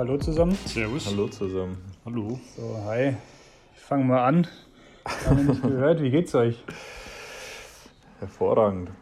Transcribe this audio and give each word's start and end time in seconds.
hallo 0.00 0.16
zusammen. 0.16 0.56
Servus. 0.64 1.06
Hallo 1.06 1.28
zusammen. 1.28 1.76
Hallo. 2.06 2.40
So, 2.56 2.82
hi. 2.86 3.16
Ich 3.74 3.80
fange 3.82 4.04
mal 4.04 4.24
an. 4.24 4.46
Haben 5.26 5.36
wir 5.36 5.44
nicht 5.52 5.62
gehört. 5.62 6.02
Wie 6.02 6.10
geht's 6.10 6.34
euch? 6.34 6.64
Hervorragend. 8.18 8.92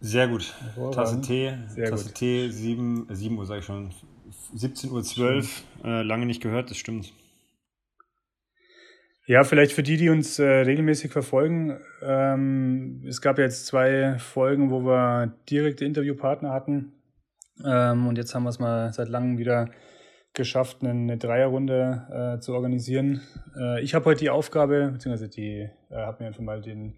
Sehr 0.00 0.28
gut. 0.28 0.54
Hervorragend. 0.60 0.94
Tasse 0.94 1.20
Tee, 1.22 1.54
Sehr 1.66 1.90
Tasse 1.90 2.04
gut. 2.04 2.14
Tee, 2.14 2.50
7, 2.50 3.08
7 3.10 3.36
Uhr 3.36 3.46
sage 3.46 3.60
ich 3.60 3.66
schon. 3.66 3.90
17.12 4.56 5.48
Uhr, 5.82 5.84
äh, 5.84 6.02
lange 6.02 6.26
nicht 6.26 6.40
gehört, 6.40 6.70
das 6.70 6.76
stimmt. 6.76 7.12
Ja, 9.26 9.42
vielleicht 9.42 9.72
für 9.72 9.82
die, 9.82 9.96
die 9.96 10.08
uns 10.08 10.38
äh, 10.38 10.44
regelmäßig 10.44 11.10
verfolgen. 11.10 11.80
Ähm, 12.00 13.02
es 13.08 13.20
gab 13.20 13.38
jetzt 13.38 13.66
zwei 13.66 14.20
Folgen, 14.20 14.70
wo 14.70 14.84
wir 14.84 15.32
direkte 15.50 15.84
Interviewpartner 15.84 16.52
hatten. 16.52 16.92
Ähm, 17.64 18.06
und 18.06 18.16
jetzt 18.16 18.34
haben 18.34 18.44
wir 18.44 18.50
es 18.50 18.58
mal 18.58 18.92
seit 18.92 19.08
langem 19.08 19.38
wieder 19.38 19.70
geschafft, 20.32 20.78
eine, 20.80 20.90
eine 20.90 21.16
Dreierrunde 21.16 22.36
äh, 22.36 22.40
zu 22.40 22.54
organisieren. 22.54 23.20
Äh, 23.56 23.82
ich 23.82 23.94
habe 23.94 24.06
heute 24.06 24.20
die 24.20 24.30
Aufgabe, 24.30 24.90
beziehungsweise 24.92 25.28
die 25.28 25.68
äh, 25.90 25.94
habe 25.94 26.22
mir 26.22 26.28
einfach 26.28 26.42
mal 26.42 26.60
den, 26.60 26.94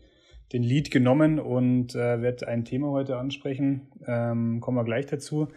den 0.52 0.62
Lead 0.62 0.90
genommen 0.90 1.38
und 1.38 1.94
äh, 1.94 2.22
werde 2.22 2.48
ein 2.48 2.64
Thema 2.64 2.88
heute 2.88 3.18
ansprechen. 3.18 3.88
Ähm, 4.06 4.60
kommen 4.60 4.78
wir 4.78 4.84
gleich 4.84 5.06
dazu. 5.06 5.48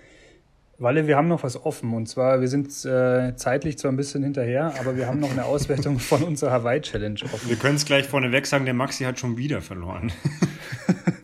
Walle, 0.77 1.07
wir 1.07 1.17
haben 1.17 1.27
noch 1.27 1.43
was 1.43 1.65
offen. 1.65 1.93
Und 1.93 2.07
zwar, 2.07 2.41
wir 2.41 2.47
sind 2.47 2.67
äh, 2.85 3.35
zeitlich 3.35 3.77
zwar 3.77 3.91
ein 3.91 3.97
bisschen 3.97 4.23
hinterher, 4.23 4.73
aber 4.79 4.95
wir 4.95 5.07
haben 5.07 5.19
noch 5.19 5.31
eine 5.31 5.45
Auswertung 5.45 5.99
von 5.99 6.23
unserer 6.23 6.51
Hawaii-Challenge 6.51 7.19
offen. 7.23 7.49
Wir 7.49 7.57
können 7.57 7.75
es 7.75 7.85
gleich 7.85 8.07
vorneweg 8.07 8.45
sagen, 8.45 8.65
der 8.65 8.73
Maxi 8.73 9.03
hat 9.03 9.19
schon 9.19 9.37
wieder 9.37 9.61
verloren. 9.61 10.11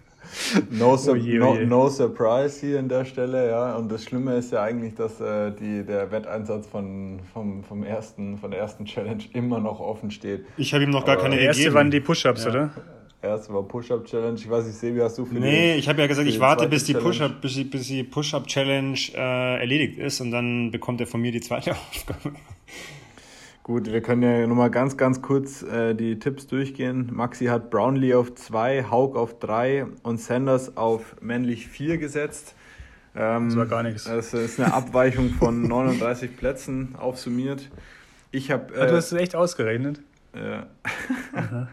No, 0.72 0.98
sur 0.98 1.14
Oh 1.14 1.16
je, 1.16 1.38
no, 1.40 1.52
oh 1.52 1.56
je. 1.56 1.66
no 1.66 1.90
surprise 1.90 2.60
hier 2.66 2.80
an 2.80 2.88
der 2.90 3.06
Stelle, 3.06 3.50
ja. 3.50 3.76
Und 3.76 3.92
das 3.92 4.04
Schlimme 4.04 4.36
ist 4.36 4.52
ja 4.52 4.62
eigentlich, 4.64 4.96
dass 4.96 5.20
äh, 5.22 5.52
die, 5.52 5.84
der 5.86 6.12
Wetteinsatz 6.12 6.68
von, 6.68 7.20
vom, 7.34 7.64
vom 7.64 7.84
ersten, 7.84 8.38
von 8.38 8.52
der 8.52 8.60
ersten 8.60 8.86
Challenge 8.86 9.24
immer 9.34 9.60
noch 9.60 9.80
offen 9.80 10.12
steht. 10.12 10.46
Ich 10.58 10.74
habe 10.74 10.84
ihm 10.84 10.90
noch 10.92 11.06
gar 11.06 11.16
Aber 11.16 11.24
keine 11.24 11.40
erste 11.40 11.64
gegeben. 11.64 11.76
waren 11.76 11.92
die 11.92 12.00
Push-Ups, 12.00 12.44
Ja. 12.46 12.50
oder? 12.50 12.70
Erste 13.22 13.54
war 13.56 13.64
Push-Up-Challenge. 13.64 14.36
Ich 14.38 14.48
weiß 14.48 14.66
nicht, 14.68 14.78
Sebi, 14.78 15.00
hast 15.00 15.18
du 15.18 15.26
für 15.26 15.34
Nee, 15.34 15.74
die, 15.74 15.80
ich 15.80 15.90
habe 15.90 16.00
ja 16.00 16.06
gesagt, 16.08 16.28
ich 16.28 16.36
die 16.36 16.40
warte, 16.40 16.68
bis 16.68 16.84
die 16.84 16.94
Challenge? 16.94 17.10
Push-Up, 17.10 17.42
bis 17.42 17.54
die, 17.56 17.64
bis 17.64 17.88
die 17.88 18.04
Push-Up-Challenge 18.04 18.98
äh, 19.16 19.60
erledigt 19.62 19.98
ist 19.98 20.22
und 20.22 20.30
dann 20.30 20.70
bekommt 20.70 21.02
er 21.02 21.08
von 21.08 21.22
mir 21.22 21.32
die 21.32 21.42
zweite 21.42 21.72
Aufgabe. 21.92 22.36
Gut, 23.66 23.92
wir 23.92 24.02
können 24.02 24.22
ja 24.22 24.46
nochmal 24.46 24.70
ganz, 24.70 24.96
ganz 24.96 25.24
kurz 25.24 25.64
äh, 25.64 25.96
die 25.96 26.20
Tipps 26.20 26.46
durchgehen. 26.46 27.10
Maxi 27.12 27.46
hat 27.46 27.72
Brownlee 27.72 28.14
auf 28.14 28.36
2, 28.36 28.92
Haug 28.92 29.16
auf 29.18 29.40
3 29.40 29.88
und 30.04 30.20
Sanders 30.22 30.78
auf 30.78 31.16
männlich 31.20 31.68
4 31.68 31.98
gesetzt. 31.98 32.54
Ähm, 33.16 33.48
Das 33.50 33.58
war 33.58 33.66
gar 33.66 33.82
nichts. 33.82 34.04
Das 34.04 34.36
ist 34.36 34.60
eine 34.60 34.72
Abweichung 34.72 35.32
von 35.32 35.64
39 35.68 36.38
Plätzen 36.38 36.96
aufsummiert. 36.96 37.72
Ich 38.30 38.52
habe 38.52 38.72
Ah, 38.80 38.86
du 38.86 38.96
hast 38.98 39.12
es 39.12 39.20
echt 39.20 39.36
ausgerechnet. 39.36 40.00
Ja. 40.36 40.68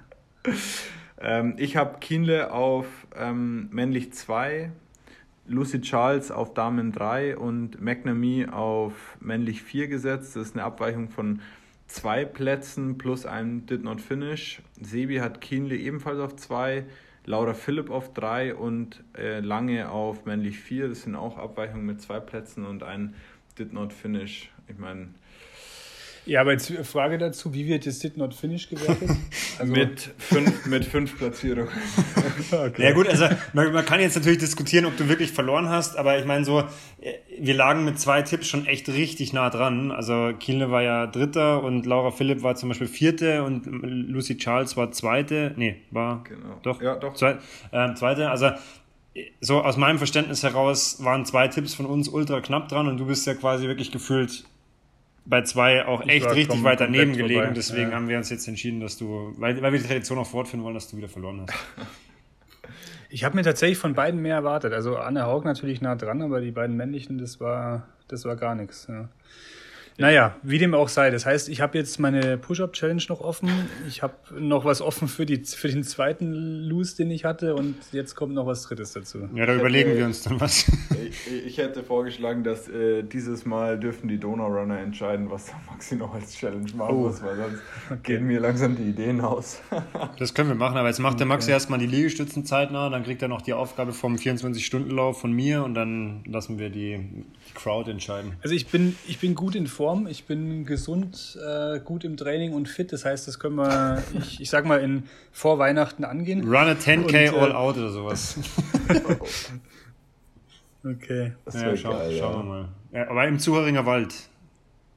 ähm, 1.21 1.57
ich 1.59 1.77
habe 1.77 1.99
Kienle 1.99 2.55
auf 2.55 2.87
ähm, 3.15 3.69
männlich 3.71 4.15
2, 4.15 4.73
Lucy 5.47 5.83
Charles 5.83 6.31
auf 6.31 6.55
Damen 6.55 6.93
3 6.93 7.37
und 7.37 7.83
McNamee 7.83 8.47
auf 8.47 8.95
männlich 9.21 9.63
4 9.63 9.89
gesetzt. 9.89 10.37
Das 10.37 10.47
ist 10.47 10.55
eine 10.57 10.65
Abweichung 10.65 11.11
von 11.11 11.41
zwei 11.93 12.25
Plätzen 12.25 12.97
plus 12.97 13.27
einem 13.27 13.67
Did 13.67 13.85
Not 13.85 14.01
Finish. 14.01 14.63
Sebi 14.81 15.19
hat 15.19 15.41
Kienle 15.41 15.77
ebenfalls 15.77 16.19
auf 16.19 16.37
2, 16.37 16.85
Laura 17.27 17.53
Philipp 17.53 17.91
auf 17.91 18.15
3 18.15 18.55
und 18.55 19.05
äh, 19.17 19.41
Lange 19.41 19.91
auf 19.91 20.25
männlich 20.25 20.59
4. 20.59 20.89
Das 20.89 21.03
sind 21.03 21.15
auch 21.15 21.37
Abweichungen 21.37 21.85
mit 21.85 22.01
zwei 22.01 22.19
Plätzen 22.19 22.65
und 22.65 22.83
ein 22.83 23.15
Did 23.59 23.75
Not 23.75 23.93
Finish. 23.93 24.51
Ich 24.69 24.79
meine, 24.79 25.09
Ja, 26.25 26.41
aber 26.41 26.53
jetzt 26.53 26.73
Frage 26.85 27.19
dazu, 27.19 27.53
wie 27.53 27.67
wird 27.67 27.85
das 27.87 27.99
Did 27.99 28.17
Not 28.17 28.35
Finish 28.35 28.69
gewertet? 28.69 29.11
Also, 29.59 29.71
mit 29.71 30.11
fünf, 30.19 30.67
mit 30.67 30.85
fünf 30.85 31.19
Platzierungen. 31.19 31.69
okay. 32.53 32.83
Ja 32.83 32.93
gut, 32.93 33.07
also 33.07 33.27
man, 33.53 33.71
man 33.73 33.85
kann 33.85 34.01
jetzt 34.01 34.17
natürlich 34.17 34.39
diskutieren, 34.39 34.87
ob 34.87 34.97
du 34.97 35.09
wirklich 35.09 35.31
verloren 35.31 35.69
hast, 35.69 35.97
aber 35.99 36.19
ich 36.19 36.25
meine 36.25 36.45
so, 36.45 36.61
äh, 37.01 37.13
wir 37.39 37.55
lagen 37.55 37.85
mit 37.85 38.01
zwei 38.01 38.23
Tipps 38.23 38.49
schon 38.49 38.67
echt 38.67 38.89
richtig 38.89 39.33
nah 39.35 39.51
dran. 39.51 39.91
Also 39.93 40.33
Kielne 40.41 40.71
war 40.71 40.83
ja 40.83 41.07
Dritter 41.07 41.63
und 41.63 41.85
Laura 41.85 42.11
Philipp 42.13 42.43
war 42.43 42.55
zum 42.57 42.71
Beispiel 42.71 42.87
Vierte 42.89 43.43
und 43.45 43.67
Lucy 43.67 44.39
Charles 44.39 44.77
war 44.77 44.91
Zweite. 44.91 45.53
Nee, 45.57 45.77
war 45.91 46.25
Genau. 46.25 46.59
doch, 46.63 46.81
Ja, 46.81 46.97
doch. 46.97 47.15
Zwei, 47.15 47.37
ähm, 47.73 47.95
Zweite. 47.95 48.31
Also 48.31 48.47
äh, 49.15 49.25
so 49.41 49.61
aus 49.61 49.77
meinem 49.77 49.99
Verständnis 49.99 50.43
heraus 50.43 50.97
waren 51.05 51.27
zwei 51.27 51.49
Tipps 51.49 51.75
von 51.75 51.87
uns 51.87 52.09
ultra 52.09 52.41
knapp 52.41 52.69
dran 52.69 52.89
und 52.89 52.97
du 52.97 53.07
bist 53.07 53.27
ja 53.27 53.35
quasi 53.35 53.67
wirklich 53.69 53.93
gefühlt 53.93 54.45
bei 55.25 55.43
zwei 55.43 55.87
auch 55.87 56.03
Ich 56.03 56.09
echt 56.09 56.27
war 56.27 56.35
richtig 56.35 56.63
weit 56.65 56.81
daneben 56.81 57.13
gelegen. 57.17 57.41
vorbei. 57.41 57.55
Deswegen 57.55 57.91
Ja. 57.91 57.97
haben 57.97 58.09
wir 58.09 58.19
uns 58.19 58.31
jetzt 58.31 58.47
entschieden, 58.49 58.81
dass 58.81 58.97
du, 58.99 59.33
weil, 59.39 59.61
weil 59.63 59.73
wir 59.73 59.81
die 59.81 59.87
Tradition 59.87 60.19
auch 60.19 60.27
fortführen 60.27 60.65
wollen, 60.65 60.75
dass 60.75 60.89
du 60.89 60.97
wieder 60.97 61.09
verloren 61.09 61.43
hast. 61.47 61.55
Ich 63.15 63.25
habe 63.25 63.37
mir 63.37 63.43
tatsächlich 63.43 63.77
von 63.77 63.93
beiden 63.93 64.23
mehr 64.23 64.37
erwartet. 64.37 64.73
Also 64.73 64.97
Anne 64.97 65.27
Haug 65.27 65.45
natürlich 65.45 65.83
nah 65.83 65.97
dran, 65.97 66.23
aber 66.23 66.41
die 66.41 66.51
beiden 66.51 66.79
männlichen, 66.79 67.19
das 67.19 67.41
war, 67.41 67.87
das 68.09 68.25
war 68.25 68.37
gar 68.37 68.55
nichts. 68.55 68.87
Ja. 68.89 69.11
Naja, 69.99 70.37
wie 70.43 70.59
dem 70.59 70.75
auch 70.75 70.89
sei. 70.89 71.11
Das 71.11 71.27
heißt, 71.27 71.49
ich 71.49 71.61
habe 71.61 71.77
jetzt 71.79 71.99
meine 72.01 72.39
Push-Up-Challenge 72.39 73.03
noch 73.09 73.21
offen. 73.21 73.51
Ich 73.89 74.03
habe 74.03 74.15
noch 74.39 74.65
was 74.65 74.81
offen 74.81 75.07
für, 75.09 75.27
die, 75.27 75.39
für 75.45 75.69
den 75.69 75.85
zweiten 75.85 76.33
Loose, 76.33 76.97
den 76.97 77.11
ich 77.11 77.25
hatte. 77.25 77.55
Und 77.55 77.75
jetzt 77.93 78.15
kommt 78.15 78.35
noch 78.35 78.47
was 78.47 78.63
Drittes 78.63 78.93
dazu. 78.93 79.29
Ja, 79.35 79.47
da 79.47 79.55
überlegen 79.55 79.95
wir 79.97 80.05
uns 80.07 80.23
dann 80.23 80.41
was. 80.41 80.67
Ich, 81.05 81.47
ich 81.47 81.59
hätte 81.59 81.83
vorgeschlagen, 81.83 82.43
dass 82.45 82.69
äh, 82.69 83.03
dieses 83.03 83.45
Mal 83.45 83.79
dürfen 83.79 84.09
die 84.09 84.19
Donau-Runner 84.19 84.79
entscheiden, 84.79 85.31
was 85.31 85.47
der 85.47 85.57
Maxi 85.71 85.97
noch 85.97 86.15
als 86.15 86.35
Challenge 86.37 86.71
machen 86.75 86.95
Oh. 86.97 87.01
muss, 87.09 87.23
weil 87.23 87.37
sonst 87.37 88.03
gehen 88.03 88.27
mir 88.27 88.41
langsam 88.41 88.77
die 88.77 88.85
Ideen 88.85 89.21
aus. 89.21 89.61
Das 90.19 90.35
können 90.35 90.49
wir 90.49 90.55
machen, 90.57 90.77
aber 90.77 90.89
jetzt 90.89 91.01
macht 91.01 91.19
der 91.19 91.27
Max 91.27 91.47
erstmal 91.49 91.79
die 91.79 91.87
Liegestützen 91.87 92.45
zeitnah, 92.45 92.89
dann 92.91 93.03
kriegt 93.03 93.23
er 93.23 93.29
noch 93.29 93.43
die 93.43 93.53
Aufgabe 93.53 93.93
vom 93.93 94.17
24-Stunden-Lauf 94.17 95.21
von 95.21 95.33
mir 95.33 95.65
und 95.65 95.75
dann 95.75 96.23
lassen 96.27 96.59
wir 96.59 96.71
die, 96.71 96.99
die 96.99 97.55
Crowd 97.55 97.91
entscheiden. 97.91 98.35
Also 98.43 98.55
ich 98.55 98.67
bin, 98.69 98.97
ich 99.07 99.19
bin 99.19 99.35
gut 99.35 99.55
in 99.55 99.67
Form, 99.67 99.82
ich 100.09 100.25
bin 100.25 100.65
gesund, 100.65 101.39
äh, 101.45 101.81
gut 101.81 102.05
im 102.05 102.17
Training 102.17 102.53
und 102.53 102.69
fit. 102.69 102.93
Das 102.93 103.05
heißt, 103.05 103.27
das 103.29 103.39
können 103.39 103.57
wir, 103.57 104.03
ich, 104.19 104.41
ich 104.41 104.51
sag 104.51 104.65
mal, 104.65 104.81
in 104.81 105.05
vor 105.33 105.59
Weihnachten 105.59 106.05
angehen. 106.05 106.43
Run 106.45 106.69
a 106.69 106.73
10k 106.73 107.05
Und, 107.05 107.15
äh, 107.15 107.29
all 107.29 107.53
out 107.53 107.77
oder 107.77 107.91
sowas. 107.91 108.37
Okay. 110.85 111.33
Das 111.45 111.55
Ja, 111.55 111.77
schau, 111.77 111.93
geil, 111.93 112.19
schauen 112.19 112.35
wir 112.35 112.39
ja. 112.39 112.43
mal. 112.43 112.69
Ja, 112.93 113.09
aber 113.09 113.29
im 113.29 113.39
Zuhöringer 113.39 113.87
Wald. 113.87 114.13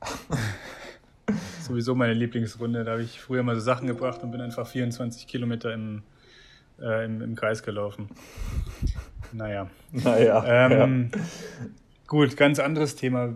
Sowieso 1.61 1.93
meine 1.93 2.13
Lieblingsrunde. 2.13 2.83
Da 2.83 2.93
habe 2.93 3.03
ich 3.03 3.21
früher 3.21 3.43
mal 3.43 3.53
so 3.53 3.61
Sachen 3.61 3.87
gebracht 3.87 4.23
und 4.23 4.31
bin 4.31 4.41
einfach 4.41 4.65
24 4.67 5.27
Kilometer 5.27 5.73
im, 5.73 6.01
äh, 6.81 7.05
im, 7.05 7.21
im 7.21 7.35
Kreis 7.35 7.61
gelaufen. 7.61 8.09
Naja. 9.31 9.69
Naja, 9.91 10.43
Ähm, 10.67 11.11
Gut, 12.07 12.37
ganz 12.37 12.59
anderes 12.59 12.95
Thema. 12.95 13.33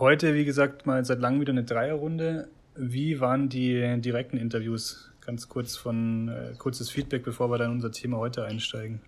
Heute, 0.00 0.34
wie 0.34 0.44
gesagt, 0.44 0.86
mal 0.86 1.04
seit 1.04 1.20
langem 1.20 1.40
wieder 1.40 1.52
eine 1.52 1.62
Dreierrunde. 1.62 2.48
Wie 2.74 3.20
waren 3.20 3.48
die 3.48 4.00
direkten 4.00 4.36
Interviews? 4.36 5.12
Ganz 5.24 5.48
kurz 5.48 5.76
von 5.76 6.28
äh, 6.28 6.54
kurzes 6.58 6.90
Feedback, 6.90 7.22
bevor 7.22 7.48
wir 7.48 7.58
dann 7.58 7.70
unser 7.70 7.92
Thema 7.92 8.18
heute 8.18 8.44
einsteigen. 8.44 9.00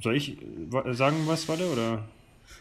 Soll 0.00 0.14
ich 0.14 0.40
äh, 0.40 0.92
sagen 0.92 1.16
was, 1.26 1.48
warte, 1.48 1.68
oder? 1.70 2.04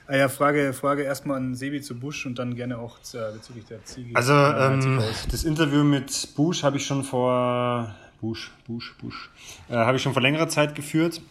Ah 0.07 0.15
ja, 0.15 0.27
Frage, 0.27 0.73
Frage 0.73 1.03
erstmal 1.03 1.37
an 1.37 1.53
Sebi 1.53 1.79
zu 1.81 1.99
Busch 1.99 2.25
und 2.25 2.39
dann 2.39 2.55
gerne 2.55 2.79
auch 2.79 2.99
zu, 3.01 3.19
bezüglich 3.31 3.65
der 3.65 3.85
Ziege. 3.85 4.15
Also, 4.15 4.33
äh, 4.33 4.73
ähm, 4.73 4.99
das 5.29 5.43
Interview 5.43 5.83
mit 5.83 6.29
Bush 6.35 6.63
habe 6.63 6.77
ich 6.77 6.85
schon 6.85 7.03
vor 7.03 7.95
Bush, 8.19 8.51
Bush, 8.65 8.95
Bush, 8.99 9.29
äh, 9.69 9.75
habe 9.75 9.97
ich 9.97 10.03
schon 10.03 10.13
vor 10.13 10.23
längerer 10.23 10.49
Zeit 10.49 10.73
geführt. 10.73 11.21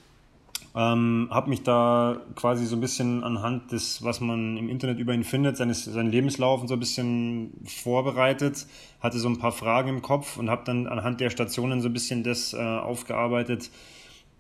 Ähm, 0.79 1.29
habe 1.31 1.49
mich 1.49 1.63
da 1.63 2.21
quasi 2.35 2.67
so 2.67 2.77
ein 2.77 2.83
bisschen 2.83 3.25
anhand 3.25 3.73
des, 3.73 4.05
was 4.05 4.21
man 4.21 4.59
im 4.59 4.69
Internet 4.69 4.99
über 4.99 5.15
ihn 5.15 5.25
findet, 5.25 5.57
seines, 5.57 5.87
seinen 5.87 6.11
Lebenslauf 6.11 6.61
und 6.61 6.69
so 6.69 6.75
ein 6.75 6.81
bisschen 6.81 7.53
vorbereitet, 7.65 8.67
hatte 9.01 9.19
so 9.19 9.27
ein 9.27 9.39
paar 9.39 9.53
Fragen 9.53 9.89
im 9.89 10.03
Kopf 10.03 10.37
und 10.37 10.51
habe 10.51 10.65
dann 10.67 10.87
anhand 10.87 11.21
der 11.21 11.31
Stationen 11.31 11.81
so 11.81 11.89
ein 11.89 11.95
bisschen 11.95 12.25
das 12.25 12.53
äh, 12.53 12.59
aufgearbeitet, 12.59 13.71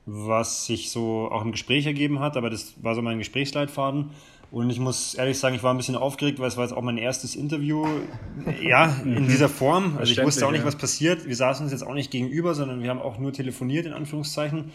was 0.04 0.66
sich 0.66 0.90
so 0.90 1.30
auch 1.32 1.42
im 1.42 1.52
Gespräch 1.52 1.86
ergeben 1.86 2.20
hat, 2.20 2.36
aber 2.36 2.50
das 2.50 2.74
war 2.82 2.94
so 2.94 3.00
mein 3.00 3.16
Gesprächsleitfaden. 3.16 4.10
Und 4.50 4.68
ich 4.68 4.78
muss 4.78 5.14
ehrlich 5.14 5.38
sagen, 5.38 5.56
ich 5.56 5.62
war 5.62 5.72
ein 5.72 5.78
bisschen 5.78 5.96
aufgeregt, 5.96 6.38
weil 6.38 6.48
es 6.48 6.58
war 6.58 6.64
jetzt 6.64 6.74
auch 6.74 6.82
mein 6.82 6.98
erstes 6.98 7.34
Interview, 7.34 7.86
ja, 8.62 8.94
in 9.06 9.26
dieser 9.26 9.48
Form. 9.48 9.96
Also 9.96 10.12
ich 10.12 10.22
wusste 10.22 10.46
auch 10.46 10.52
nicht, 10.52 10.66
was 10.66 10.76
passiert. 10.76 11.26
Wir 11.26 11.34
saßen 11.34 11.64
uns 11.64 11.72
jetzt 11.72 11.82
auch 11.82 11.94
nicht 11.94 12.10
gegenüber, 12.10 12.54
sondern 12.54 12.82
wir 12.82 12.90
haben 12.90 13.00
auch 13.00 13.18
nur 13.18 13.32
telefoniert, 13.32 13.86
in 13.86 13.94
Anführungszeichen. 13.94 14.70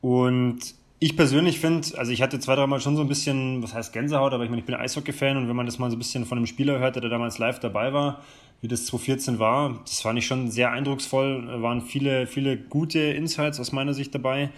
Und 0.00 0.74
ich 1.00 1.16
persönlich 1.16 1.60
finde, 1.60 1.86
also 1.96 2.10
ich 2.10 2.22
hatte 2.22 2.40
zwei, 2.40 2.56
dreimal 2.56 2.80
schon 2.80 2.96
so 2.96 3.02
ein 3.02 3.08
bisschen, 3.08 3.62
was 3.62 3.74
heißt 3.74 3.92
Gänsehaut, 3.92 4.32
aber 4.32 4.44
ich 4.44 4.50
meine, 4.50 4.60
ich 4.60 4.66
bin 4.66 4.74
Eishockey-Fan 4.74 5.36
und 5.36 5.48
wenn 5.48 5.56
man 5.56 5.66
das 5.66 5.78
mal 5.78 5.90
so 5.90 5.96
ein 5.96 5.98
bisschen 5.98 6.24
von 6.26 6.38
einem 6.38 6.46
Spieler 6.46 6.78
hört, 6.78 6.96
der 6.96 7.08
damals 7.08 7.38
live 7.38 7.60
dabei 7.60 7.92
war, 7.92 8.20
wie 8.60 8.68
das 8.68 8.86
2014 8.86 9.38
war, 9.38 9.80
das 9.84 10.00
fand 10.00 10.18
ich 10.18 10.26
schon 10.26 10.50
sehr 10.50 10.72
eindrucksvoll, 10.72 11.46
Da 11.46 11.62
waren 11.62 11.82
viele, 11.82 12.26
viele 12.26 12.56
gute 12.56 12.98
Insights 12.98 13.60
aus 13.60 13.70
meiner 13.70 13.94
Sicht 13.94 14.14
dabei. 14.14 14.50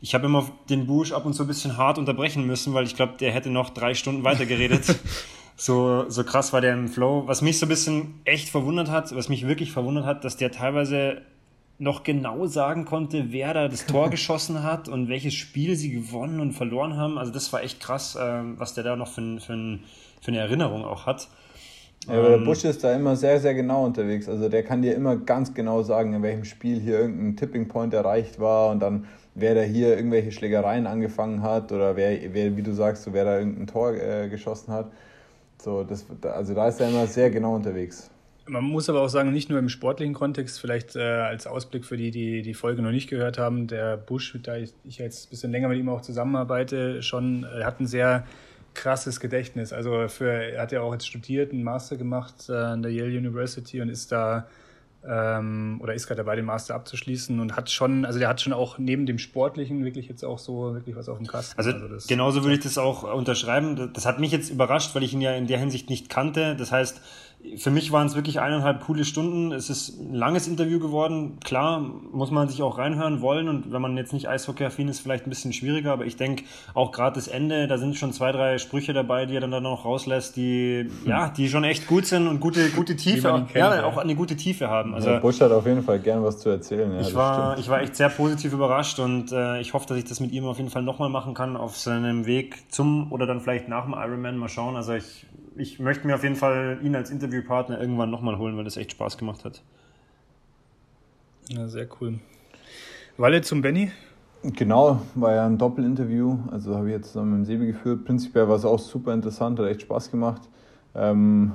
Ich 0.00 0.14
habe 0.14 0.26
immer 0.26 0.48
den 0.70 0.86
Busch 0.86 1.10
ab 1.10 1.26
und 1.26 1.32
zu 1.32 1.42
ein 1.42 1.48
bisschen 1.48 1.76
hart 1.76 1.98
unterbrechen 1.98 2.46
müssen, 2.46 2.72
weil 2.74 2.84
ich 2.84 2.94
glaube, 2.94 3.14
der 3.18 3.32
hätte 3.32 3.50
noch 3.50 3.70
drei 3.70 3.94
Stunden 3.94 4.22
weitergeredet. 4.22 4.84
so, 5.56 6.08
so 6.08 6.22
krass 6.22 6.52
war 6.52 6.60
der 6.60 6.74
im 6.74 6.86
Flow. 6.86 7.24
Was 7.26 7.42
mich 7.42 7.58
so 7.58 7.66
ein 7.66 7.68
bisschen 7.68 8.20
echt 8.24 8.48
verwundert 8.48 8.88
hat, 8.88 9.12
was 9.16 9.28
mich 9.28 9.48
wirklich 9.48 9.72
verwundert 9.72 10.04
hat, 10.04 10.22
dass 10.24 10.36
der 10.36 10.52
teilweise 10.52 11.22
noch 11.78 12.02
genau 12.02 12.46
sagen 12.46 12.84
konnte, 12.84 13.26
wer 13.30 13.54
da 13.54 13.68
das 13.68 13.86
Tor 13.86 14.10
geschossen 14.10 14.62
hat 14.62 14.88
und 14.88 15.08
welches 15.08 15.34
Spiel 15.34 15.76
sie 15.76 15.92
gewonnen 15.92 16.40
und 16.40 16.52
verloren 16.52 16.96
haben. 16.96 17.18
Also 17.18 17.32
das 17.32 17.52
war 17.52 17.62
echt 17.62 17.80
krass, 17.80 18.16
äh, 18.16 18.42
was 18.56 18.74
der 18.74 18.84
da 18.84 18.96
noch 18.96 19.08
für, 19.08 19.40
für, 19.40 19.78
für 20.20 20.28
eine 20.28 20.38
Erinnerung 20.38 20.84
auch 20.84 21.06
hat. 21.06 21.28
Ja, 22.06 22.14
aber 22.14 22.28
der 22.28 22.38
ähm, 22.38 22.44
Busch 22.44 22.64
ist 22.64 22.82
da 22.82 22.94
immer 22.94 23.16
sehr, 23.16 23.38
sehr 23.40 23.54
genau 23.54 23.84
unterwegs. 23.84 24.28
Also 24.28 24.48
der 24.48 24.62
kann 24.62 24.82
dir 24.82 24.94
immer 24.94 25.16
ganz 25.16 25.54
genau 25.54 25.82
sagen, 25.82 26.14
in 26.14 26.22
welchem 26.22 26.44
Spiel 26.44 26.80
hier 26.80 27.00
irgendein 27.00 27.36
Tipping 27.36 27.68
Point 27.68 27.94
erreicht 27.94 28.40
war 28.40 28.70
und 28.70 28.80
dann 28.80 29.06
wer 29.34 29.54
da 29.54 29.60
hier 29.60 29.96
irgendwelche 29.96 30.32
Schlägereien 30.32 30.86
angefangen 30.86 31.42
hat 31.42 31.70
oder 31.70 31.96
wer, 31.96 32.18
wer 32.32 32.56
wie 32.56 32.62
du 32.62 32.72
sagst, 32.72 33.04
so, 33.04 33.12
wer 33.12 33.24
da 33.24 33.38
irgendein 33.38 33.66
Tor 33.66 33.94
äh, 33.94 34.28
geschossen 34.28 34.72
hat. 34.72 34.90
So, 35.62 35.84
das, 35.84 36.06
also 36.22 36.54
da 36.54 36.68
ist 36.68 36.80
er 36.80 36.88
immer 36.88 37.06
sehr 37.06 37.30
genau 37.30 37.54
unterwegs. 37.54 38.10
Man 38.48 38.64
muss 38.64 38.88
aber 38.88 39.02
auch 39.02 39.08
sagen, 39.08 39.32
nicht 39.32 39.50
nur 39.50 39.58
im 39.58 39.68
sportlichen 39.68 40.14
Kontext, 40.14 40.60
vielleicht 40.60 40.96
äh, 40.96 41.00
als 41.02 41.46
Ausblick 41.46 41.84
für 41.84 41.96
die, 41.96 42.10
die 42.10 42.42
die 42.42 42.54
Folge 42.54 42.82
noch 42.82 42.90
nicht 42.90 43.08
gehört 43.08 43.38
haben, 43.38 43.66
der 43.66 43.96
Busch, 43.96 44.36
da 44.42 44.56
ich, 44.56 44.72
ich 44.84 44.98
jetzt 44.98 45.26
ein 45.26 45.30
bisschen 45.30 45.52
länger 45.52 45.68
mit 45.68 45.78
ihm 45.78 45.88
auch 45.88 46.00
zusammenarbeite, 46.00 47.02
schon 47.02 47.44
äh, 47.44 47.64
hat 47.64 47.80
ein 47.80 47.86
sehr 47.86 48.26
krasses 48.74 49.20
Gedächtnis. 49.20 49.72
Also 49.72 50.08
für, 50.08 50.30
er 50.30 50.62
hat 50.62 50.72
ja 50.72 50.80
auch 50.80 50.92
jetzt 50.92 51.06
studiert, 51.06 51.52
einen 51.52 51.62
Master 51.62 51.96
gemacht 51.96 52.48
äh, 52.48 52.52
an 52.52 52.82
der 52.82 52.92
Yale 52.92 53.16
University 53.16 53.80
und 53.80 53.88
ist 53.88 54.12
da 54.12 54.46
ähm, 55.06 55.80
oder 55.80 55.94
ist 55.94 56.06
gerade 56.06 56.18
dabei, 56.18 56.36
den 56.36 56.44
Master 56.44 56.74
abzuschließen 56.74 57.38
und 57.38 57.56
hat 57.56 57.70
schon, 57.70 58.04
also 58.04 58.18
der 58.18 58.28
hat 58.28 58.40
schon 58.40 58.52
auch 58.52 58.78
neben 58.78 59.06
dem 59.06 59.18
Sportlichen 59.18 59.84
wirklich 59.84 60.08
jetzt 60.08 60.24
auch 60.24 60.38
so 60.38 60.74
wirklich 60.74 60.96
was 60.96 61.08
auf 61.08 61.18
dem 61.18 61.26
Kasten. 61.26 61.56
Also, 61.56 61.70
also 61.70 62.08
genauso 62.08 62.42
würde 62.42 62.54
ich 62.54 62.62
das 62.62 62.78
auch 62.78 63.04
unterschreiben. 63.14 63.92
Das 63.92 64.06
hat 64.06 64.18
mich 64.18 64.32
jetzt 64.32 64.50
überrascht, 64.50 64.94
weil 64.94 65.04
ich 65.04 65.12
ihn 65.12 65.20
ja 65.20 65.34
in 65.34 65.46
der 65.46 65.58
Hinsicht 65.58 65.88
nicht 65.88 66.08
kannte. 66.08 66.56
Das 66.56 66.72
heißt, 66.72 67.00
für 67.56 67.70
mich 67.70 67.92
waren 67.92 68.06
es 68.06 68.14
wirklich 68.14 68.40
eineinhalb 68.40 68.80
coole 68.80 69.04
Stunden. 69.04 69.52
Es 69.52 69.70
ist 69.70 70.00
ein 70.00 70.14
langes 70.14 70.48
Interview 70.48 70.80
geworden. 70.80 71.38
Klar, 71.44 71.80
muss 71.80 72.30
man 72.30 72.48
sich 72.48 72.62
auch 72.62 72.78
reinhören 72.78 73.20
wollen. 73.20 73.48
Und 73.48 73.72
wenn 73.72 73.80
man 73.80 73.96
jetzt 73.96 74.12
nicht 74.12 74.28
Eishockey-affin 74.28 74.88
ist, 74.88 75.00
vielleicht 75.00 75.26
ein 75.26 75.30
bisschen 75.30 75.52
schwieriger. 75.52 75.92
Aber 75.92 76.04
ich 76.04 76.16
denke, 76.16 76.44
auch 76.74 76.92
gerade 76.92 77.14
das 77.14 77.28
Ende, 77.28 77.68
da 77.68 77.78
sind 77.78 77.96
schon 77.96 78.12
zwei, 78.12 78.32
drei 78.32 78.58
Sprüche 78.58 78.92
dabei, 78.92 79.26
die 79.26 79.36
er 79.36 79.40
dann, 79.40 79.50
dann 79.50 79.62
noch 79.62 79.84
rauslässt, 79.84 80.36
die, 80.36 80.90
ja, 81.04 81.28
die 81.28 81.48
schon 81.48 81.64
echt 81.64 81.86
gut 81.86 82.06
sind 82.06 82.26
und 82.26 82.40
gute, 82.40 82.70
gute 82.70 82.96
Tiefe, 82.96 83.28
kennt, 83.28 83.54
ja, 83.54 83.74
ja, 83.74 83.84
auch 83.84 83.98
eine 83.98 84.14
gute 84.14 84.36
Tiefe 84.36 84.68
haben. 84.68 84.94
Also, 84.94 85.10
ja, 85.10 85.18
Busch 85.20 85.40
hat 85.40 85.52
auf 85.52 85.66
jeden 85.66 85.82
Fall 85.82 86.00
gern 86.00 86.24
was 86.24 86.38
zu 86.38 86.48
erzählen. 86.48 86.92
Ja, 86.92 87.00
ich, 87.00 87.14
war, 87.14 87.58
ich 87.58 87.68
war 87.68 87.80
echt 87.80 87.96
sehr 87.96 88.08
positiv 88.08 88.52
überrascht 88.52 88.98
und 88.98 89.32
äh, 89.32 89.60
ich 89.60 89.74
hoffe, 89.74 89.86
dass 89.86 89.96
ich 89.96 90.04
das 90.04 90.20
mit 90.20 90.32
ihm 90.32 90.44
auf 90.44 90.58
jeden 90.58 90.70
Fall 90.70 90.82
nochmal 90.82 91.08
machen 91.08 91.34
kann 91.34 91.56
auf 91.56 91.76
seinem 91.76 92.26
Weg 92.26 92.56
zum 92.70 93.12
oder 93.12 93.26
dann 93.26 93.40
vielleicht 93.40 93.68
nach 93.68 93.84
dem 93.84 93.94
Ironman. 93.94 94.36
Mal 94.38 94.48
schauen. 94.48 94.76
Also 94.76 94.92
ich 94.92 95.26
ich 95.58 95.78
möchte 95.78 96.06
mir 96.06 96.14
auf 96.14 96.22
jeden 96.22 96.36
Fall 96.36 96.78
ihn 96.82 96.94
als 96.94 97.10
Interviewpartner 97.10 97.80
irgendwann 97.80 98.10
nochmal 98.10 98.38
holen, 98.38 98.56
weil 98.56 98.64
das 98.64 98.76
echt 98.76 98.92
Spaß 98.92 99.18
gemacht 99.18 99.44
hat. 99.44 99.62
Ja, 101.48 101.68
sehr 101.68 101.88
cool. 102.00 102.18
Walle 103.16 103.40
zum 103.42 103.62
Benny? 103.62 103.90
Genau, 104.42 105.02
war 105.14 105.34
ja 105.34 105.46
ein 105.46 105.58
Doppelinterview, 105.58 106.38
also 106.52 106.76
habe 106.76 106.86
ich 106.88 106.92
jetzt 106.92 107.08
zusammen 107.08 107.32
mit 107.32 107.40
dem 107.40 107.44
Sebi 107.46 107.66
geführt. 107.66 108.04
Prinzipiell 108.04 108.48
war 108.48 108.54
es 108.54 108.64
auch 108.64 108.78
super 108.78 109.12
interessant, 109.12 109.58
hat 109.58 109.66
echt 109.66 109.82
Spaß 109.82 110.12
gemacht. 110.12 110.42
Ähm, 110.94 111.52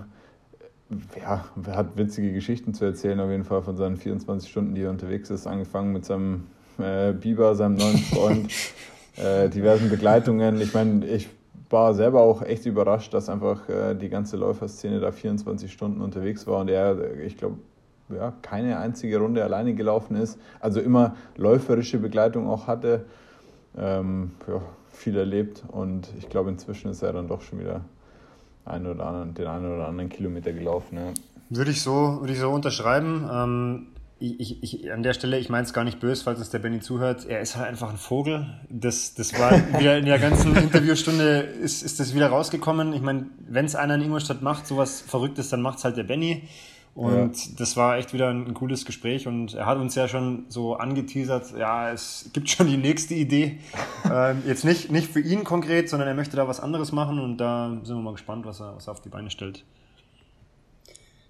ja, 1.18 1.46
er 1.66 1.76
hat 1.76 1.98
witzige 1.98 2.34
Geschichten 2.34 2.74
zu 2.74 2.84
erzählen, 2.84 3.20
auf 3.22 3.30
jeden 3.30 3.46
Fall 3.46 3.62
von 3.62 3.78
seinen 3.78 3.96
24 3.96 4.50
Stunden, 4.50 4.76
die 4.76 4.82
er 4.82 4.90
unterwegs 4.90 5.30
ist, 5.30 5.48
angefangen 5.48 5.94
mit 5.94 6.04
seinem 6.04 6.48
äh, 6.78 7.14
Biber, 7.14 7.56
seinem 7.56 7.76
neuen 7.76 7.98
Freund, 8.00 8.52
äh, 9.16 9.48
diversen 9.50 9.90
Begleitungen. 9.90 10.60
Ich 10.60 10.74
meine, 10.74 11.06
ich 11.06 11.30
war 11.74 11.94
selber 11.94 12.22
auch 12.22 12.42
echt 12.42 12.66
überrascht, 12.66 13.14
dass 13.14 13.28
einfach 13.28 13.68
äh, 13.68 13.96
die 13.96 14.08
ganze 14.08 14.38
Läuferszene 14.38 15.02
da 15.02 15.12
24 15.12 15.74
Stunden 15.74 16.00
unterwegs 16.00 16.48
war 16.48 16.62
und 16.62 16.70
er, 16.70 17.20
ich 17.20 17.36
glaube, 17.36 17.58
ja, 18.10 18.32
keine 18.42 18.78
einzige 18.78 19.18
Runde 19.18 19.44
alleine 19.44 19.74
gelaufen 19.74 20.16
ist. 20.16 20.40
Also 20.60 20.80
immer 20.80 21.16
läuferische 21.36 21.98
Begleitung 21.98 22.48
auch 22.48 22.68
hatte. 22.68 23.06
Ähm, 23.76 24.32
ja, 24.48 24.62
viel 24.92 25.18
erlebt 25.18 25.64
und 25.68 26.08
ich 26.20 26.30
glaube, 26.30 26.52
inzwischen 26.52 26.92
ist 26.92 27.02
er 27.02 27.12
dann 27.12 27.28
doch 27.28 27.42
schon 27.42 27.60
wieder 27.60 27.82
einen 28.66 28.86
oder 28.86 29.08
anderen, 29.08 29.34
den 29.34 29.48
einen 29.48 29.76
oder 29.76 29.88
anderen 29.88 30.10
Kilometer 30.10 30.54
gelaufen. 30.54 30.98
Ja. 30.98 31.14
Würde 31.50 31.72
ich 31.72 31.82
so, 31.82 32.20
würde 32.20 32.34
ich 32.34 32.40
so 32.40 32.52
unterschreiben. 32.52 33.28
Ähm, 33.32 33.88
ich, 34.24 34.64
ich, 34.64 34.92
an 34.92 35.04
der 35.04 35.14
Stelle, 35.14 35.38
ich 35.38 35.50
meine 35.50 35.66
es 35.66 35.74
gar 35.74 35.84
nicht 35.84 36.00
böse, 36.00 36.24
falls 36.24 36.40
uns 36.40 36.50
der 36.50 36.60
Benny 36.60 36.80
zuhört, 36.80 37.26
er 37.26 37.42
ist 37.42 37.58
halt 37.58 37.68
einfach 37.68 37.90
ein 37.90 37.98
Vogel. 37.98 38.48
Das, 38.70 39.14
das 39.16 39.38
war 39.38 39.52
wieder 39.78 39.98
in 39.98 40.06
der 40.06 40.20
ganzen 40.20 40.56
Interviewstunde 40.56 41.40
ist, 41.40 41.84
ist 41.84 42.00
das 42.00 42.16
wieder 42.16 42.28
rausgekommen. 42.28 42.94
Ich 42.94 43.02
meine, 43.02 43.28
wenn 43.48 43.66
es 43.66 43.76
einer 43.76 43.96
in 43.96 44.02
Ingolstadt 44.02 44.42
macht, 44.42 44.66
sowas 44.66 45.02
Verrücktes, 45.02 45.50
dann 45.50 45.62
macht 45.62 45.80
es 45.80 45.84
halt 45.84 45.98
der 45.98 46.04
Benny. 46.04 46.44
Und 46.96 47.36
ja. 47.36 47.52
das 47.58 47.76
war 47.76 47.98
echt 47.98 48.14
wieder 48.14 48.30
ein, 48.30 48.46
ein, 48.46 48.54
cooles 48.54 48.86
Gespräch 48.86 49.28
und 49.28 49.56
er 49.56 49.66
hat 49.66 49.80
uns 49.80 49.96
ja 49.96 50.08
schon 50.08 50.46
so 50.50 50.76
angeteasert, 50.76 51.58
ja, 51.58 51.92
es 51.92 52.30
gibt 52.34 52.50
schon 52.50 52.68
die 52.68 52.78
nächste 52.78 53.16
Idee. 53.16 53.58
ähm, 54.12 54.44
jetzt 54.46 54.64
nicht, 54.64 54.92
nicht 54.92 55.12
für 55.12 55.20
ihn 55.20 55.44
konkret, 55.44 55.90
sondern 55.90 56.08
er 56.08 56.14
möchte 56.14 56.38
da 56.38 56.48
was 56.48 56.60
anderes 56.60 56.92
machen 56.92 57.20
und 57.20 57.38
da 57.38 57.80
sind 57.84 57.96
wir 57.96 58.04
mal 58.04 58.14
gespannt, 58.14 58.46
was 58.46 58.62
er, 58.62 58.76
was 58.76 58.88
er 58.88 58.92
auf 58.92 59.02
die 59.02 59.10
Beine 59.10 59.32
stellt. 59.32 59.66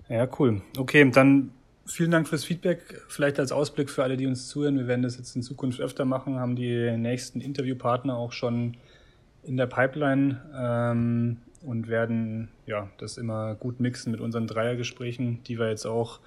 Ja, 0.09 0.27
cool. 0.37 0.61
Okay, 0.77 1.09
dann 1.09 1.51
Vielen 1.85 2.11
Dank 2.11 2.29
fürs 2.29 2.45
Feedback. 2.45 3.01
Vielleicht 3.09 3.39
als 3.39 3.51
Ausblick 3.51 3.89
für 3.89 4.03
alle, 4.03 4.15
die 4.15 4.25
uns 4.25 4.47
zuhören. 4.47 4.77
Wir 4.77 4.87
werden 4.87 5.01
das 5.01 5.17
jetzt 5.17 5.35
in 5.35 5.41
Zukunft 5.41 5.81
öfter 5.81 6.05
machen, 6.05 6.39
haben 6.39 6.55
die 6.55 6.95
nächsten 6.97 7.41
Interviewpartner 7.41 8.15
auch 8.15 8.31
schon 8.31 8.77
in 9.43 9.57
der 9.57 9.67
Pipeline 9.67 10.41
ähm, 10.57 11.37
und 11.61 11.89
werden 11.89 12.47
ja 12.65 12.89
das 12.99 13.17
immer 13.17 13.55
gut 13.55 13.81
mixen 13.81 14.11
mit 14.11 14.21
unseren 14.21 14.47
Dreiergesprächen, 14.47 15.43
die 15.43 15.59
wir 15.59 15.69
jetzt 15.69 15.85
auch 15.85 16.21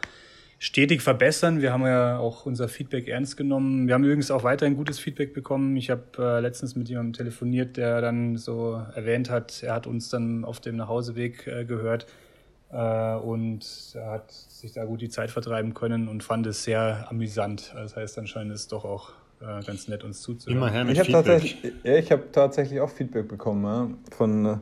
stetig 0.58 1.00
verbessern. 1.00 1.62
Wir 1.62 1.72
haben 1.72 1.86
ja 1.86 2.18
auch 2.18 2.44
unser 2.44 2.68
Feedback 2.68 3.08
ernst 3.08 3.38
genommen. 3.38 3.86
Wir 3.86 3.94
haben 3.94 4.04
übrigens 4.04 4.30
auch 4.30 4.44
weiterhin 4.44 4.76
gutes 4.76 4.98
Feedback 4.98 5.32
bekommen. 5.32 5.74
Ich 5.76 5.88
habe 5.88 6.04
äh, 6.18 6.40
letztens 6.40 6.76
mit 6.76 6.90
jemandem 6.90 7.14
telefoniert, 7.14 7.78
der 7.78 8.02
dann 8.02 8.36
so 8.36 8.82
erwähnt 8.94 9.30
hat, 9.30 9.62
er 9.62 9.74
hat 9.74 9.86
uns 9.86 10.10
dann 10.10 10.44
auf 10.44 10.60
dem 10.60 10.76
Nachhauseweg 10.76 11.46
äh, 11.46 11.64
gehört 11.64 12.06
und 12.68 13.60
er 13.94 14.10
hat 14.10 14.32
sich 14.32 14.72
da 14.72 14.84
gut 14.84 15.00
die 15.00 15.08
Zeit 15.08 15.30
vertreiben 15.30 15.72
können 15.72 16.08
und 16.08 16.24
fand 16.24 16.46
es 16.46 16.64
sehr 16.64 17.06
amüsant. 17.08 17.72
Das 17.74 17.96
heißt, 17.96 18.18
anscheinend 18.18 18.52
ist 18.52 18.62
es 18.62 18.68
doch 18.68 18.84
auch 18.84 19.12
äh, 19.40 19.62
ganz 19.64 19.88
nett, 19.88 20.02
uns 20.02 20.22
zuzuhören. 20.22 20.56
Immer 20.56 20.70
her 20.70 20.84
mit 20.84 20.94
ich 20.94 21.00
habe 21.00 21.12
tatsächlich, 21.12 21.72
ja, 21.84 22.00
hab 22.10 22.32
tatsächlich 22.32 22.80
auch 22.80 22.90
Feedback 22.90 23.28
bekommen 23.28 23.64
ja, 23.64 23.88
von 24.16 24.60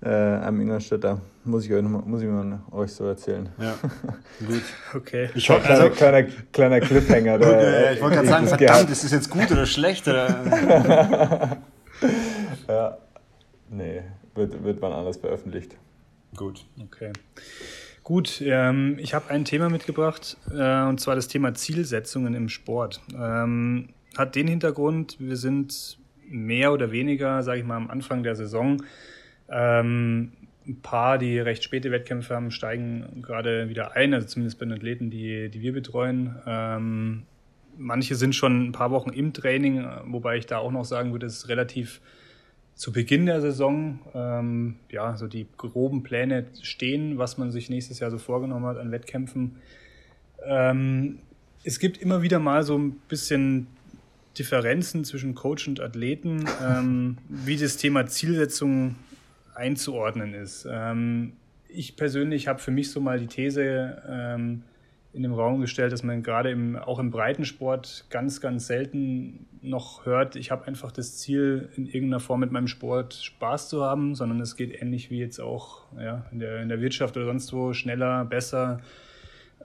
äh, 0.00 0.08
einem 0.08 0.60
Ingolstädter. 0.62 1.20
Muss 1.44 1.64
ich, 1.64 1.72
euch 1.72 1.82
noch, 1.82 2.04
muss 2.04 2.22
ich 2.22 2.28
mal 2.28 2.60
euch 2.72 2.92
so 2.92 3.06
erzählen. 3.06 3.48
Ja, 3.58 3.74
gut. 4.46 4.62
Okay. 4.94 5.30
Ich 5.34 5.48
hoffe, 5.50 5.68
also, 5.68 5.90
kleiner, 5.90 6.28
kleiner 6.52 6.80
Cliffhanger. 6.80 7.38
Der, 7.38 7.48
gut, 7.48 7.56
äh, 7.56 7.94
ich 7.94 8.00
wollte 8.00 8.16
gerade 8.16 8.28
sagen, 8.28 8.46
verdammt, 8.48 8.90
ist 8.90 9.04
das 9.04 9.12
jetzt 9.12 9.30
gut 9.30 9.50
oder 9.50 9.66
schlecht? 9.66 10.08
Oder? 10.08 10.28
ja, 12.68 12.98
nee, 13.70 14.02
wird, 14.34 14.62
wird 14.64 14.80
wann 14.80 14.92
anders 14.92 15.16
veröffentlicht. 15.18 15.76
Gut. 16.36 16.64
Okay. 16.80 17.12
Gut, 18.02 18.40
ähm, 18.42 18.96
ich 18.98 19.12
habe 19.12 19.28
ein 19.30 19.44
Thema 19.44 19.68
mitgebracht, 19.68 20.38
äh, 20.50 20.82
und 20.84 20.98
zwar 20.98 21.14
das 21.14 21.28
Thema 21.28 21.52
Zielsetzungen 21.54 22.34
im 22.34 22.48
Sport. 22.48 23.00
Ähm, 23.14 23.90
hat 24.16 24.34
den 24.34 24.48
Hintergrund, 24.48 25.16
wir 25.18 25.36
sind 25.36 25.98
mehr 26.26 26.72
oder 26.72 26.90
weniger, 26.90 27.42
sage 27.42 27.60
ich 27.60 27.66
mal, 27.66 27.76
am 27.76 27.90
Anfang 27.90 28.22
der 28.22 28.34
Saison. 28.34 28.82
Ähm, 29.50 30.32
ein 30.66 30.80
paar, 30.80 31.18
die 31.18 31.38
recht 31.38 31.64
späte 31.64 31.90
Wettkämpfe 31.90 32.34
haben, 32.34 32.50
steigen 32.50 33.22
gerade 33.22 33.68
wieder 33.68 33.96
ein, 33.96 34.12
also 34.14 34.26
zumindest 34.26 34.58
bei 34.58 34.66
den 34.66 34.74
Athleten, 34.74 35.10
die, 35.10 35.48
die 35.48 35.60
wir 35.60 35.72
betreuen. 35.72 36.36
Ähm, 36.46 37.22
manche 37.76 38.14
sind 38.14 38.34
schon 38.34 38.68
ein 38.68 38.72
paar 38.72 38.90
Wochen 38.90 39.10
im 39.10 39.32
Training, 39.32 39.86
wobei 40.06 40.36
ich 40.36 40.46
da 40.46 40.58
auch 40.58 40.70
noch 40.70 40.84
sagen 40.84 41.12
würde, 41.12 41.26
es 41.26 41.38
ist 41.38 41.48
relativ 41.48 42.00
zu 42.78 42.92
Beginn 42.92 43.26
der 43.26 43.40
Saison 43.40 43.98
ähm, 44.14 44.76
ja 44.88 45.16
so 45.16 45.26
die 45.26 45.48
groben 45.56 46.04
Pläne 46.04 46.46
stehen, 46.62 47.18
was 47.18 47.36
man 47.36 47.50
sich 47.50 47.68
nächstes 47.68 47.98
Jahr 47.98 48.12
so 48.12 48.18
vorgenommen 48.18 48.66
hat 48.66 48.78
an 48.78 48.92
Wettkämpfen. 48.92 49.56
Ähm, 50.46 51.18
es 51.64 51.80
gibt 51.80 51.98
immer 51.98 52.22
wieder 52.22 52.38
mal 52.38 52.62
so 52.62 52.78
ein 52.78 52.92
bisschen 53.08 53.66
Differenzen 54.38 55.04
zwischen 55.04 55.34
Coach 55.34 55.66
und 55.66 55.80
Athleten, 55.80 56.44
ähm, 56.64 57.18
wie 57.28 57.56
das 57.56 57.78
Thema 57.78 58.06
Zielsetzung 58.06 58.94
einzuordnen 59.56 60.32
ist. 60.32 60.64
Ähm, 60.70 61.32
ich 61.66 61.96
persönlich 61.96 62.46
habe 62.46 62.60
für 62.60 62.70
mich 62.70 62.92
so 62.92 63.00
mal 63.00 63.18
die 63.18 63.26
These, 63.26 64.00
ähm, 64.08 64.62
in 65.12 65.22
den 65.22 65.32
Raum 65.32 65.60
gestellt, 65.60 65.92
dass 65.92 66.02
man 66.02 66.22
gerade 66.22 66.50
im, 66.50 66.76
auch 66.76 66.98
im 66.98 67.10
Breitensport 67.10 68.06
ganz, 68.10 68.40
ganz 68.40 68.66
selten 68.66 69.46
noch 69.62 70.04
hört, 70.06 70.36
ich 70.36 70.50
habe 70.50 70.66
einfach 70.66 70.92
das 70.92 71.16
Ziel, 71.16 71.70
in 71.76 71.86
irgendeiner 71.86 72.20
Form 72.20 72.40
mit 72.40 72.52
meinem 72.52 72.68
Sport 72.68 73.14
Spaß 73.14 73.68
zu 73.68 73.84
haben, 73.84 74.14
sondern 74.14 74.40
es 74.40 74.56
geht 74.56 74.80
ähnlich 74.80 75.10
wie 75.10 75.18
jetzt 75.18 75.40
auch 75.40 75.86
ja, 75.98 76.26
in, 76.30 76.38
der, 76.38 76.60
in 76.60 76.68
der 76.68 76.80
Wirtschaft 76.80 77.16
oder 77.16 77.26
sonst 77.26 77.52
wo, 77.52 77.72
schneller, 77.72 78.24
besser, 78.24 78.80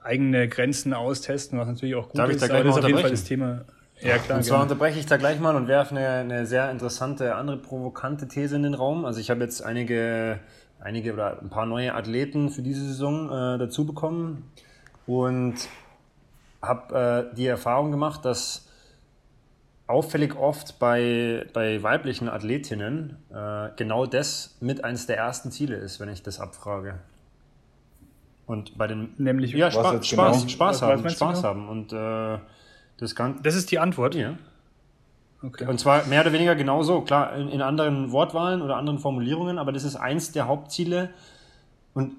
eigene 0.02 0.48
Grenzen 0.48 0.94
austesten, 0.94 1.58
was 1.58 1.68
natürlich 1.68 1.94
auch 1.94 2.08
gut 2.08 2.18
Darf 2.18 2.30
ist. 2.30 2.36
Ich 2.36 2.40
da 2.42 2.48
gleich 2.48 2.64
das 2.64 2.76
ist 2.76 2.82
auf 2.82 2.88
jeden 2.88 3.00
Fall 3.00 3.10
das 3.10 3.24
Thema. 3.24 3.64
Ja, 4.00 4.18
klar. 4.18 4.38
Und 4.38 4.44
zwar 4.44 4.58
gerne. 4.58 4.72
unterbreche 4.72 4.98
ich 4.98 5.06
da 5.06 5.16
gleich 5.18 5.38
mal 5.38 5.54
und 5.54 5.68
werfe 5.68 5.94
eine, 5.94 6.08
eine 6.08 6.46
sehr 6.46 6.70
interessante, 6.70 7.36
andere 7.36 7.58
provokante 7.58 8.26
These 8.26 8.56
in 8.56 8.62
den 8.64 8.74
Raum. 8.74 9.04
Also 9.04 9.20
ich 9.20 9.30
habe 9.30 9.42
jetzt 9.42 9.62
einige 9.62 10.40
einige 10.80 11.14
oder 11.14 11.40
ein 11.40 11.48
paar 11.48 11.64
neue 11.64 11.94
Athleten 11.94 12.50
für 12.50 12.60
diese 12.60 12.84
Saison 12.84 13.26
äh, 13.30 13.58
dazu 13.58 13.86
bekommen 13.86 14.50
und 15.06 15.54
habe 16.62 17.28
äh, 17.32 17.34
die 17.36 17.46
Erfahrung 17.46 17.90
gemacht, 17.90 18.24
dass 18.24 18.68
auffällig 19.86 20.34
oft 20.36 20.78
bei, 20.78 21.46
bei 21.52 21.82
weiblichen 21.82 22.28
Athletinnen 22.28 23.18
äh, 23.30 23.68
genau 23.76 24.06
das 24.06 24.56
mit 24.60 24.82
eines 24.82 25.06
der 25.06 25.18
ersten 25.18 25.50
Ziele 25.50 25.76
ist, 25.76 26.00
wenn 26.00 26.08
ich 26.08 26.22
das 26.22 26.40
abfrage. 26.40 27.00
Und 28.46 28.76
bei 28.76 28.86
den 28.86 29.14
nämlich 29.18 29.52
ja 29.52 29.70
Spaß, 29.70 30.06
Spaß, 30.06 30.10
genau? 30.10 30.48
Spaß 30.48 30.82
haben, 30.82 31.10
Spaß 31.10 31.36
genau? 31.36 31.48
haben 31.48 31.68
und 31.68 31.92
äh, 31.92 32.38
das 32.98 33.14
kann. 33.14 33.40
Das 33.42 33.54
ist 33.54 33.70
die 33.70 33.78
Antwort. 33.78 34.14
Ja. 34.14 34.36
Okay. 35.42 35.66
Und 35.66 35.78
zwar 35.78 36.06
mehr 36.06 36.22
oder 36.22 36.32
weniger 36.32 36.54
genauso, 36.54 37.02
klar, 37.02 37.34
in, 37.36 37.48
in, 37.50 37.60
anderen 37.60 38.12
Wortwahlen 38.12 38.62
oder 38.62 38.76
anderen 38.76 38.98
Formulierungen, 38.98 39.58
aber 39.58 39.72
das 39.72 39.84
ist 39.84 39.96
eins 39.96 40.32
der 40.32 40.46
Hauptziele 40.46 41.10
und 41.92 42.16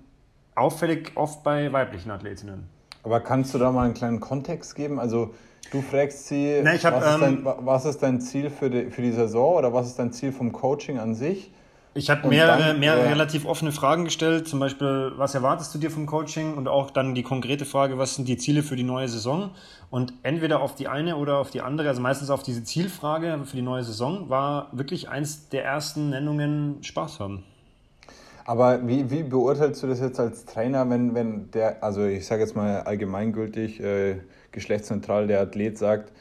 auffällig 0.54 1.12
oft 1.16 1.44
bei 1.44 1.74
weiblichen 1.74 2.12
Athletinnen. 2.12 2.70
Aber 3.06 3.20
kannst 3.20 3.54
du 3.54 3.60
da 3.60 3.72
mal 3.72 3.86
einen 3.86 3.94
kleinen 3.94 4.20
Kontext 4.20 4.76
geben? 4.76 5.00
Also 5.00 5.34
du 5.72 5.82
fragst 5.82 6.28
sie, 6.28 6.60
Na, 6.64 6.72
hab, 6.72 6.96
was, 6.96 7.14
ist 7.14 7.22
dein, 7.22 7.34
ähm, 7.38 7.48
was, 7.60 7.86
ist 7.86 8.04
dein, 8.04 8.20
Ziel 8.20 8.50
für 8.50 8.70
die, 8.70 8.90
für 8.90 9.04
die 9.04 9.12
Saison 9.12 9.56
oder 9.56 9.72
was 9.74 9.88
ist 9.88 10.00
dein 10.00 10.12
Ziel 10.12 10.32
vom 10.32 10.52
Coaching 10.52 10.98
an 10.98 11.14
sich? 11.14 11.52
Ich 11.98 12.10
habe 12.10 12.28
mehrere, 12.28 12.74
mehrere 12.74 13.06
äh, 13.06 13.10
relativ 13.10 13.46
offene 13.46 13.72
Fragen 13.72 14.04
gestellt, 14.04 14.50
zum 14.50 14.60
Beispiel, 14.60 15.14
was 15.16 15.34
erwartest 15.34 15.74
du 15.74 15.80
dir 15.80 15.90
vom 15.90 16.08
Coaching 16.08 16.56
und 16.56 16.68
auch 16.68 16.92
dann 16.92 17.16
die 17.16 17.24
konkrete 17.24 17.64
Frage, 17.64 17.98
was 17.98 18.16
sind 18.16 18.28
die 18.28 18.36
Ziele 18.36 18.64
für 18.64 18.76
die 18.76 18.84
neue 18.84 19.08
Saison? 19.08 19.52
Und 19.92 20.12
entweder 20.24 20.60
auf 20.60 20.76
die 20.76 20.90
eine 20.90 21.16
oder 21.16 21.38
auf 21.38 21.52
die 21.52 21.62
andere, 21.62 21.88
also 21.88 22.02
meistens 22.02 22.30
auf 22.32 22.44
diese 22.44 22.66
Zielfrage 22.66 23.40
für 23.46 23.56
die 23.56 23.62
neue 23.62 23.84
Saison, 23.84 24.30
war 24.30 24.68
wirklich 24.74 25.08
eins 25.08 25.48
der 25.48 25.64
ersten 25.64 26.10
Nennungen 26.10 26.84
Spaß 26.84 27.22
haben. 27.22 27.46
Aber 28.48 28.88
wie, 28.88 29.10
wie 29.10 29.24
beurteilst 29.24 29.82
du 29.82 29.88
das 29.88 30.00
jetzt 30.00 30.20
als 30.20 30.46
Trainer, 30.46 30.88
wenn, 30.90 31.16
wenn 31.16 31.50
der, 31.50 31.84
also 31.84 32.06
ich 32.06 32.28
sage 32.28 32.44
jetzt 32.44 32.56
mal 32.56 32.82
allgemeingültig, 32.82 33.82
äh, 33.82 34.18
geschlechtsneutral, 34.52 35.26
der 35.26 35.42
Athlet 35.42 35.80
sagt, 35.80 36.12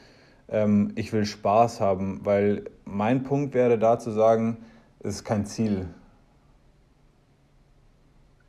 ähm, 0.49 0.91
ich 0.95 1.13
will 1.13 1.25
Spaß 1.25 1.81
haben, 1.81 2.21
weil 2.23 2.63
mein 2.83 3.23
Punkt 3.23 3.53
wäre 3.53 3.77
da 3.77 3.99
zu 3.99 4.09
sagen, 4.09 4.57
es 5.01 5.17
ist 5.17 5.23
kein 5.23 5.45
Ziel. 5.45 5.87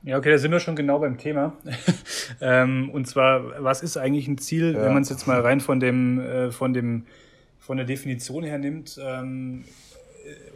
Ja, 0.03 0.17
okay, 0.17 0.31
da 0.31 0.39
sind 0.39 0.53
wir 0.53 0.61
schon 0.61 0.77
genau 0.77 0.99
beim 0.99 1.19
Thema. 1.19 1.53
ähm, 2.41 2.89
und 2.91 3.07
zwar, 3.07 3.63
was 3.63 3.83
ist 3.83 3.99
eigentlich 3.99 4.27
ein 4.27 4.39
Ziel, 4.39 4.73
ja. 4.73 4.83
wenn 4.85 4.95
man 4.95 5.03
es 5.03 5.11
jetzt 5.11 5.27
mal 5.27 5.41
rein 5.41 5.61
von 5.61 5.81
dem, 5.81 6.19
äh, 6.21 6.51
von 6.51 6.73
dem, 6.73 7.05
von 7.59 7.77
der 7.77 7.85
Definition 7.85 8.43
her 8.43 8.57
nimmt, 8.57 8.99
ähm, 9.03 9.65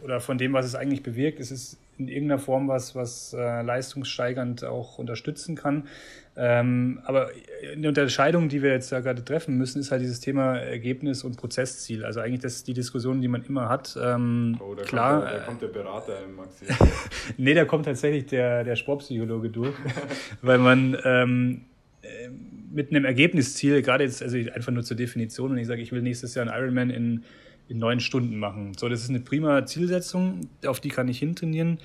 oder 0.03 0.19
von 0.19 0.37
dem, 0.37 0.53
was 0.53 0.65
es 0.65 0.75
eigentlich 0.75 1.03
bewirkt? 1.03 1.39
Es 1.39 1.51
ist 1.51 1.77
in 2.01 2.07
irgendeiner 2.07 2.39
Form 2.39 2.67
was, 2.67 2.95
was 2.95 3.33
äh, 3.33 3.61
leistungssteigernd 3.61 4.63
auch 4.63 4.97
unterstützen 4.97 5.55
kann. 5.55 5.87
Ähm, 6.35 7.01
aber 7.03 7.29
eine 7.73 7.89
Unterscheidung, 7.89 8.47
die 8.47 8.61
wir 8.63 8.71
jetzt 8.71 8.91
da 8.91 9.01
gerade 9.01 9.23
treffen 9.23 9.57
müssen, 9.57 9.79
ist 9.79 9.91
halt 9.91 10.01
dieses 10.01 10.21
Thema 10.21 10.57
Ergebnis 10.57 11.23
und 11.23 11.37
Prozessziel. 11.37 12.05
Also 12.05 12.21
eigentlich 12.21 12.39
das 12.39 12.55
ist 12.55 12.67
die 12.67 12.73
Diskussion, 12.73 13.21
die 13.21 13.27
man 13.27 13.43
immer 13.43 13.67
hat. 13.67 13.97
Ähm, 14.01 14.57
oh, 14.59 14.73
da 14.73 14.83
klar. 14.83 15.19
Kommt 15.19 15.31
der, 15.31 15.39
da 15.39 15.45
kommt 15.45 15.61
der 15.61 15.67
Berater, 15.67 16.13
Maxi. 16.35 16.65
nee, 17.37 17.53
da 17.53 17.65
kommt 17.65 17.85
tatsächlich 17.85 18.27
der, 18.27 18.63
der 18.63 18.77
Sportpsychologe 18.77 19.49
durch, 19.49 19.75
weil 20.41 20.57
man 20.57 20.97
ähm, 21.03 21.65
äh, 22.01 22.29
mit 22.71 22.91
einem 22.91 23.03
Ergebnisziel, 23.03 23.81
gerade 23.81 24.05
jetzt, 24.05 24.23
also 24.23 24.37
einfach 24.37 24.71
nur 24.71 24.83
zur 24.83 24.95
Definition, 24.95 25.51
wenn 25.51 25.57
ich 25.57 25.67
sage, 25.67 25.81
ich 25.81 25.91
will 25.91 26.01
nächstes 26.01 26.33
Jahr 26.35 26.47
einen 26.47 26.57
Ironman 26.57 26.89
in 26.89 27.23
in 27.71 27.79
neun 27.79 28.01
Stunden 28.01 28.37
machen. 28.37 28.73
So, 28.77 28.89
das 28.89 29.01
ist 29.01 29.09
eine 29.09 29.21
prima 29.21 29.65
Zielsetzung, 29.65 30.49
auf 30.65 30.81
die 30.81 30.89
kann 30.89 31.07
ich 31.07 31.19
hintrainieren. 31.19 31.79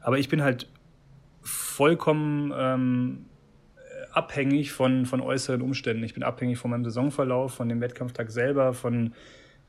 Aber 0.00 0.18
ich 0.18 0.28
bin 0.28 0.42
halt 0.42 0.68
vollkommen 1.42 2.52
ähm, 2.56 3.26
abhängig 4.12 4.70
von, 4.70 5.06
von 5.06 5.20
äußeren 5.20 5.60
Umständen. 5.60 6.04
Ich 6.04 6.14
bin 6.14 6.22
abhängig 6.22 6.58
von 6.58 6.70
meinem 6.70 6.84
Saisonverlauf, 6.84 7.52
von 7.52 7.68
dem 7.68 7.80
Wettkampftag 7.80 8.30
selber, 8.30 8.74
von 8.74 9.12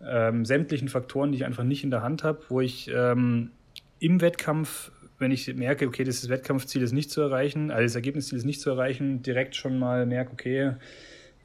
ähm, 0.05 0.45
sämtlichen 0.45 0.87
Faktoren, 0.87 1.31
die 1.31 1.39
ich 1.39 1.45
einfach 1.45 1.63
nicht 1.63 1.83
in 1.83 1.89
der 1.89 2.03
Hand 2.03 2.23
habe, 2.23 2.41
wo 2.49 2.61
ich 2.61 2.91
ähm, 2.93 3.51
im 3.99 4.21
Wettkampf, 4.21 4.91
wenn 5.17 5.31
ich 5.31 5.51
merke, 5.55 5.87
okay, 5.87 6.03
das 6.03 6.29
Wettkampfziel 6.29 6.83
ist 6.83 6.91
nicht 6.91 7.09
zu 7.09 7.21
erreichen, 7.21 7.71
also 7.71 7.83
das 7.83 7.95
Ergebnisziel 7.95 8.37
ist 8.37 8.45
nicht 8.45 8.61
zu 8.61 8.69
erreichen, 8.69 9.23
direkt 9.23 9.55
schon 9.55 9.79
mal 9.79 10.05
merke, 10.05 10.33
okay, 10.33 10.73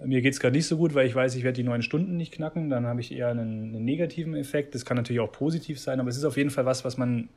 mir 0.04 0.22
geht 0.22 0.32
es 0.32 0.40
gerade 0.40 0.56
nicht 0.56 0.66
so 0.66 0.76
gut, 0.76 0.94
weil 0.94 1.06
ich 1.06 1.14
weiß, 1.14 1.34
ich 1.34 1.42
werde 1.42 1.56
die 1.56 1.62
neun 1.62 1.82
Stunden 1.82 2.16
nicht 2.16 2.32
knacken. 2.32 2.70
Dann 2.70 2.86
habe 2.86 3.00
ich 3.00 3.12
eher 3.12 3.28
einen, 3.28 3.74
einen, 3.74 3.84
negativen 3.84 4.34
Effekt. 4.34 4.74
Das 4.74 4.84
kann 4.84 4.96
natürlich 4.96 5.20
auch 5.20 5.32
positiv 5.32 5.78
sein, 5.78 6.00
aber 6.00 6.08
es 6.08 6.16
ist 6.16 6.24
auf 6.24 6.36
jeden 6.36 6.50
Fall 6.50 6.66
was, 6.66 6.84
was 6.84 6.96
man 6.96 7.28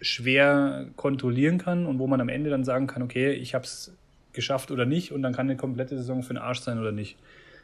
schwer 0.00 0.88
kontrollieren 0.96 1.58
kann 1.58 1.86
und 1.86 1.98
wo 1.98 2.06
man 2.06 2.20
am 2.20 2.28
Ende 2.28 2.50
dann 2.50 2.64
sagen 2.64 2.86
kann, 2.86 3.02
okay, 3.02 3.32
ich 3.32 3.54
habe 3.54 3.64
es 3.64 3.94
geschafft 4.32 4.70
oder 4.70 4.84
nicht 4.84 5.12
und 5.12 5.22
dann 5.22 5.32
kann 5.32 5.46
eine 5.46 5.56
komplette 5.56 5.96
Saison 5.96 6.22
für 6.22 6.34
den 6.34 6.42
Arsch 6.42 6.60
sein 6.60 6.78
oder 6.78 6.92
nicht. 6.92 7.16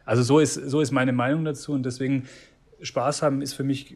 Also 0.04 0.22
so 0.22 0.38
ist, 0.38 0.54
so 0.54 0.80
ist 0.80 0.92
meine 0.92 1.12
Meinung 1.12 1.44
dazu 1.44 1.72
und 1.72 1.84
deswegen 1.84 2.28
Spaß 2.80 3.22
haben 3.22 3.42
ist 3.42 3.54
für 3.54 3.64
mich, 3.64 3.92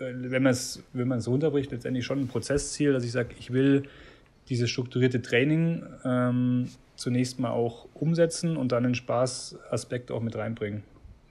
äh, 0.00 0.12
wenn 0.14 0.42
man 0.42 0.52
es 0.52 0.82
wenn 0.92 1.08
man 1.08 1.18
es 1.18 1.28
runterbricht, 1.28 1.70
letztendlich 1.70 2.04
schon 2.04 2.20
ein 2.20 2.28
Prozessziel, 2.28 2.92
dass 2.92 3.04
ich 3.04 3.12
sage, 3.12 3.30
ich 3.38 3.52
will 3.52 3.84
dieses 4.48 4.70
strukturierte 4.70 5.22
Training 5.22 5.82
ähm, 6.04 6.68
zunächst 6.96 7.40
mal 7.40 7.50
auch 7.50 7.86
umsetzen 7.94 8.56
und 8.56 8.72
dann 8.72 8.84
den 8.84 8.94
Spaßaspekt 8.94 10.10
auch 10.10 10.20
mit 10.20 10.36
reinbringen. 10.36 10.82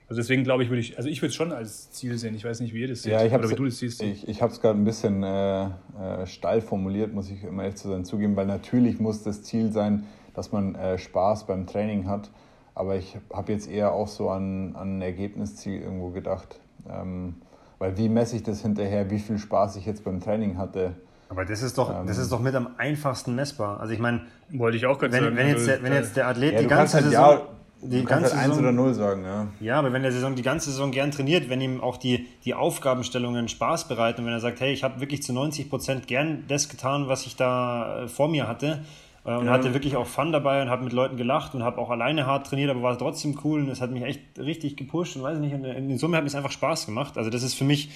Also 0.07 0.21
deswegen 0.21 0.43
glaube 0.43 0.63
ich, 0.63 0.69
würde 0.69 0.81
ich, 0.81 0.97
also 0.97 1.09
ich 1.09 1.21
würde 1.21 1.29
es 1.29 1.35
schon 1.35 1.51
als 1.51 1.89
Ziel 1.91 2.17
sehen. 2.17 2.35
Ich 2.35 2.45
weiß 2.45 2.59
nicht, 2.59 2.75
wie 2.75 2.81
ihr 2.81 2.87
das 2.87 3.01
seht 3.01 3.13
ja, 3.13 3.25
ich 3.25 3.33
oder 3.33 3.49
wie 3.49 3.55
du 3.55 3.65
das 3.65 3.79
siehst. 3.79 4.03
Ich, 4.03 4.27
ich 4.27 4.41
habe 4.41 4.53
es 4.53 4.61
gerade 4.61 4.77
ein 4.77 4.85
bisschen 4.85 5.23
äh, 5.23 5.65
äh, 5.65 6.27
steil 6.27 6.61
formuliert, 6.61 7.11
muss 7.13 7.31
ich 7.31 7.43
immer 7.43 7.63
ehrlich 7.63 7.77
zu 7.77 7.89
sein 7.89 8.05
zugeben, 8.05 8.35
weil 8.35 8.45
natürlich 8.45 8.99
muss 8.99 9.23
das 9.23 9.41
Ziel 9.41 9.71
sein, 9.71 10.03
dass 10.35 10.51
man 10.51 10.75
äh, 10.75 10.99
Spaß 10.99 11.47
beim 11.47 11.65
Training 11.65 12.07
hat. 12.07 12.29
Aber 12.75 12.97
ich 12.97 13.17
habe 13.33 13.51
jetzt 13.51 13.69
eher 13.69 13.93
auch 13.93 14.07
so 14.07 14.29
an, 14.29 14.75
an 14.75 14.99
ein 14.99 15.01
Ergebnisziel 15.01 15.81
irgendwo 15.81 16.09
gedacht. 16.09 16.59
Ähm, 16.87 17.35
weil 17.79 17.97
wie 17.97 18.09
messe 18.09 18.35
ich 18.35 18.43
das 18.43 18.61
hinterher, 18.61 19.09
wie 19.09 19.19
viel 19.19 19.39
Spaß 19.39 19.75
ich 19.77 19.85
jetzt 19.87 20.03
beim 20.03 20.19
Training 20.19 20.57
hatte? 20.57 20.93
Aber 21.29 21.45
das 21.45 21.61
ist 21.61 21.77
doch, 21.77 21.89
ähm, 21.89 22.07
das 22.07 22.17
ist 22.17 22.31
doch 22.31 22.39
mit 22.39 22.55
am 22.55 22.69
einfachsten 22.77 23.35
messbar. 23.35 23.79
Also 23.79 23.93
ich 23.93 23.99
meine, 23.99 24.21
wollte 24.49 24.77
ich 24.77 24.85
auch 24.85 24.99
gerade 24.99 25.13
sagen. 25.13 25.35
Wenn 25.35 25.47
jetzt, 25.47 25.57
also 25.59 25.71
der, 25.71 25.83
wenn 25.83 25.93
jetzt 25.93 26.15
der 26.15 26.27
Athlet 26.27 26.53
ja, 26.53 26.59
die 26.61 26.67
ganze 26.67 26.93
halt 26.95 27.05
Saison, 27.05 27.21
ja, 27.21 27.41
die 27.81 28.03
ganze 28.03 28.35
halt 28.35 28.51
1 28.51 28.59
oder 28.59 28.71
0 28.71 28.93
sagen, 28.93 29.23
ja. 29.23 29.47
Ja, 29.59 29.79
aber 29.79 29.93
wenn 29.93 30.03
der 30.03 30.11
Saison 30.11 30.35
die 30.35 30.41
ganze 30.41 30.71
Saison 30.71 30.91
gern 30.91 31.11
trainiert, 31.11 31.49
wenn 31.49 31.61
ihm 31.61 31.81
auch 31.81 31.97
die, 31.97 32.27
die 32.45 32.53
Aufgabenstellungen 32.53 33.47
Spaß 33.47 33.87
bereiten 33.87 34.21
und 34.21 34.27
wenn 34.27 34.33
er 34.33 34.39
sagt, 34.39 34.59
hey, 34.59 34.71
ich 34.71 34.83
habe 34.83 34.99
wirklich 34.99 35.23
zu 35.23 35.33
90 35.33 35.69
Prozent 35.69 36.07
gern 36.07 36.45
das 36.47 36.69
getan, 36.69 37.07
was 37.07 37.25
ich 37.25 37.35
da 37.35 38.03
äh, 38.03 38.07
vor 38.07 38.27
mir 38.27 38.47
hatte, 38.47 38.81
äh, 39.25 39.35
und 39.35 39.47
ja. 39.47 39.51
hatte 39.51 39.73
wirklich 39.73 39.95
auch 39.95 40.05
Fun 40.05 40.31
dabei 40.31 40.61
und 40.61 40.69
habe 40.69 40.83
mit 40.83 40.93
Leuten 40.93 41.17
gelacht 41.17 41.55
und 41.55 41.63
habe 41.63 41.79
auch 41.79 41.89
alleine 41.89 42.25
hart 42.25 42.47
trainiert, 42.47 42.69
aber 42.69 42.83
war 42.83 42.97
trotzdem 42.97 43.39
cool 43.43 43.61
und 43.61 43.69
es 43.69 43.81
hat 43.81 43.91
mich 43.91 44.03
echt 44.03 44.21
richtig 44.37 44.77
gepusht 44.77 45.15
und 45.15 45.23
weiß 45.23 45.39
nicht. 45.39 45.53
Und 45.53 45.65
in 45.65 45.97
Summe 45.97 46.17
hat 46.17 46.25
es 46.25 46.35
einfach 46.35 46.51
Spaß 46.51 46.85
gemacht. 46.85 47.17
Also 47.17 47.29
das 47.29 47.41
ist 47.43 47.55
für 47.55 47.63
mich 47.63 47.89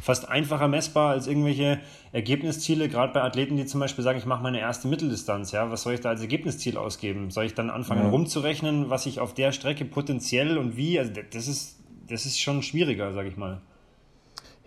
fast 0.00 0.28
einfacher 0.28 0.68
messbar 0.68 1.10
als 1.10 1.26
irgendwelche 1.26 1.80
Ergebnisziele, 2.12 2.88
gerade 2.88 3.12
bei 3.12 3.22
Athleten, 3.22 3.56
die 3.56 3.66
zum 3.66 3.80
Beispiel 3.80 4.04
sagen, 4.04 4.18
ich 4.18 4.26
mache 4.26 4.42
meine 4.42 4.60
erste 4.60 4.88
Mitteldistanz. 4.88 5.52
Ja, 5.52 5.70
was 5.70 5.82
soll 5.82 5.94
ich 5.94 6.00
da 6.00 6.10
als 6.10 6.20
Ergebnisziel 6.20 6.76
ausgeben? 6.76 7.30
Soll 7.30 7.46
ich 7.46 7.54
dann 7.54 7.70
anfangen 7.70 8.04
ja. 8.04 8.10
rumzurechnen, 8.10 8.88
was 8.88 9.06
ich 9.06 9.18
auf 9.18 9.34
der 9.34 9.52
Strecke 9.52 9.84
potenziell 9.84 10.56
und 10.56 10.76
wie? 10.76 10.98
Also 10.98 11.12
das 11.32 11.48
ist, 11.48 11.80
das 12.08 12.26
ist 12.26 12.40
schon 12.40 12.62
schwieriger, 12.62 13.12
sage 13.12 13.28
ich 13.28 13.36
mal. 13.36 13.60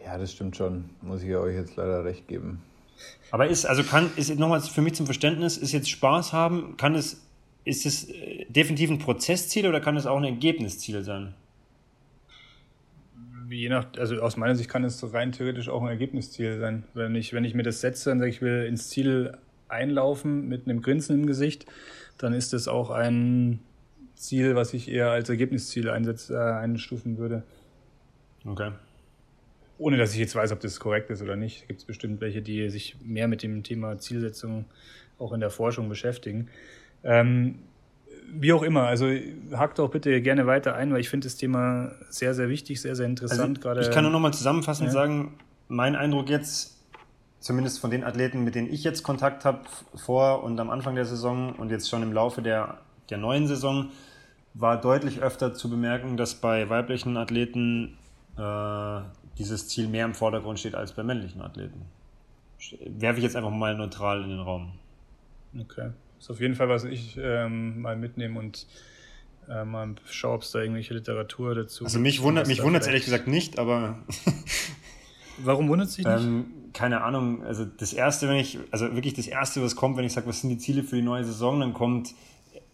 Ja, 0.03 0.17
das 0.17 0.31
stimmt 0.31 0.57
schon. 0.57 0.89
Muss 1.01 1.23
ich 1.23 1.35
euch 1.35 1.55
jetzt 1.55 1.75
leider 1.75 2.03
recht 2.03 2.27
geben. 2.27 2.61
Aber 3.31 3.47
ist, 3.47 3.65
also 3.65 3.83
kann, 3.83 4.11
ist 4.15 4.37
nochmal 4.37 4.61
für 4.61 4.81
mich 4.81 4.93
zum 4.93 5.05
Verständnis, 5.05 5.57
ist 5.57 5.71
jetzt 5.71 5.89
Spaß 5.89 6.33
haben, 6.33 6.77
kann 6.77 6.95
es, 6.95 7.25
ist 7.63 7.85
es 7.85 8.09
äh, 8.09 8.45
definitiv 8.49 8.89
ein 8.89 8.99
Prozessziel 8.99 9.67
oder 9.67 9.81
kann 9.81 9.97
es 9.97 10.05
auch 10.05 10.17
ein 10.17 10.23
Ergebnisziel 10.23 11.03
sein? 11.03 11.35
Je 13.49 13.69
nach, 13.69 13.87
also 13.97 14.21
aus 14.21 14.37
meiner 14.37 14.55
Sicht 14.55 14.69
kann 14.69 14.83
es 14.83 15.13
rein 15.13 15.31
theoretisch 15.31 15.69
auch 15.69 15.81
ein 15.81 15.87
Ergebnisziel 15.87 16.59
sein. 16.59 16.83
Wenn 16.93 17.15
ich, 17.15 17.33
wenn 17.33 17.43
ich 17.43 17.55
mir 17.55 17.63
das 17.63 17.81
setze 17.81 18.11
und 18.11 18.19
sage, 18.19 18.29
ich 18.29 18.41
will 18.41 18.65
ins 18.65 18.89
Ziel 18.89 19.37
einlaufen 19.67 20.47
mit 20.47 20.67
einem 20.67 20.81
Grinsen 20.81 21.19
im 21.19 21.25
Gesicht, 21.25 21.65
dann 22.17 22.33
ist 22.33 22.53
das 22.53 22.67
auch 22.67 22.89
ein 22.91 23.59
Ziel, 24.15 24.55
was 24.55 24.73
ich 24.73 24.89
eher 24.89 25.09
als 25.11 25.29
Ergebnisziel 25.29 25.89
einsetz, 25.89 26.29
äh, 26.29 26.35
einstufen 26.35 27.17
würde. 27.17 27.43
Okay 28.45 28.71
ohne 29.79 29.97
dass 29.97 30.13
ich 30.13 30.19
jetzt 30.19 30.35
weiß, 30.35 30.51
ob 30.51 30.59
das 30.59 30.79
korrekt 30.79 31.09
ist 31.09 31.21
oder 31.21 31.35
nicht, 31.35 31.67
gibt 31.67 31.79
es 31.79 31.85
bestimmt 31.85 32.21
welche, 32.21 32.41
die 32.41 32.69
sich 32.69 32.97
mehr 33.01 33.27
mit 33.27 33.41
dem 33.41 33.63
Thema 33.63 33.97
Zielsetzung 33.97 34.65
auch 35.17 35.33
in 35.33 35.39
der 35.39 35.49
Forschung 35.49 35.89
beschäftigen. 35.89 36.49
Ähm, 37.03 37.59
wie 38.31 38.53
auch 38.53 38.61
immer, 38.61 38.83
also 38.83 39.07
hakt 39.53 39.79
auch 39.79 39.89
bitte 39.89 40.21
gerne 40.21 40.45
weiter 40.45 40.75
ein, 40.75 40.91
weil 40.91 40.99
ich 40.99 41.09
finde 41.09 41.25
das 41.25 41.37
Thema 41.37 41.93
sehr, 42.09 42.33
sehr 42.33 42.49
wichtig, 42.49 42.81
sehr, 42.81 42.95
sehr 42.95 43.07
interessant. 43.07 43.57
Also 43.57 43.61
gerade, 43.61 43.81
ich 43.81 43.89
kann 43.89 44.03
nur 44.03 44.11
noch 44.11 44.19
mal 44.19 44.33
zusammenfassend 44.33 44.87
ja. 44.87 44.93
sagen, 44.93 45.33
mein 45.67 45.95
Eindruck 45.95 46.29
jetzt, 46.29 46.77
zumindest 47.39 47.79
von 47.79 47.89
den 47.89 48.03
Athleten, 48.03 48.43
mit 48.43 48.55
denen 48.55 48.71
ich 48.71 48.83
jetzt 48.83 49.01
Kontakt 49.03 49.45
habe, 49.45 49.61
vor 49.95 50.43
und 50.43 50.59
am 50.59 50.69
Anfang 50.69 50.95
der 50.95 51.05
Saison 51.05 51.55
und 51.55 51.71
jetzt 51.71 51.89
schon 51.89 52.03
im 52.03 52.13
Laufe 52.13 52.41
der, 52.41 52.79
der 53.09 53.17
neuen 53.17 53.47
Saison, 53.47 53.89
war 54.53 54.79
deutlich 54.79 55.21
öfter 55.21 55.53
zu 55.53 55.69
bemerken, 55.69 56.17
dass 56.17 56.35
bei 56.35 56.69
weiblichen 56.69 57.17
Athleten 57.17 57.97
äh, 58.37 59.01
dieses 59.39 59.67
Ziel 59.67 59.87
mehr 59.87 60.05
im 60.05 60.13
Vordergrund 60.13 60.59
steht 60.59 60.75
als 60.75 60.93
bei 60.93 61.03
männlichen 61.03 61.41
Athleten. 61.41 61.81
Werfe 62.85 63.17
ich 63.17 63.23
jetzt 63.23 63.35
einfach 63.35 63.51
mal 63.51 63.75
neutral 63.75 64.23
in 64.23 64.29
den 64.29 64.39
Raum. 64.39 64.73
Okay. 65.57 65.91
Das 66.17 66.25
ist 66.25 66.31
auf 66.31 66.41
jeden 66.41 66.55
Fall, 66.55 66.69
was 66.69 66.83
ich 66.83 67.17
ähm, 67.21 67.81
mal 67.81 67.95
mitnehme 67.95 68.37
und 68.37 68.67
äh, 69.49 69.63
mal 69.63 69.95
schaue, 70.05 70.35
ob 70.35 70.41
es 70.43 70.51
da 70.51 70.59
irgendwelche 70.59 70.93
Literatur 70.93 71.55
dazu 71.55 71.85
Also 71.85 71.99
mich 71.99 72.21
wundert 72.21 72.47
mich 72.47 72.61
wundert 72.61 72.83
es 72.83 72.87
ehrlich 72.87 73.05
gesagt 73.05 73.27
nicht, 73.27 73.57
aber. 73.57 73.99
Warum 75.43 75.69
wundert 75.69 75.87
es 75.87 75.95
dich 75.95 76.05
nicht? 76.05 76.23
Ähm, 76.23 76.45
keine 76.73 77.01
Ahnung, 77.01 77.43
also 77.43 77.65
das 77.65 77.93
erste, 77.93 78.27
wenn 78.27 78.35
ich, 78.35 78.59
also 78.71 78.93
wirklich 78.93 79.13
das 79.13 79.25
erste, 79.25 79.63
was 79.63 79.75
kommt, 79.75 79.97
wenn 79.97 80.05
ich 80.05 80.13
sage, 80.13 80.27
was 80.27 80.41
sind 80.41 80.49
die 80.49 80.57
Ziele 80.57 80.83
für 80.83 80.97
die 80.97 81.01
neue 81.01 81.23
Saison, 81.23 81.61
dann 81.61 81.73
kommt 81.73 82.13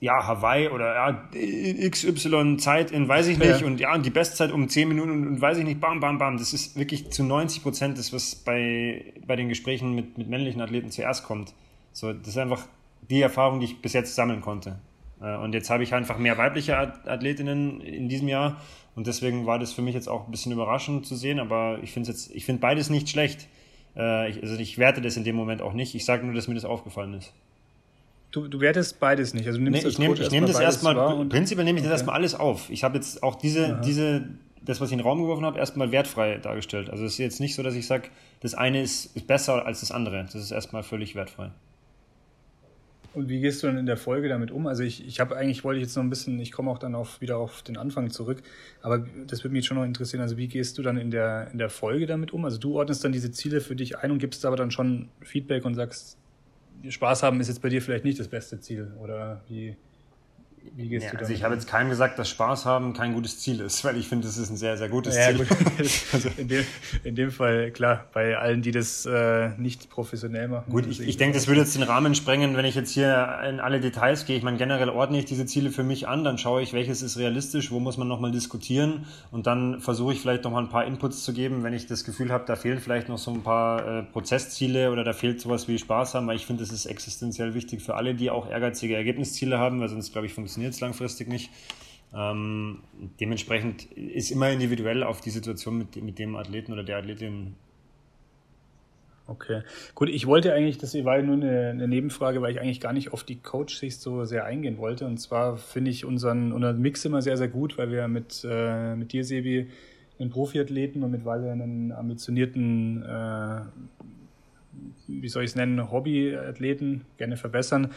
ja, 0.06 0.28
Hawaii 0.28 0.70
oder 0.70 0.94
ja, 0.94 1.90
XY 1.90 2.58
Zeit 2.58 2.92
in 2.92 3.08
weiß 3.08 3.26
ich 3.26 3.40
nicht 3.40 3.62
ja. 3.62 3.66
und 3.66 3.80
ja, 3.80 3.96
und 3.96 4.06
die 4.06 4.12
Bestzeit 4.12 4.52
um 4.52 4.70
10 4.70 4.88
Minuten 4.88 5.10
und, 5.10 5.28
und, 5.28 5.42
weiß 5.42 5.58
ich 5.58 5.64
nicht, 5.64 5.80
bam, 5.80 6.00
bam, 6.00 6.20
bam. 6.20 6.38
Das 6.38 6.54
ist 6.54 6.78
wirklich 6.78 7.10
zu 7.10 7.24
90 7.24 7.64
Prozent 7.64 7.98
das, 7.98 8.14
was 8.14 8.36
bei, 8.36 9.14
bei 9.26 9.36
den 9.36 9.50
Gesprächen 9.50 9.96
mit, 9.96 10.16
mit 10.20 10.30
männlichen 10.30 10.62
Athleten 10.62 10.92
zuerst 10.92 11.24
kommt. 11.24 11.56
So, 11.92 12.14
das 12.14 12.28
ist 12.28 12.38
einfach 12.38 12.68
die 13.10 13.20
Erfahrung, 13.20 13.60
die 13.60 13.66
ich 13.66 13.82
bis 13.82 13.94
jetzt 13.94 14.14
sammeln 14.14 14.42
konnte. 14.42 14.78
Äh, 15.22 15.38
und 15.38 15.54
jetzt 15.54 15.72
habe 15.72 15.82
ich 15.82 15.96
einfach 15.96 16.20
mehr 16.20 16.38
weibliche 16.38 16.78
Athletinnen 16.78 17.82
in 17.82 18.08
diesem 18.08 18.28
Jahr 18.28 18.62
und 18.96 19.08
deswegen 19.08 19.48
war 19.48 19.58
das 19.58 19.74
für 19.74 19.82
mich 19.82 19.96
jetzt 19.96 20.08
auch 20.08 20.28
ein 20.28 20.32
bisschen 20.32 20.52
überraschend 20.52 21.08
zu 21.08 21.16
sehen, 21.16 21.40
aber 21.40 21.80
ich 21.82 21.92
finde 21.92 22.10
jetzt, 22.10 22.34
ich 22.36 22.46
finde 22.46 22.62
beides 22.62 22.92
nicht 22.92 23.10
schlecht. 23.10 23.48
Äh, 23.98 24.30
ich, 24.30 24.44
also 24.44 24.56
ich 24.56 24.78
werte 24.78 25.02
das 25.02 25.18
in 25.18 25.24
dem 25.24 25.36
Moment 25.36 25.64
auch 25.64 25.74
nicht. 25.74 25.96
Ich 25.96 26.06
sage 26.06 26.24
nur, 26.26 26.36
dass 26.36 26.48
mir 26.48 26.54
das 26.54 26.66
aufgefallen 26.66 27.16
ist. 27.16 27.34
Du, 28.36 28.50
du 28.50 28.60
wertest 28.60 29.00
beides 29.00 29.34
nicht. 29.34 29.48
Also 29.48 29.60
du 29.60 29.64
nimmst 29.64 29.84
nee, 29.84 29.90
ich 29.90 29.98
nehme 29.98 30.14
nehm 30.14 30.46
das 30.46 30.60
erstmal, 30.60 30.94
prinzipiell 31.30 31.64
nehme 31.64 31.80
ich 31.80 31.86
okay. 31.86 31.90
das 31.90 32.02
erstmal 32.02 32.18
alles 32.18 32.36
auf. 32.36 32.70
Ich 32.70 32.84
habe 32.84 32.98
jetzt 32.98 33.24
auch 33.24 33.36
diese, 33.36 33.80
diese, 33.86 34.26
das, 34.62 34.82
was 34.82 34.90
ich 34.90 34.92
in 34.92 35.00
den 35.00 35.08
Raum 35.08 35.22
geworfen 35.22 35.46
habe, 35.46 35.58
erstmal 35.58 35.94
wertfrei 35.94 36.40
dargestellt. 36.40 36.90
Also 36.90 37.06
es 37.06 37.14
ist 37.14 37.18
jetzt 37.20 37.40
nicht 37.40 37.56
so, 37.56 37.64
dass 37.64 37.76
ich 37.76 37.88
sage, 37.88 38.10
das 38.42 38.54
eine 38.54 38.82
ist, 38.82 39.16
ist 39.16 39.26
besser 39.26 39.66
als 39.66 39.80
das 39.80 39.92
andere. 39.92 40.22
Das 40.26 40.36
ist 40.36 40.52
erstmal 40.52 40.84
völlig 40.84 41.16
wertfrei. 41.16 41.52
Und 43.14 43.30
wie 43.30 43.40
gehst 43.40 43.64
du 43.64 43.68
dann 43.68 43.78
in 43.78 43.86
der 43.86 43.96
Folge 43.96 44.28
damit 44.28 44.52
um? 44.52 44.68
Also 44.68 44.84
ich, 44.84 45.08
ich 45.08 45.22
habe 45.22 45.38
eigentlich, 45.38 45.64
wollte 45.64 45.80
ich 45.80 45.86
jetzt 45.86 45.96
noch 45.96 46.04
ein 46.04 46.10
bisschen, 46.10 46.38
ich 46.42 46.52
komme 46.52 46.70
auch 46.70 46.78
dann 46.78 46.94
auf, 46.94 47.22
wieder 47.22 47.38
auf 47.38 47.62
den 47.62 47.78
Anfang 47.78 48.10
zurück, 48.10 48.44
aber 48.82 49.06
das 49.28 49.46
würde 49.46 49.54
mich 49.54 49.66
schon 49.66 49.78
noch 49.78 49.86
interessieren. 49.86 50.22
Also 50.22 50.36
wie 50.36 50.50
gehst 50.50 50.78
du 50.78 50.82
dann 50.82 50.98
in 50.98 51.10
der, 51.10 51.48
in 51.54 51.58
der 51.58 51.70
Folge 51.70 52.06
damit 52.06 52.34
um? 52.34 52.44
Also 52.44 52.58
du 52.58 52.78
ordnest 52.78 53.06
dann 53.06 53.14
diese 53.14 53.32
Ziele 53.32 53.62
für 53.62 53.78
dich 53.78 53.98
ein 53.98 54.12
und 54.12 54.20
gibst 54.20 54.46
aber 54.46 54.58
dann 54.58 54.72
schon 54.72 55.08
Feedback 55.22 55.64
und 55.64 55.76
sagst, 55.76 56.18
Spaß 56.90 57.24
haben 57.24 57.40
ist 57.40 57.48
jetzt 57.48 57.62
bei 57.62 57.70
dir 57.70 57.82
vielleicht 57.82 58.06
nicht 58.06 58.20
das 58.20 58.28
beste 58.28 58.60
Ziel 58.60 58.94
oder 59.02 59.44
wie, 59.48 59.76
wie 60.76 60.90
gehst 60.90 61.06
ja, 61.06 61.12
du 61.12 61.18
Also 61.20 61.34
ich 61.34 61.44
habe 61.44 61.54
jetzt 61.54 61.68
keinem 61.68 61.90
gesagt, 61.90 62.18
dass 62.20 62.30
Spaß 62.30 62.66
haben 62.66 62.94
kein 62.94 63.14
gutes 63.14 63.40
Ziel 63.40 63.60
ist, 63.60 63.84
weil 63.86 63.98
ich 63.98 64.08
finde, 64.08 64.28
das 64.28 64.38
ist 64.38 64.50
ein 64.50 64.58
sehr, 64.58 64.78
sehr 64.78 64.90
gutes 64.90 65.16
ja, 65.16 65.28
Ziel. 65.28 65.46
Gut. 65.46 65.48
also 66.14 66.30
in, 66.38 66.48
dem, 66.48 66.66
in 67.04 67.16
dem 67.16 67.32
Fall, 67.32 67.72
klar, 67.72 68.06
bei 68.14 68.38
allen, 68.38 68.62
die 68.62 68.72
das 68.72 69.06
äh, 69.06 69.50
nicht 69.58 69.90
professionell 69.90 70.48
machen. 70.48 70.72
Gut, 70.72 70.88
ich, 70.88 71.00
ich 71.00 71.18
denke, 71.18 71.36
das 71.36 71.48
würde 71.48 71.62
jetzt 71.62 71.76
den 71.76 71.84
Rahmen 71.84 72.16
sprengen, 72.16 72.58
wenn 72.58 72.66
ich 72.66 72.76
jetzt 72.76 72.92
hier 72.92 73.40
in 73.48 73.60
alle 73.60 73.80
Details 73.80 74.26
gehe. 74.26 74.38
Ich 74.38 74.44
meine, 74.44 74.58
generell 74.58 74.90
ordne 74.90 75.20
ich 75.20 75.26
diese 75.26 75.46
Ziele 75.46 75.70
für 75.70 75.84
mich 75.84 76.08
an, 76.08 76.24
dann 76.24 76.38
schaue 76.38 76.62
ich, 76.62 76.74
welches 76.74 77.02
ist 77.02 77.18
realistisch, 77.18 77.72
wo 77.72 77.80
muss 77.80 77.98
man 77.98 78.08
nochmal 78.08 78.32
diskutieren 78.32 79.06
und 79.32 79.48
dann 79.48 79.80
versuche 79.80 80.14
ich 80.14 80.22
vielleicht 80.22 80.44
nochmal 80.44 80.64
ein 80.64 80.70
paar 80.70 80.86
Inputs 80.86 81.24
zu 81.24 81.34
geben, 81.34 81.64
wenn 81.64 81.74
ich 81.74 81.88
das 81.88 82.04
Gefühl 82.04 82.32
habe, 82.32 82.46
da 82.48 82.56
fehlen 82.56 82.80
vielleicht 82.80 83.10
noch 83.10 83.18
so 83.18 83.32
ein 83.32 83.44
paar 83.44 84.00
äh, 84.00 84.04
Prozessziele 84.04 84.92
oder 84.92 85.04
da 85.04 85.14
fehlt 85.14 85.40
sowas 85.42 85.68
wie 85.68 85.78
Spaß 85.78 86.16
haben, 86.16 86.28
weil 86.28 86.36
ich 86.36 86.46
finde, 86.46 86.64
das 86.64 86.72
ist 86.72 86.86
existenziell 86.86 87.54
wichtig 87.54 87.82
für 87.82 87.96
alle, 87.96 88.16
die 88.16 88.30
auch 88.30 88.50
ehrgeizige 88.50 88.96
Ergebnisziele 88.96 89.60
haben, 89.60 89.80
weil 89.80 89.90
sonst, 89.90 90.12
glaube 90.12 90.28
ich, 90.28 90.34
funktioniert 90.34 90.55
funktioniert 90.56 90.74
es 90.74 90.80
langfristig 90.80 91.28
nicht. 91.28 91.50
Ähm, 92.14 92.80
dementsprechend 93.20 93.92
ist 93.92 94.32
immer 94.32 94.50
individuell 94.50 95.04
auf 95.04 95.20
die 95.20 95.32
Situation 95.32 95.78
mit, 95.78 96.02
mit 96.02 96.18
dem 96.18 96.36
Athleten 96.38 96.72
oder 96.72 96.84
der 96.84 96.98
Athletin. 96.98 97.56
Okay, 99.28 99.64
gut. 99.96 100.08
Ich 100.10 100.28
wollte 100.28 100.54
eigentlich, 100.54 100.78
das 100.78 100.94
war 101.04 101.22
nur 101.22 101.36
eine, 101.36 101.72
eine 101.72 101.88
Nebenfrage, 101.88 102.42
weil 102.42 102.54
ich 102.54 102.62
eigentlich 102.62 102.80
gar 102.80 102.94
nicht 102.94 103.12
auf 103.12 103.24
die 103.24 103.38
Coach-Sicht 103.38 104.00
so 104.00 104.24
sehr 104.24 104.46
eingehen 104.46 104.78
wollte. 104.78 105.06
Und 105.06 105.18
zwar 105.18 105.58
finde 105.58 105.92
ich 105.92 106.06
unseren, 106.06 106.54
unseren 106.54 106.80
Mix 106.80 107.04
immer 107.04 107.22
sehr, 107.22 107.36
sehr 107.36 107.50
gut, 107.50 107.78
weil 107.78 107.92
wir 107.92 108.08
mit, 108.08 108.48
äh, 108.50 108.96
mit 108.96 109.12
dir, 109.12 109.26
Sebi, 109.26 109.68
einen 110.20 110.30
Profiathleten 110.30 111.04
und 111.04 111.12
mit 111.12 111.26
Walle 111.26 111.52
einen 111.52 111.92
ambitionierten, 111.92 113.04
äh, 113.04 113.62
wie 115.08 115.28
soll 115.28 115.44
ich 115.44 115.50
es 115.50 115.56
nennen, 115.56 115.92
Hobbyathleten 115.92 117.02
gerne 117.18 117.36
verbessern 117.36 117.92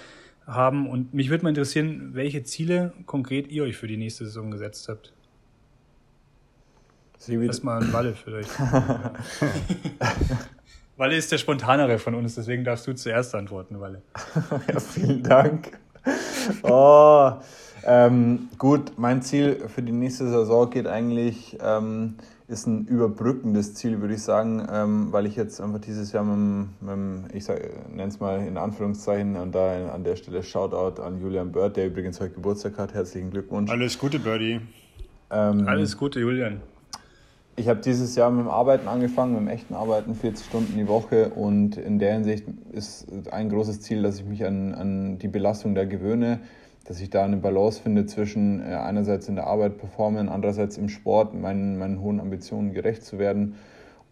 haben. 0.49 0.89
Und 0.89 1.15
mich 1.15 1.31
würde 1.31 1.45
mal 1.45 1.51
interessieren, 1.51 2.11
welche 2.15 2.43
Ziele 2.43 2.93
konkret 3.07 3.49
ihr 3.49 3.63
euch 3.63 3.77
für 3.77 3.87
die 3.87 3.97
nächste 3.97 4.25
Saison 4.25 4.51
gesetzt 4.51 4.89
habt. 4.89 5.13
Erstmal 7.29 7.83
an 7.83 7.93
Walle 7.93 8.15
vielleicht. 8.15 8.51
Walle 10.97 11.17
ist 11.17 11.31
der 11.31 11.39
spontanere 11.39 11.99
von 11.99 12.15
uns, 12.15 12.35
deswegen 12.37 12.65
darfst 12.65 12.87
du 12.87 12.95
zuerst 12.95 13.35
antworten, 13.35 13.81
Walle. 13.81 14.03
ja, 14.73 14.81
vielen 14.81 15.23
Dank. 15.23 15.79
Oh, 16.63 17.33
ähm, 17.85 18.49
gut, 18.57 18.93
mein 18.97 19.23
Ziel 19.23 19.69
für 19.69 19.83
die 19.83 19.93
nächste 19.93 20.29
Saison 20.29 20.71
geht 20.71 20.87
eigentlich 20.87 21.59
ähm, 21.61 22.17
ist 22.49 22.67
ein 22.67 22.87
überbrückendes 22.87 23.75
Ziel, 23.75 24.01
würde 24.01 24.15
ich 24.15 24.23
sagen, 24.23 24.67
ähm, 24.73 25.13
weil 25.13 25.27
ich 25.27 25.37
jetzt 25.37 25.61
einfach 25.61 25.81
dieses 25.81 26.13
Jahr 26.13 26.25
mit, 26.25 26.69
mit 26.81 27.35
ich 27.35 27.47
nenne 27.47 28.09
es 28.09 28.21
mal 28.21 28.41
in 28.47 28.57
Anführungszeichen, 28.57 29.37
und 29.37 29.55
da 29.55 29.91
an 29.91 30.03
der 30.03 30.17
Stelle 30.17 30.43
Shoutout 30.43 31.01
an 31.03 31.21
Julian 31.21 31.53
Bird, 31.53 31.77
der 31.77 31.87
übrigens 31.87 32.19
heute 32.21 32.35
Geburtstag 32.35 32.79
hat. 32.79 32.95
Herzlichen 32.95 33.31
Glückwunsch. 33.31 33.71
Alles 33.71 33.99
Gute, 33.99 34.19
Birdie. 34.19 34.61
Ähm, 35.31 35.69
Alles 35.69 35.99
Gute, 35.99 36.21
Julian. 36.21 36.63
Ich 37.57 37.69
habe 37.69 37.81
dieses 37.81 38.17
Jahr 38.17 38.31
mit 38.31 38.47
dem 38.47 38.51
Arbeiten 38.51 38.89
angefangen, 38.89 39.33
mit 39.33 39.43
dem 39.43 39.49
echten 39.49 39.75
Arbeiten, 39.75 40.15
40 40.15 40.47
Stunden 40.47 40.75
die 40.75 40.89
Woche. 40.89 41.31
Und 41.31 41.77
in 41.77 41.99
der 41.99 42.15
Hinsicht 42.15 42.45
ist 42.73 43.09
ein 43.31 43.51
großes 43.51 43.83
Ziel, 43.83 44.03
dass 44.03 44.21
ich 44.21 44.25
mich 44.25 44.47
an, 44.47 44.75
an 44.75 45.19
die 45.19 45.29
Belastung 45.29 45.75
da 45.75 45.85
gewöhne 45.85 46.41
dass 46.89 47.03
ich 47.03 47.11
da 47.11 47.23
eine 47.23 47.37
Balance 47.37 47.83
finde 47.83 48.07
zwischen 48.07 48.63
äh, 48.63 48.75
einerseits 48.75 49.29
in 49.29 49.35
der 49.35 49.47
Arbeit 49.47 49.77
performen, 49.77 50.31
andererseits 50.31 50.79
im 50.79 50.89
Sport 50.89 51.35
meinen, 51.35 51.79
meinen 51.79 52.01
hohen 52.01 52.19
Ambitionen 52.19 52.73
gerecht 52.73 53.05
zu 53.05 53.19
werden. 53.19 53.57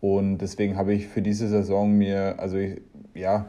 Und 0.02 0.38
deswegen 0.38 0.76
habe 0.76 0.92
ich 0.92 1.06
für 1.06 1.22
diese 1.22 1.48
Saison 1.48 1.92
mir, 1.92 2.34
also 2.38 2.58
ich, 2.58 2.82
ja, 3.14 3.46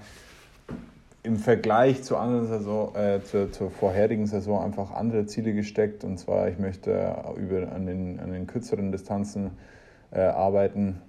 im 1.23 1.35
Vergleich 1.35 2.03
zur 2.03 2.21
anderen 2.21 2.47
Saison, 2.47 2.95
äh, 2.95 3.21
zur, 3.21 3.51
zur 3.51 3.69
vorherigen 3.69 4.27
Saison 4.27 4.63
einfach 4.63 4.91
andere 4.91 5.25
Ziele 5.25 5.53
gesteckt. 5.53 6.05
Und 6.05 6.17
zwar, 6.17 6.47
ich 6.47 6.57
möchte 6.57 6.91
über, 7.35 7.69
an, 7.73 7.85
den, 7.85 8.21
an 8.21 8.31
den 8.31 8.47
kürzeren 8.47 8.93
Distanzen 8.93 9.51
äh, 10.11 10.21
arbeiten, 10.21 11.01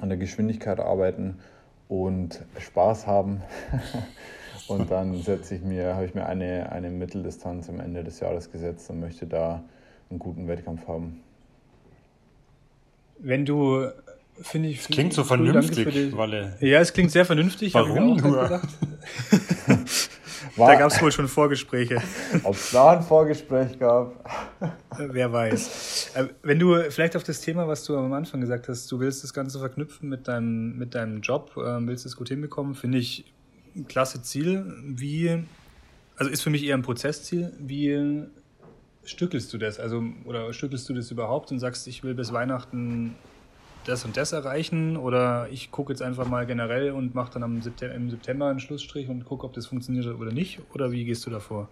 an 0.00 0.08
der 0.08 0.16
Geschwindigkeit 0.16 0.80
arbeiten 0.80 1.40
und 1.88 2.42
Spaß 2.58 3.06
haben. 3.06 3.42
Und 4.66 4.90
dann 4.90 5.20
setze 5.22 5.56
ich 5.56 5.62
mir, 5.62 5.94
habe 5.94 6.06
ich 6.06 6.14
mir 6.14 6.26
eine, 6.26 6.72
eine 6.72 6.90
Mitteldistanz 6.90 7.68
am 7.68 7.80
Ende 7.80 8.02
des 8.02 8.20
Jahres 8.20 8.50
gesetzt 8.50 8.88
und 8.90 9.00
möchte 9.00 9.26
da 9.26 9.62
einen 10.10 10.18
guten 10.18 10.48
Wettkampf 10.48 10.88
haben. 10.88 11.20
Wenn 13.18 13.44
du, 13.44 13.88
finde 14.40 14.70
ich. 14.70 14.80
Es 14.80 14.88
klingt 14.88 15.12
so 15.12 15.24
vernünftig, 15.24 16.16
Walle. 16.16 16.56
Ja, 16.60 16.80
es 16.80 16.92
klingt 16.92 17.10
sehr 17.10 17.24
vernünftig. 17.24 17.74
Warum 17.74 18.16
nur? 18.16 18.48
da 20.56 20.74
gab 20.74 20.90
es 20.90 21.00
wohl 21.00 21.12
schon 21.12 21.28
Vorgespräche. 21.28 22.02
Ob 22.42 22.54
es 22.54 22.70
da 22.70 22.98
ein 22.98 23.02
Vorgespräch 23.02 23.78
gab? 23.78 24.12
Wer 24.98 25.32
weiß. 25.32 26.12
Äh, 26.14 26.26
wenn 26.42 26.58
du 26.58 26.90
vielleicht 26.90 27.16
auf 27.16 27.22
das 27.22 27.40
Thema, 27.40 27.68
was 27.68 27.84
du 27.84 27.96
am 27.96 28.12
Anfang 28.12 28.40
gesagt 28.40 28.68
hast, 28.68 28.90
du 28.90 28.98
willst 28.98 29.24
das 29.24 29.34
Ganze 29.34 29.58
verknüpfen 29.58 30.08
mit 30.08 30.26
deinem, 30.26 30.78
mit 30.78 30.94
deinem 30.94 31.20
Job, 31.20 31.52
äh, 31.56 31.86
willst 31.86 32.06
es 32.06 32.16
gut 32.16 32.28
hinbekommen, 32.28 32.74
finde 32.74 32.98
ich 32.98 33.32
ein 33.76 33.86
klasse 33.86 34.22
Ziel. 34.22 34.64
Wie, 34.84 35.44
also 36.16 36.30
ist 36.30 36.42
für 36.42 36.50
mich 36.50 36.64
eher 36.64 36.76
ein 36.76 36.82
Prozessziel. 36.82 37.52
Wie 37.58 38.24
stückelst 39.04 39.52
du 39.52 39.58
das? 39.58 39.78
Also, 39.78 40.02
oder 40.24 40.52
stückelst 40.52 40.88
du 40.88 40.94
das 40.94 41.10
überhaupt 41.10 41.52
und 41.52 41.58
sagst, 41.58 41.86
ich 41.88 42.02
will 42.02 42.14
bis 42.14 42.32
Weihnachten 42.32 43.14
das 43.86 44.04
und 44.04 44.16
das 44.16 44.32
erreichen? 44.32 44.96
Oder 44.96 45.48
ich 45.50 45.70
gucke 45.70 45.92
jetzt 45.92 46.02
einfach 46.02 46.28
mal 46.28 46.46
generell 46.46 46.92
und 46.92 47.14
mache 47.14 47.32
dann 47.32 47.42
am 47.42 47.62
September, 47.62 47.94
im 47.94 48.10
September 48.10 48.46
einen 48.46 48.60
Schlussstrich 48.60 49.08
und 49.08 49.24
gucke, 49.24 49.44
ob 49.44 49.52
das 49.52 49.66
funktioniert 49.66 50.06
oder 50.06 50.32
nicht? 50.32 50.60
Oder 50.72 50.92
wie 50.92 51.04
gehst 51.04 51.26
du 51.26 51.30
davor? 51.30 51.68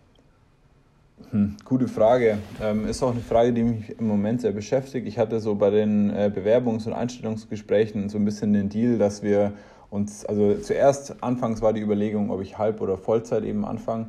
Hm, 1.30 1.56
gute 1.64 1.88
Frage. 1.88 2.38
Ähm, 2.60 2.86
ist 2.86 3.02
auch 3.02 3.12
eine 3.12 3.20
Frage, 3.20 3.52
die 3.52 3.62
mich 3.62 3.90
im 3.98 4.06
Moment 4.06 4.40
sehr 4.40 4.52
beschäftigt. 4.52 5.06
Ich 5.06 5.18
hatte 5.18 5.40
so 5.40 5.54
bei 5.54 5.70
den 5.70 6.10
äh, 6.10 6.30
Bewerbungs- 6.34 6.86
und 6.86 6.92
Einstellungsgesprächen 6.94 8.08
so 8.08 8.18
ein 8.18 8.24
bisschen 8.24 8.52
den 8.52 8.68
Deal, 8.68 8.98
dass 8.98 9.22
wir 9.22 9.52
und 9.92 10.10
also 10.26 10.54
zuerst, 10.54 11.22
anfangs 11.22 11.60
war 11.60 11.74
die 11.74 11.82
Überlegung, 11.82 12.30
ob 12.30 12.40
ich 12.40 12.56
Halb- 12.56 12.80
oder 12.80 12.96
Vollzeit 12.96 13.44
eben 13.44 13.66
anfange. 13.66 14.06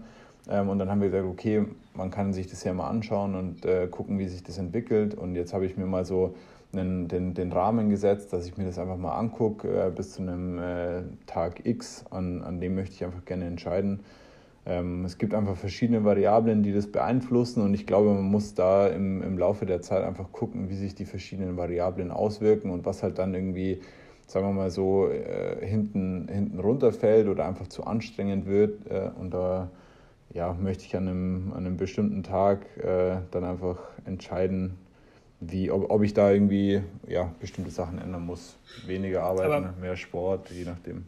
Ähm, 0.49 0.69
und 0.69 0.79
dann 0.79 0.89
haben 0.89 1.01
wir 1.01 1.09
gesagt, 1.09 1.27
okay, 1.27 1.65
man 1.93 2.09
kann 2.09 2.31
sich 2.31 2.47
das 2.47 2.63
ja 2.63 2.73
mal 2.73 2.87
anschauen 2.87 3.35
und 3.35 3.65
äh, 3.65 3.87
gucken, 3.87 4.17
wie 4.17 4.29
sich 4.29 4.43
das 4.43 4.57
entwickelt. 4.57 5.13
Und 5.13 5.35
jetzt 5.35 5.53
habe 5.53 5.65
ich 5.65 5.75
mir 5.75 5.85
mal 5.85 6.05
so 6.05 6.35
einen, 6.71 7.09
den, 7.09 7.33
den 7.33 7.51
Rahmen 7.51 7.89
gesetzt, 7.89 8.31
dass 8.31 8.47
ich 8.47 8.55
mir 8.55 8.63
das 8.63 8.79
einfach 8.79 8.95
mal 8.95 9.17
angucke 9.17 9.67
äh, 9.67 9.91
bis 9.91 10.13
zu 10.13 10.21
einem 10.21 10.57
äh, 10.57 11.01
Tag 11.25 11.65
X, 11.65 12.05
an, 12.11 12.43
an 12.43 12.61
dem 12.61 12.75
möchte 12.75 12.95
ich 12.95 13.03
einfach 13.03 13.25
gerne 13.25 13.45
entscheiden. 13.45 13.99
Ähm, 14.65 15.03
es 15.03 15.17
gibt 15.17 15.33
einfach 15.33 15.57
verschiedene 15.57 16.05
Variablen, 16.05 16.63
die 16.63 16.71
das 16.71 16.87
beeinflussen 16.87 17.61
und 17.61 17.73
ich 17.73 17.85
glaube, 17.85 18.13
man 18.13 18.23
muss 18.23 18.53
da 18.53 18.87
im, 18.87 19.21
im 19.21 19.37
Laufe 19.37 19.65
der 19.65 19.81
Zeit 19.81 20.05
einfach 20.05 20.31
gucken, 20.31 20.69
wie 20.69 20.75
sich 20.75 20.95
die 20.95 21.03
verschiedenen 21.03 21.57
Variablen 21.57 22.09
auswirken 22.09 22.69
und 22.69 22.85
was 22.85 23.03
halt 23.03 23.19
dann 23.19 23.33
irgendwie 23.33 23.81
sagen 24.27 24.47
wir 24.47 24.53
mal 24.53 24.71
so, 24.71 25.09
äh, 25.09 25.65
hinten, 25.65 26.27
hinten 26.27 26.59
runterfällt 26.59 27.27
oder 27.27 27.45
einfach 27.45 27.67
zu 27.67 27.85
anstrengend 27.85 28.45
wird. 28.45 28.87
Äh, 28.89 29.11
und 29.19 29.31
da 29.31 29.69
ja, 30.33 30.53
möchte 30.53 30.85
ich 30.85 30.95
an 30.95 31.07
einem, 31.07 31.51
an 31.53 31.65
einem 31.65 31.77
bestimmten 31.77 32.23
Tag 32.23 32.65
äh, 32.77 33.17
dann 33.31 33.43
einfach 33.43 33.77
entscheiden, 34.05 34.77
wie, 35.39 35.69
ob, 35.69 35.89
ob 35.89 36.01
ich 36.03 36.13
da 36.13 36.31
irgendwie 36.31 36.81
ja, 37.07 37.31
bestimmte 37.39 37.71
Sachen 37.71 37.99
ändern 37.99 38.25
muss. 38.25 38.57
Weniger 38.85 39.23
arbeiten, 39.23 39.65
Aber, 39.65 39.73
mehr 39.79 39.95
Sport, 39.95 40.49
je 40.51 40.65
nachdem. 40.65 41.05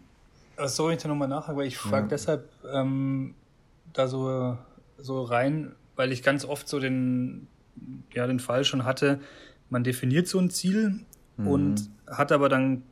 Sorry, 0.66 0.96
ich 0.96 1.02
da 1.02 1.10
nochmal 1.10 1.28
nachhaken, 1.28 1.58
weil 1.58 1.68
ich 1.68 1.78
frage 1.78 2.06
ja. 2.06 2.10
deshalb 2.10 2.50
ähm, 2.72 3.34
da 3.94 4.08
so, 4.08 4.58
so 4.98 5.24
rein, 5.24 5.74
weil 5.96 6.12
ich 6.12 6.24
ganz 6.24 6.46
oft 6.46 6.68
so 6.68 6.80
den, 6.80 7.48
ja, 8.14 8.28
den 8.28 8.40
Fall 8.40 8.64
schon 8.64 8.86
hatte, 8.86 9.20
man 9.70 9.84
definiert 9.84 10.28
so 10.28 10.40
ein 10.40 10.50
Ziel 10.50 11.00
mhm. 11.38 11.48
und 11.48 11.90
hat 12.08 12.32
aber 12.32 12.50
dann 12.50 12.84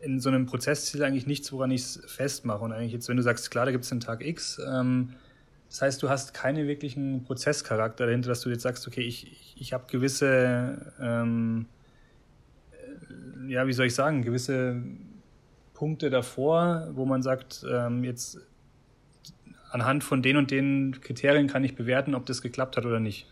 in 0.00 0.20
so 0.20 0.28
einem 0.28 0.46
Prozessziel 0.46 1.02
eigentlich 1.02 1.26
nichts, 1.26 1.52
woran 1.52 1.70
ich 1.70 1.82
es 1.82 2.02
festmache. 2.06 2.64
Und 2.64 2.72
eigentlich 2.72 2.92
jetzt, 2.92 3.08
wenn 3.08 3.16
du 3.16 3.22
sagst, 3.22 3.50
klar, 3.50 3.66
da 3.66 3.72
gibt 3.72 3.84
es 3.84 3.92
einen 3.92 4.00
Tag 4.00 4.24
X, 4.24 4.60
ähm, 4.66 5.14
das 5.68 5.82
heißt, 5.82 6.02
du 6.02 6.08
hast 6.08 6.32
keinen 6.32 6.66
wirklichen 6.66 7.24
Prozesscharakter 7.24 8.06
dahinter, 8.06 8.30
dass 8.30 8.40
du 8.40 8.48
jetzt 8.48 8.62
sagst, 8.62 8.86
okay, 8.86 9.02
ich, 9.02 9.30
ich, 9.30 9.56
ich 9.58 9.72
habe 9.72 9.84
gewisse, 9.86 10.92
ähm, 10.98 11.66
äh, 12.72 13.52
ja, 13.52 13.66
wie 13.66 13.72
soll 13.72 13.86
ich 13.86 13.94
sagen, 13.94 14.22
gewisse 14.22 14.82
Punkte 15.74 16.10
davor, 16.10 16.88
wo 16.92 17.04
man 17.04 17.22
sagt, 17.22 17.64
ähm, 17.70 18.02
jetzt 18.02 18.38
anhand 19.70 20.04
von 20.04 20.22
den 20.22 20.38
und 20.38 20.50
den 20.50 21.00
Kriterien 21.02 21.46
kann 21.48 21.62
ich 21.64 21.76
bewerten, 21.76 22.14
ob 22.14 22.24
das 22.24 22.40
geklappt 22.40 22.78
hat 22.78 22.86
oder 22.86 23.00
nicht. 23.00 23.26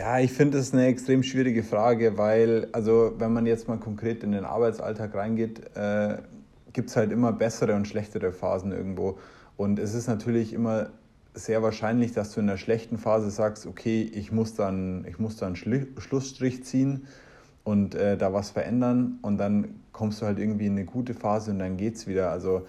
Ja, 0.00 0.18
ich 0.18 0.32
finde 0.32 0.56
das 0.56 0.72
eine 0.72 0.86
extrem 0.86 1.22
schwierige 1.22 1.62
Frage, 1.62 2.16
weil, 2.16 2.68
also 2.72 3.12
wenn 3.18 3.34
man 3.34 3.44
jetzt 3.44 3.68
mal 3.68 3.76
konkret 3.76 4.24
in 4.24 4.32
den 4.32 4.46
Arbeitsalltag 4.46 5.14
reingeht, 5.14 5.76
äh, 5.76 6.16
gibt 6.72 6.88
es 6.88 6.96
halt 6.96 7.12
immer 7.12 7.34
bessere 7.34 7.74
und 7.74 7.86
schlechtere 7.86 8.32
Phasen 8.32 8.72
irgendwo. 8.72 9.18
Und 9.58 9.78
es 9.78 9.92
ist 9.92 10.06
natürlich 10.06 10.54
immer 10.54 10.88
sehr 11.34 11.62
wahrscheinlich, 11.62 12.12
dass 12.12 12.32
du 12.32 12.40
in 12.40 12.46
der 12.46 12.56
schlechten 12.56 12.96
Phase 12.96 13.30
sagst, 13.30 13.66
okay, 13.66 14.10
ich 14.14 14.32
muss 14.32 14.54
dann, 14.54 15.04
ich 15.06 15.18
muss 15.18 15.36
dann 15.36 15.54
Schli 15.54 15.86
Schlussstrich 15.98 16.64
ziehen 16.64 17.06
und 17.64 17.94
äh, 17.94 18.16
da 18.16 18.32
was 18.32 18.48
verändern 18.48 19.18
und 19.20 19.36
dann 19.36 19.80
kommst 19.92 20.22
du 20.22 20.26
halt 20.26 20.38
irgendwie 20.38 20.64
in 20.64 20.78
eine 20.78 20.86
gute 20.86 21.12
Phase 21.12 21.50
und 21.50 21.58
dann 21.58 21.76
geht 21.76 21.96
es 21.96 22.06
wieder. 22.06 22.30
Also 22.30 22.66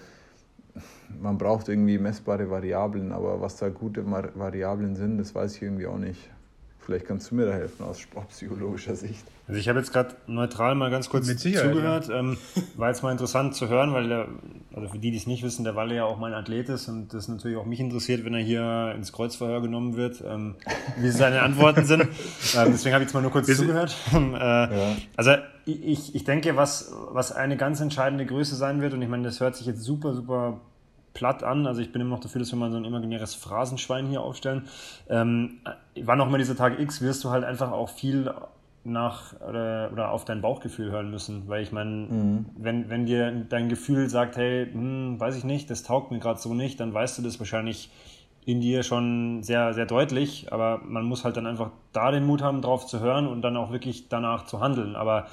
man 1.18 1.38
braucht 1.38 1.70
irgendwie 1.70 1.96
messbare 1.96 2.50
Variablen, 2.50 3.10
aber 3.10 3.40
was 3.40 3.56
da 3.56 3.70
gute 3.70 4.04
Variablen 4.04 4.96
sind, 4.96 5.16
das 5.16 5.34
weiß 5.34 5.56
ich 5.56 5.62
irgendwie 5.62 5.86
auch 5.86 5.96
nicht. 5.96 6.28
Vielleicht 6.84 7.06
kannst 7.06 7.30
du 7.30 7.36
mir 7.36 7.46
da 7.46 7.52
helfen 7.52 7.84
aus 7.84 8.00
sportpsychologischer 8.00 8.96
Sicht. 8.96 9.24
Also 9.46 9.60
ich 9.60 9.68
habe 9.68 9.78
jetzt 9.78 9.92
gerade 9.92 10.14
neutral 10.26 10.74
mal 10.74 10.90
ganz 10.90 11.08
kurz 11.08 11.26
zugehört. 11.36 12.08
Ja. 12.08 12.18
Ähm, 12.18 12.38
war 12.76 12.88
jetzt 12.88 13.02
mal 13.02 13.12
interessant 13.12 13.54
zu 13.54 13.68
hören, 13.68 13.92
weil 13.92 14.08
der, 14.08 14.28
also 14.74 14.88
für 14.88 14.98
die, 14.98 15.10
die 15.10 15.16
es 15.16 15.26
nicht 15.26 15.42
wissen, 15.42 15.64
der 15.64 15.76
Walle 15.76 15.94
ja 15.94 16.04
auch 16.04 16.18
mein 16.18 16.34
Athlet 16.34 16.68
ist 16.68 16.88
und 16.88 17.14
das 17.14 17.28
natürlich 17.28 17.56
auch 17.56 17.66
mich 17.66 17.78
interessiert, 17.78 18.24
wenn 18.24 18.34
er 18.34 18.40
hier 18.40 18.94
ins 18.96 19.12
Kreuzverhör 19.12 19.62
genommen 19.62 19.96
wird, 19.96 20.22
ähm, 20.26 20.56
wie 20.98 21.10
seine 21.10 21.42
Antworten 21.42 21.84
sind. 21.84 22.02
ähm, 22.56 22.68
deswegen 22.72 22.94
habe 22.94 23.04
ich 23.04 23.08
jetzt 23.08 23.14
mal 23.14 23.20
nur 23.22 23.32
kurz 23.32 23.46
zugehört. 23.46 23.96
Ähm, 24.14 24.34
äh, 24.34 24.38
ja. 24.38 24.96
Also 25.16 25.32
ich, 25.64 26.14
ich 26.14 26.24
denke, 26.24 26.56
was, 26.56 26.92
was 27.10 27.32
eine 27.32 27.56
ganz 27.56 27.80
entscheidende 27.80 28.26
Größe 28.26 28.56
sein 28.56 28.82
wird, 28.82 28.94
und 28.94 29.02
ich 29.02 29.08
meine, 29.08 29.22
das 29.22 29.40
hört 29.40 29.56
sich 29.56 29.66
jetzt 29.66 29.82
super, 29.82 30.12
super 30.12 30.60
platt 31.14 31.42
an. 31.42 31.66
Also 31.66 31.80
ich 31.80 31.92
bin 31.92 32.00
immer 32.00 32.10
noch 32.10 32.20
dafür, 32.20 32.40
dass 32.40 32.52
wir 32.52 32.58
mal 32.58 32.70
so 32.70 32.76
ein 32.76 32.84
imaginäres 32.84 33.34
Phrasenschwein 33.34 34.06
hier 34.06 34.22
aufstellen. 34.22 34.68
Ähm, 35.08 35.60
wann 36.00 36.20
auch 36.20 36.28
mal 36.28 36.38
dieser 36.38 36.56
Tag 36.56 36.78
X 36.78 37.00
wirst 37.00 37.24
du 37.24 37.30
halt 37.30 37.44
einfach 37.44 37.72
auch 37.72 37.88
viel 37.88 38.32
nach 38.84 39.34
oder, 39.40 39.90
oder 39.92 40.10
auf 40.10 40.24
dein 40.24 40.40
Bauchgefühl 40.40 40.90
hören 40.90 41.10
müssen. 41.10 41.48
Weil 41.48 41.62
ich 41.62 41.72
meine, 41.72 41.90
mhm. 41.90 42.46
wenn, 42.56 42.88
wenn 42.88 43.06
dir 43.06 43.30
dein 43.48 43.68
Gefühl 43.68 44.08
sagt, 44.08 44.36
hey, 44.36 44.66
hm, 44.70 45.20
weiß 45.20 45.36
ich 45.36 45.44
nicht, 45.44 45.70
das 45.70 45.82
taugt 45.82 46.10
mir 46.10 46.18
gerade 46.18 46.40
so 46.40 46.54
nicht, 46.54 46.80
dann 46.80 46.92
weißt 46.92 47.18
du 47.18 47.22
das 47.22 47.38
wahrscheinlich 47.38 47.90
in 48.44 48.60
dir 48.60 48.82
schon 48.82 49.42
sehr, 49.44 49.72
sehr 49.72 49.86
deutlich. 49.86 50.52
Aber 50.52 50.80
man 50.84 51.04
muss 51.04 51.24
halt 51.24 51.36
dann 51.36 51.46
einfach 51.46 51.70
da 51.92 52.10
den 52.10 52.26
Mut 52.26 52.42
haben, 52.42 52.60
drauf 52.60 52.86
zu 52.86 53.00
hören 53.00 53.28
und 53.28 53.42
dann 53.42 53.56
auch 53.56 53.70
wirklich 53.70 54.08
danach 54.08 54.46
zu 54.46 54.60
handeln. 54.60 54.96
Aber 54.96 55.28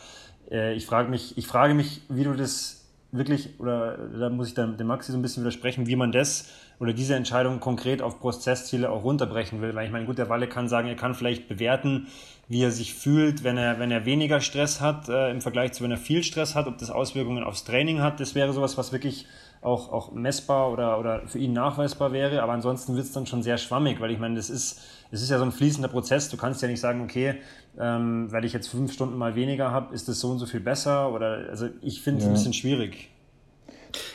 äh, 0.52 0.74
ich 0.76 0.86
frage 0.86 1.10
mich, 1.10 1.38
ich 1.38 1.48
frage 1.48 1.74
mich, 1.74 2.02
wie 2.10 2.24
du 2.24 2.34
das 2.34 2.79
wirklich, 3.12 3.60
oder 3.60 3.98
da 3.98 4.30
muss 4.30 4.50
ich 4.50 4.54
dann 4.54 4.78
dem 4.78 4.88
Maxi 4.88 5.12
so 5.12 5.18
ein 5.18 5.22
bisschen 5.22 5.44
widersprechen, 5.44 5.88
wie 5.88 5.96
man 5.96 6.12
das 6.12 6.50
oder 6.80 6.94
diese 6.94 7.16
Entscheidung 7.16 7.60
konkret 7.60 8.02
auf 8.02 8.20
Prozessziele 8.20 8.90
auch 8.90 9.04
runterbrechen 9.04 9.62
will. 9.62 9.76
Weil 9.76 9.86
ich 9.86 9.92
meine, 9.92 10.06
gut, 10.06 10.18
der 10.18 10.30
Walle 10.30 10.48
kann 10.48 10.70
sagen, 10.70 10.88
er 10.88 10.96
kann 10.96 11.16
vielleicht 11.16 11.48
bewerten, 11.48 12.08
wie 12.48 12.64
er 12.64 12.72
sich 12.72 12.94
fühlt, 12.94 13.44
wenn 13.44 13.58
er, 13.58 13.80
wenn 13.80 13.92
er 13.92 14.06
weniger 14.06 14.42
Stress 14.42 14.80
hat 14.80 15.10
äh, 15.10 15.32
im 15.32 15.42
Vergleich 15.42 15.74
zu 15.74 15.84
wenn 15.84 15.92
er 15.92 15.98
viel 15.98 16.24
Stress 16.24 16.56
hat, 16.56 16.68
ob 16.68 16.78
das 16.78 16.90
Auswirkungen 16.92 17.44
aufs 17.44 17.64
Training 17.64 18.02
hat. 18.02 18.20
Das 18.20 18.36
wäre 18.36 18.54
sowas, 18.54 18.78
was 18.78 18.92
wirklich 18.92 19.26
auch, 19.62 19.92
auch 19.92 20.12
messbar 20.12 20.72
oder, 20.72 21.00
oder 21.00 21.28
für 21.28 21.40
ihn 21.40 21.54
nachweisbar 21.54 22.14
wäre. 22.14 22.42
Aber 22.44 22.54
ansonsten 22.54 22.96
wird 22.96 23.06
es 23.06 23.12
dann 23.12 23.26
schon 23.26 23.44
sehr 23.44 23.58
schwammig, 23.58 24.00
weil 24.00 24.12
ich 24.12 24.20
meine, 24.20 24.36
das 24.36 24.50
ist, 24.50 24.82
es 25.12 25.22
ist 25.22 25.30
ja 25.30 25.38
so 25.38 25.44
ein 25.44 25.52
fließender 25.52 25.88
Prozess. 25.88 26.30
Du 26.30 26.38
kannst 26.38 26.62
ja 26.62 26.68
nicht 26.68 26.80
sagen, 26.80 27.02
okay, 27.02 27.36
ähm, 27.80 28.32
weil 28.32 28.46
ich 28.46 28.54
jetzt 28.54 28.68
fünf 28.68 28.94
Stunden 28.94 29.18
mal 29.18 29.36
weniger 29.36 29.72
habe, 29.72 29.94
ist 29.94 30.08
das 30.08 30.20
so 30.20 30.30
und 30.30 30.40
so 30.40 30.46
viel 30.46 30.60
besser? 30.60 31.12
Oder 31.12 31.48
also 31.50 31.70
ich 31.82 32.02
finde 32.02 32.20
es 32.20 32.26
ja. 32.26 32.32
ein 32.32 32.34
bisschen 32.34 32.54
schwierig. 32.54 33.10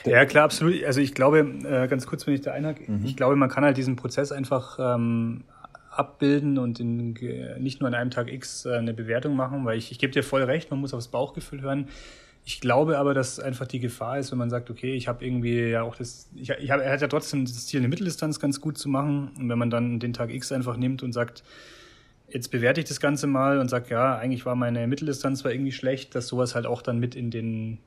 Ja, 0.04 0.24
klar, 0.24 0.44
absolut. 0.44 0.84
Also 0.84 1.00
ich 1.00 1.14
glaube, 1.14 1.40
äh, 1.40 1.88
ganz 1.88 2.06
kurz, 2.06 2.26
wenn 2.26 2.34
ich 2.34 2.42
da 2.42 2.52
einhake, 2.52 2.90
mhm. 2.90 3.04
ich 3.04 3.16
glaube, 3.16 3.36
man 3.36 3.48
kann 3.48 3.64
halt 3.64 3.76
diesen 3.76 3.96
Prozess 3.96 4.30
einfach 4.30 4.78
ähm, 4.78 5.44
abbilden 5.90 6.58
und 6.58 6.80
in, 6.80 7.14
nicht 7.58 7.80
nur 7.80 7.88
an 7.88 7.94
einem 7.94 8.10
Tag 8.10 8.32
X 8.32 8.66
äh, 8.66 8.76
eine 8.76 8.94
Bewertung 8.94 9.34
machen, 9.34 9.64
weil 9.64 9.78
ich, 9.78 9.90
ich 9.90 9.98
gebe 9.98 10.12
dir 10.12 10.22
voll 10.22 10.42
recht, 10.42 10.70
man 10.70 10.80
muss 10.80 10.94
aufs 10.94 11.08
Bauchgefühl 11.08 11.62
hören. 11.62 11.88
Ich 12.46 12.60
glaube 12.60 12.98
aber, 12.98 13.14
dass 13.14 13.40
einfach 13.40 13.66
die 13.66 13.80
Gefahr 13.80 14.18
ist, 14.18 14.30
wenn 14.30 14.38
man 14.38 14.50
sagt, 14.50 14.68
okay, 14.70 14.94
ich 14.94 15.08
habe 15.08 15.24
irgendwie 15.24 15.70
ja 15.70 15.82
auch 15.82 15.96
das, 15.96 16.28
ich, 16.34 16.50
ich 16.50 16.70
hab, 16.70 16.80
er 16.80 16.92
hat 16.92 17.00
ja 17.00 17.08
trotzdem 17.08 17.46
das 17.46 17.66
Ziel, 17.66 17.80
eine 17.80 17.88
Mitteldistanz 17.88 18.38
ganz 18.38 18.60
gut 18.60 18.76
zu 18.76 18.90
machen. 18.90 19.30
Und 19.38 19.48
wenn 19.48 19.58
man 19.58 19.70
dann 19.70 19.98
den 19.98 20.12
Tag 20.12 20.30
X 20.30 20.52
einfach 20.52 20.76
nimmt 20.76 21.02
und 21.02 21.12
sagt, 21.12 21.42
jetzt 22.28 22.50
bewerte 22.50 22.80
ich 22.80 22.86
das 22.86 23.00
Ganze 23.00 23.26
mal 23.26 23.58
und 23.58 23.68
sage, 23.70 23.86
ja, 23.90 24.18
eigentlich 24.18 24.44
war 24.44 24.56
meine 24.56 24.86
Mitteldistanz 24.86 25.40
zwar 25.40 25.52
irgendwie 25.52 25.72
schlecht, 25.72 26.14
dass 26.14 26.28
sowas 26.28 26.54
halt 26.54 26.66
auch 26.66 26.82
dann 26.82 26.98
mit 26.98 27.14
in 27.14 27.30
den 27.30 27.78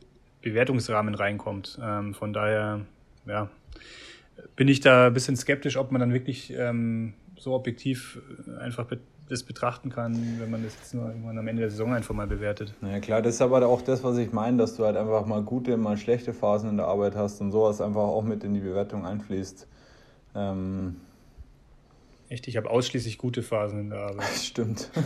Bewertungsrahmen 0.42 1.14
reinkommt. 1.14 1.78
Ähm, 1.82 2.16
von 2.16 2.34
daher, 2.34 2.82
ja, 3.28 3.50
bin 4.56 4.68
ich 4.68 4.80
da 4.80 5.08
ein 5.08 5.14
bisschen 5.14 5.36
skeptisch, 5.36 5.78
ob 5.78 5.92
man 5.92 6.00
dann 6.00 6.14
wirklich 6.14 6.52
ähm, 6.56 7.14
so 7.38 7.54
objektiv 7.54 8.20
einfach 8.60 8.88
das 9.30 9.44
betrachten 9.44 9.90
kann, 9.90 10.40
wenn 10.40 10.50
man 10.50 10.64
das 10.64 10.74
jetzt 10.76 10.94
nur 10.94 11.08
irgendwann 11.08 11.38
am 11.38 11.48
Ende 11.48 11.62
der 11.62 11.72
Saison 11.72 11.94
einfach 11.94 12.16
mal 12.16 12.28
bewertet. 12.28 12.74
Ja 12.82 13.00
klar, 13.00 13.22
das 13.22 13.36
ist 13.36 13.42
aber 13.42 13.66
auch 13.68 13.82
das, 13.82 14.04
was 14.04 14.18
ich 14.18 14.32
meine, 14.32 14.58
dass 14.58 14.76
du 14.76 14.86
halt 14.86 14.96
einfach 14.98 15.26
mal 15.26 15.42
gute, 15.42 15.78
mal 15.78 15.98
schlechte 15.98 16.34
Phasen 16.34 16.70
in 16.70 16.78
der 16.78 16.88
Arbeit 16.88 17.16
hast 17.16 17.42
und 17.42 17.52
sowas 17.52 17.82
einfach 17.82 18.02
auch 18.02 18.24
mit 18.24 18.44
in 18.44 18.54
die 18.54 18.60
Bewertung 18.62 19.06
einfließt. 19.06 19.68
Ähm 20.36 20.98
Echt, 22.30 22.48
ich 22.48 22.58
habe 22.58 22.70
ausschließlich 22.70 23.18
gute 23.18 23.42
Phasen 23.42 23.80
in 23.80 23.90
der 23.90 24.00
Arbeit. 24.00 24.28
Stimmt. 24.36 24.92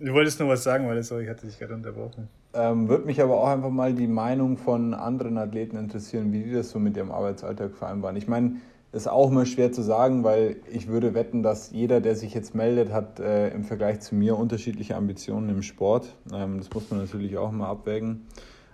du 0.00 0.12
wolltest 0.12 0.40
noch 0.40 0.48
was 0.48 0.64
sagen, 0.64 0.88
weil 0.88 1.00
sorry, 1.02 1.24
ich 1.24 1.30
hatte 1.30 1.46
dich 1.46 1.58
gerade 1.58 1.74
unterbrochen. 1.74 2.28
Ähm, 2.54 2.88
Würde 2.88 3.04
mich 3.06 3.20
aber 3.20 3.40
auch 3.40 3.48
einfach 3.48 3.70
mal 3.70 3.92
die 3.92 4.06
Meinung 4.08 4.56
von 4.56 4.94
anderen 4.94 5.38
Athleten 5.38 5.76
interessieren, 5.76 6.32
wie 6.32 6.42
die 6.42 6.52
das 6.52 6.70
so 6.70 6.78
mit 6.78 6.96
ihrem 6.96 7.12
Arbeitsalltag 7.12 7.74
vereinbaren. 7.74 8.16
Ich 8.16 8.26
meine, 8.28 8.52
das 8.52 8.56
ist 8.96 9.06
auch 9.06 9.30
mal 9.30 9.46
schwer 9.46 9.70
zu 9.72 9.82
sagen, 9.82 10.24
weil 10.24 10.56
ich 10.70 10.88
würde 10.88 11.14
wetten, 11.14 11.42
dass 11.42 11.70
jeder, 11.70 12.00
der 12.00 12.16
sich 12.16 12.34
jetzt 12.34 12.54
meldet, 12.54 12.90
hat 12.90 13.20
äh, 13.20 13.50
im 13.50 13.64
Vergleich 13.64 14.00
zu 14.00 14.14
mir 14.14 14.36
unterschiedliche 14.36 14.96
Ambitionen 14.96 15.50
im 15.50 15.62
Sport. 15.62 16.16
Ähm, 16.32 16.58
das 16.58 16.70
muss 16.72 16.90
man 16.90 17.00
natürlich 17.00 17.36
auch 17.36 17.52
mal 17.52 17.68
abwägen. 17.68 18.26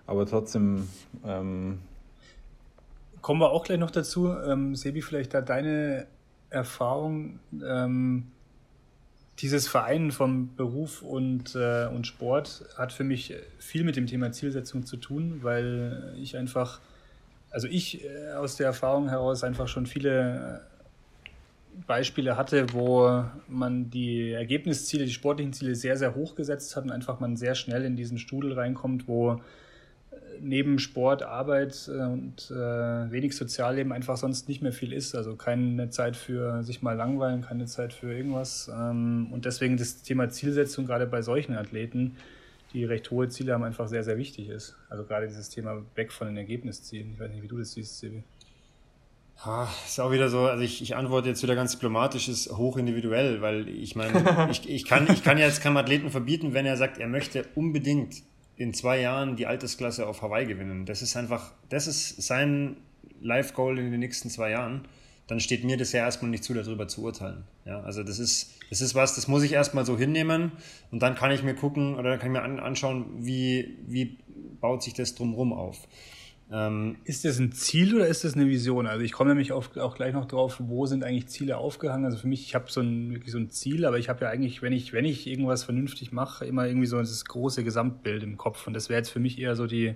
Aber 0.06 0.24
trotzdem. 0.24 0.88
Ähm 1.24 1.80
Kommen 3.20 3.40
wir 3.40 3.50
auch 3.50 3.64
gleich 3.64 3.78
noch 3.78 3.90
dazu. 3.90 4.28
Ähm, 4.28 4.74
Sebi, 4.74 5.02
vielleicht 5.02 5.34
da 5.34 5.40
deine 5.40 6.06
Erfahrung. 6.50 7.38
Ähm, 7.64 8.28
dieses 9.38 9.66
Vereinen 9.66 10.12
von 10.12 10.54
Beruf 10.54 11.02
und, 11.02 11.56
äh, 11.56 11.86
und 11.86 12.06
Sport 12.06 12.64
hat 12.76 12.92
für 12.92 13.04
mich 13.04 13.34
viel 13.58 13.82
mit 13.82 13.96
dem 13.96 14.06
Thema 14.06 14.30
Zielsetzung 14.30 14.86
zu 14.86 14.96
tun, 14.96 15.40
weil 15.42 16.14
ich 16.16 16.36
einfach 16.36 16.80
also 17.52 17.68
ich 17.68 18.04
äh, 18.04 18.32
aus 18.32 18.56
der 18.56 18.66
Erfahrung 18.66 19.08
heraus 19.08 19.44
einfach 19.44 19.68
schon 19.68 19.86
viele 19.86 20.62
äh, 20.64 21.28
Beispiele 21.86 22.36
hatte, 22.36 22.72
wo 22.72 23.24
man 23.48 23.90
die 23.90 24.32
Ergebnisziele, 24.32 25.04
die 25.04 25.12
sportlichen 25.12 25.52
Ziele 25.52 25.74
sehr, 25.74 25.96
sehr 25.96 26.14
hoch 26.14 26.34
gesetzt 26.34 26.76
hat 26.76 26.84
und 26.84 26.90
einfach 26.90 27.20
man 27.20 27.36
sehr 27.36 27.54
schnell 27.54 27.84
in 27.84 27.96
diesen 27.96 28.18
Studel 28.18 28.52
reinkommt, 28.52 29.08
wo 29.08 29.32
äh, 29.32 29.38
neben 30.40 30.78
Sport, 30.78 31.22
Arbeit 31.22 31.88
und 31.88 32.50
wenig 32.50 33.36
Sozialleben 33.36 33.92
einfach 33.92 34.16
sonst 34.16 34.48
nicht 34.48 34.60
mehr 34.60 34.72
viel 34.72 34.92
ist. 34.92 35.14
Also 35.14 35.36
keine 35.36 35.88
Zeit 35.88 36.16
für 36.16 36.62
sich 36.62 36.82
mal 36.82 36.94
langweilen, 36.94 37.42
keine 37.42 37.66
Zeit 37.66 37.92
für 37.92 38.12
irgendwas. 38.12 38.70
Ähm, 38.74 39.28
und 39.30 39.44
deswegen 39.44 39.76
das 39.76 40.02
Thema 40.02 40.28
Zielsetzung 40.28 40.84
gerade 40.84 41.06
bei 41.06 41.22
solchen 41.22 41.54
Athleten 41.54 42.16
die 42.72 42.84
recht 42.84 43.10
hohe 43.10 43.28
Ziele 43.28 43.54
haben, 43.54 43.64
einfach 43.64 43.88
sehr, 43.88 44.04
sehr 44.04 44.18
wichtig 44.18 44.48
ist. 44.48 44.76
Also 44.88 45.04
gerade 45.04 45.26
dieses 45.26 45.48
Thema 45.50 45.82
weg 45.94 46.12
von 46.12 46.26
den 46.26 46.36
Ergebniszielen. 46.36 47.12
Ich 47.12 47.20
weiß 47.20 47.30
nicht, 47.30 47.42
wie 47.42 47.48
du 47.48 47.58
das 47.58 47.72
siehst, 47.72 47.98
Silvi. 47.98 48.22
ist 49.86 50.00
auch 50.00 50.12
wieder 50.12 50.28
so, 50.28 50.40
also 50.40 50.62
ich, 50.62 50.82
ich 50.82 50.96
antworte 50.96 51.28
jetzt 51.28 51.42
wieder 51.42 51.54
ganz 51.54 51.72
diplomatisch, 51.72 52.28
ist 52.28 52.50
hochindividuell, 52.50 53.42
weil 53.42 53.68
ich 53.68 53.96
meine, 53.96 54.48
ich, 54.50 54.68
ich, 54.68 54.84
kann, 54.84 55.08
ich 55.10 55.22
kann 55.22 55.38
ja 55.38 55.46
jetzt 55.46 55.62
keinem 55.62 55.76
Athleten 55.76 56.10
verbieten, 56.10 56.54
wenn 56.54 56.66
er 56.66 56.76
sagt, 56.76 56.98
er 56.98 57.08
möchte 57.08 57.46
unbedingt 57.54 58.22
in 58.56 58.74
zwei 58.74 59.00
Jahren 59.00 59.36
die 59.36 59.46
Altersklasse 59.46 60.06
auf 60.06 60.22
Hawaii 60.22 60.46
gewinnen. 60.46 60.86
Das 60.86 61.02
ist 61.02 61.16
einfach, 61.16 61.52
das 61.68 61.86
ist 61.86 62.22
sein 62.22 62.76
Life-Goal 63.20 63.78
in 63.78 63.90
den 63.90 64.00
nächsten 64.00 64.30
zwei 64.30 64.50
Jahren. 64.50 64.82
Dann 65.26 65.40
steht 65.40 65.64
mir 65.64 65.76
das 65.76 65.92
ja 65.92 66.00
erstmal 66.00 66.30
nicht 66.30 66.44
zu, 66.44 66.52
darüber 66.52 66.88
zu 66.88 67.02
urteilen. 67.02 67.44
Ja, 67.64 67.80
also 67.80 68.02
das 68.02 68.18
ist, 68.18 68.54
das 68.70 68.80
ist 68.80 68.94
was, 68.94 69.14
das 69.14 69.28
muss 69.28 69.42
ich 69.42 69.52
erstmal 69.52 69.86
so 69.86 69.96
hinnehmen 69.96 70.52
und 70.90 71.02
dann 71.02 71.14
kann 71.14 71.30
ich 71.30 71.42
mir 71.42 71.54
gucken 71.54 71.94
oder 71.94 72.10
dann 72.10 72.18
kann 72.18 72.28
ich 72.28 72.32
mir 72.32 72.42
an, 72.42 72.58
anschauen, 72.58 73.06
wie, 73.18 73.78
wie 73.86 74.18
baut 74.60 74.82
sich 74.82 74.94
das 74.94 75.14
drumherum 75.14 75.52
auf. 75.52 75.86
Ähm, 76.52 76.96
ist 77.04 77.24
das 77.24 77.38
ein 77.38 77.52
Ziel 77.52 77.94
oder 77.94 78.06
ist 78.06 78.24
das 78.24 78.34
eine 78.34 78.46
Vision? 78.46 78.86
Also 78.86 79.02
ich 79.02 79.12
komme 79.12 79.30
nämlich 79.30 79.52
auf, 79.52 79.74
auch 79.78 79.94
gleich 79.94 80.12
noch 80.12 80.26
drauf, 80.26 80.56
wo 80.58 80.84
sind 80.84 81.02
eigentlich 81.02 81.28
Ziele 81.28 81.56
aufgehangen. 81.56 82.04
Also 82.04 82.18
für 82.18 82.28
mich, 82.28 82.42
ich 82.42 82.54
habe 82.54 82.70
so 82.70 82.82
ein, 82.82 83.10
wirklich 83.12 83.32
so 83.32 83.38
ein 83.38 83.48
Ziel, 83.48 83.86
aber 83.86 83.98
ich 83.98 84.10
habe 84.10 84.24
ja 84.24 84.30
eigentlich, 84.30 84.60
wenn 84.60 84.74
ich, 84.74 84.92
wenn 84.92 85.06
ich 85.06 85.26
irgendwas 85.26 85.64
vernünftig 85.64 86.12
mache, 86.12 86.44
immer 86.44 86.66
irgendwie 86.66 86.86
so 86.86 86.98
das 86.98 87.24
große 87.24 87.64
Gesamtbild 87.64 88.22
im 88.22 88.36
Kopf. 88.36 88.66
Und 88.66 88.74
das 88.74 88.90
wäre 88.90 88.98
jetzt 88.98 89.10
für 89.10 89.20
mich 89.20 89.38
eher 89.38 89.56
so 89.56 89.66
die, 89.66 89.94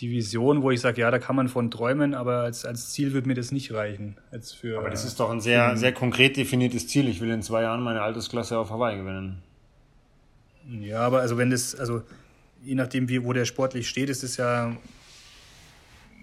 die 0.00 0.10
Vision, 0.10 0.62
wo 0.62 0.70
ich 0.70 0.80
sage, 0.80 1.02
ja, 1.02 1.10
da 1.10 1.18
kann 1.18 1.36
man 1.36 1.48
von 1.48 1.70
träumen, 1.70 2.14
aber 2.14 2.40
als, 2.40 2.64
als 2.64 2.90
Ziel 2.90 3.12
wird 3.12 3.26
mir 3.26 3.34
das 3.34 3.52
nicht 3.52 3.72
reichen. 3.72 4.16
Als 4.30 4.52
für, 4.52 4.78
aber 4.78 4.88
das 4.88 5.04
ist 5.04 5.20
doch 5.20 5.30
ein 5.30 5.40
sehr, 5.40 5.76
sehr 5.76 5.92
konkret 5.92 6.36
definiertes 6.36 6.88
Ziel. 6.88 7.08
Ich 7.08 7.20
will 7.20 7.30
in 7.30 7.42
zwei 7.42 7.62
Jahren 7.62 7.82
meine 7.82 8.00
Altersklasse 8.00 8.58
auf 8.58 8.70
Hawaii 8.70 8.96
gewinnen. 8.96 9.42
Ja, 10.80 11.00
aber 11.00 11.20
also 11.20 11.36
wenn 11.36 11.50
das, 11.50 11.74
also 11.74 12.02
je 12.64 12.74
nachdem, 12.74 13.08
wie, 13.08 13.24
wo 13.24 13.32
der 13.32 13.44
sportlich 13.44 13.88
steht, 13.88 14.08
ist 14.08 14.22
es 14.22 14.36
ja 14.36 14.76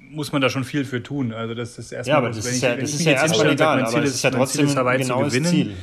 muss 0.09 0.31
man 0.31 0.41
da 0.41 0.49
schon 0.49 0.63
viel 0.63 0.85
für 0.85 1.03
tun. 1.03 1.33
Also 1.33 1.53
das 1.53 1.77
ist 1.77 1.91
erstmal, 1.91 2.13
ja, 2.13 2.17
aber 2.17 2.29
das 2.29 2.45
ist 2.45 2.61
ja, 2.61 2.77
das 2.77 2.93
ist 2.93 3.03
ja 3.03 3.11
erstmal 3.11 3.51
egal, 3.51 3.83
aber 3.83 4.03
es 4.03 4.15
ist 4.15 4.23
ja 4.23 4.31
trotzdem 4.31 4.65
ist 4.67 4.77
Hawaii 4.77 4.99
genau 4.99 5.27
zu 5.27 5.41
Ziel. 5.41 5.75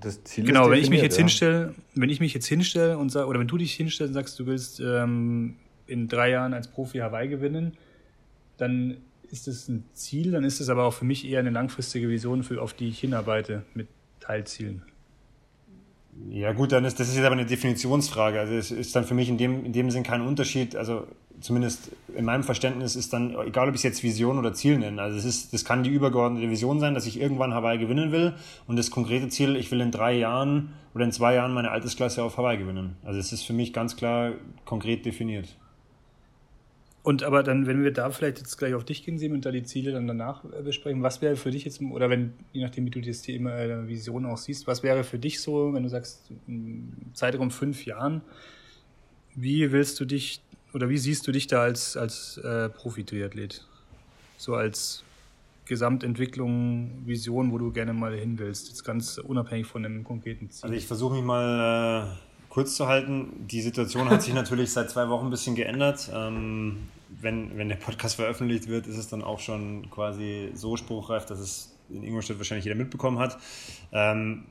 Das 0.00 0.22
Ziel 0.24 0.44
genau, 0.44 0.70
wenn 0.70 0.78
ich 0.78 0.90
mich 0.90 1.02
jetzt 1.02 1.16
ja. 1.16 1.24
hinstelle, 1.24 1.74
wenn 1.94 2.08
ich 2.08 2.20
mich 2.20 2.32
jetzt 2.32 2.46
hinstelle 2.46 2.96
und 2.96 3.10
sag, 3.10 3.26
oder 3.26 3.38
wenn 3.38 3.48
du 3.48 3.58
dich 3.58 3.74
hinstellst 3.74 4.10
und 4.10 4.14
sagst, 4.14 4.38
du 4.38 4.46
willst 4.46 4.80
ähm, 4.80 5.56
in 5.90 6.08
drei 6.08 6.30
Jahren 6.30 6.54
als 6.54 6.68
Profi 6.68 6.98
Hawaii 6.98 7.28
gewinnen, 7.28 7.72
dann 8.56 8.98
ist 9.30 9.46
das 9.46 9.68
ein 9.68 9.84
Ziel, 9.92 10.32
dann 10.32 10.44
ist 10.44 10.60
es 10.60 10.68
aber 10.68 10.84
auch 10.84 10.94
für 10.94 11.04
mich 11.04 11.26
eher 11.26 11.40
eine 11.40 11.50
langfristige 11.50 12.08
Vision, 12.08 12.42
für, 12.42 12.60
auf 12.60 12.72
die 12.72 12.88
ich 12.88 13.00
hinarbeite 13.00 13.62
mit 13.74 13.88
Teilzielen. 14.20 14.82
Ja 16.28 16.52
gut, 16.52 16.72
dann 16.72 16.84
ist 16.84 17.00
das 17.00 17.08
ist 17.08 17.16
jetzt 17.16 17.24
aber 17.24 17.36
eine 17.36 17.46
Definitionsfrage. 17.46 18.40
Also 18.40 18.54
es 18.54 18.70
ist 18.70 18.94
dann 18.94 19.04
für 19.04 19.14
mich 19.14 19.28
in 19.28 19.38
dem, 19.38 19.64
in 19.64 19.72
dem 19.72 19.90
Sinn 19.90 20.02
kein 20.02 20.20
Unterschied. 20.20 20.76
Also 20.76 21.06
zumindest 21.40 21.92
in 22.14 22.24
meinem 22.24 22.42
Verständnis 22.42 22.96
ist 22.96 23.12
dann, 23.12 23.34
egal 23.46 23.68
ob 23.68 23.74
ich 23.74 23.78
es 23.80 23.84
jetzt 23.84 24.02
Vision 24.02 24.38
oder 24.38 24.52
Ziel 24.52 24.78
nenne, 24.78 25.00
also 25.00 25.16
es 25.16 25.24
ist, 25.24 25.54
das 25.54 25.64
kann 25.64 25.82
die 25.82 25.90
übergeordnete 25.90 26.50
Vision 26.50 26.80
sein, 26.80 26.94
dass 26.94 27.06
ich 27.06 27.20
irgendwann 27.20 27.54
Hawaii 27.54 27.78
gewinnen 27.78 28.12
will 28.12 28.34
und 28.66 28.76
das 28.76 28.90
konkrete 28.90 29.28
Ziel, 29.28 29.56
ich 29.56 29.70
will 29.70 29.80
in 29.80 29.90
drei 29.90 30.18
Jahren 30.18 30.74
oder 30.94 31.04
in 31.04 31.12
zwei 31.12 31.34
Jahren 31.34 31.54
meine 31.54 31.70
Altersklasse 31.70 32.22
auf 32.22 32.36
Hawaii 32.36 32.58
gewinnen. 32.58 32.96
Also 33.04 33.18
es 33.18 33.32
ist 33.32 33.44
für 33.44 33.52
mich 33.52 33.72
ganz 33.72 33.96
klar 33.96 34.32
konkret 34.64 35.06
definiert. 35.06 35.56
Und 37.02 37.22
aber 37.22 37.42
dann, 37.42 37.66
wenn 37.66 37.82
wir 37.82 37.92
da 37.92 38.10
vielleicht 38.10 38.38
jetzt 38.38 38.58
gleich 38.58 38.74
auf 38.74 38.84
dich 38.84 39.04
gehen 39.04 39.18
sehen 39.18 39.32
und 39.32 39.46
da 39.46 39.50
die 39.50 39.62
Ziele 39.62 39.92
dann 39.92 40.06
danach 40.06 40.44
äh, 40.44 40.62
besprechen, 40.62 41.02
was 41.02 41.22
wäre 41.22 41.36
für 41.36 41.50
dich 41.50 41.64
jetzt, 41.64 41.80
oder 41.80 42.10
wenn, 42.10 42.34
je 42.52 42.62
nachdem, 42.62 42.84
wie 42.84 42.90
du 42.90 43.00
das 43.00 43.22
Thema 43.22 43.56
äh, 43.56 43.88
Vision 43.88 44.26
auch 44.26 44.36
siehst, 44.36 44.66
was 44.66 44.82
wäre 44.82 45.02
für 45.02 45.18
dich 45.18 45.40
so, 45.40 45.72
wenn 45.72 45.82
du 45.82 45.88
sagst, 45.88 46.30
Zeitraum 47.14 47.50
fünf 47.50 47.86
Jahren, 47.86 48.20
wie 49.34 49.72
willst 49.72 49.98
du 50.00 50.04
dich 50.04 50.42
oder 50.74 50.88
wie 50.88 50.98
siehst 50.98 51.26
du 51.26 51.32
dich 51.32 51.46
da 51.46 51.62
als, 51.62 51.96
als 51.96 52.36
äh, 52.38 52.68
Profi-Triathlet? 52.68 53.66
So 54.36 54.54
als 54.54 55.02
Gesamtentwicklung, 55.64 57.02
Vision, 57.06 57.52
wo 57.52 57.58
du 57.58 57.72
gerne 57.72 57.92
mal 57.92 58.14
hin 58.14 58.38
willst, 58.38 58.68
jetzt 58.68 58.84
ganz 58.84 59.18
unabhängig 59.18 59.66
von 59.66 59.82
dem 59.82 60.04
konkreten 60.04 60.50
Ziel. 60.50 60.64
Also 60.64 60.76
ich 60.76 60.86
versuche 60.86 61.14
mich 61.14 61.24
mal 61.24 62.12
äh, 62.12 62.29
kurz 62.50 62.74
zu 62.74 62.86
halten. 62.86 63.46
Die 63.50 63.62
Situation 63.62 64.10
hat 64.10 64.22
sich 64.22 64.34
natürlich 64.34 64.72
seit 64.72 64.90
zwei 64.90 65.08
Wochen 65.08 65.28
ein 65.28 65.30
bisschen 65.30 65.54
geändert. 65.54 66.10
Ähm, 66.14 66.88
wenn, 67.08 67.56
wenn 67.56 67.68
der 67.68 67.76
Podcast 67.76 68.16
veröffentlicht 68.16 68.68
wird, 68.68 68.86
ist 68.86 68.98
es 68.98 69.08
dann 69.08 69.22
auch 69.22 69.40
schon 69.40 69.88
quasi 69.90 70.50
so 70.54 70.76
spruchreif, 70.76 71.24
dass 71.24 71.38
es 71.38 71.76
in 71.88 72.04
Ingolstadt 72.04 72.38
wahrscheinlich 72.38 72.64
jeder 72.64 72.76
mitbekommen 72.76 73.18
hat. 73.18 73.38
Ähm, 73.92 74.44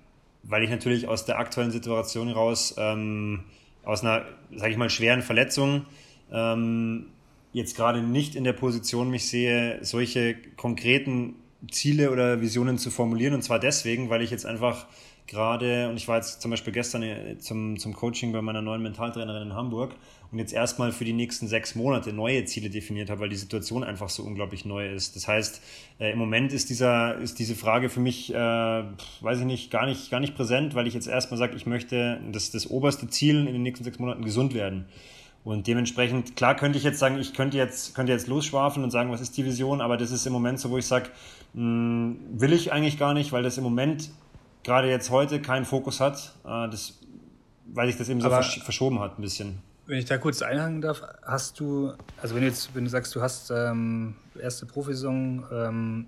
weil 0.43 0.63
ich 0.63 0.69
natürlich 0.69 1.07
aus 1.07 1.25
der 1.25 1.38
aktuellen 1.38 1.71
Situation 1.71 2.27
heraus, 2.27 2.75
ähm, 2.77 3.43
aus 3.83 4.01
einer, 4.01 4.23
sage 4.55 4.71
ich 4.71 4.77
mal, 4.77 4.89
schweren 4.89 5.21
Verletzung, 5.21 5.85
ähm, 6.31 7.07
jetzt 7.51 7.75
gerade 7.75 8.01
nicht 8.01 8.35
in 8.35 8.43
der 8.43 8.53
Position 8.53 9.09
mich 9.09 9.27
sehe, 9.27 9.79
solche 9.83 10.35
konkreten 10.55 11.35
Ziele 11.71 12.12
oder 12.12 12.39
Visionen 12.39 12.77
zu 12.77 12.89
formulieren. 12.89 13.33
Und 13.33 13.41
zwar 13.41 13.59
deswegen, 13.59 14.09
weil 14.09 14.21
ich 14.21 14.31
jetzt 14.31 14.45
einfach 14.45 14.85
gerade, 15.29 15.89
und 15.89 15.97
ich 15.97 16.07
war 16.07 16.17
jetzt 16.17 16.41
zum 16.41 16.51
Beispiel 16.51 16.73
gestern 16.73 17.03
äh, 17.03 17.37
zum, 17.37 17.77
zum 17.77 17.93
Coaching 17.93 18.33
bei 18.33 18.41
meiner 18.41 18.61
neuen 18.61 18.81
Mentaltrainerin 18.81 19.43
in 19.43 19.53
Hamburg 19.53 19.95
und 20.31 20.39
jetzt 20.39 20.53
erstmal 20.53 20.91
für 20.91 21.05
die 21.05 21.13
nächsten 21.13 21.47
sechs 21.47 21.75
Monate 21.75 22.11
neue 22.11 22.45
Ziele 22.45 22.69
definiert 22.69 23.09
habe, 23.09 23.21
weil 23.21 23.29
die 23.29 23.35
Situation 23.35 23.83
einfach 23.83 24.09
so 24.09 24.23
unglaublich 24.23 24.65
neu 24.65 24.89
ist. 24.91 25.15
Das 25.15 25.27
heißt, 25.27 25.61
äh, 25.99 26.11
im 26.11 26.19
Moment 26.19 26.51
ist, 26.51 26.69
dieser, 26.69 27.17
ist 27.19 27.39
diese 27.39 27.55
Frage 27.55 27.89
für 27.89 27.99
mich, 27.99 28.33
äh, 28.33 28.37
weiß 28.37 29.39
ich 29.39 29.45
nicht, 29.45 29.71
gar 29.71 29.85
nicht, 29.85 30.11
gar 30.11 30.19
nicht 30.19 30.35
präsent, 30.35 30.75
weil 30.75 30.87
ich 30.87 30.93
jetzt 30.93 31.07
erstmal 31.07 31.37
sage, 31.37 31.55
ich 31.55 31.65
möchte 31.65 32.19
das, 32.31 32.51
das 32.51 32.69
oberste 32.69 33.07
Ziel 33.07 33.47
in 33.47 33.53
den 33.53 33.63
nächsten 33.63 33.83
sechs 33.83 33.99
Monaten 33.99 34.23
gesund 34.25 34.53
werden. 34.53 34.85
Und 35.43 35.67
dementsprechend, 35.67 36.35
klar 36.35 36.55
könnte 36.55 36.77
ich 36.77 36.83
jetzt 36.83 36.99
sagen, 36.99 37.17
ich 37.17 37.33
könnte 37.33 37.57
jetzt, 37.57 37.95
könnte 37.95 38.11
jetzt 38.11 38.27
losschwafeln 38.27 38.83
und 38.83 38.91
sagen, 38.91 39.09
was 39.11 39.21
ist 39.21 39.37
die 39.37 39.45
Vision, 39.45 39.79
aber 39.79 39.95
das 39.95 40.11
ist 40.11 40.25
im 40.27 40.33
Moment 40.33 40.59
so, 40.59 40.69
wo 40.69 40.77
ich 40.77 40.85
sage, 40.85 41.09
hm, 41.53 42.19
will 42.31 42.51
ich 42.51 42.73
eigentlich 42.73 42.99
gar 42.99 43.13
nicht, 43.13 43.31
weil 43.31 43.41
das 43.41 43.57
im 43.57 43.63
Moment 43.63 44.11
gerade 44.63 44.89
jetzt 44.89 45.10
heute 45.10 45.41
keinen 45.41 45.65
Fokus 45.65 46.00
hat, 46.00 46.34
äh, 46.45 46.69
das, 46.69 47.00
weil 47.65 47.88
sich 47.88 47.98
das 47.98 48.10
eben 48.10 48.22
so 48.22 48.30
versch 48.30 48.62
verschoben 48.63 49.00
hat 49.00 49.17
ein 49.17 49.22
bisschen. 49.22 49.60
Wenn 49.86 49.98
ich 49.98 50.06
da 50.06 50.17
kurz 50.17 50.41
einhaken 50.41 50.82
darf, 50.82 51.02
hast 51.24 51.60
du, 51.60 51.93
also 52.22 52.36
wenn 52.36 52.41
du 52.41 52.48
jetzt, 52.48 52.76
wenn 52.76 52.84
du 52.84 52.89
sagst, 52.89 53.15
du 53.15 53.22
hast 53.22 53.50
ähm, 53.50 54.15
erste 54.39 54.65
Profisaison, 54.65 55.43
ähm, 55.52 56.08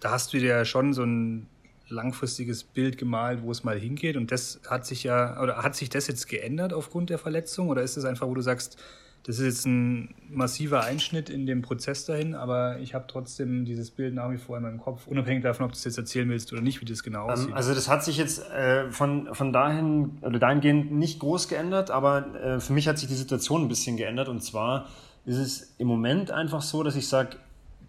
da 0.00 0.12
hast 0.12 0.32
du 0.32 0.38
dir 0.38 0.48
ja 0.48 0.64
schon 0.64 0.92
so 0.92 1.02
ein 1.02 1.48
langfristiges 1.88 2.64
Bild 2.64 2.98
gemalt, 2.98 3.42
wo 3.42 3.50
es 3.50 3.64
mal 3.64 3.78
hingeht. 3.78 4.16
Und 4.16 4.30
das 4.30 4.60
hat 4.68 4.86
sich 4.86 5.04
ja, 5.04 5.40
oder 5.40 5.62
hat 5.62 5.74
sich 5.74 5.88
das 5.88 6.06
jetzt 6.06 6.28
geändert 6.28 6.72
aufgrund 6.72 7.10
der 7.10 7.18
Verletzung? 7.18 7.68
Oder 7.68 7.82
ist 7.82 7.96
es 7.96 8.04
einfach, 8.04 8.28
wo 8.28 8.34
du 8.34 8.42
sagst, 8.42 8.78
das 9.24 9.38
ist 9.38 9.44
jetzt 9.44 9.66
ein 9.66 10.14
massiver 10.30 10.84
Einschnitt 10.84 11.28
in 11.28 11.46
dem 11.46 11.62
Prozess 11.62 12.06
dahin, 12.06 12.34
aber 12.34 12.78
ich 12.80 12.94
habe 12.94 13.04
trotzdem 13.08 13.64
dieses 13.64 13.90
Bild 13.90 14.14
nach 14.14 14.30
wie 14.30 14.38
vor 14.38 14.56
in 14.56 14.62
meinem 14.62 14.78
Kopf, 14.78 15.06
unabhängig 15.06 15.42
davon, 15.42 15.66
ob 15.66 15.72
du 15.72 15.76
es 15.76 15.84
jetzt 15.84 15.98
erzählen 15.98 16.28
willst 16.30 16.52
oder 16.52 16.62
nicht, 16.62 16.80
wie 16.80 16.84
das 16.84 17.02
genau 17.02 17.24
ähm, 17.24 17.32
aussieht. 17.32 17.52
Also 17.52 17.74
das 17.74 17.88
hat 17.88 18.04
sich 18.04 18.16
jetzt 18.16 18.48
äh, 18.50 18.90
von, 18.90 19.34
von 19.34 19.52
dahin 19.52 20.18
oder 20.22 20.38
dahingehend 20.38 20.92
nicht 20.92 21.20
groß 21.20 21.48
geändert, 21.48 21.90
aber 21.90 22.34
äh, 22.36 22.60
für 22.60 22.72
mich 22.72 22.88
hat 22.88 22.98
sich 22.98 23.08
die 23.08 23.14
Situation 23.14 23.62
ein 23.62 23.68
bisschen 23.68 23.96
geändert 23.96 24.28
und 24.28 24.42
zwar 24.42 24.86
ist 25.26 25.36
es 25.36 25.74
im 25.76 25.88
Moment 25.88 26.30
einfach 26.30 26.62
so, 26.62 26.82
dass 26.82 26.96
ich 26.96 27.06
sage, 27.06 27.36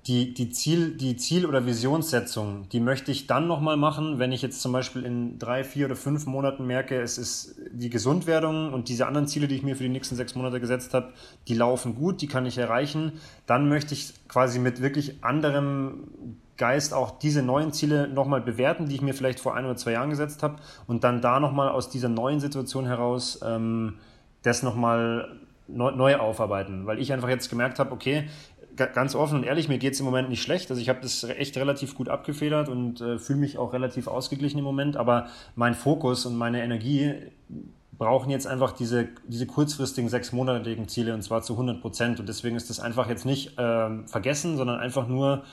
die, 0.08 0.34
die, 0.34 0.50
Ziel, 0.50 0.96
die 0.96 1.18
Ziel- 1.18 1.46
oder 1.46 1.66
Visionssetzung, 1.66 2.68
die 2.70 2.80
möchte 2.80 3.12
ich 3.12 3.28
dann 3.28 3.48
nochmal 3.48 3.78
machen, 3.78 4.18
wenn 4.18 4.32
ich 4.32 4.42
jetzt 4.42 4.62
zum 4.62 4.72
Beispiel 4.72 5.04
in 5.04 5.38
drei, 5.38 5.64
vier 5.64 5.86
oder 5.86 5.96
fünf 5.96 6.26
Monaten 6.26 6.66
merke, 6.66 7.00
es 7.00 7.18
ist 7.18 7.56
die 7.72 7.90
Gesundwerdung 7.90 8.74
und 8.74 8.90
diese 8.90 9.06
anderen 9.08 9.28
Ziele, 9.28 9.48
die 9.48 9.56
ich 9.56 9.64
mir 9.64 9.76
für 9.76 9.84
die 9.84 9.90
nächsten 9.90 10.16
sechs 10.16 10.36
Monate 10.36 10.60
gesetzt 10.60 10.94
habe, 10.94 11.14
die 11.48 11.54
laufen 11.54 11.96
gut, 11.96 12.22
die 12.22 12.28
kann 12.28 12.46
ich 12.46 12.58
erreichen. 12.58 13.14
Dann 13.46 13.68
möchte 13.68 13.94
ich 13.94 14.14
quasi 14.28 14.58
mit 14.58 14.82
wirklich 14.82 15.24
anderem 15.24 16.08
Geist 16.58 16.94
auch 16.94 17.20
diese 17.20 17.44
neuen 17.44 17.72
Ziele 17.72 18.08
nochmal 18.08 18.42
bewerten, 18.42 18.88
die 18.88 18.96
ich 18.96 19.02
mir 19.02 19.14
vielleicht 19.14 19.40
vor 19.40 19.56
ein 19.56 19.66
oder 19.66 19.76
zwei 19.76 19.92
Jahren 19.94 20.10
gesetzt 20.10 20.44
habe 20.44 20.56
und 20.88 21.04
dann 21.04 21.22
da 21.22 21.40
nochmal 21.40 21.70
aus 21.70 21.90
dieser 21.90 22.10
neuen 22.10 22.40
Situation 22.40 22.86
heraus 22.86 23.40
ähm, 23.44 23.96
das 24.44 24.64
nochmal 24.64 25.40
neu, 25.70 25.92
neu 25.92 26.16
aufarbeiten, 26.18 26.86
weil 26.86 27.00
ich 27.00 27.14
einfach 27.14 27.30
jetzt 27.30 27.50
gemerkt 27.50 27.80
habe, 27.80 27.92
okay, 27.92 28.28
ganz 28.88 29.16
offen 29.16 29.40
und 29.40 29.44
ehrlich, 29.44 29.68
mir 29.68 29.78
geht 29.78 29.94
es 29.94 30.00
im 30.00 30.06
Moment 30.06 30.30
nicht 30.30 30.42
schlecht. 30.42 30.70
Also 30.70 30.82
ich 30.82 30.90
habe 30.90 31.00
das 31.02 31.24
echt 31.24 31.58
relativ 31.58 31.96
gut 31.96 32.10
abgefedert 32.10 32.70
und 32.70 33.02
äh, 33.02 33.20
fühle 33.20 33.40
mich 33.40 33.58
auch 33.58 33.74
relativ 33.74 34.08
ausgeglichen 34.08 34.60
im 34.60 34.64
Moment. 34.64 34.98
Aber 34.98 35.28
mein 35.56 35.76
Fokus 35.76 36.26
und 36.26 36.36
meine 36.36 36.64
Energie 36.64 37.14
brauchen 37.98 38.30
jetzt 38.30 38.48
einfach 38.48 38.72
diese, 38.72 39.10
diese 39.28 39.46
kurzfristigen 39.46 40.10
sechsmonatigen 40.10 40.88
Ziele 40.88 41.14
und 41.14 41.22
zwar 41.22 41.42
zu 41.42 41.54
100 41.54 41.82
Prozent. 41.82 42.20
Und 42.20 42.30
deswegen 42.30 42.56
ist 42.56 42.70
das 42.70 42.80
einfach 42.80 43.10
jetzt 43.10 43.26
nicht 43.26 43.60
äh, 43.60 44.08
vergessen, 44.08 44.58
sondern 44.58 44.80
einfach 44.80 45.08
nur 45.08 45.44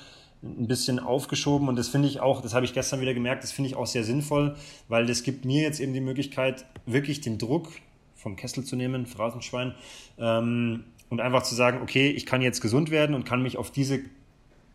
ein 0.43 0.69
bisschen 0.69 0.99
aufgeschoben. 0.99 1.69
Und 1.69 1.77
das 1.77 1.89
finde 1.89 2.09
ich 2.09 2.21
auch, 2.21 2.41
das 2.41 2.55
habe 2.55 2.65
ich 2.65 2.73
gestern 2.73 3.01
wieder 3.01 3.15
gemerkt, 3.15 3.43
das 3.43 3.53
finde 3.53 3.69
ich 3.71 3.77
auch 3.77 3.87
sehr 3.87 4.05
sinnvoll, 4.05 4.57
weil 4.89 5.07
das 5.07 5.23
gibt 5.23 5.45
mir 5.45 5.63
jetzt 5.63 5.81
eben 5.81 5.93
die 5.93 6.01
Möglichkeit, 6.01 6.65
wirklich 6.87 7.21
den 7.21 7.39
Druck 7.39 7.69
vom 8.15 8.37
Kessel 8.37 8.65
zu 8.65 8.77
nehmen, 8.77 9.07
Phrasenschwein, 9.07 9.75
ähm, 10.19 10.85
und 11.09 11.21
einfach 11.21 11.43
zu 11.43 11.55
sagen, 11.55 11.81
okay, 11.83 12.11
ich 12.11 12.27
kann 12.27 12.43
jetzt 12.43 12.61
gesund 12.61 12.91
werden 12.91 13.15
und 13.15 13.25
kann 13.25 13.43
mich 13.43 13.57
auf 13.57 13.71
diese 13.71 14.01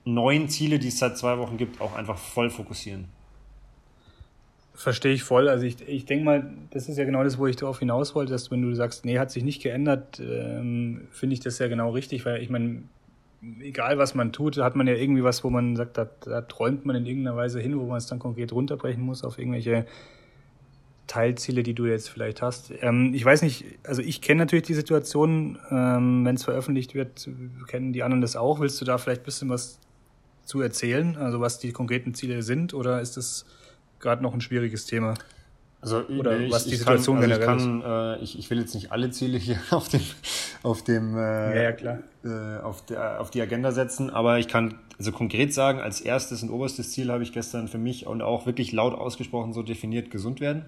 neuen 0.05 0.49
Ziele, 0.49 0.79
die 0.79 0.87
es 0.87 0.99
seit 0.99 1.17
zwei 1.17 1.37
Wochen 1.37 1.57
gibt, 1.57 1.81
auch 1.81 1.95
einfach 1.95 2.17
voll 2.17 2.49
fokussieren. 2.49 3.05
Verstehe 4.73 5.13
ich 5.13 5.23
voll. 5.23 5.47
Also 5.47 5.65
ich, 5.65 5.87
ich 5.87 6.05
denke 6.05 6.25
mal, 6.25 6.53
das 6.71 6.89
ist 6.89 6.97
ja 6.97 7.05
genau 7.05 7.23
das, 7.23 7.37
wo 7.37 7.45
ich 7.45 7.55
darauf 7.55 7.79
hinaus 7.79 8.15
wollte, 8.15 8.31
dass 8.31 8.49
wenn 8.49 8.61
du 8.61 8.73
sagst, 8.73 9.05
nee, 9.05 9.19
hat 9.19 9.29
sich 9.29 9.43
nicht 9.43 9.61
geändert, 9.61 10.19
ähm, 10.19 11.07
finde 11.11 11.33
ich 11.33 11.39
das 11.39 11.59
ja 11.59 11.67
genau 11.67 11.91
richtig, 11.91 12.25
weil 12.25 12.41
ich 12.41 12.49
meine, 12.49 12.83
egal 13.59 13.97
was 13.97 14.15
man 14.15 14.31
tut, 14.31 14.57
hat 14.57 14.75
man 14.75 14.87
ja 14.87 14.95
irgendwie 14.95 15.23
was, 15.23 15.43
wo 15.43 15.49
man 15.49 15.75
sagt, 15.75 15.97
da, 15.97 16.09
da 16.21 16.41
träumt 16.41 16.85
man 16.85 16.95
in 16.95 17.05
irgendeiner 17.05 17.37
Weise 17.37 17.59
hin, 17.59 17.77
wo 17.79 17.85
man 17.85 17.97
es 17.97 18.07
dann 18.07 18.19
konkret 18.19 18.53
runterbrechen 18.53 19.03
muss 19.03 19.23
auf 19.23 19.37
irgendwelche 19.37 19.85
Teilziele, 21.07 21.63
die 21.63 21.73
du 21.73 21.85
jetzt 21.85 22.09
vielleicht 22.09 22.41
hast. 22.41 22.71
Ähm, 22.81 23.13
ich 23.13 23.25
weiß 23.25 23.41
nicht, 23.41 23.65
also 23.83 24.01
ich 24.01 24.21
kenne 24.21 24.39
natürlich 24.39 24.65
die 24.65 24.73
Situation, 24.73 25.59
ähm, 25.69 26.25
wenn 26.25 26.35
es 26.35 26.43
veröffentlicht 26.43 26.95
wird, 26.95 27.29
kennen 27.67 27.93
die 27.93 28.03
anderen 28.03 28.21
das 28.21 28.35
auch. 28.35 28.59
Willst 28.59 28.79
du 28.79 28.85
da 28.85 28.97
vielleicht 28.97 29.21
ein 29.21 29.25
bisschen 29.25 29.49
was 29.49 29.79
zu 30.45 30.61
erzählen, 30.61 31.17
also 31.17 31.41
was 31.41 31.59
die 31.59 31.71
konkreten 31.71 32.13
Ziele 32.13 32.43
sind, 32.43 32.73
oder 32.73 33.01
ist 33.01 33.17
das 33.17 33.45
gerade 33.99 34.23
noch 34.23 34.33
ein 34.33 34.41
schwieriges 34.41 34.85
Thema? 34.85 35.15
Also 35.81 36.03
Oder 36.03 36.39
ich, 36.39 36.51
was 36.51 36.65
die 36.65 36.75
Situation 36.75 37.19
kann, 37.19 37.31
also 37.31 37.41
generell 37.41 37.57
ich, 37.57 37.81
kann, 37.81 38.19
äh, 38.19 38.23
ich, 38.23 38.37
ich 38.37 38.49
will 38.51 38.59
jetzt 38.59 38.75
nicht 38.75 38.91
alle 38.91 39.09
Ziele 39.09 39.39
hier 39.39 39.59
auf 39.71 39.89
dem, 39.89 40.01
auf 40.61 40.83
dem 40.83 41.17
äh, 41.17 41.63
ja, 41.63 41.75
ja, 41.77 41.99
äh, 42.23 42.61
auf, 42.61 42.85
der, 42.85 43.19
auf 43.19 43.31
die 43.31 43.41
Agenda 43.41 43.71
setzen, 43.71 44.11
aber 44.11 44.37
ich 44.37 44.47
kann 44.47 44.75
also 44.99 45.11
konkret 45.11 45.53
sagen, 45.53 45.79
als 45.79 45.99
erstes 45.99 46.43
und 46.43 46.51
oberstes 46.51 46.91
Ziel 46.91 47.11
habe 47.11 47.23
ich 47.23 47.33
gestern 47.33 47.67
für 47.67 47.79
mich 47.79 48.05
und 48.05 48.21
auch 48.21 48.45
wirklich 48.45 48.71
laut 48.71 48.93
ausgesprochen 48.93 49.53
so 49.53 49.63
definiert 49.63 50.11
gesund 50.11 50.39
werden. 50.39 50.65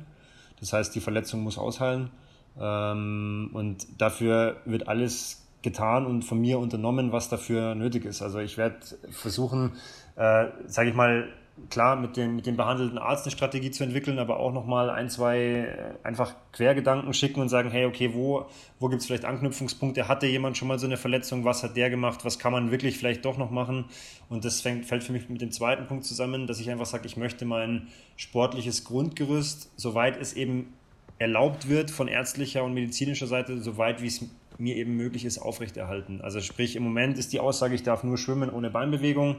Das 0.64 0.72
heißt, 0.72 0.96
die 0.96 1.02
Verletzung 1.02 1.44
muss 1.44 1.58
aushalten 1.58 2.10
ähm, 2.58 3.50
und 3.52 3.86
dafür 4.00 4.62
wird 4.64 4.88
alles 4.88 5.46
getan 5.62 6.06
und 6.06 6.24
von 6.24 6.40
mir 6.40 6.58
unternommen, 6.58 7.12
was 7.12 7.28
dafür 7.28 7.76
nötig 7.76 8.06
ist. 8.06 8.22
Also 8.22 8.40
ich 8.40 8.58
werde 8.58 8.78
versuchen, 9.12 9.74
äh, 10.16 10.48
sage 10.68 10.90
ich 10.90 10.96
mal, 10.96 11.28
klar 11.70 11.96
mit 11.96 12.18
dem, 12.18 12.36
mit 12.36 12.46
dem 12.46 12.58
behandelten 12.58 12.98
Arzt 12.98 13.26
eine 13.26 13.32
Strategie 13.32 13.72
zu 13.72 13.84
entwickeln, 13.84 14.18
aber 14.18 14.40
auch 14.40 14.52
nochmal 14.52 14.90
ein, 14.90 15.10
zwei 15.10 15.38
äh, 15.38 15.94
einfach 16.04 16.36
Quergedanken 16.52 17.14
schicken 17.14 17.42
und 17.42 17.50
sagen, 17.50 17.70
hey, 17.70 17.86
okay, 17.86 18.14
wo, 18.14 18.46
wo 18.80 18.90
gibt 18.90 19.02
es 19.02 19.08
vielleicht 19.08 19.26
Anknüpfungspunkte? 19.26 20.08
Hatte 20.08 20.26
jemand 20.26 20.58
schon 20.58 20.68
mal 20.68 20.80
so 20.80 20.88
eine 20.88 20.98
Verletzung? 20.98 21.46
Was 21.46 21.64
hat 21.64 21.78
der 21.78 21.90
gemacht? 21.90 22.26
Was 22.26 22.40
kann 22.40 22.52
man 22.52 22.72
wirklich 22.72 22.98
vielleicht 22.98 23.24
doch 23.26 23.38
noch 23.38 23.52
machen? 23.52 23.86
Und 24.30 24.46
das 24.46 24.62
fängt, 24.62 24.86
fällt 24.86 25.04
für 25.04 25.14
mich 25.14 25.30
mit 25.30 25.42
dem 25.42 25.52
zweiten 25.52 25.86
Punkt 25.86 26.06
zusammen, 26.06 26.48
dass 26.48 26.60
ich 26.60 26.72
einfach 26.72 26.88
sage, 26.88 27.06
ich 27.06 27.18
möchte 27.18 27.46
mein 27.46 27.88
sportliches 28.18 28.84
Grundgerüst, 28.84 29.72
soweit 29.76 30.20
es 30.20 30.34
eben 30.34 30.74
erlaubt 31.20 31.70
wird 31.70 31.92
von 31.92 32.08
ärztlicher 32.08 32.64
und 32.64 32.74
medizinischer 32.74 33.28
Seite, 33.28 33.62
soweit 33.62 34.02
wie 34.02 34.08
es 34.08 34.26
mir 34.60 34.76
eben 34.76 34.96
möglich 34.96 35.26
ist, 35.26 35.38
aufrechterhalten. 35.38 36.22
Also 36.22 36.42
sprich, 36.42 36.76
im 36.76 36.84
Moment 36.84 37.18
ist 37.18 37.34
die 37.34 37.40
Aussage, 37.40 37.76
ich 37.76 37.84
darf 37.84 38.04
nur 38.04 38.18
schwimmen 38.18 38.50
ohne 38.50 38.70
Beinbewegung, 38.70 39.38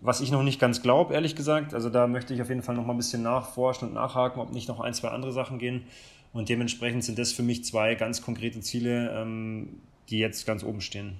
was 0.00 0.20
ich 0.20 0.30
noch 0.30 0.42
nicht 0.42 0.60
ganz 0.60 0.82
glaube, 0.82 1.14
ehrlich 1.14 1.36
gesagt. 1.36 1.74
Also 1.74 1.90
da 1.90 2.06
möchte 2.06 2.34
ich 2.34 2.42
auf 2.42 2.48
jeden 2.48 2.62
Fall 2.62 2.74
noch 2.74 2.86
mal 2.86 2.94
ein 2.94 2.98
bisschen 2.98 3.22
nachforschen 3.22 3.88
und 3.88 3.94
nachhaken, 3.94 4.40
ob 4.40 4.52
nicht 4.52 4.68
noch 4.68 4.80
ein, 4.80 4.94
zwei 4.94 5.08
andere 5.08 5.32
Sachen 5.32 5.58
gehen. 5.58 5.84
Und 6.32 6.48
dementsprechend 6.48 7.04
sind 7.04 7.18
das 7.18 7.32
für 7.32 7.42
mich 7.42 7.64
zwei 7.64 7.94
ganz 7.94 8.22
konkrete 8.22 8.60
Ziele, 8.60 9.10
ähm, 9.10 9.80
die 10.10 10.18
jetzt 10.18 10.46
ganz 10.46 10.62
oben 10.62 10.80
stehen. 10.80 11.16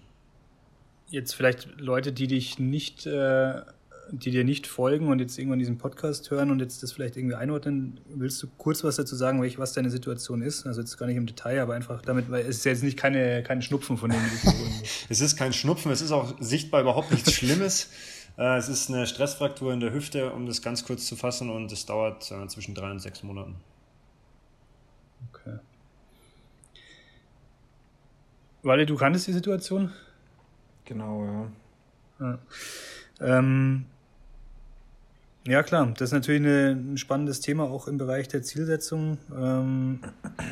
Jetzt 1.09 1.35
vielleicht 1.35 1.69
Leute, 1.79 2.13
die 2.13 2.27
dich 2.27 2.59
nicht 2.59 3.07
äh, 3.07 3.63
die 4.11 4.31
dir 4.31 4.45
nicht 4.45 4.67
folgen 4.67 5.09
und 5.09 5.19
jetzt 5.19 5.39
irgendwann 5.39 5.59
diesen 5.59 5.79
Podcast 5.79 6.31
hören 6.31 6.51
und 6.51 6.61
jetzt 6.61 6.83
das 6.83 6.93
vielleicht 6.93 7.17
irgendwie 7.17 7.35
einordnen, 7.35 8.01
willst 8.09 8.43
du 8.43 8.47
kurz 8.59 8.85
was 8.85 8.97
dazu 8.97 9.17
sagen, 9.17 9.43
welch, 9.43 9.59
was 9.59 9.73
deine 9.73 9.91
Situation 9.91 10.43
ist? 10.43 10.67
Also 10.67 10.81
jetzt 10.81 10.97
gar 10.97 11.07
nicht 11.07 11.17
im 11.17 11.27
Detail, 11.27 11.61
aber 11.61 11.75
einfach 11.75 12.03
damit, 12.03 12.31
weil 12.31 12.43
es 12.43 12.59
ist 12.59 12.65
ja 12.65 12.73
jetzt 12.73 12.85
nicht 12.85 12.97
keine, 12.97 13.43
kein 13.43 13.63
Schnupfen 13.63 13.97
von 13.97 14.11
dem 14.11 14.21
du 14.21 14.51
Es 15.09 15.21
ist 15.21 15.37
kein 15.37 15.53
Schnupfen, 15.53 15.91
es 15.91 16.01
ist 16.01 16.13
auch 16.13 16.35
sichtbar 16.41 16.83
überhaupt 16.83 17.11
nichts 17.11 17.33
Schlimmes. 17.35 17.91
Äh, 18.39 18.59
es 18.59 18.69
ist 18.69 18.91
eine 18.91 19.07
Stressfraktur 19.07 19.73
in 19.73 19.81
der 19.81 19.93
Hüfte, 19.93 20.31
um 20.33 20.47
das 20.47 20.63
ganz 20.63 20.85
kurz 20.85 21.07
zu 21.07 21.17
fassen, 21.17 21.51
und 21.51 21.73
es 21.73 21.87
dauert 21.87 22.31
äh, 22.31 22.47
zwischen 22.49 22.75
drei 22.75 22.91
und 22.91 23.01
sechs 23.01 23.23
Monaten. 23.23 23.57
Okay. 25.33 25.59
Wale, 28.63 28.87
du 28.87 28.97
kanntest 28.97 29.27
die 29.27 29.33
Situation? 29.33 29.93
Genau, 30.85 31.25
ja. 32.21 32.27
ja. 32.27 32.39
Ähm, 33.21 33.87
ja, 35.47 35.63
klar, 35.63 35.93
das 35.97 36.09
ist 36.09 36.13
natürlich 36.13 36.43
eine, 36.43 36.71
ein 36.73 36.99
spannendes 36.99 37.41
Thema 37.41 37.65
auch 37.65 37.89
im 37.89 37.99
Bereich 37.99 38.29
der 38.29 38.43
Zielsetzung, 38.43 39.19
ähm, 39.37 40.01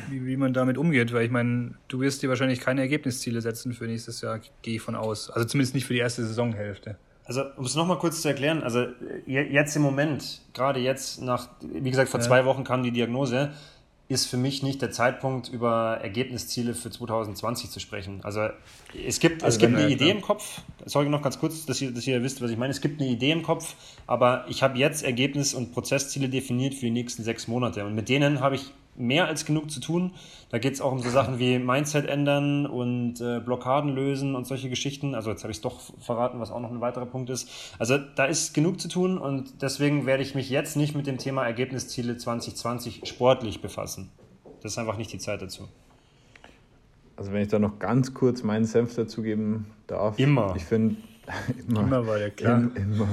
wie, 0.09 0.25
wie 0.25 0.37
man 0.37 0.53
damit 0.53 0.77
umgeht, 0.77 1.13
weil 1.13 1.25
ich 1.25 1.31
meine, 1.31 1.75
du 1.87 1.99
wirst 1.99 2.23
dir 2.23 2.29
wahrscheinlich 2.29 2.61
keine 2.61 2.81
Ergebnisziele 2.81 3.41
setzen 3.41 3.73
für 3.73 3.85
nächstes 3.85 4.21
Jahr, 4.21 4.39
gehe 4.61 4.75
ich 4.75 4.81
von 4.81 4.95
aus. 4.95 5.29
Also 5.29 5.47
zumindest 5.47 5.75
nicht 5.75 5.85
für 5.85 5.93
die 5.93 5.99
erste 5.99 6.25
Saisonhälfte. 6.25 6.97
Also, 7.25 7.41
um 7.57 7.65
es 7.65 7.75
nochmal 7.75 7.97
kurz 7.97 8.21
zu 8.21 8.27
erklären, 8.27 8.61
also 8.61 8.85
jetzt 9.25 9.75
im 9.75 9.81
Moment, 9.81 10.41
gerade 10.53 10.79
jetzt 10.79 11.21
nach, 11.21 11.49
wie 11.61 11.89
gesagt, 11.89 12.09
vor 12.09 12.19
ja. 12.19 12.25
zwei 12.25 12.45
Wochen 12.45 12.63
kam 12.63 12.83
die 12.83 12.91
Diagnose, 12.91 13.51
ist 14.07 14.27
für 14.27 14.37
mich 14.37 14.61
nicht 14.61 14.81
der 14.81 14.91
Zeitpunkt, 14.91 15.49
über 15.49 15.99
Ergebnisziele 16.01 16.75
für 16.75 16.91
2020 16.91 17.71
zu 17.71 17.79
sprechen. 17.79 18.19
Also 18.23 18.49
es 19.05 19.19
gibt, 19.19 19.43
also 19.43 19.55
es 19.55 19.59
gibt 19.59 19.75
eine 19.75 19.89
Idee 19.89 20.11
im 20.11 20.21
Kopf, 20.21 20.61
sorry 20.85 21.09
noch 21.09 21.23
ganz 21.23 21.39
kurz, 21.39 21.65
dass 21.65 21.81
ihr, 21.81 21.91
dass 21.91 22.05
ihr 22.05 22.21
wisst, 22.21 22.41
was 22.41 22.51
ich 22.51 22.57
meine. 22.57 22.71
Es 22.71 22.81
gibt 22.81 23.01
eine 23.01 23.09
Idee 23.09 23.31
im 23.31 23.41
Kopf, 23.41 23.75
aber 24.05 24.45
ich 24.47 24.61
habe 24.61 24.77
jetzt 24.77 25.03
Ergebnis- 25.03 25.55
und 25.55 25.73
Prozessziele 25.73 26.29
definiert 26.29 26.75
für 26.75 26.85
die 26.85 26.91
nächsten 26.91 27.23
sechs 27.23 27.47
Monate. 27.47 27.83
Und 27.85 27.95
mit 27.95 28.07
denen 28.07 28.41
habe 28.41 28.55
ich 28.55 28.71
mehr 28.97 29.27
als 29.27 29.45
genug 29.45 29.71
zu 29.71 29.79
tun. 29.79 30.11
Da 30.49 30.57
geht 30.57 30.73
es 30.73 30.81
auch 30.81 30.91
um 30.91 30.99
so 30.99 31.09
Sachen 31.09 31.39
wie 31.39 31.59
Mindset 31.59 32.07
ändern 32.07 32.65
und 32.65 33.19
äh, 33.21 33.39
Blockaden 33.39 33.93
lösen 33.93 34.35
und 34.35 34.45
solche 34.47 34.69
Geschichten. 34.69 35.15
Also 35.15 35.29
jetzt 35.29 35.43
habe 35.43 35.51
ich 35.51 35.57
es 35.57 35.61
doch 35.61 35.79
verraten, 35.99 36.39
was 36.39 36.51
auch 36.51 36.59
noch 36.59 36.71
ein 36.71 36.81
weiterer 36.81 37.05
Punkt 37.05 37.29
ist. 37.29 37.49
Also 37.79 37.97
da 37.97 38.25
ist 38.25 38.53
genug 38.53 38.79
zu 38.79 38.87
tun 38.87 39.17
und 39.17 39.61
deswegen 39.61 40.05
werde 40.05 40.23
ich 40.23 40.35
mich 40.35 40.49
jetzt 40.49 40.77
nicht 40.77 40.95
mit 40.95 41.07
dem 41.07 41.17
Thema 41.17 41.45
Ergebnisziele 41.45 42.17
2020 42.17 43.01
sportlich 43.05 43.61
befassen. 43.61 44.09
Das 44.61 44.73
ist 44.73 44.77
einfach 44.77 44.97
nicht 44.97 45.11
die 45.11 45.19
Zeit 45.19 45.41
dazu. 45.41 45.67
Also 47.17 47.31
wenn 47.31 47.41
ich 47.41 47.47
da 47.47 47.59
noch 47.59 47.79
ganz 47.79 48.13
kurz 48.13 48.43
meinen 48.43 48.65
Senf 48.65 48.95
dazugeben 48.95 49.67
darf. 49.87 50.19
Immer. 50.19 50.53
Ich 50.57 50.65
finde, 50.65 50.97
immer, 51.67 51.81
immer 51.81 52.07
war 52.07 52.17
der 52.17 52.29
klar. 52.31 52.59
Im, 52.59 52.75
immer. 52.75 53.07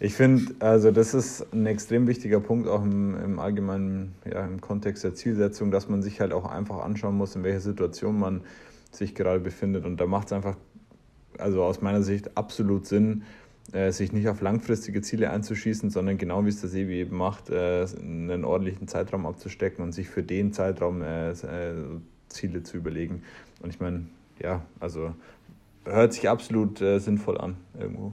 Ich 0.00 0.14
finde, 0.14 0.54
also 0.60 0.90
das 0.90 1.14
ist 1.14 1.52
ein 1.52 1.66
extrem 1.66 2.06
wichtiger 2.06 2.40
Punkt 2.40 2.68
auch 2.68 2.82
im, 2.82 3.16
im 3.22 3.38
allgemeinen, 3.38 4.14
ja, 4.30 4.44
im 4.44 4.60
Kontext 4.60 5.04
der 5.04 5.14
Zielsetzung, 5.14 5.70
dass 5.70 5.88
man 5.88 6.02
sich 6.02 6.20
halt 6.20 6.32
auch 6.32 6.46
einfach 6.46 6.84
anschauen 6.84 7.16
muss, 7.16 7.36
in 7.36 7.44
welcher 7.44 7.60
Situation 7.60 8.18
man 8.18 8.42
sich 8.90 9.14
gerade 9.14 9.40
befindet. 9.40 9.84
Und 9.84 10.00
da 10.00 10.06
macht 10.06 10.26
es 10.26 10.32
einfach, 10.32 10.56
also 11.38 11.62
aus 11.62 11.82
meiner 11.82 12.02
Sicht, 12.02 12.36
absolut 12.36 12.86
Sinn, 12.86 13.24
äh, 13.72 13.90
sich 13.90 14.12
nicht 14.12 14.28
auf 14.28 14.40
langfristige 14.40 15.02
Ziele 15.02 15.30
einzuschießen, 15.30 15.90
sondern 15.90 16.18
genau 16.18 16.44
wie 16.44 16.48
es 16.48 16.60
der 16.60 16.70
Sebi 16.70 16.94
eben 16.94 17.16
macht, 17.16 17.50
äh, 17.50 17.86
einen 17.98 18.44
ordentlichen 18.44 18.88
Zeitraum 18.88 19.26
abzustecken 19.26 19.84
und 19.84 19.92
sich 19.92 20.08
für 20.08 20.22
den 20.22 20.52
Zeitraum 20.52 21.02
äh, 21.02 21.30
äh 21.30 21.74
Ziele 22.28 22.64
zu 22.64 22.76
überlegen. 22.76 23.22
Und 23.62 23.70
ich 23.70 23.78
meine, 23.78 24.06
ja, 24.40 24.62
also 24.80 25.14
hört 25.86 26.12
sich 26.12 26.28
absolut 26.28 26.80
äh, 26.80 26.98
sinnvoll 26.98 27.38
an 27.38 27.56
irgendwo. 27.78 28.12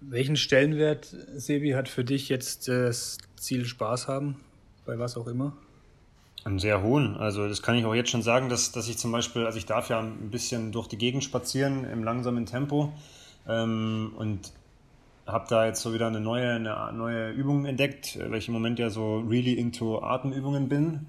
Welchen 0.00 0.36
Stellenwert, 0.36 1.16
Sebi, 1.34 1.70
hat 1.70 1.88
für 1.88 2.04
dich 2.04 2.28
jetzt 2.28 2.68
das 2.68 3.18
Ziel 3.36 3.64
Spaß 3.64 4.08
haben, 4.08 4.36
bei 4.84 4.98
was 4.98 5.16
auch 5.16 5.26
immer? 5.26 5.56
Einen 6.44 6.60
sehr 6.60 6.80
hohen. 6.80 7.16
Also 7.16 7.48
das 7.48 7.60
kann 7.60 7.74
ich 7.74 7.84
auch 7.86 7.94
jetzt 7.94 8.10
schon 8.10 8.22
sagen, 8.22 8.48
dass, 8.48 8.70
dass 8.70 8.88
ich 8.88 8.98
zum 8.98 9.10
Beispiel, 9.10 9.46
also 9.46 9.58
ich 9.58 9.66
darf 9.66 9.88
ja 9.88 9.98
ein 9.98 10.30
bisschen 10.30 10.70
durch 10.70 10.86
die 10.86 10.96
Gegend 10.96 11.24
spazieren 11.24 11.84
im 11.84 12.04
langsamen 12.04 12.46
Tempo 12.46 12.92
ähm, 13.48 14.12
und 14.16 14.52
habe 15.26 15.46
da 15.48 15.66
jetzt 15.66 15.82
so 15.82 15.92
wieder 15.92 16.06
eine 16.06 16.20
neue, 16.20 16.52
eine 16.52 16.92
neue 16.92 17.30
Übung 17.30 17.64
entdeckt, 17.66 18.16
weil 18.20 18.38
ich 18.38 18.46
im 18.46 18.54
Moment 18.54 18.78
ja 18.78 18.90
so 18.90 19.18
really 19.28 19.54
into 19.54 20.00
Atemübungen 20.02 20.68
bin. 20.68 21.06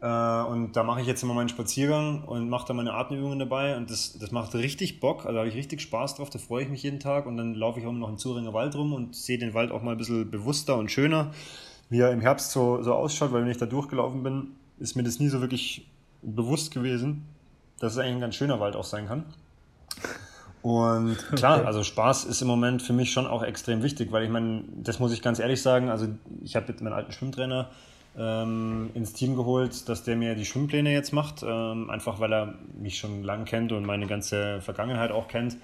Äh, 0.00 0.06
und 0.06 0.72
da 0.74 0.82
mache 0.82 1.00
ich 1.00 1.06
jetzt 1.06 1.22
immer 1.22 1.34
meinen 1.34 1.48
Spaziergang 1.48 2.24
und 2.24 2.48
mache 2.48 2.66
da 2.68 2.74
meine 2.74 2.92
Atemübungen 2.92 3.38
dabei. 3.38 3.76
Und 3.76 3.90
das, 3.90 4.18
das 4.18 4.30
macht 4.30 4.54
richtig 4.54 5.00
Bock. 5.00 5.20
Also 5.20 5.32
da 5.32 5.38
habe 5.38 5.48
ich 5.48 5.54
richtig 5.54 5.80
Spaß 5.80 6.16
drauf. 6.16 6.30
Da 6.30 6.38
freue 6.38 6.64
ich 6.64 6.68
mich 6.68 6.82
jeden 6.82 7.00
Tag. 7.00 7.26
Und 7.26 7.36
dann 7.36 7.54
laufe 7.54 7.80
ich 7.80 7.86
auch 7.86 7.92
noch 7.92 8.08
im 8.08 8.18
Zuringer 8.18 8.52
Wald 8.52 8.74
rum 8.74 8.92
und 8.92 9.14
sehe 9.14 9.38
den 9.38 9.54
Wald 9.54 9.70
auch 9.70 9.82
mal 9.82 9.92
ein 9.92 9.98
bisschen 9.98 10.30
bewusster 10.30 10.76
und 10.76 10.90
schöner, 10.90 11.32
wie 11.88 12.00
er 12.00 12.12
im 12.12 12.20
Herbst 12.20 12.50
so, 12.50 12.82
so 12.82 12.94
ausschaut. 12.94 13.32
Weil 13.32 13.42
wenn 13.42 13.50
ich 13.50 13.58
da 13.58 13.66
durchgelaufen 13.66 14.22
bin, 14.22 14.48
ist 14.78 14.96
mir 14.96 15.02
das 15.02 15.18
nie 15.18 15.28
so 15.28 15.40
wirklich 15.40 15.86
bewusst 16.22 16.72
gewesen, 16.72 17.24
dass 17.78 17.92
es 17.92 17.98
eigentlich 17.98 18.16
ein 18.16 18.20
ganz 18.20 18.34
schöner 18.34 18.60
Wald 18.60 18.76
auch 18.76 18.84
sein 18.84 19.06
kann. 19.06 19.24
Und 20.62 21.16
klar, 21.36 21.64
also 21.64 21.84
Spaß 21.84 22.24
ist 22.24 22.42
im 22.42 22.48
Moment 22.48 22.82
für 22.82 22.92
mich 22.92 23.12
schon 23.12 23.26
auch 23.26 23.42
extrem 23.42 23.82
wichtig, 23.82 24.12
weil 24.12 24.24
ich 24.24 24.30
meine, 24.30 24.64
das 24.82 24.98
muss 24.98 25.12
ich 25.12 25.22
ganz 25.22 25.38
ehrlich 25.38 25.62
sagen, 25.62 25.88
also 25.88 26.08
ich 26.42 26.56
habe 26.56 26.66
jetzt 26.68 26.82
meinen 26.82 26.92
alten 26.92 27.12
Schwimmtrainer 27.12 27.70
ähm, 28.18 28.90
ins 28.94 29.12
Team 29.12 29.36
geholt, 29.36 29.88
dass 29.88 30.02
der 30.02 30.16
mir 30.16 30.34
die 30.34 30.44
Schwimmpläne 30.44 30.92
jetzt 30.92 31.12
macht, 31.12 31.42
ähm, 31.42 31.90
einfach 31.90 32.18
weil 32.20 32.32
er 32.32 32.54
mich 32.78 32.98
schon 32.98 33.22
lange 33.22 33.44
kennt 33.44 33.72
und 33.72 33.84
meine 33.84 34.06
ganze 34.06 34.60
Vergangenheit 34.60 35.10
auch 35.10 35.28
kennt. 35.28 35.56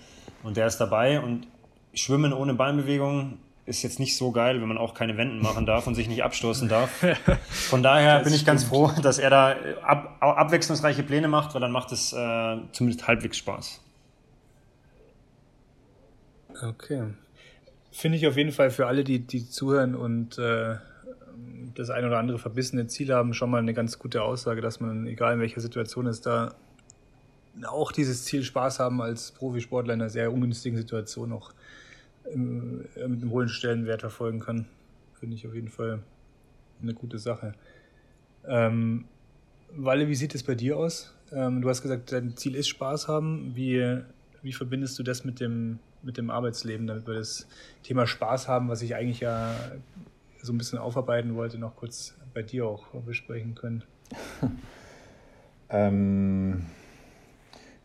Und 0.42 0.56
der 0.56 0.66
ist 0.66 0.78
dabei 0.78 1.20
und 1.20 1.46
Schwimmen 1.94 2.32
ohne 2.32 2.54
Beinbewegung 2.54 3.38
ist 3.64 3.82
jetzt 3.82 4.00
nicht 4.00 4.16
so 4.16 4.32
geil, 4.32 4.60
wenn 4.60 4.68
man 4.68 4.78
auch 4.78 4.92
keine 4.92 5.16
Wenden 5.16 5.40
machen 5.40 5.66
darf 5.66 5.86
und 5.86 5.94
sich 5.94 6.08
nicht 6.08 6.24
abstoßen 6.24 6.68
darf. 6.68 6.90
Von 7.48 7.82
daher 7.82 8.20
bin 8.20 8.34
ich 8.34 8.44
ganz 8.44 8.64
froh, 8.64 8.90
dass 9.02 9.18
er 9.18 9.30
da 9.30 9.56
ab, 9.82 10.16
abwechslungsreiche 10.20 11.04
Pläne 11.04 11.28
macht, 11.28 11.54
weil 11.54 11.60
dann 11.60 11.70
macht 11.70 11.92
es 11.92 12.12
äh, 12.12 12.56
zumindest 12.72 13.06
halbwegs 13.06 13.36
Spaß. 13.36 13.80
Okay. 16.60 17.04
Finde 17.92 18.18
ich 18.18 18.26
auf 18.26 18.36
jeden 18.36 18.52
Fall 18.52 18.70
für 18.70 18.86
alle, 18.86 19.04
die, 19.04 19.20
die 19.20 19.48
zuhören 19.48 19.94
und 19.94 20.38
äh, 20.38 20.76
das 21.74 21.90
ein 21.90 22.04
oder 22.04 22.18
andere 22.18 22.38
verbissene 22.38 22.86
Ziel 22.86 23.12
haben, 23.12 23.34
schon 23.34 23.50
mal 23.50 23.58
eine 23.58 23.74
ganz 23.74 23.98
gute 23.98 24.22
Aussage, 24.22 24.60
dass 24.60 24.80
man, 24.80 25.06
egal 25.06 25.34
in 25.34 25.40
welcher 25.40 25.60
Situation 25.60 26.06
ist, 26.06 26.26
da 26.26 26.54
auch 27.66 27.92
dieses 27.92 28.24
Ziel 28.24 28.42
Spaß 28.42 28.78
haben 28.78 29.02
als 29.02 29.32
Profisportler 29.32 29.94
in 29.94 30.00
einer 30.00 30.10
sehr 30.10 30.32
ungünstigen 30.32 30.76
Situation 30.76 31.32
auch 31.32 31.52
äh, 32.24 32.36
mit 32.36 32.96
einem 32.96 33.30
hohen 33.30 33.48
Stellenwert 33.48 34.00
verfolgen 34.00 34.40
kann. 34.40 34.66
Finde 35.18 35.36
ich 35.36 35.46
auf 35.46 35.54
jeden 35.54 35.68
Fall 35.68 36.02
eine 36.82 36.94
gute 36.94 37.18
Sache. 37.18 37.54
Ähm, 38.46 39.04
Walle, 39.74 40.08
wie 40.08 40.14
sieht 40.14 40.34
es 40.34 40.42
bei 40.42 40.54
dir 40.54 40.76
aus? 40.76 41.14
Ähm, 41.30 41.62
du 41.62 41.68
hast 41.68 41.82
gesagt, 41.82 42.12
dein 42.12 42.36
Ziel 42.36 42.54
ist 42.54 42.68
Spaß 42.68 43.08
haben. 43.08 43.52
Wie, 43.54 44.00
wie 44.42 44.52
verbindest 44.52 44.98
du 44.98 45.02
das 45.02 45.24
mit 45.24 45.40
dem, 45.40 45.78
mit 46.02 46.16
dem 46.16 46.30
Arbeitsleben, 46.30 46.86
damit 46.86 47.06
wir 47.06 47.14
das 47.14 47.46
Thema 47.82 48.06
Spaß 48.06 48.48
haben, 48.48 48.68
was 48.68 48.82
ich 48.82 48.94
eigentlich 48.94 49.20
ja 49.20 49.54
so 50.42 50.52
ein 50.52 50.58
bisschen 50.58 50.78
aufarbeiten 50.78 51.34
wollte, 51.34 51.58
noch 51.58 51.76
kurz 51.76 52.14
bei 52.34 52.42
dir 52.42 52.66
auch 52.66 52.86
besprechen 53.06 53.54
können? 53.54 53.84
ähm, 55.70 56.66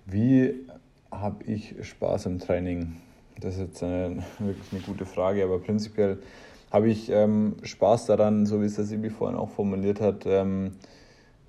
wie 0.05 0.67
habe 1.11 1.43
ich 1.45 1.75
Spaß 1.81 2.25
im 2.25 2.39
Training? 2.39 2.97
Das 3.39 3.55
ist 3.55 3.61
jetzt 3.61 3.83
eine, 3.83 4.23
wirklich 4.39 4.71
eine 4.71 4.81
gute 4.81 5.05
Frage, 5.05 5.43
aber 5.43 5.59
prinzipiell 5.59 6.17
habe 6.71 6.89
ich 6.89 7.09
ähm, 7.09 7.55
Spaß 7.63 8.07
daran, 8.07 8.45
so 8.45 8.61
wie 8.61 8.65
es 8.65 8.75
der 8.75 8.85
Sibi 8.85 9.09
vorhin 9.09 9.37
auch 9.37 9.49
formuliert 9.49 10.01
hat, 10.01 10.25
ähm, 10.25 10.71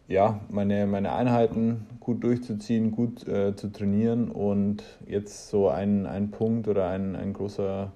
ja, 0.06 0.40
meine, 0.48 0.86
meine 0.86 1.12
Einheiten 1.12 1.86
gut 2.00 2.24
durchzuziehen, 2.24 2.92
gut 2.92 3.28
äh, 3.28 3.54
zu 3.54 3.70
trainieren 3.70 4.30
und 4.30 4.82
jetzt 5.06 5.48
so 5.50 5.68
ein, 5.68 6.06
ein 6.06 6.30
Punkt 6.30 6.66
oder 6.66 6.88
ein, 6.88 7.14
ein, 7.14 7.34
großer, 7.34 7.92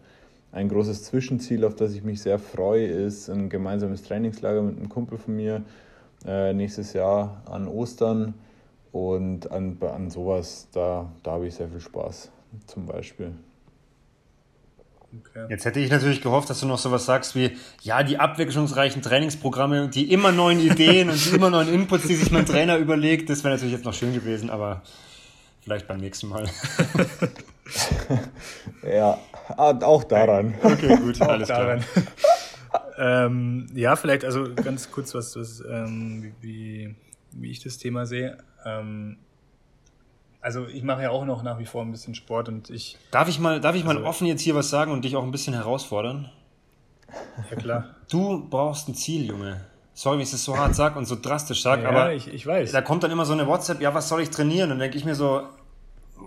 ein 0.52 0.68
großes 0.68 1.04
Zwischenziel, 1.04 1.64
auf 1.64 1.74
das 1.74 1.94
ich 1.94 2.04
mich 2.04 2.22
sehr 2.22 2.38
freue, 2.38 2.86
ist 2.86 3.28
ein 3.28 3.48
gemeinsames 3.48 4.02
Trainingslager 4.02 4.62
mit 4.62 4.76
einem 4.76 4.88
Kumpel 4.88 5.18
von 5.18 5.34
mir 5.34 5.62
äh, 6.26 6.52
nächstes 6.52 6.92
Jahr 6.92 7.42
an 7.46 7.66
Ostern 7.66 8.34
und 8.92 9.50
an, 9.50 9.78
an 9.80 10.10
sowas, 10.10 10.68
da, 10.72 11.10
da 11.22 11.32
habe 11.32 11.46
ich 11.46 11.54
sehr 11.54 11.68
viel 11.68 11.80
Spaß 11.80 12.30
zum 12.66 12.86
Beispiel. 12.86 13.32
Okay. 15.14 15.46
Jetzt 15.50 15.64
hätte 15.64 15.80
ich 15.80 15.90
natürlich 15.90 16.22
gehofft, 16.22 16.48
dass 16.48 16.60
du 16.60 16.66
noch 16.66 16.78
sowas 16.78 17.04
sagst 17.04 17.34
wie, 17.34 17.56
ja, 17.82 18.02
die 18.02 18.18
abwechslungsreichen 18.18 19.02
Trainingsprogramme, 19.02 19.88
die 19.88 20.10
immer 20.10 20.32
neuen 20.32 20.58
Ideen 20.58 21.10
und 21.10 21.22
die 21.24 21.34
immer 21.34 21.50
neuen 21.50 21.68
Inputs, 21.68 22.06
die 22.06 22.14
sich 22.14 22.30
mein 22.30 22.46
Trainer 22.46 22.78
überlegt, 22.78 23.28
das 23.28 23.44
wäre 23.44 23.54
natürlich 23.54 23.74
jetzt 23.74 23.84
noch 23.84 23.92
schön 23.92 24.14
gewesen, 24.14 24.48
aber 24.48 24.82
vielleicht 25.60 25.86
beim 25.86 25.98
nächsten 25.98 26.28
Mal. 26.28 26.48
ja, 28.90 29.18
auch 29.48 30.04
daran. 30.04 30.54
Okay, 30.62 30.96
gut, 31.02 31.20
alles 31.20 31.48
klar. 31.48 31.78
ähm, 32.98 33.66
ja, 33.74 33.96
vielleicht 33.96 34.24
also 34.24 34.54
ganz 34.54 34.90
kurz 34.90 35.14
was, 35.14 35.36
was 35.36 35.62
ähm, 35.68 36.34
wie, 36.40 36.94
wie 37.32 37.50
ich 37.50 37.62
das 37.62 37.78
Thema 37.78 38.06
sehe. 38.06 38.38
Ähm, 38.64 39.18
also 40.40 40.66
ich 40.66 40.82
mache 40.82 41.02
ja 41.02 41.10
auch 41.10 41.24
noch 41.24 41.42
nach 41.42 41.58
wie 41.58 41.66
vor 41.66 41.82
ein 41.82 41.92
bisschen 41.92 42.14
Sport 42.14 42.48
und 42.48 42.68
ich. 42.70 42.98
Darf 43.10 43.28
ich 43.28 43.38
mal, 43.38 43.60
darf 43.60 43.76
ich 43.76 43.84
mal 43.84 43.96
also, 43.96 44.08
offen 44.08 44.26
jetzt 44.26 44.42
hier 44.42 44.54
was 44.54 44.70
sagen 44.70 44.92
und 44.92 45.04
dich 45.04 45.16
auch 45.16 45.22
ein 45.22 45.30
bisschen 45.30 45.54
herausfordern? 45.54 46.30
Ja 47.50 47.56
klar. 47.56 47.84
Du 48.10 48.48
brauchst 48.48 48.88
ein 48.88 48.94
Ziel, 48.94 49.26
Junge. 49.26 49.60
Sorry, 49.94 50.16
wenn 50.16 50.24
ich 50.24 50.30
das 50.30 50.42
so 50.42 50.56
hart 50.56 50.74
sage 50.74 50.98
und 50.98 51.04
so 51.04 51.16
drastisch 51.20 51.62
sage, 51.62 51.82
ja, 51.82 51.90
aber 51.90 52.14
ich, 52.14 52.26
ich 52.26 52.46
weiß. 52.46 52.72
da 52.72 52.80
kommt 52.80 53.02
dann 53.02 53.10
immer 53.10 53.26
so 53.26 53.34
eine 53.34 53.46
WhatsApp, 53.46 53.80
ja, 53.82 53.92
was 53.92 54.08
soll 54.08 54.22
ich 54.22 54.30
trainieren? 54.30 54.64
Und 54.64 54.78
dann 54.78 54.78
denke 54.80 54.96
ich 54.96 55.04
mir 55.04 55.14
so, 55.14 55.42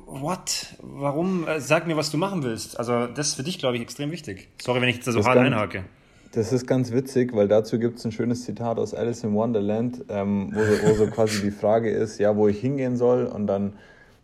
what? 0.06 0.76
Warum? 0.82 1.48
Äh, 1.48 1.60
sag 1.60 1.88
mir, 1.88 1.98
was 1.98 2.12
du 2.12 2.18
machen 2.18 2.44
willst. 2.44 2.80
Also 2.80 3.08
das 3.08 3.30
ist 3.30 3.36
für 3.36 3.44
dich, 3.44 3.60
glaube 3.60 3.78
ich, 3.78 3.82
extrem 3.82 4.12
wichtig. 4.12 4.50
Sorry, 4.62 4.82
wenn 4.82 4.90
ich 4.90 4.96
jetzt 4.96 5.08
da 5.08 5.12
so 5.12 5.20
das 5.20 5.28
hart 5.28 5.38
ganz, 5.38 5.48
einhake. 5.48 5.86
Das 6.32 6.52
ist 6.52 6.68
ganz 6.68 6.92
witzig, 6.92 7.34
weil 7.34 7.48
dazu 7.48 7.80
gibt 7.80 7.98
es 8.00 8.06
ein 8.06 8.12
schönes 8.12 8.44
Zitat 8.44 8.78
aus 8.78 8.94
Alice 8.94 9.24
in 9.24 9.34
Wonderland, 9.34 10.04
ähm, 10.10 10.52
wo, 10.54 10.60
wo 10.60 10.94
so 10.96 11.08
quasi 11.12 11.42
die 11.42 11.52
Frage 11.52 11.90
ist, 11.90 12.20
ja, 12.20 12.36
wo 12.36 12.48
ich 12.48 12.60
hingehen 12.60 12.98
soll 12.98 13.26
und 13.26 13.48
dann 13.48 13.74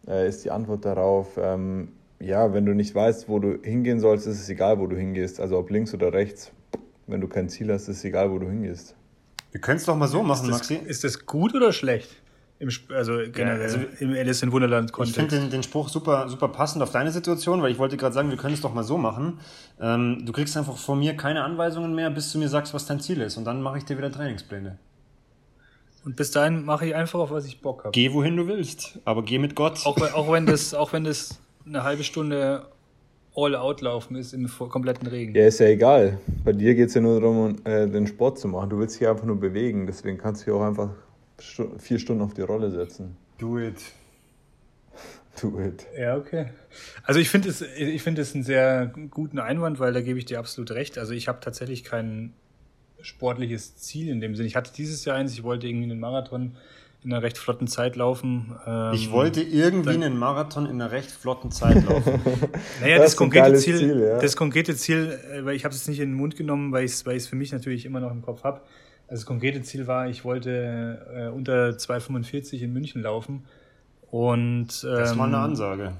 äh, 0.08 0.28
ist 0.28 0.44
die 0.44 0.52
Antwort 0.52 0.86
darauf, 0.86 1.38
ähm, 1.38 1.90
ja, 2.20 2.54
wenn 2.54 2.66
du 2.66 2.74
nicht 2.74 2.94
weißt, 2.94 3.30
wo 3.30 3.40
du 3.40 3.58
hingehen 3.64 4.00
sollst, 4.00 4.28
ist 4.28 4.40
es 4.40 4.50
egal, 4.50 4.80
wo 4.80 4.88
du 4.88 4.96
hingehst. 4.96 5.40
Also 5.40 5.58
ob 5.58 5.70
links 5.70 5.94
oder 5.94 6.14
rechts. 6.14 6.52
Wenn 7.08 7.20
du 7.20 7.28
kein 7.28 7.50
Ziel 7.50 7.72
hast, 7.72 7.88
ist 7.88 7.98
es 7.98 8.04
egal, 8.04 8.32
wo 8.32 8.40
du 8.40 8.48
hingehst. 8.48 8.96
Wir 9.52 9.60
können 9.60 9.78
es 9.78 9.86
doch 9.86 9.96
mal 9.96 10.08
so 10.08 10.24
machen, 10.24 10.50
ist 10.50 10.62
das, 10.62 10.70
Maxi. 10.70 10.88
Ist 10.88 11.04
das 11.04 11.26
gut 11.26 11.56
oder 11.56 11.74
schlecht? 11.74 12.21
Im, 12.62 12.70
also 12.96 13.14
generell 13.14 13.58
ja, 13.58 13.64
also 13.64 13.80
im 14.00 14.14
Alice 14.14 14.44
in 14.44 14.52
Wunderland 14.52 14.92
Kontext. 14.92 15.18
Ich 15.18 15.30
finde 15.30 15.42
den, 15.42 15.50
den, 15.50 15.64
Spruch 15.64 15.90
super, 15.90 16.30
super 16.30 16.48
passend 16.48 16.84
auf 16.84 16.92
deine 16.92 17.10
Situation, 17.12 17.60
weil 17.64 17.72
ich 17.72 17.80
wollte 17.80 17.98
gerade 17.98 18.14
sagen, 18.14 18.30
wir 18.30 18.38
können 18.38 18.54
es 18.54 18.62
doch 18.62 18.72
mal 18.72 18.84
so 18.84 19.00
machen. 19.00 19.40
Ähm, 19.80 20.22
du 20.24 20.32
kriegst 20.32 20.56
einfach 20.56 20.78
von 20.78 21.00
mir 21.00 21.18
keine 21.18 21.44
Anweisungen 21.44 21.96
mehr, 21.96 22.12
bis 22.12 22.32
du 22.32 22.38
mir 22.38 22.50
sagst, 22.50 22.76
was 22.76 22.86
dein 22.86 23.00
Ziel 23.00 23.20
ist. 23.22 23.38
Und 23.38 23.46
dann 23.46 23.64
mache 23.64 23.80
ich 23.80 23.86
dir 23.86 23.98
wieder 23.98 24.12
Trainingspläne. 24.12 24.78
Und 26.06 26.16
bis 26.16 26.30
dahin 26.30 26.64
mache 26.64 26.86
ich 26.86 26.94
einfach 26.94 27.18
auf 27.18 27.32
was 27.32 27.48
ich 27.48 27.62
Bock 27.62 27.80
habe. 27.80 27.94
Geh 27.94 28.14
wohin 28.14 28.38
du 28.38 28.46
willst, 28.46 29.00
aber 29.06 29.24
geh 29.24 29.40
mit 29.40 29.56
Gott. 29.56 29.84
Auch, 29.86 30.00
auch, 30.14 30.32
wenn, 30.32 30.46
das, 30.46 30.74
auch 30.76 30.94
wenn 30.94 31.04
das 31.04 31.40
eine 31.66 31.84
halbe 31.84 32.04
Stunde 32.04 32.68
All-Out 33.36 33.82
laufen 33.82 34.16
ist 34.18 34.34
im 34.34 34.48
kompletten 34.48 35.08
Regen. 35.08 35.34
Ja, 35.34 35.48
ist 35.48 35.60
ja 35.60 35.66
egal. 35.66 36.20
Bei 36.44 36.54
dir 36.54 36.76
geht 36.76 36.90
es 36.90 36.94
ja 36.94 37.02
nur 37.02 37.20
darum, 37.20 37.56
äh, 37.64 37.88
den 37.88 38.06
Sport 38.06 38.38
zu 38.38 38.48
machen. 38.48 38.70
Du 38.70 38.78
willst 38.78 39.00
dich 39.00 39.08
einfach 39.08 39.26
nur 39.26 39.40
bewegen. 39.40 39.88
Deswegen 39.88 40.20
kannst 40.20 40.42
du 40.42 40.46
dich 40.46 40.54
auch 40.54 40.62
einfach 40.64 40.92
vier 41.78 42.00
Stunden 42.00 42.22
auf 42.22 42.34
die 42.34 42.42
Rolle 42.42 42.72
setzen. 42.72 43.18
Do 43.38 43.60
it. 43.60 43.78
Do 45.42 45.60
it. 45.60 45.86
Ja, 45.98 46.18
okay. 46.18 46.48
Also 47.04 47.20
ich 47.20 47.30
finde 47.30 47.50
es, 47.50 47.62
ich 47.62 48.04
finde 48.04 48.22
es 48.22 48.34
einen 48.34 48.44
sehr 48.44 48.94
guten 49.10 49.40
Einwand, 49.40 49.80
weil 49.80 49.94
da 49.94 50.02
gebe 50.02 50.20
ich 50.20 50.26
dir 50.26 50.40
absolut 50.40 50.72
recht. 50.72 50.98
Also 50.98 51.14
ich 51.14 51.28
habe 51.28 51.40
tatsächlich 51.42 51.84
keinen 51.84 52.34
sportliches 53.02 53.78
Ziel 53.78 54.10
in 54.10 54.22
dem 54.22 54.36
Sinne. 54.36 54.48
Ich 54.48 54.56
hatte 54.56 54.72
dieses 54.76 55.06
Jahr 55.06 55.18
eins, 55.18 55.34
ich 55.34 55.44
wollte 55.44 55.68
irgendwie 55.68 55.90
einen 55.90 56.00
Marathon 56.00 56.56
in 57.04 57.12
einer 57.12 57.24
recht 57.24 57.38
flotten 57.38 57.68
Zeit 57.68 57.96
laufen. 57.96 58.56
Ähm, 58.66 58.94
ich 58.94 59.12
wollte 59.12 59.42
irgendwie 59.42 59.90
einen 59.90 60.18
Marathon 60.18 60.66
in 60.66 60.74
einer 60.74 60.92
recht 60.92 61.10
flotten 61.10 61.52
Zeit 61.52 61.84
laufen. 61.84 62.22
naja, 62.82 62.98
das, 62.98 63.12
das 63.12 63.16
konkrete 63.16 63.56
Ziel, 63.56 63.78
Ziel 63.78 64.00
ja. 64.00 64.20
das 64.20 64.36
konkrete 64.36 64.76
Ziel, 64.76 65.20
äh, 65.34 65.44
weil 65.44 65.56
ich 65.56 65.66
habe 65.66 65.74
es 65.74 65.88
nicht 65.88 66.00
in 66.00 66.10
den 66.10 66.16
Mund 66.16 66.36
genommen, 66.36 66.72
weil 66.72 66.86
ich 66.86 66.92
es 66.92 67.06
weil 67.06 67.20
für 67.20 67.36
mich 67.36 67.52
natürlich 67.52 67.86
immer 67.86 68.00
noch 68.00 68.12
im 68.12 68.22
Kopf 68.22 68.44
habe. 68.44 68.62
Also 69.12 69.24
das 69.24 69.26
konkrete 69.26 69.62
Ziel 69.62 69.88
war, 69.88 70.08
ich 70.08 70.24
wollte 70.24 71.06
äh, 71.14 71.28
unter 71.28 71.72
2,45 71.72 72.62
in 72.62 72.72
München 72.72 73.02
laufen. 73.02 73.44
Und, 74.10 74.86
ähm, 74.86 74.96
das 74.96 75.18
war 75.18 75.28
eine 75.28 75.38
Ansage. 75.38 75.92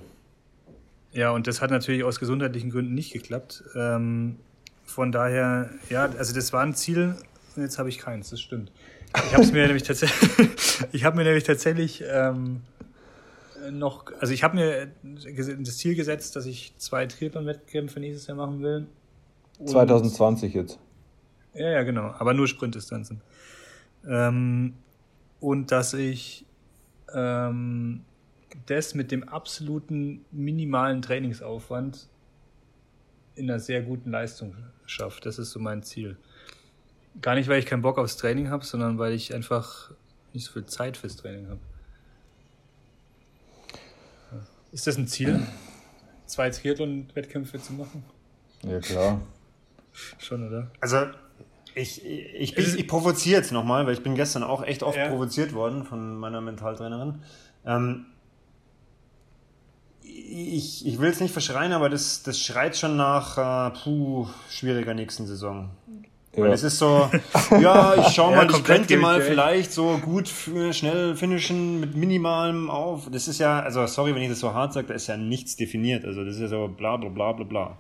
Ja, 1.12 1.32
und 1.32 1.46
das 1.46 1.62
hat 1.62 1.72
natürlich 1.72 2.06
aus 2.06 2.22
gesundheitlichen 2.22 2.70
Gründen 2.70 2.94
nicht 2.94 3.12
geklappt. 3.12 3.66
Ähm, 3.76 4.38
von 4.86 5.12
daher, 5.12 5.72
ja, 5.90 6.06
also 6.18 6.34
das 6.34 6.54
war 6.54 6.62
ein 6.62 6.74
Ziel 6.74 7.18
und 7.58 7.64
jetzt 7.64 7.78
habe 7.78 7.90
ich 7.90 8.00
keins, 8.00 8.30
das 8.30 8.40
stimmt. 8.40 8.72
Ich 9.14 9.36
habe 9.36 9.46
mir 9.48 9.64
nämlich 9.68 9.84
tatsächlich, 9.84 10.30
ich 10.94 11.04
habe 11.04 11.18
mir 11.18 11.26
nämlich 11.26 11.44
tatsächlich 11.44 12.06
ähm, 12.10 12.62
noch, 13.72 14.06
also 14.22 14.32
ich 14.32 14.42
habe 14.46 14.56
mir 14.56 14.88
das 15.04 15.78
Ziel 15.78 15.96
gesetzt, 15.96 16.38
dass 16.38 16.46
ich 16.46 16.76
zwei 16.78 17.08
Triathlon-Wettkämpfe 17.08 18.00
nächstes 18.00 18.28
Jahr 18.28 18.38
machen 18.38 18.62
will. 18.62 18.88
Und 19.60 19.68
2020 19.68 20.54
jetzt. 20.54 20.80
Ja, 21.54 21.70
ja, 21.70 21.84
genau, 21.84 22.14
aber 22.18 22.34
nur 22.34 22.48
Sprintdistanzen. 22.48 23.22
Ähm, 24.08 24.74
und 25.40 25.72
dass 25.72 25.94
ich 25.94 26.46
ähm, 27.14 28.06
das 28.66 28.94
mit 28.94 29.12
dem 29.12 29.28
absoluten 29.28 30.26
minimalen 30.32 31.02
Trainingsaufwand 31.02 32.08
in 33.36 33.50
einer 33.50 33.60
sehr 33.60 33.82
guten 33.82 34.12
Leistung 34.12 34.56
schaffe. 34.86 35.22
Das 35.22 35.40
ist 35.40 35.52
so 35.52 35.60
mein 35.60 35.84
Ziel. 35.84 36.18
Gar 37.22 37.36
nicht, 37.36 37.50
weil 37.50 37.60
ich 37.60 37.66
keinen 37.66 37.82
Bock 37.82 37.98
aufs 37.98 38.18
Training 38.18 38.50
habe, 38.50 38.66
sondern 38.66 38.98
weil 38.98 39.14
ich 39.14 39.34
einfach 39.34 39.92
nicht 40.34 40.46
so 40.46 40.54
viel 40.54 40.66
Zeit 40.66 40.98
fürs 40.98 41.18
Training 41.18 41.48
habe. 41.48 41.60
Ist 44.72 44.88
das 44.88 44.98
ein 44.98 45.08
Ziel, 45.08 45.46
zwei 46.26 46.50
Triathlon-Wettkämpfe 46.50 47.62
zu 47.62 47.74
machen? 47.74 48.04
Ja, 48.64 48.80
klar. 48.80 49.22
Schon, 50.18 50.48
oder? 50.48 50.72
Also, 50.80 51.08
ich, 51.76 52.06
ich, 52.06 52.58
ich, 52.58 52.80
ich 52.80 52.88
provoziere 52.88 53.38
jetzt 53.38 53.52
nochmal, 53.52 53.86
weil 53.86 53.94
ich 53.94 54.04
bin 54.04 54.16
gestern 54.16 54.44
auch 54.44 54.64
echt 54.64 54.84
oft 54.84 54.98
ja. 54.98 55.10
provoziert 55.10 55.54
worden 55.54 55.84
von 55.84 56.18
meiner 56.18 56.42
Mentaltrainerin. 56.42 57.20
Ähm, 57.66 58.06
ich, 60.04 60.86
ich 60.86 61.00
will 61.00 61.10
es 61.10 61.20
nicht 61.20 61.32
verschreien, 61.32 61.74
aber 61.74 61.90
das, 61.90 62.24
das 62.24 62.40
schreit 62.40 62.78
schon 62.78 62.98
nach 62.98 63.38
äh, 63.38 63.78
puh, 63.84 64.28
schwieriger 64.50 64.94
nächsten 64.94 65.26
Saison. 65.26 65.70
Ja. 66.34 66.44
Weil 66.44 66.54
es 66.54 66.64
ist 66.64 66.78
so, 66.80 67.10
ja, 67.60 67.96
ich 67.96 68.14
schau 68.14 68.32
mal, 68.36 68.50
ja, 68.50 68.58
ich 68.58 68.64
könnte 68.64 68.96
mal 68.98 69.20
ich, 69.20 69.26
vielleicht 69.26 69.74
so 69.74 69.98
gut 69.98 70.30
schnell 70.72 71.16
finishen 71.16 71.82
mit 71.82 71.96
minimalem 71.96 72.70
auf. 72.70 73.10
Das 73.12 73.28
ist 73.28 73.40
ja, 73.40 73.60
also 73.60 73.86
sorry, 73.86 74.16
wenn 74.16 74.22
ich 74.22 74.30
das 74.30 74.40
so 74.40 74.54
hart 74.54 74.72
sage, 74.74 74.88
da 74.88 74.94
ist 74.94 75.08
ja 75.08 75.18
nichts 75.18 75.58
definiert. 75.58 76.06
Also 76.06 76.24
das 76.24 76.36
ist 76.36 76.42
ja 76.42 76.48
so 76.48 76.70
bla 76.70 76.96
bla 76.96 77.10
bla 77.10 77.34
bla 77.34 77.46
bla. 77.46 77.78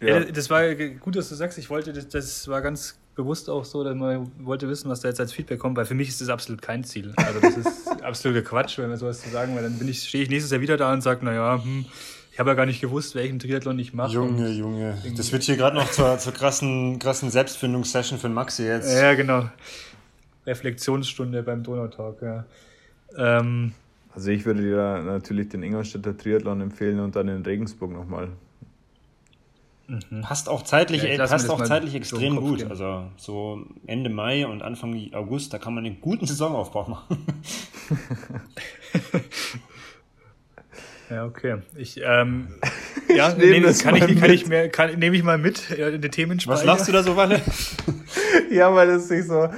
Ja. 0.00 0.20
das 0.20 0.48
war 0.48 0.74
gut, 0.74 1.16
dass 1.16 1.28
du 1.28 1.34
sagst. 1.34 1.58
Ich 1.58 1.70
wollte, 1.70 1.92
das, 1.92 2.08
das 2.08 2.48
war 2.48 2.62
ganz 2.62 2.98
bewusst 3.16 3.50
auch 3.50 3.64
so, 3.64 3.82
dass 3.82 3.96
man 3.96 4.30
wollte 4.38 4.68
wissen, 4.68 4.88
was 4.88 5.00
da 5.00 5.08
jetzt 5.08 5.18
als 5.18 5.32
Feedback 5.32 5.58
kommt, 5.58 5.76
weil 5.76 5.86
für 5.86 5.94
mich 5.94 6.08
ist 6.08 6.20
das 6.20 6.28
absolut 6.28 6.62
kein 6.62 6.84
Ziel. 6.84 7.12
Also 7.16 7.40
das 7.40 7.56
ist 7.56 7.88
absoluter 8.04 8.42
Quatsch, 8.42 8.78
wenn 8.78 8.90
wir 8.90 8.96
sowas 8.96 9.20
zu 9.20 9.28
sagen, 9.30 9.56
weil 9.56 9.64
dann 9.64 9.76
bin 9.78 9.88
ich, 9.88 10.08
stehe 10.08 10.22
ich 10.22 10.30
nächstes 10.30 10.52
Jahr 10.52 10.60
wieder 10.60 10.76
da 10.76 10.92
und 10.92 11.00
sage, 11.00 11.24
naja, 11.24 11.60
hm, 11.62 11.84
ich 12.30 12.38
habe 12.38 12.50
ja 12.50 12.54
gar 12.54 12.66
nicht 12.66 12.80
gewusst, 12.80 13.16
welchen 13.16 13.40
Triathlon 13.40 13.76
ich 13.80 13.92
mache. 13.92 14.12
Junge, 14.12 14.48
Junge. 14.50 14.96
Das 15.16 15.32
wird 15.32 15.42
hier 15.42 15.56
gerade 15.56 15.74
noch 15.76 15.90
zur, 15.90 16.16
zur 16.18 16.32
krassen, 16.32 17.00
krassen 17.00 17.30
Selbstfindungssession 17.30 18.20
für 18.20 18.28
Maxi 18.28 18.62
jetzt. 18.62 18.94
Ja, 18.94 19.14
genau. 19.14 19.50
Reflexionsstunde 20.46 21.42
beim 21.42 21.64
Donautalk, 21.64 22.22
ja. 22.22 22.44
Ähm, 23.16 23.72
Also 24.14 24.30
ich 24.30 24.46
würde 24.46 24.62
dir 24.62 25.02
natürlich 25.02 25.48
den 25.48 25.64
Ingolstädter 25.64 26.16
Triathlon 26.16 26.60
empfehlen 26.60 27.00
und 27.00 27.16
dann 27.16 27.26
in 27.26 27.42
Regensburg 27.42 27.90
nochmal. 27.92 28.28
Mhm. 29.88 30.20
Passt 30.20 30.50
auch 30.50 30.62
zeitlich, 30.62 31.02
ja, 31.02 31.26
passt 31.26 31.48
auch 31.48 31.64
zeitlich 31.64 31.94
extrem 31.94 32.34
so 32.34 32.40
gut. 32.42 32.58
Gehen. 32.58 32.70
Also 32.70 33.04
so 33.16 33.64
Ende 33.86 34.10
Mai 34.10 34.46
und 34.46 34.62
Anfang 34.62 34.94
August, 35.14 35.54
da 35.54 35.58
kann 35.58 35.74
man 35.74 35.86
einen 35.86 35.98
guten 36.02 36.26
Saisonaufbau 36.26 36.86
machen. 36.88 37.16
ja, 41.10 41.24
okay. 41.24 41.62
Ich, 41.74 41.98
ähm, 42.04 42.48
ja, 43.08 43.30
ich 43.38 43.38
nehme 43.38 43.72
kann, 43.72 43.96
ich, 43.96 44.20
kann 44.20 44.30
ich 44.30 44.46
mir, 44.46 44.68
kann, 44.68 44.98
nehme 44.98 45.16
ich 45.16 45.22
mal 45.22 45.38
mit 45.38 45.70
in 45.70 46.02
den 46.02 46.12
Themenspeicher. 46.12 46.58
Was 46.58 46.66
lachst 46.66 46.86
du 46.88 46.92
da 46.92 47.02
so, 47.02 47.16
Walle? 47.16 47.40
ja, 48.50 48.74
weil 48.74 48.90
es 48.90 49.08
sich 49.08 49.24
so, 49.24 49.48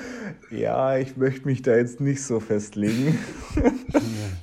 ja, 0.53 0.97
ich 0.97 1.17
möchte 1.17 1.45
mich 1.45 1.63
da 1.63 1.75
jetzt 1.75 2.01
nicht 2.01 2.23
so 2.23 2.39
festlegen. 2.39 3.19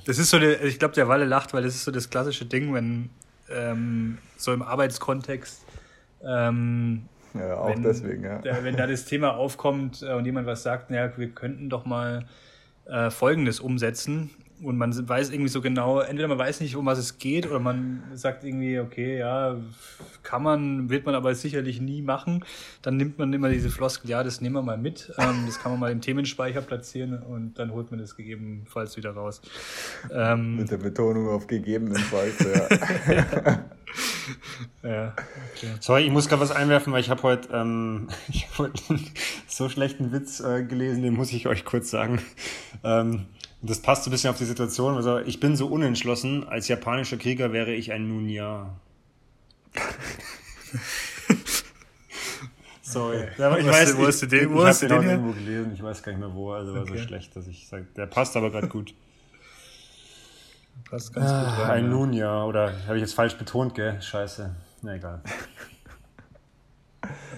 das 0.04 0.18
ist 0.18 0.28
so, 0.28 0.38
ich 0.38 0.78
glaube, 0.78 0.94
der 0.94 1.08
Walle 1.08 1.24
lacht, 1.24 1.54
weil 1.54 1.62
das 1.62 1.74
ist 1.74 1.84
so 1.84 1.90
das 1.90 2.10
klassische 2.10 2.44
Ding, 2.44 2.74
wenn 2.74 3.08
ähm, 3.50 4.18
so 4.36 4.52
im 4.52 4.60
Arbeitskontext 4.60 5.62
ähm, 6.24 7.08
ja, 7.34 7.56
auch 7.56 7.68
wenn, 7.68 7.82
deswegen, 7.82 8.24
ja. 8.24 8.38
Da, 8.38 8.64
wenn 8.64 8.76
da 8.76 8.86
das 8.86 9.04
Thema 9.04 9.36
aufkommt 9.36 10.02
äh, 10.02 10.12
und 10.12 10.24
jemand 10.24 10.46
was 10.46 10.62
sagt, 10.62 10.90
naja, 10.90 11.12
wir 11.16 11.28
könnten 11.30 11.68
doch 11.68 11.84
mal 11.84 12.26
äh, 12.86 13.10
Folgendes 13.10 13.60
umsetzen 13.60 14.30
und 14.62 14.76
man 14.76 15.08
weiß 15.08 15.30
irgendwie 15.30 15.48
so 15.48 15.60
genau, 15.60 16.00
entweder 16.00 16.28
man 16.28 16.38
weiß 16.38 16.60
nicht, 16.60 16.76
um 16.76 16.86
was 16.86 16.98
es 16.98 17.18
geht, 17.18 17.46
oder 17.46 17.60
man 17.60 18.02
sagt 18.14 18.44
irgendwie, 18.44 18.80
okay, 18.80 19.18
ja, 19.18 19.56
kann 20.22 20.42
man, 20.42 20.90
wird 20.90 21.06
man 21.06 21.14
aber 21.14 21.34
sicherlich 21.34 21.80
nie 21.80 22.02
machen. 22.02 22.44
Dann 22.82 22.96
nimmt 22.96 23.18
man 23.18 23.32
immer 23.32 23.48
diese 23.48 23.70
Floskel, 23.70 24.10
ja, 24.10 24.22
das 24.22 24.40
nehmen 24.40 24.56
wir 24.56 24.62
mal 24.62 24.78
mit, 24.78 25.12
ähm, 25.18 25.44
das 25.46 25.60
kann 25.60 25.72
man 25.72 25.80
mal 25.80 25.92
im 25.92 26.00
Themenspeicher 26.00 26.60
platzieren 26.60 27.22
und 27.22 27.58
dann 27.58 27.72
holt 27.72 27.90
man 27.90 28.00
das 28.00 28.16
gegebenenfalls 28.16 28.96
wieder 28.96 29.12
raus. 29.12 29.40
Ähm, 30.12 30.56
Mit 30.56 30.70
der 30.70 30.78
Betonung 30.78 31.28
auf 31.28 31.46
gegebenenfalls, 31.46 32.38
ja. 32.40 33.64
ja, 34.82 35.14
okay. 35.54 35.74
Sorry, 35.80 36.02
ich 36.04 36.10
muss 36.10 36.28
gerade 36.28 36.42
was 36.42 36.50
einwerfen, 36.50 36.92
weil 36.92 37.00
ich 37.00 37.10
habe 37.10 37.22
heute 37.22 37.48
ähm, 37.52 38.08
hab 38.58 38.70
einen 38.88 39.06
so 39.46 39.68
schlechten 39.68 40.12
Witz 40.12 40.40
äh, 40.40 40.64
gelesen, 40.64 41.02
den 41.02 41.14
muss 41.14 41.32
ich 41.32 41.46
euch 41.46 41.64
kurz 41.64 41.90
sagen. 41.90 42.20
Ähm, 42.84 43.26
das 43.62 43.80
passt 43.80 44.04
so 44.04 44.10
ein 44.10 44.12
bisschen 44.12 44.30
auf 44.30 44.38
die 44.38 44.44
Situation. 44.44 44.94
Also 44.96 45.18
ich 45.18 45.40
bin 45.40 45.56
so 45.56 45.66
unentschlossen. 45.66 46.46
Als 46.48 46.68
japanischer 46.68 47.16
Krieger 47.16 47.52
wäre 47.52 47.72
ich 47.72 47.92
ein 47.92 48.08
Nunja. 48.08 48.74
Sorry. 52.82 53.26
Ja, 53.36 53.56
ich 53.56 53.66
was, 53.66 53.74
weiß, 53.74 53.98
wo 53.98 54.06
hast 54.06 54.22
du 54.22 54.26
den, 54.26 54.50
wo 54.52 54.64
ich, 54.64 54.78
du 54.78 54.88
den, 54.88 55.00
den 55.00 55.10
irgendwo 55.10 55.32
gelesen. 55.32 55.72
Ich 55.74 55.82
weiß 55.82 56.02
gar 56.02 56.12
nicht 56.12 56.20
mehr 56.20 56.32
wo. 56.32 56.52
Also 56.52 56.74
war 56.74 56.82
okay. 56.82 56.96
so 56.96 57.04
schlecht, 57.04 57.36
dass 57.36 57.46
ich 57.46 57.68
sage, 57.68 57.86
der 57.96 58.06
passt 58.06 58.36
aber 58.36 58.50
gerade 58.50 58.68
gut. 58.68 58.94
Passt 60.88 61.12
ganz 61.12 61.30
ah, 61.30 61.42
gut 61.42 61.64
rein. 61.64 61.70
Ein 61.70 61.84
ja. 61.84 61.90
Nunja, 61.90 62.44
oder 62.44 62.72
habe 62.86 62.96
ich 62.96 63.02
jetzt 63.02 63.14
falsch 63.14 63.36
betont, 63.36 63.74
gell? 63.74 64.00
Scheiße. 64.00 64.54
Na 64.82 64.94
egal. 64.94 65.20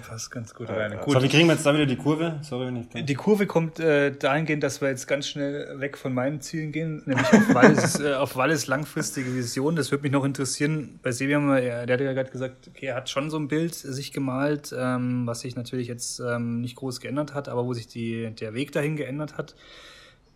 Passt 0.09 0.31
ganz 0.31 0.55
gut 0.55 0.69
rein. 0.71 0.99
Gut. 1.05 1.15
So, 1.15 1.23
wie 1.23 1.29
kriegen 1.29 1.47
wir 1.47 1.55
jetzt 1.55 1.67
da 1.67 1.75
wieder 1.75 1.87
die 1.87 1.97
Kurve? 1.97 2.41
Sorry, 2.43 2.67
wenn 2.67 2.77
ich 2.77 3.05
die 3.05 3.15
Kurve 3.15 3.47
kommt 3.47 3.79
äh, 3.79 4.11
dahingehend, 4.11 4.63
dass 4.63 4.81
wir 4.81 4.89
jetzt 4.89 5.07
ganz 5.07 5.29
schnell 5.29 5.79
weg 5.79 5.99
von 5.99 6.15
meinen 6.15 6.41
Zielen 6.41 6.73
gehen, 6.73 7.03
nämlich 7.05 7.27
auf 7.33 7.55
Wallis, 7.55 8.01
äh, 8.01 8.15
auf 8.15 8.35
Wallis 8.37 8.67
langfristige 8.67 9.35
Vision. 9.35 9.77
Das 9.77 9.91
würde 9.91 10.03
mich 10.03 10.13
noch 10.13 10.25
interessieren. 10.25 10.99
Bei 11.03 11.13
Sebi 11.13 11.35
haben 11.35 11.47
wir, 11.49 11.87
der 11.87 11.95
hat 11.95 12.01
ja 12.01 12.13
gerade 12.13 12.31
gesagt, 12.31 12.69
okay, 12.69 12.87
er 12.87 12.97
hat 12.97 13.11
schon 13.11 13.31
so 13.31 13.39
ein 13.39 13.49
Bild 13.49 13.75
sich 13.75 14.13
gemalt, 14.13 14.75
ähm, 14.77 15.27
was 15.27 15.41
sich 15.41 15.55
natürlich 15.55 15.89
jetzt 15.89 16.21
ähm, 16.21 16.61
nicht 16.61 16.77
groß 16.77 17.01
geändert 17.01 17.35
hat, 17.35 17.49
aber 17.49 17.67
wo 17.67 17.75
sich 17.75 17.87
die, 17.87 18.31
der 18.31 18.55
Weg 18.55 18.73
dahin 18.73 18.97
geändert 18.97 19.37
hat. 19.37 19.55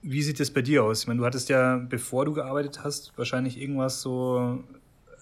Wie 0.02 0.22
sieht 0.22 0.38
das 0.38 0.50
bei 0.50 0.60
dir 0.60 0.84
aus? 0.84 1.00
Ich 1.00 1.06
meine, 1.08 1.20
du 1.20 1.26
hattest 1.26 1.48
ja, 1.48 1.78
bevor 1.78 2.26
du 2.26 2.34
gearbeitet 2.34 2.84
hast, 2.84 3.16
wahrscheinlich 3.16 3.58
irgendwas 3.58 4.02
so 4.02 4.62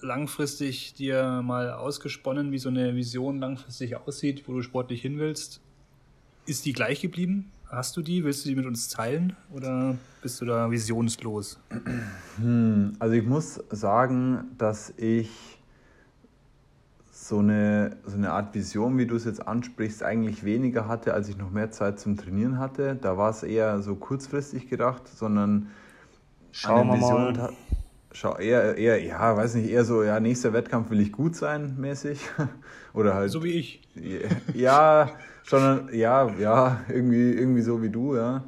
langfristig 0.03 0.95
dir 0.95 1.43
mal 1.43 1.73
ausgesponnen, 1.73 2.53
wie 2.53 2.59
so 2.59 2.69
eine 2.69 2.95
Vision 2.95 3.39
langfristig 3.39 3.97
aussieht, 3.97 4.45
wo 4.47 4.53
du 4.53 4.63
sportlich 4.63 5.03
hin 5.03 5.19
willst. 5.19 5.61
Ist 6.47 6.65
die 6.65 6.73
gleich 6.73 7.01
geblieben? 7.01 7.51
Hast 7.69 7.97
du 7.97 8.03
die? 8.03 8.25
Willst 8.25 8.45
du 8.45 8.51
die 8.51 8.57
mit 8.57 8.67
uns 8.67 8.89
teilen 8.89 9.35
oder 9.51 9.97
bist 10.21 10.41
du 10.41 10.45
da 10.45 10.71
visionslos? 10.71 11.59
Hm, 12.37 12.95
also 12.99 13.15
ich 13.15 13.25
muss 13.25 13.61
sagen, 13.71 14.45
dass 14.59 14.93
ich 14.99 15.31
so 17.11 17.39
eine, 17.39 17.97
so 18.05 18.17
eine 18.17 18.33
Art 18.33 18.55
Vision, 18.55 18.99
wie 18.99 19.07
du 19.07 19.17
es 19.17 19.25
jetzt 19.25 19.47
ansprichst, 19.47 20.03
eigentlich 20.03 20.45
weniger 20.45 20.89
hatte, 20.89 21.15
als 21.15 21.29
ich 21.29 21.39
noch 21.39 21.51
mehr 21.51 21.71
Zeit 21.71 21.99
zum 21.99 22.17
Trainieren 22.17 22.59
hatte. 22.59 22.97
Da 22.97 23.17
war 23.17 23.31
es 23.31 23.43
eher 23.43 23.81
so 23.81 23.95
kurzfristig 23.95 24.69
gedacht, 24.69 25.09
sondern 25.09 25.69
Schauen 26.51 26.89
wir 26.89 26.97
mal. 26.97 27.53
Schau, 28.15 28.37
eher, 28.37 28.77
eher, 28.77 29.03
ja, 29.03 29.37
weiß 29.37 29.55
nicht, 29.55 29.71
eher 29.71 29.85
so, 29.85 30.03
ja, 30.03 30.21
nächster 30.21 30.53
Wettkampf 30.53 30.91
will 30.91 31.01
ich 31.01 31.13
gut 31.13 31.35
sein, 31.35 31.77
mäßig. 31.79 32.29
Oder 32.93 33.15
halt. 33.15 33.31
So 33.31 33.43
wie 33.43 33.53
ich. 33.53 33.83
Ja, 34.55 35.11
schon, 35.45 35.89
ja, 35.93 36.31
ja, 36.39 36.81
irgendwie, 36.89 37.33
irgendwie 37.33 37.63
so 37.63 37.83
wie 37.83 37.89
du, 37.89 38.17
ja. 38.17 38.45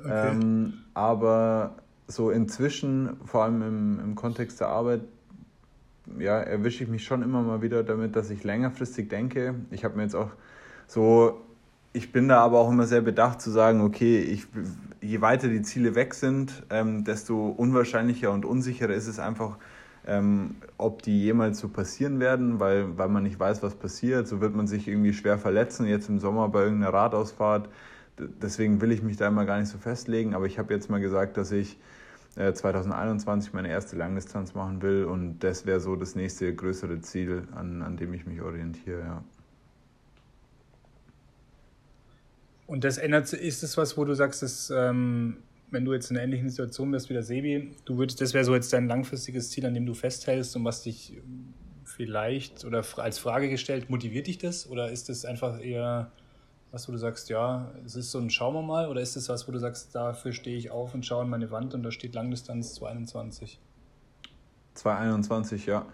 Okay. 0.00 0.30
Ähm, 0.30 0.74
aber 0.94 1.76
so 2.08 2.30
inzwischen, 2.30 3.16
vor 3.24 3.44
allem 3.44 3.62
im, 3.62 4.00
im 4.00 4.14
Kontext 4.16 4.60
der 4.60 4.68
Arbeit, 4.68 5.02
ja, 6.18 6.40
erwische 6.40 6.84
ich 6.84 6.90
mich 6.90 7.04
schon 7.04 7.22
immer 7.22 7.42
mal 7.42 7.62
wieder 7.62 7.82
damit, 7.84 8.16
dass 8.16 8.30
ich 8.30 8.44
längerfristig 8.44 9.08
denke. 9.08 9.54
Ich 9.70 9.84
habe 9.84 9.96
mir 9.96 10.02
jetzt 10.02 10.14
auch 10.14 10.30
so, 10.86 11.42
ich 11.92 12.12
bin 12.12 12.28
da 12.28 12.40
aber 12.40 12.58
auch 12.60 12.70
immer 12.70 12.86
sehr 12.86 13.00
bedacht 13.00 13.40
zu 13.40 13.50
sagen, 13.50 13.80
okay, 13.80 14.20
ich, 14.20 14.46
je 15.00 15.20
weiter 15.20 15.48
die 15.48 15.62
Ziele 15.62 15.94
weg 15.94 16.14
sind, 16.14 16.64
ähm, 16.70 17.04
desto 17.04 17.48
unwahrscheinlicher 17.48 18.32
und 18.32 18.44
unsicherer 18.44 18.94
ist 18.94 19.06
es 19.06 19.18
einfach, 19.18 19.58
ähm, 20.06 20.56
ob 20.78 21.02
die 21.02 21.22
jemals 21.22 21.58
so 21.58 21.68
passieren 21.68 22.20
werden, 22.20 22.60
weil, 22.60 22.96
weil 22.96 23.08
man 23.08 23.24
nicht 23.24 23.38
weiß, 23.38 23.62
was 23.62 23.74
passiert. 23.74 24.28
So 24.28 24.40
wird 24.40 24.54
man 24.54 24.66
sich 24.66 24.88
irgendwie 24.88 25.12
schwer 25.12 25.38
verletzen, 25.38 25.86
jetzt 25.86 26.08
im 26.08 26.18
Sommer 26.18 26.48
bei 26.48 26.62
irgendeiner 26.62 26.92
Radausfahrt. 26.92 27.68
Deswegen 28.18 28.80
will 28.80 28.92
ich 28.92 29.02
mich 29.02 29.16
da 29.16 29.28
immer 29.28 29.44
gar 29.44 29.58
nicht 29.58 29.68
so 29.68 29.78
festlegen, 29.78 30.34
aber 30.34 30.46
ich 30.46 30.58
habe 30.58 30.72
jetzt 30.72 30.88
mal 30.88 31.00
gesagt, 31.00 31.36
dass 31.36 31.52
ich 31.52 31.78
2021 32.36 33.52
äh, 33.52 33.56
meine 33.56 33.68
erste 33.68 33.96
Langdistanz 33.96 34.54
machen 34.54 34.82
will 34.82 35.04
und 35.04 35.38
das 35.40 35.66
wäre 35.66 35.80
so 35.80 35.96
das 35.96 36.14
nächste 36.14 36.54
größere 36.54 37.00
Ziel, 37.00 37.48
an, 37.54 37.82
an 37.82 37.96
dem 37.96 38.12
ich 38.12 38.26
mich 38.26 38.42
orientiere, 38.42 39.00
ja. 39.00 39.24
Und 42.66 42.84
das 42.84 42.98
ändert 42.98 43.32
ist 43.32 43.62
es 43.62 43.76
was, 43.76 43.96
wo 43.96 44.04
du 44.04 44.14
sagst, 44.14 44.42
dass, 44.42 44.70
ähm, 44.70 45.38
wenn 45.70 45.84
du 45.84 45.92
jetzt 45.92 46.10
in 46.10 46.16
einer 46.16 46.24
ähnlichen 46.24 46.48
Situation 46.48 46.90
bist 46.90 47.08
wie 47.08 47.14
der 47.14 47.22
Sebi, 47.22 47.76
du 47.84 47.98
würdest, 47.98 48.20
das 48.20 48.34
wäre 48.34 48.44
so 48.44 48.54
jetzt 48.54 48.72
dein 48.72 48.88
langfristiges 48.88 49.50
Ziel, 49.50 49.66
an 49.66 49.74
dem 49.74 49.86
du 49.86 49.94
festhältst 49.94 50.56
und 50.56 50.64
was 50.64 50.82
dich 50.82 51.14
vielleicht 51.84 52.64
oder 52.64 52.84
als 52.96 53.18
Frage 53.18 53.48
gestellt, 53.48 53.88
motiviert 53.88 54.26
dich 54.26 54.38
das? 54.38 54.68
Oder 54.68 54.90
ist 54.90 55.08
das 55.08 55.24
einfach 55.24 55.60
eher 55.60 56.10
was, 56.72 56.88
wo 56.88 56.92
du 56.92 56.98
sagst, 56.98 57.30
ja, 57.30 57.72
es 57.84 57.96
ist 57.96 58.10
so 58.10 58.18
ein 58.18 58.30
Schauen 58.30 58.54
wir 58.54 58.62
mal, 58.62 58.88
oder 58.88 59.00
ist 59.00 59.16
es 59.16 59.28
was, 59.28 59.46
wo 59.46 59.52
du 59.52 59.58
sagst, 59.58 59.94
dafür 59.94 60.32
stehe 60.32 60.56
ich 60.56 60.70
auf 60.70 60.94
und 60.94 61.06
schaue 61.06 61.24
in 61.24 61.30
meine 61.30 61.50
Wand 61.50 61.74
und 61.74 61.82
da 61.82 61.90
steht 61.90 62.14
Langdistanz 62.14 62.74
221? 62.74 63.60
221, 64.74 65.66
ja. 65.66 65.86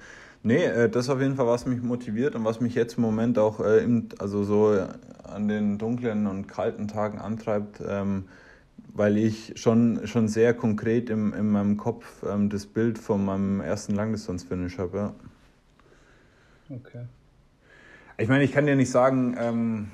Nee, 0.42 0.64
äh, 0.64 0.88
das 0.88 1.06
ist 1.06 1.10
auf 1.10 1.20
jeden 1.20 1.36
Fall, 1.36 1.46
was 1.46 1.66
mich 1.66 1.82
motiviert 1.82 2.34
und 2.34 2.44
was 2.44 2.60
mich 2.60 2.74
jetzt 2.74 2.96
im 2.96 3.02
Moment 3.02 3.38
auch 3.38 3.60
äh, 3.60 3.86
also 4.18 4.42
so 4.42 4.76
an 5.22 5.48
den 5.48 5.78
dunklen 5.78 6.26
und 6.26 6.48
kalten 6.48 6.88
Tagen 6.88 7.18
antreibt, 7.18 7.80
ähm, 7.86 8.24
weil 8.94 9.16
ich 9.16 9.52
schon, 9.56 10.06
schon 10.06 10.28
sehr 10.28 10.52
konkret 10.52 11.10
im, 11.10 11.32
in 11.32 11.50
meinem 11.50 11.76
Kopf 11.76 12.24
ähm, 12.28 12.50
das 12.50 12.66
Bild 12.66 12.98
von 12.98 13.24
meinem 13.24 13.60
ersten 13.60 13.94
Langdistanz-Finish 13.94 14.78
habe. 14.78 14.96
Ja. 14.96 15.14
Okay. 16.70 17.06
Ich 18.18 18.28
meine, 18.28 18.44
ich 18.44 18.52
kann 18.52 18.66
dir 18.66 18.76
nicht 18.76 18.90
sagen, 18.90 19.36
ähm, 19.38 19.88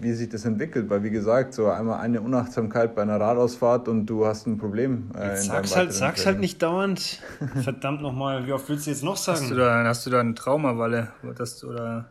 wie 0.00 0.12
sich 0.12 0.28
das 0.28 0.44
entwickelt, 0.44 0.88
weil 0.88 1.02
wie 1.02 1.10
gesagt, 1.10 1.54
so 1.54 1.68
einmal 1.68 2.00
eine 2.00 2.20
Unachtsamkeit 2.20 2.94
bei 2.94 3.02
einer 3.02 3.20
Radausfahrt 3.20 3.88
und 3.88 4.06
du 4.06 4.26
hast 4.26 4.46
ein 4.46 4.56
Problem. 4.56 5.10
Äh, 5.14 5.36
sag's 5.36 5.76
halt, 5.76 5.92
sag's 5.92 6.24
halt 6.24 6.40
nicht 6.40 6.62
dauernd. 6.62 7.20
Verdammt 7.62 8.00
nochmal, 8.00 8.46
wie 8.46 8.52
oft 8.52 8.68
willst 8.68 8.86
du 8.86 8.90
jetzt 8.90 9.04
noch 9.04 9.16
sagen? 9.16 9.40
Hast 9.40 9.50
du 9.50 9.54
da, 9.56 9.84
hast 9.84 10.06
du 10.06 10.10
da 10.10 10.20
ein 10.20 10.34
Trauma, 10.34 10.78
Walle? 10.78 11.08
Das, 11.36 11.62
oder 11.64 12.08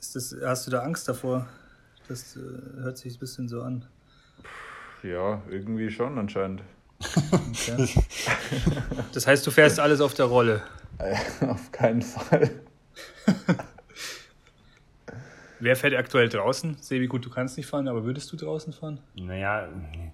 ist 0.00 0.16
das, 0.16 0.36
hast 0.44 0.66
du 0.66 0.70
da 0.72 0.80
Angst 0.80 1.08
davor? 1.08 1.46
Das 2.08 2.36
äh, 2.36 2.82
hört 2.82 2.98
sich 2.98 3.16
ein 3.16 3.20
bisschen 3.20 3.48
so 3.48 3.62
an. 3.62 3.84
Ja, 5.02 5.42
irgendwie 5.50 5.90
schon 5.90 6.18
anscheinend. 6.18 6.62
Okay. 7.30 7.88
das 9.12 9.26
heißt, 9.26 9.46
du 9.46 9.50
fährst 9.50 9.78
alles 9.78 10.00
auf 10.00 10.14
der 10.14 10.26
Rolle? 10.26 10.62
auf 11.48 11.70
keinen 11.72 12.02
Fall. 12.02 12.50
Wer 15.60 15.76
fährt 15.76 15.94
aktuell 15.94 16.28
draußen? 16.28 16.76
Sebi, 16.80 17.06
gut, 17.06 17.24
du 17.24 17.30
kannst 17.30 17.56
nicht 17.56 17.66
fahren, 17.66 17.88
aber 17.88 18.04
würdest 18.04 18.32
du 18.32 18.36
draußen 18.36 18.72
fahren? 18.72 18.98
Naja, 19.14 19.68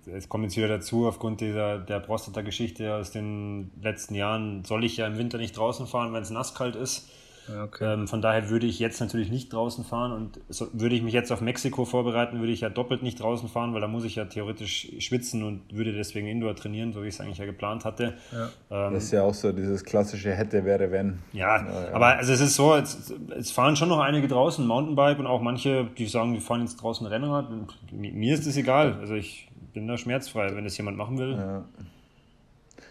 es 0.06 0.28
kommt 0.28 0.44
jetzt 0.44 0.56
wieder 0.56 0.68
dazu, 0.68 1.06
aufgrund 1.06 1.40
dieser, 1.40 1.78
der 1.78 2.00
Prostata-Geschichte 2.00 2.94
aus 2.94 3.10
den 3.10 3.70
letzten 3.80 4.14
Jahren 4.14 4.64
soll 4.64 4.84
ich 4.84 4.96
ja 4.96 5.06
im 5.06 5.18
Winter 5.18 5.38
nicht 5.38 5.56
draußen 5.56 5.86
fahren, 5.86 6.12
wenn 6.12 6.22
es 6.22 6.30
nasskalt 6.30 6.76
ist. 6.76 7.10
Okay. 7.48 7.94
Ähm, 7.94 8.08
von 8.08 8.22
daher 8.22 8.50
würde 8.50 8.66
ich 8.66 8.78
jetzt 8.78 9.00
natürlich 9.00 9.30
nicht 9.30 9.52
draußen 9.52 9.84
fahren 9.84 10.12
und 10.12 10.40
so, 10.48 10.68
würde 10.72 10.94
ich 10.94 11.02
mich 11.02 11.14
jetzt 11.14 11.32
auf 11.32 11.40
Mexiko 11.40 11.84
vorbereiten, 11.84 12.40
würde 12.40 12.52
ich 12.52 12.60
ja 12.60 12.68
doppelt 12.68 13.02
nicht 13.02 13.20
draußen 13.20 13.48
fahren, 13.48 13.74
weil 13.74 13.80
da 13.80 13.88
muss 13.88 14.04
ich 14.04 14.16
ja 14.16 14.24
theoretisch 14.24 14.88
schwitzen 14.98 15.42
und 15.42 15.62
würde 15.72 15.92
deswegen 15.92 16.26
Indoor 16.26 16.54
trainieren, 16.54 16.92
so 16.92 17.02
wie 17.02 17.08
ich 17.08 17.14
es 17.14 17.20
eigentlich 17.20 17.38
ja 17.38 17.46
geplant 17.46 17.84
hatte. 17.84 18.14
Ja. 18.32 18.86
Ähm, 18.86 18.94
das 18.94 19.04
ist 19.04 19.12
ja 19.12 19.22
auch 19.22 19.34
so 19.34 19.52
dieses 19.52 19.84
klassische 19.84 20.32
hätte, 20.32 20.64
wäre, 20.64 20.90
wenn. 20.90 21.18
Ja, 21.32 21.56
ja, 21.56 21.92
aber 21.92 22.16
also 22.18 22.32
es 22.32 22.40
ist 22.40 22.54
so, 22.54 22.74
es, 22.74 23.12
es, 23.36 23.50
fahren 23.50 23.76
schon 23.76 23.88
noch 23.88 24.00
einige 24.00 24.28
draußen 24.28 24.66
Mountainbike 24.66 25.18
und 25.18 25.26
auch 25.26 25.40
manche, 25.40 25.88
die 25.98 26.06
sagen, 26.06 26.34
die 26.34 26.40
fahren 26.40 26.60
jetzt 26.60 26.76
draußen 26.76 27.06
Rennrad. 27.06 27.48
Mir 27.92 28.34
ist 28.34 28.46
das 28.46 28.56
egal, 28.56 28.94
also 29.00 29.14
ich 29.14 29.48
bin 29.72 29.86
da 29.86 29.96
schmerzfrei, 29.96 30.54
wenn 30.54 30.64
das 30.64 30.76
jemand 30.76 30.96
machen 30.96 31.18
will. 31.18 31.32
Ja. 31.32 31.64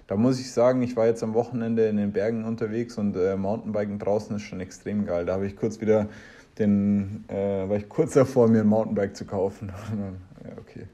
Da 0.10 0.16
muss 0.16 0.39
ich 0.39 0.51
sagen, 0.51 0.82
ich 0.82 0.95
war 0.95 1.05
jetzt 1.05 1.22
am 1.22 1.36
Wochenende 1.36 1.86
in 1.86 1.97
den 1.97 2.12
Bergen 2.12 2.43
unterwegs 2.43 2.97
und 2.97 3.16
äh, 3.16 3.36
Mountainbiken 3.36 3.99
draußen 3.99 4.36
ist 4.38 4.41
schon 4.41 4.60
extrem 4.60 5.05
geil. 5.05 5.24
Da 5.28 5.34
habe 5.34 5.45
ich 5.45 5.55
kurz 5.55 5.80
wieder 5.82 6.07
den, 6.57 7.26
äh, 7.28 7.70
war 7.70 7.78
ich 7.78 7.88
kurz 7.88 8.14
davor, 8.14 8.47
mir 8.47 8.62
ein 8.62 8.68
Mountainbike 8.68 9.16
zu 9.16 9.26
kaufen. 9.26 9.72
ja, 10.43 10.57
okay. 10.57 10.88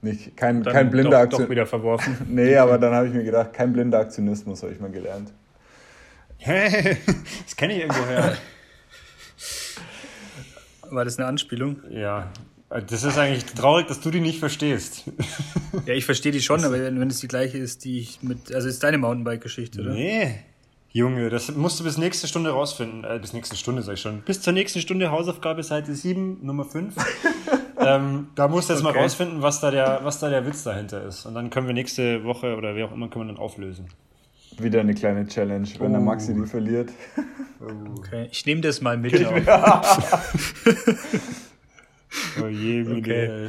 Nicht, 0.00 0.38
kein, 0.38 0.62
dann 0.62 0.72
kein 0.72 0.90
blinder 0.90 1.26
doch, 1.26 1.40
doch 1.40 1.50
wieder 1.50 1.66
verworfen. 1.66 2.16
nee, 2.30 2.56
aber 2.56 2.78
dann 2.78 2.94
habe 2.94 3.08
ich 3.08 3.12
mir 3.12 3.24
gedacht, 3.24 3.52
kein 3.52 3.74
blinder 3.74 3.98
Aktionismus 3.98 4.62
habe 4.62 4.72
ich 4.72 4.80
mal 4.80 4.90
gelernt. 4.90 5.30
Hey, 6.38 6.96
das 7.44 7.54
kenne 7.54 7.74
ich 7.74 7.80
irgendwoher. 7.80 8.38
War 10.88 11.04
das 11.04 11.18
eine 11.18 11.26
Anspielung? 11.28 11.82
Ja, 11.90 12.32
das 12.70 13.02
ist 13.02 13.18
eigentlich 13.18 13.44
traurig, 13.46 13.88
dass 13.88 14.00
du 14.00 14.10
die 14.10 14.20
nicht 14.20 14.38
verstehst. 14.38 15.04
Ja, 15.86 15.94
ich 15.94 16.04
verstehe 16.04 16.32
die 16.32 16.42
schon, 16.42 16.64
aber 16.64 16.78
wenn, 16.78 17.08
es 17.08 17.20
die 17.20 17.28
gleiche 17.28 17.56
ist, 17.56 17.84
die 17.84 18.00
ich 18.00 18.22
mit. 18.22 18.52
Also 18.52 18.68
ist 18.68 18.82
deine 18.82 18.98
Mountainbike-Geschichte, 18.98 19.80
oder? 19.80 19.92
Nee. 19.92 20.34
Junge, 20.92 21.30
das 21.30 21.54
musst 21.54 21.78
du 21.78 21.84
bis 21.84 21.96
nächste 21.96 22.26
Stunde 22.26 22.50
rausfinden. 22.50 23.04
Äh, 23.04 23.20
bis 23.20 23.32
nächste 23.32 23.54
Stunde, 23.56 23.82
sag 23.82 23.94
ich 23.94 24.00
schon. 24.00 24.20
Bis 24.22 24.42
zur 24.42 24.52
nächsten 24.52 24.80
Stunde 24.80 25.10
Hausaufgabe 25.10 25.62
Seite 25.62 25.94
7, 25.94 26.44
Nummer 26.44 26.64
5. 26.64 26.94
ähm, 27.80 28.28
da 28.34 28.48
musst 28.48 28.68
du 28.68 28.74
jetzt 28.74 28.84
okay. 28.84 28.94
mal 28.94 29.00
rausfinden, 29.00 29.42
was 29.42 29.60
da, 29.60 29.70
der, 29.70 30.00
was 30.02 30.18
da 30.18 30.28
der 30.28 30.44
Witz 30.44 30.64
dahinter 30.64 31.04
ist. 31.04 31.24
Und 31.24 31.34
dann 31.34 31.50
können 31.50 31.68
wir 31.68 31.74
nächste 31.74 32.24
Woche 32.24 32.56
oder 32.56 32.74
wie 32.74 32.82
auch 32.82 32.92
immer 32.92 33.08
können 33.08 33.28
wir 33.28 33.34
dann 33.34 33.42
auflösen. 33.42 33.86
Wieder 34.58 34.80
eine 34.80 34.94
kleine 34.94 35.26
Challenge, 35.26 35.68
wenn 35.78 35.90
oh. 35.90 35.92
der 35.92 36.00
Maxi 36.00 36.34
die 36.34 36.46
verliert. 36.46 36.90
Okay, 37.98 38.28
ich 38.30 38.44
nehme 38.44 38.60
das 38.60 38.80
mal 38.80 38.96
mit. 38.96 39.12
Oh 42.42 42.48
je, 42.48 42.86
okay. 42.86 43.48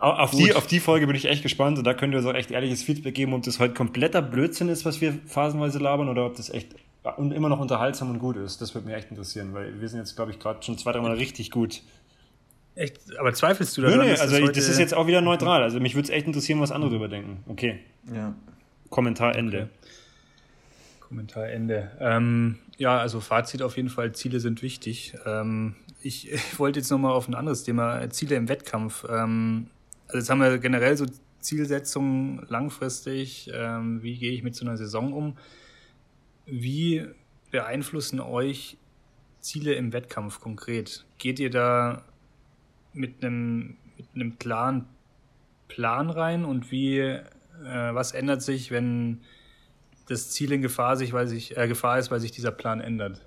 Auf 0.00 0.30
die, 0.30 0.54
auf 0.54 0.66
die 0.66 0.80
Folge 0.80 1.06
bin 1.06 1.14
ich 1.14 1.26
echt 1.26 1.42
gespannt 1.42 1.76
und 1.76 1.84
da 1.84 1.92
könnt 1.92 2.14
ihr 2.14 2.18
uns 2.18 2.26
auch 2.26 2.34
echt 2.34 2.50
ehrliches 2.50 2.82
Feedback 2.82 3.14
geben, 3.14 3.34
ob 3.34 3.42
das 3.42 3.58
heute 3.58 3.74
kompletter 3.74 4.22
Blödsinn 4.22 4.68
ist, 4.68 4.86
was 4.86 5.00
wir 5.00 5.18
phasenweise 5.26 5.78
labern 5.78 6.08
oder 6.08 6.24
ob 6.24 6.36
das 6.36 6.48
echt 6.48 6.74
immer 7.16 7.48
noch 7.48 7.60
unterhaltsam 7.60 8.10
und 8.10 8.18
gut 8.18 8.36
ist. 8.36 8.60
Das 8.62 8.74
würde 8.74 8.86
mich 8.86 8.96
echt 8.96 9.10
interessieren, 9.10 9.52
weil 9.52 9.80
wir 9.80 9.88
sind 9.88 9.98
jetzt, 9.98 10.16
glaube 10.16 10.30
ich, 10.30 10.38
gerade 10.38 10.62
schon 10.62 10.78
zwei, 10.78 10.92
dreimal 10.92 11.12
richtig 11.12 11.50
gut. 11.50 11.82
Echt? 12.74 12.98
Aber 13.18 13.34
zweifelst 13.34 13.76
du 13.76 13.82
daran? 13.82 13.98
Nee, 13.98 14.04
nee, 14.12 14.18
also 14.18 14.38
das, 14.38 14.52
das 14.56 14.68
ist 14.68 14.78
jetzt 14.78 14.94
auch 14.94 15.06
wieder 15.06 15.20
neutral. 15.20 15.62
Also 15.62 15.78
mich 15.78 15.94
würde 15.94 16.04
es 16.04 16.10
echt 16.10 16.26
interessieren, 16.26 16.60
was 16.60 16.72
andere 16.72 16.90
darüber 16.90 17.08
denken. 17.08 17.44
Okay. 17.46 17.80
Ja. 18.14 18.34
Kommentar 18.88 19.36
Ende. 19.36 19.68
Okay. 19.68 19.68
Kommentar 21.00 21.50
Ende. 21.50 21.90
Ähm, 22.00 22.58
ja, 22.78 22.96
also 22.98 23.20
Fazit 23.20 23.60
auf 23.60 23.76
jeden 23.76 23.90
Fall, 23.90 24.12
Ziele 24.12 24.40
sind 24.40 24.62
wichtig. 24.62 25.14
Ähm, 25.26 25.74
ich, 26.32 26.58
wollte 26.58 26.80
jetzt 26.80 26.90
nochmal 26.90 27.12
auf 27.12 27.28
ein 27.28 27.34
anderes 27.34 27.64
Thema, 27.64 28.08
Ziele 28.10 28.36
im 28.36 28.48
Wettkampf. 28.48 29.04
Ähm, 29.08 29.68
also 30.06 30.18
jetzt 30.18 30.30
haben 30.30 30.40
wir 30.40 30.58
generell 30.58 30.96
so 30.96 31.06
Zielsetzungen 31.40 32.44
langfristig. 32.48 33.50
Ähm, 33.52 34.02
wie 34.02 34.16
gehe 34.16 34.32
ich 34.32 34.42
mit 34.42 34.54
so 34.54 34.64
einer 34.64 34.76
Saison 34.76 35.12
um? 35.12 35.36
Wie 36.46 37.06
beeinflussen 37.50 38.20
euch 38.20 38.78
Ziele 39.40 39.74
im 39.74 39.92
Wettkampf 39.92 40.40
konkret? 40.40 41.04
Geht 41.18 41.40
ihr 41.40 41.50
da 41.50 42.04
mit 42.92 43.24
einem, 43.24 43.76
mit 43.96 44.06
einem 44.14 44.38
klaren 44.38 44.86
Plan 45.68 46.10
rein 46.10 46.44
und 46.44 46.70
wie, 46.70 46.98
äh, 46.98 47.22
was 47.62 48.12
ändert 48.12 48.42
sich, 48.42 48.70
wenn 48.70 49.20
das 50.08 50.30
Ziel 50.30 50.52
in 50.52 50.62
Gefahr, 50.62 50.96
sich, 50.96 51.12
weil 51.12 51.26
sich, 51.26 51.56
äh, 51.56 51.68
Gefahr 51.68 51.98
ist, 51.98 52.10
weil 52.10 52.20
sich 52.20 52.32
dieser 52.32 52.50
Plan 52.50 52.80
ändert? 52.80 53.24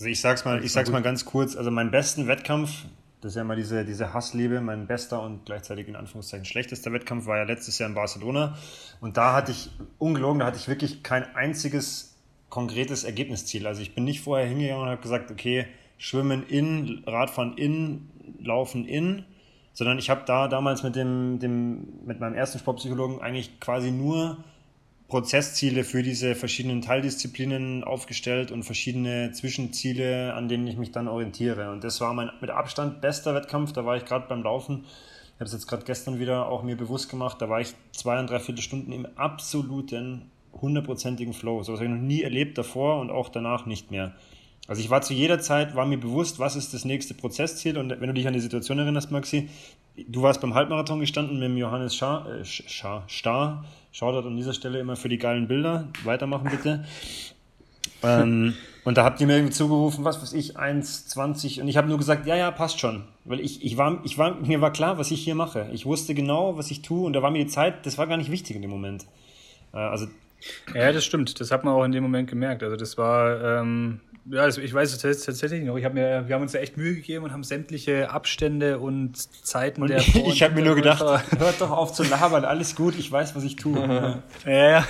Also 0.00 0.08
ich 0.08 0.22
sag's 0.22 0.46
mal, 0.46 0.64
ich 0.64 0.72
sag's 0.72 0.90
mal 0.90 1.02
ganz 1.02 1.26
kurz. 1.26 1.56
Also 1.56 1.70
meinen 1.70 1.90
besten 1.90 2.26
Wettkampf, 2.26 2.70
das 3.20 3.32
ist 3.32 3.36
ja 3.36 3.42
immer 3.42 3.54
diese, 3.54 3.84
diese 3.84 4.14
Hassliebe, 4.14 4.62
mein 4.62 4.86
bester 4.86 5.22
und 5.22 5.44
gleichzeitig 5.44 5.88
in 5.88 5.94
Anführungszeichen 5.94 6.46
schlechtester 6.46 6.90
Wettkampf 6.94 7.26
war 7.26 7.36
ja 7.36 7.42
letztes 7.42 7.78
Jahr 7.78 7.86
in 7.90 7.94
Barcelona. 7.94 8.56
Und 9.02 9.18
da 9.18 9.34
hatte 9.34 9.52
ich, 9.52 9.70
ungelogen, 9.98 10.38
da 10.38 10.46
hatte 10.46 10.56
ich 10.56 10.68
wirklich 10.68 11.02
kein 11.02 11.36
einziges 11.36 12.16
konkretes 12.48 13.04
Ergebnisziel. 13.04 13.66
Also 13.66 13.82
ich 13.82 13.94
bin 13.94 14.04
nicht 14.04 14.22
vorher 14.22 14.48
hingegangen 14.48 14.84
und 14.84 14.88
habe 14.88 15.02
gesagt, 15.02 15.30
okay, 15.30 15.66
Schwimmen 15.98 16.46
in, 16.46 17.04
Radfahren 17.06 17.58
in, 17.58 18.08
Laufen 18.42 18.86
in, 18.86 19.26
sondern 19.74 19.98
ich 19.98 20.08
habe 20.08 20.22
da 20.24 20.48
damals 20.48 20.82
mit 20.82 20.96
dem, 20.96 21.40
dem, 21.40 22.06
mit 22.06 22.20
meinem 22.20 22.34
ersten 22.34 22.58
Sportpsychologen 22.58 23.20
eigentlich 23.20 23.60
quasi 23.60 23.90
nur 23.90 24.42
Prozessziele 25.10 25.82
für 25.82 26.04
diese 26.04 26.36
verschiedenen 26.36 26.82
Teildisziplinen 26.82 27.82
aufgestellt 27.82 28.52
und 28.52 28.62
verschiedene 28.62 29.32
Zwischenziele, 29.32 30.34
an 30.34 30.48
denen 30.48 30.68
ich 30.68 30.76
mich 30.76 30.92
dann 30.92 31.08
orientiere. 31.08 31.72
Und 31.72 31.82
das 31.82 32.00
war 32.00 32.14
mein 32.14 32.30
mit 32.40 32.50
Abstand 32.50 33.00
bester 33.00 33.34
Wettkampf. 33.34 33.72
Da 33.72 33.84
war 33.84 33.96
ich 33.96 34.04
gerade 34.04 34.28
beim 34.28 34.44
Laufen. 34.44 34.84
Ich 34.84 35.34
habe 35.34 35.46
es 35.46 35.52
jetzt 35.52 35.66
gerade 35.66 35.84
gestern 35.84 36.20
wieder 36.20 36.48
auch 36.48 36.62
mir 36.62 36.76
bewusst 36.76 37.10
gemacht. 37.10 37.42
Da 37.42 37.48
war 37.48 37.60
ich 37.60 37.74
zwei 37.90 38.20
und 38.20 38.30
dreiviertel 38.30 38.62
Stunden 38.62 38.92
im 38.92 39.04
absoluten 39.16 40.30
hundertprozentigen 40.52 41.34
Flow. 41.34 41.64
So 41.64 41.72
was 41.72 41.80
habe 41.80 41.88
ich 41.88 41.94
noch 41.94 42.06
nie 42.06 42.22
erlebt 42.22 42.56
davor 42.56 43.00
und 43.00 43.10
auch 43.10 43.30
danach 43.30 43.66
nicht 43.66 43.90
mehr. 43.90 44.14
Also 44.68 44.80
ich 44.80 44.90
war 44.90 45.02
zu 45.02 45.12
jeder 45.12 45.40
Zeit, 45.40 45.74
war 45.74 45.86
mir 45.86 45.98
bewusst, 45.98 46.38
was 46.38 46.54
ist 46.54 46.72
das 46.72 46.84
nächste 46.84 47.14
Prozessziel. 47.14 47.76
Und 47.76 47.90
wenn 47.90 48.06
du 48.06 48.14
dich 48.14 48.28
an 48.28 48.34
die 48.34 48.40
Situation 48.40 48.78
erinnerst, 48.78 49.10
Maxi, 49.10 49.48
du 49.96 50.22
warst 50.22 50.40
beim 50.40 50.54
Halbmarathon 50.54 51.00
gestanden 51.00 51.38
mit 51.38 51.48
dem 51.48 51.56
Johannes 51.56 51.94
Schaar, 51.94 52.26
äh, 52.30 52.44
Schaar, 52.44 53.04
Star 53.08 53.64
Shoutout 53.92 54.26
an 54.26 54.36
dieser 54.36 54.52
Stelle 54.52 54.78
immer 54.78 54.96
für 54.96 55.08
die 55.08 55.18
geilen 55.18 55.48
Bilder. 55.48 55.88
Weitermachen 56.04 56.48
bitte. 56.50 56.84
ähm, 58.02 58.54
und 58.84 58.96
da 58.96 59.04
habt 59.04 59.20
ihr 59.20 59.26
mir 59.26 59.36
irgendwie 59.36 59.52
zugerufen, 59.52 60.04
was 60.04 60.22
weiß 60.22 60.32
ich, 60.32 60.56
1,20 60.56 61.60
und 61.60 61.68
ich 61.68 61.76
habe 61.76 61.88
nur 61.88 61.98
gesagt, 61.98 62.26
ja, 62.26 62.36
ja, 62.36 62.50
passt 62.50 62.80
schon. 62.80 63.02
Weil 63.24 63.40
ich, 63.40 63.64
ich 63.64 63.76
war, 63.76 64.00
ich 64.04 64.16
war, 64.16 64.36
mir 64.36 64.60
war 64.60 64.72
klar, 64.72 64.96
was 64.98 65.10
ich 65.10 65.22
hier 65.22 65.34
mache. 65.34 65.68
Ich 65.72 65.86
wusste 65.86 66.14
genau, 66.14 66.56
was 66.56 66.70
ich 66.70 66.82
tue 66.82 67.04
und 67.04 67.12
da 67.12 67.22
war 67.22 67.30
mir 67.30 67.44
die 67.44 67.50
Zeit, 67.50 67.84
das 67.84 67.98
war 67.98 68.06
gar 68.06 68.16
nicht 68.16 68.30
wichtig 68.30 68.56
in 68.56 68.62
dem 68.62 68.70
Moment. 68.70 69.06
Äh, 69.72 69.78
also 69.78 70.06
ja, 70.74 70.92
das 70.92 71.04
stimmt. 71.04 71.40
Das 71.40 71.50
hat 71.50 71.64
man 71.64 71.74
auch 71.74 71.84
in 71.84 71.92
dem 71.92 72.02
Moment 72.02 72.28
gemerkt. 72.28 72.62
Also 72.62 72.76
das 72.76 72.96
war, 72.98 73.60
ähm, 73.60 74.00
ja, 74.26 74.46
ich 74.46 74.72
weiß 74.72 74.92
es 74.92 75.24
tatsächlich 75.24 75.64
noch. 75.64 75.76
Ich 75.76 75.84
hab 75.84 75.94
mir, 75.94 76.28
wir 76.28 76.34
haben 76.34 76.42
uns 76.42 76.52
da 76.52 76.58
echt 76.58 76.76
Mühe 76.76 76.94
gegeben 76.94 77.24
und 77.24 77.32
haben 77.32 77.42
sämtliche 77.42 78.10
Abstände 78.10 78.78
und 78.78 79.16
Zeiten 79.16 79.82
und 79.82 79.88
der 79.88 79.98
Ich, 80.06 80.14
ich 80.14 80.42
habe 80.42 80.54
mir 80.54 80.62
nur 80.62 80.74
gedacht, 80.74 81.00
hört 81.38 81.60
doch 81.60 81.70
auf 81.70 81.92
zu 81.92 82.04
labern, 82.04 82.44
alles 82.44 82.76
gut, 82.76 82.98
ich 82.98 83.10
weiß, 83.10 83.34
was 83.34 83.44
ich 83.44 83.56
tue. 83.56 83.78
ja, 84.46 84.70
ja, 84.70 84.86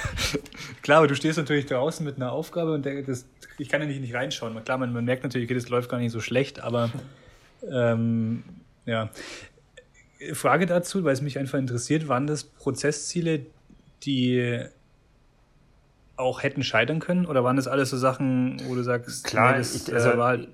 klar, 0.82 0.98
aber 0.98 1.08
du 1.08 1.14
stehst 1.14 1.38
natürlich 1.38 1.66
draußen 1.66 2.04
mit 2.04 2.16
einer 2.16 2.32
Aufgabe 2.32 2.72
und 2.72 2.84
der, 2.84 3.02
das, 3.02 3.26
ich 3.58 3.68
kann 3.68 3.80
ja 3.80 3.86
nicht, 3.86 4.00
nicht 4.00 4.14
reinschauen. 4.14 4.62
Klar, 4.64 4.78
man, 4.78 4.92
man 4.92 5.04
merkt 5.04 5.22
natürlich, 5.22 5.46
okay, 5.46 5.54
das 5.54 5.68
läuft 5.68 5.88
gar 5.88 5.98
nicht 5.98 6.12
so 6.12 6.20
schlecht, 6.20 6.60
aber 6.60 6.90
ähm, 7.70 8.42
ja. 8.84 9.10
Frage 10.34 10.66
dazu, 10.66 11.02
weil 11.04 11.14
es 11.14 11.22
mich 11.22 11.38
einfach 11.38 11.58
interessiert, 11.58 12.08
waren 12.08 12.26
das 12.26 12.44
Prozessziele, 12.44 13.46
die 14.02 14.66
auch 16.20 16.42
hätten 16.42 16.62
scheitern 16.62 17.00
können? 17.00 17.26
Oder 17.26 17.44
waren 17.44 17.56
das 17.56 17.68
alles 17.68 17.90
so 17.90 17.96
Sachen, 17.96 18.60
wo 18.68 18.74
du 18.74 18.82
sagst, 18.82 19.24
klar, 19.24 19.52
nee, 19.52 19.58
das, 19.58 19.74
ich, 19.74 19.92
also, 19.92 20.10
äh, 20.10 20.18
war 20.18 20.28
halt 20.28 20.48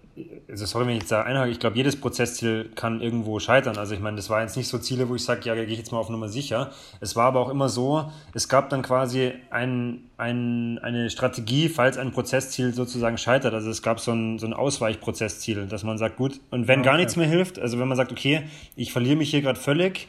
also 0.49 0.65
sorry, 0.65 0.87
wenn 0.87 0.95
ich 0.95 1.01
jetzt 1.01 1.13
da 1.13 1.23
einhake, 1.23 1.51
ich 1.51 1.61
glaube, 1.61 1.77
jedes 1.77 1.97
Prozessziel 1.97 2.71
kann 2.75 3.01
irgendwo 3.03 3.39
scheitern. 3.39 3.77
Also 3.77 3.95
ich 3.95 4.01
meine, 4.01 4.17
das 4.17 4.31
war 4.31 4.41
jetzt 4.41 4.57
nicht 4.57 4.69
so 4.69 4.79
Ziele, 4.79 5.09
wo 5.09 5.15
ich 5.15 5.25
sage, 5.25 5.43
ja, 5.45 5.55
gehe 5.55 5.65
ich 5.65 5.79
jetzt 5.79 5.93
mal 5.93 5.99
auf 5.99 6.09
Nummer 6.09 6.29
sicher. 6.29 6.71
Es 7.01 7.17
war 7.17 7.27
aber 7.27 7.41
auch 7.41 7.51
immer 7.51 7.69
so, 7.69 8.11
es 8.33 8.49
gab 8.49 8.71
dann 8.71 8.83
quasi 8.83 9.33
ein, 9.51 10.05
ein, 10.17 10.79
eine 10.79 11.11
Strategie, 11.11 11.69
falls 11.69 11.99
ein 11.99 12.13
Prozessziel 12.13 12.73
sozusagen 12.73 13.19
scheitert. 13.19 13.53
Also 13.53 13.69
es 13.69 13.83
gab 13.83 14.01
so 14.01 14.13
ein, 14.13 14.39
so 14.39 14.47
ein 14.47 14.55
Ausweichprozessziel, 14.55 15.67
dass 15.67 15.85
man 15.85 15.99
sagt, 15.99 16.17
gut, 16.17 16.41
und 16.51 16.67
wenn 16.67 16.81
okay. 16.81 16.89
gar 16.89 16.97
nichts 16.97 17.17
mehr 17.17 17.29
hilft, 17.29 17.59
also 17.59 17.79
wenn 17.79 17.89
man 17.89 17.97
sagt, 17.97 18.11
okay, 18.11 18.45
ich 18.75 18.93
verliere 18.93 19.17
mich 19.17 19.31
hier 19.31 19.43
gerade 19.43 19.61
völlig, 19.61 20.09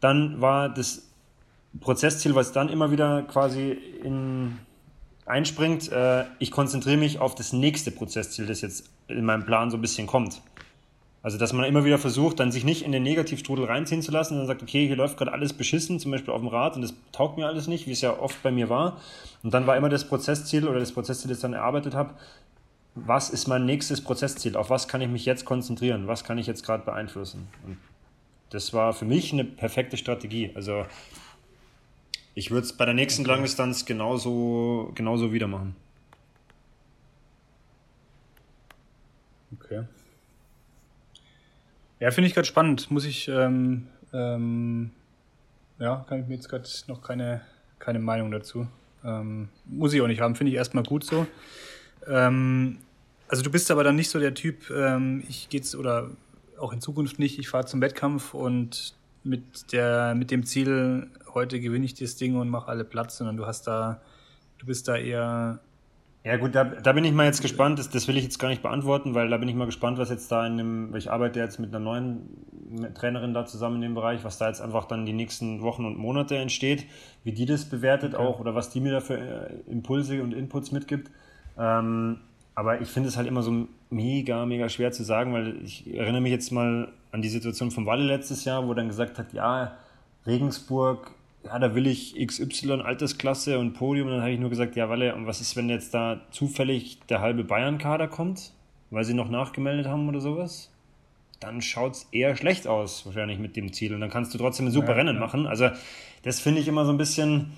dann 0.00 0.42
war 0.42 0.68
das 0.68 1.08
Prozessziel, 1.80 2.34
was 2.34 2.52
dann 2.52 2.68
immer 2.68 2.90
wieder 2.90 3.22
quasi 3.22 3.78
in 4.02 4.58
einspringt, 5.28 5.90
äh, 5.92 6.24
ich 6.38 6.50
konzentriere 6.50 6.96
mich 6.96 7.18
auf 7.18 7.34
das 7.34 7.52
nächste 7.52 7.90
Prozessziel, 7.90 8.46
das 8.46 8.60
jetzt 8.60 8.90
in 9.08 9.24
meinem 9.24 9.44
Plan 9.44 9.70
so 9.70 9.76
ein 9.76 9.80
bisschen 9.80 10.06
kommt. 10.06 10.42
Also, 11.22 11.36
dass 11.36 11.52
man 11.52 11.64
immer 11.64 11.84
wieder 11.84 11.98
versucht, 11.98 12.38
dann 12.38 12.52
sich 12.52 12.64
nicht 12.64 12.82
in 12.82 12.92
den 12.92 13.02
Negativstrudel 13.02 13.64
reinziehen 13.64 14.02
zu 14.02 14.12
lassen 14.12 14.34
und 14.34 14.40
dann 14.40 14.46
sagt, 14.46 14.62
okay, 14.62 14.86
hier 14.86 14.96
läuft 14.96 15.18
gerade 15.18 15.32
alles 15.32 15.52
beschissen, 15.52 15.98
zum 15.98 16.12
Beispiel 16.12 16.32
auf 16.32 16.40
dem 16.40 16.48
Rad 16.48 16.76
und 16.76 16.82
das 16.82 16.94
taugt 17.12 17.36
mir 17.36 17.46
alles 17.46 17.66
nicht, 17.66 17.86
wie 17.86 17.92
es 17.92 18.00
ja 18.00 18.18
oft 18.18 18.42
bei 18.42 18.50
mir 18.50 18.68
war. 18.68 18.98
Und 19.42 19.52
dann 19.52 19.66
war 19.66 19.76
immer 19.76 19.88
das 19.88 20.06
Prozessziel 20.06 20.66
oder 20.66 20.78
das 20.78 20.92
Prozessziel, 20.92 21.28
das 21.28 21.38
ich 21.38 21.42
dann 21.42 21.54
erarbeitet 21.54 21.94
habe, 21.94 22.14
was 22.94 23.30
ist 23.30 23.46
mein 23.46 23.66
nächstes 23.66 24.00
Prozessziel? 24.00 24.56
Auf 24.56 24.70
was 24.70 24.88
kann 24.88 25.00
ich 25.00 25.08
mich 25.08 25.24
jetzt 25.24 25.44
konzentrieren? 25.44 26.06
Was 26.06 26.24
kann 26.24 26.38
ich 26.38 26.46
jetzt 26.46 26.64
gerade 26.64 26.84
beeinflussen? 26.84 27.48
Und 27.66 27.78
das 28.50 28.72
war 28.72 28.92
für 28.92 29.04
mich 29.04 29.32
eine 29.32 29.44
perfekte 29.44 29.96
Strategie. 29.96 30.50
Also 30.54 30.84
ich 32.38 32.52
würde 32.52 32.66
es 32.66 32.72
bei 32.72 32.84
der 32.84 32.94
nächsten 32.94 33.22
okay. 33.22 33.32
Langdistanz 33.32 33.84
genauso, 33.84 34.92
genauso 34.94 35.32
wieder 35.32 35.48
machen. 35.48 35.74
Okay. 39.54 39.82
Ja, 41.98 42.12
finde 42.12 42.28
ich 42.28 42.34
gerade 42.34 42.46
spannend. 42.46 42.92
Muss 42.92 43.04
ich, 43.06 43.26
ähm, 43.26 43.88
ähm, 44.12 44.90
ja, 45.80 46.06
kann 46.08 46.20
ich 46.20 46.28
mir 46.28 46.34
jetzt 46.34 46.48
gerade 46.48 46.68
noch 46.86 47.02
keine, 47.02 47.40
keine 47.80 47.98
Meinung 47.98 48.30
dazu. 48.30 48.68
Ähm, 49.04 49.48
muss 49.64 49.92
ich 49.92 50.00
auch 50.00 50.06
nicht 50.06 50.20
haben, 50.20 50.36
finde 50.36 50.52
ich 50.52 50.56
erstmal 50.56 50.84
gut 50.84 51.02
so. 51.02 51.26
Ähm, 52.06 52.78
also 53.26 53.42
du 53.42 53.50
bist 53.50 53.68
aber 53.72 53.82
dann 53.82 53.96
nicht 53.96 54.10
so 54.10 54.20
der 54.20 54.34
Typ, 54.34 54.70
ähm, 54.70 55.24
ich 55.28 55.48
gehe 55.48 55.58
jetzt 55.58 55.74
oder 55.74 56.12
auch 56.56 56.72
in 56.72 56.80
Zukunft 56.80 57.18
nicht, 57.18 57.40
ich 57.40 57.48
fahre 57.48 57.66
zum 57.66 57.80
Wettkampf 57.80 58.32
und 58.32 58.94
mit 59.24 59.72
der 59.72 60.14
mit 60.14 60.30
dem 60.30 60.44
Ziel, 60.44 61.08
heute 61.38 61.60
gewinne 61.60 61.84
ich 61.84 61.94
das 61.94 62.16
Ding 62.16 62.36
und 62.36 62.48
mache 62.48 62.68
alle 62.68 62.84
Platz, 62.84 63.18
sondern 63.18 63.36
du 63.36 63.46
hast 63.46 63.66
da, 63.66 64.00
du 64.58 64.66
bist 64.66 64.88
da 64.88 64.96
eher 64.96 65.60
ja 66.24 66.36
gut, 66.36 66.54
da, 66.54 66.64
da 66.64 66.92
bin 66.92 67.04
ich 67.04 67.12
mal 67.12 67.24
jetzt 67.24 67.40
gespannt, 67.40 67.78
das, 67.78 67.88
das 67.88 68.06
will 68.08 68.16
ich 68.18 68.24
jetzt 68.24 68.38
gar 68.38 68.48
nicht 68.48 68.60
beantworten, 68.60 69.14
weil 69.14 69.30
da 69.30 69.38
bin 69.38 69.48
ich 69.48 69.54
mal 69.54 69.66
gespannt, 69.66 69.98
was 69.98 70.10
jetzt 70.10 70.30
da 70.30 70.46
in 70.46 70.58
dem, 70.58 70.94
ich 70.94 71.10
arbeite 71.10 71.38
jetzt 71.38 71.58
mit 71.58 71.74
einer 71.74 71.82
neuen 71.82 72.92
Trainerin 72.94 73.32
da 73.32 73.46
zusammen 73.46 73.76
in 73.76 73.82
dem 73.82 73.94
Bereich, 73.94 74.24
was 74.24 74.36
da 74.36 74.48
jetzt 74.48 74.60
einfach 74.60 74.84
dann 74.84 75.06
die 75.06 75.14
nächsten 75.14 75.62
Wochen 75.62 75.86
und 75.86 75.96
Monate 75.96 76.36
entsteht, 76.36 76.84
wie 77.24 77.32
die 77.32 77.46
das 77.46 77.64
bewertet 77.64 78.14
okay. 78.14 78.22
auch 78.22 78.40
oder 78.40 78.54
was 78.54 78.68
die 78.68 78.80
mir 78.80 78.92
da 78.92 79.00
für 79.00 79.16
äh, 79.16 79.54
Impulse 79.70 80.22
und 80.22 80.34
Inputs 80.34 80.72
mitgibt. 80.72 81.10
Ähm, 81.56 82.18
aber 82.54 82.80
ich 82.80 82.88
finde 82.88 83.08
es 83.08 83.16
halt 83.16 83.28
immer 83.28 83.42
so 83.42 83.68
mega, 83.88 84.44
mega 84.44 84.68
schwer 84.68 84.90
zu 84.90 85.04
sagen, 85.04 85.32
weil 85.32 85.62
ich 85.62 85.86
erinnere 85.94 86.20
mich 86.20 86.32
jetzt 86.32 86.50
mal 86.50 86.92
an 87.12 87.22
die 87.22 87.28
Situation 87.28 87.70
von 87.70 87.86
Walle 87.86 88.04
letztes 88.04 88.44
Jahr, 88.44 88.66
wo 88.66 88.72
er 88.72 88.74
dann 88.74 88.88
gesagt 88.88 89.18
hat, 89.18 89.32
ja, 89.32 89.76
Regensburg 90.26 91.12
ja, 91.44 91.58
da 91.58 91.74
will 91.74 91.86
ich 91.86 92.14
XY 92.14 92.82
Altersklasse 92.82 93.58
und 93.58 93.74
Podium. 93.74 94.08
Und 94.08 94.14
dann 94.14 94.22
habe 94.22 94.32
ich 94.32 94.40
nur 94.40 94.50
gesagt, 94.50 94.76
ja, 94.76 94.88
Walle, 94.88 95.14
und 95.14 95.26
was 95.26 95.40
ist, 95.40 95.56
wenn 95.56 95.68
jetzt 95.68 95.94
da 95.94 96.20
zufällig 96.30 97.00
der 97.08 97.20
halbe 97.20 97.44
Bayern-Kader 97.44 98.08
kommt, 98.08 98.52
weil 98.90 99.04
sie 99.04 99.14
noch 99.14 99.30
nachgemeldet 99.30 99.86
haben 99.86 100.08
oder 100.08 100.20
sowas? 100.20 100.72
Dann 101.40 101.62
schaut 101.62 101.92
es 101.92 102.08
eher 102.10 102.36
schlecht 102.36 102.66
aus, 102.66 103.06
wahrscheinlich 103.06 103.38
mit 103.38 103.56
dem 103.56 103.72
Ziel. 103.72 103.94
Und 103.94 104.00
dann 104.00 104.10
kannst 104.10 104.34
du 104.34 104.38
trotzdem 104.38 104.66
ein 104.66 104.72
super 104.72 104.90
ja, 104.90 104.94
Rennen 104.94 105.14
ja. 105.14 105.20
machen. 105.20 105.46
Also, 105.46 105.70
das 106.22 106.40
finde 106.40 106.60
ich 106.60 106.68
immer 106.68 106.84
so 106.84 106.92
ein 106.92 106.98
bisschen. 106.98 107.52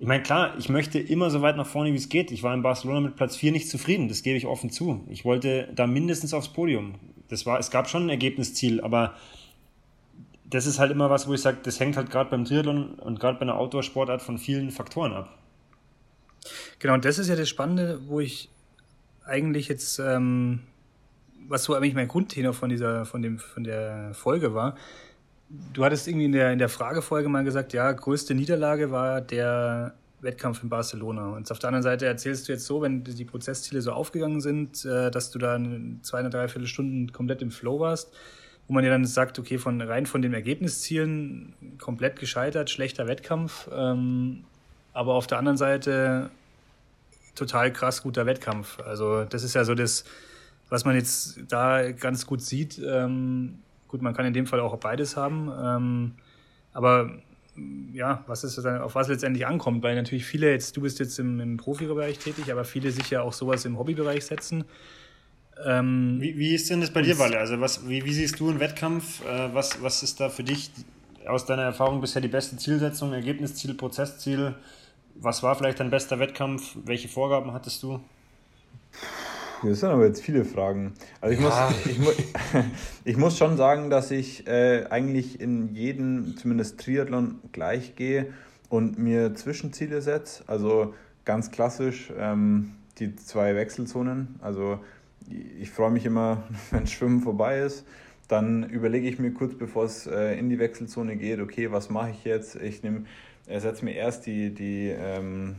Ich 0.00 0.06
meine, 0.06 0.22
klar, 0.22 0.54
ich 0.58 0.70
möchte 0.70 0.98
immer 0.98 1.28
so 1.30 1.42
weit 1.42 1.58
nach 1.58 1.66
vorne, 1.66 1.92
wie 1.92 1.96
es 1.96 2.08
geht. 2.08 2.32
Ich 2.32 2.42
war 2.42 2.54
in 2.54 2.62
Barcelona 2.62 3.00
mit 3.00 3.16
Platz 3.16 3.36
4 3.36 3.52
nicht 3.52 3.68
zufrieden, 3.68 4.08
das 4.08 4.22
gebe 4.22 4.38
ich 4.38 4.46
offen 4.46 4.70
zu. 4.70 5.04
Ich 5.10 5.26
wollte 5.26 5.68
da 5.74 5.86
mindestens 5.86 6.32
aufs 6.32 6.48
Podium. 6.48 6.94
Das 7.28 7.44
war, 7.44 7.58
es 7.58 7.70
gab 7.70 7.88
schon 7.88 8.06
ein 8.06 8.08
Ergebnisziel, 8.08 8.80
aber 8.80 9.14
das 10.50 10.66
ist 10.66 10.78
halt 10.78 10.90
immer 10.90 11.10
was, 11.10 11.28
wo 11.28 11.34
ich 11.34 11.40
sage, 11.40 11.58
das 11.62 11.78
hängt 11.78 11.96
halt 11.96 12.10
gerade 12.10 12.30
beim 12.30 12.44
Triathlon 12.44 12.94
und 12.94 13.20
gerade 13.20 13.38
bei 13.38 13.42
einer 13.42 13.56
Outdoor-Sportart 13.56 14.20
von 14.20 14.36
vielen 14.36 14.70
Faktoren 14.70 15.12
ab. 15.12 15.38
Genau, 16.78 16.94
und 16.94 17.04
das 17.04 17.18
ist 17.18 17.28
ja 17.28 17.36
das 17.36 17.48
Spannende, 17.48 18.00
wo 18.06 18.20
ich 18.20 18.48
eigentlich 19.24 19.68
jetzt, 19.68 19.98
ähm, 20.00 20.60
was 21.46 21.64
so 21.64 21.74
eigentlich 21.74 21.94
mein 21.94 22.08
Grundtenor 22.08 22.52
von 22.52 22.68
dieser, 22.68 23.04
von 23.06 23.22
dem, 23.22 23.38
von 23.38 23.64
der 23.64 24.12
Folge 24.14 24.52
war. 24.54 24.76
Du 25.72 25.84
hattest 25.84 26.08
irgendwie 26.08 26.26
in 26.26 26.32
der, 26.32 26.52
in 26.52 26.58
der 26.58 26.68
Fragefolge 26.68 27.28
mal 27.28 27.44
gesagt, 27.44 27.72
ja, 27.72 27.90
größte 27.92 28.34
Niederlage 28.34 28.90
war 28.90 29.20
der 29.20 29.94
Wettkampf 30.20 30.62
in 30.62 30.68
Barcelona. 30.68 31.30
Und 31.30 31.50
auf 31.50 31.58
der 31.58 31.68
anderen 31.68 31.82
Seite 31.82 32.06
erzählst 32.06 32.48
du 32.48 32.52
jetzt 32.52 32.66
so, 32.66 32.82
wenn 32.82 33.04
die 33.04 33.24
Prozessziele 33.24 33.82
so 33.82 33.92
aufgegangen 33.92 34.40
sind, 34.40 34.84
äh, 34.84 35.10
dass 35.10 35.30
du 35.30 35.38
da 35.38 35.60
zwei, 36.02 36.22
drei 36.22 36.48
Viertelstunden 36.48 37.12
komplett 37.12 37.42
im 37.42 37.50
Flow 37.50 37.78
warst 37.78 38.12
wo 38.70 38.74
man 38.74 38.84
ja 38.84 38.90
dann 38.90 39.04
sagt, 39.04 39.36
okay, 39.40 39.58
von 39.58 39.80
rein 39.80 40.06
von 40.06 40.22
den 40.22 40.32
Ergebniszielen 40.32 41.54
komplett 41.80 42.20
gescheitert, 42.20 42.70
schlechter 42.70 43.08
Wettkampf, 43.08 43.68
ähm, 43.74 44.44
aber 44.92 45.14
auf 45.14 45.26
der 45.26 45.38
anderen 45.38 45.56
Seite 45.56 46.30
total 47.34 47.72
krass 47.72 48.04
guter 48.04 48.26
Wettkampf. 48.26 48.78
Also 48.78 49.24
das 49.24 49.42
ist 49.42 49.54
ja 49.54 49.64
so 49.64 49.74
das, 49.74 50.04
was 50.68 50.84
man 50.84 50.94
jetzt 50.94 51.40
da 51.48 51.90
ganz 51.90 52.26
gut 52.26 52.42
sieht. 52.42 52.78
Ähm, 52.78 53.58
gut, 53.88 54.02
man 54.02 54.14
kann 54.14 54.24
in 54.24 54.34
dem 54.34 54.46
Fall 54.46 54.60
auch 54.60 54.76
beides 54.76 55.16
haben, 55.16 55.50
ähm, 55.60 56.12
aber 56.72 57.10
ja, 57.92 58.22
was 58.28 58.44
ist 58.44 58.56
dann, 58.58 58.82
auf 58.82 58.94
was 58.94 59.08
letztendlich 59.08 59.48
ankommt, 59.48 59.82
weil 59.82 59.96
natürlich 59.96 60.24
viele 60.24 60.48
jetzt, 60.48 60.76
du 60.76 60.82
bist 60.82 61.00
jetzt 61.00 61.18
im, 61.18 61.40
im 61.40 61.56
Profibereich 61.56 62.20
tätig, 62.20 62.52
aber 62.52 62.64
viele 62.64 62.92
sich 62.92 63.10
ja 63.10 63.22
auch 63.22 63.32
sowas 63.32 63.64
im 63.64 63.76
Hobbybereich 63.80 64.24
setzen 64.24 64.64
ähm, 65.66 66.18
wie, 66.20 66.38
wie 66.38 66.54
ist 66.54 66.70
denn 66.70 66.80
das 66.80 66.90
bei 66.90 67.02
dir, 67.02 67.18
Walle? 67.18 67.38
Also 67.38 67.60
was, 67.60 67.88
wie, 67.88 68.04
wie 68.04 68.12
siehst 68.12 68.38
du 68.40 68.50
einen 68.50 68.60
Wettkampf? 68.60 69.24
Äh, 69.24 69.54
was, 69.54 69.82
was 69.82 70.02
ist 70.02 70.20
da 70.20 70.28
für 70.28 70.44
dich 70.44 70.70
aus 71.26 71.46
deiner 71.46 71.62
Erfahrung 71.62 72.00
bisher 72.00 72.22
die 72.22 72.28
beste 72.28 72.56
Zielsetzung, 72.56 73.12
Ergebnisziel, 73.12 73.74
Prozessziel? 73.74 74.54
Was 75.16 75.42
war 75.42 75.54
vielleicht 75.54 75.80
dein 75.80 75.90
bester 75.90 76.18
Wettkampf? 76.18 76.76
Welche 76.84 77.08
Vorgaben 77.08 77.52
hattest 77.52 77.82
du? 77.82 78.00
Das 79.62 79.80
sind 79.80 79.90
aber 79.90 80.06
jetzt 80.06 80.22
viele 80.22 80.44
Fragen. 80.44 80.94
Also 81.20 81.34
ich, 81.34 81.40
ja. 81.40 81.68
muss, 81.68 81.86
ich, 81.86 81.98
mu 81.98 82.10
ich 83.04 83.16
muss 83.16 83.36
schon 83.36 83.56
sagen, 83.56 83.90
dass 83.90 84.10
ich 84.10 84.46
äh, 84.46 84.86
eigentlich 84.88 85.40
in 85.40 85.74
jedem, 85.74 86.36
zumindest 86.38 86.80
Triathlon, 86.80 87.38
gleich 87.52 87.94
gehe 87.94 88.32
und 88.70 88.98
mir 88.98 89.34
Zwischenziele 89.34 90.00
setze. 90.00 90.44
Also 90.46 90.94
ganz 91.26 91.50
klassisch 91.50 92.10
ähm, 92.16 92.72
die 92.98 93.14
zwei 93.16 93.54
Wechselzonen. 93.54 94.36
Also 94.40 94.80
ich 95.28 95.70
freue 95.70 95.90
mich 95.90 96.06
immer, 96.06 96.44
wenn 96.70 96.86
Schwimmen 96.86 97.20
vorbei 97.20 97.60
ist. 97.60 97.84
Dann 98.28 98.62
überlege 98.68 99.08
ich 99.08 99.18
mir 99.18 99.32
kurz, 99.32 99.54
bevor 99.54 99.84
es 99.84 100.06
äh, 100.06 100.38
in 100.38 100.48
die 100.50 100.58
Wechselzone 100.58 101.16
geht, 101.16 101.40
okay, 101.40 101.72
was 101.72 101.90
mache 101.90 102.10
ich 102.10 102.24
jetzt? 102.24 102.54
Ich 102.56 102.82
nehme, 102.82 103.04
äh, 103.46 103.58
setze 103.58 103.84
mir 103.84 103.94
erst 103.94 104.26
die, 104.26 104.54
die, 104.54 104.88
ähm, 104.88 105.56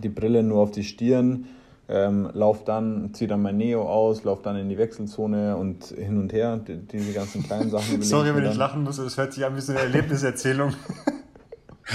die 0.00 0.08
Brille 0.08 0.44
nur 0.44 0.60
auf 0.60 0.70
die 0.70 0.84
Stirn, 0.84 1.46
ähm, 1.88 2.30
lauf 2.34 2.62
dann, 2.62 3.12
ziehe 3.14 3.26
dann 3.26 3.42
mein 3.42 3.56
Neo 3.56 3.82
aus, 3.82 4.22
lauf 4.22 4.42
dann 4.42 4.56
in 4.56 4.68
die 4.68 4.78
Wechselzone 4.78 5.56
und 5.56 5.86
hin 5.86 6.18
und 6.18 6.32
her, 6.32 6.56
die, 6.56 6.76
diese 6.76 7.12
ganzen 7.12 7.42
kleinen 7.42 7.68
Sachen. 7.68 8.00
Sorry, 8.02 8.32
wenn 8.32 8.44
ich 8.44 8.56
lachen 8.56 8.84
muss, 8.84 8.98
es 8.98 9.16
hört 9.16 9.32
sich 9.32 9.44
an 9.44 9.56
wie 9.56 9.60
so 9.60 9.72
eine 9.72 9.80
Erlebniserzählung. 9.80 10.72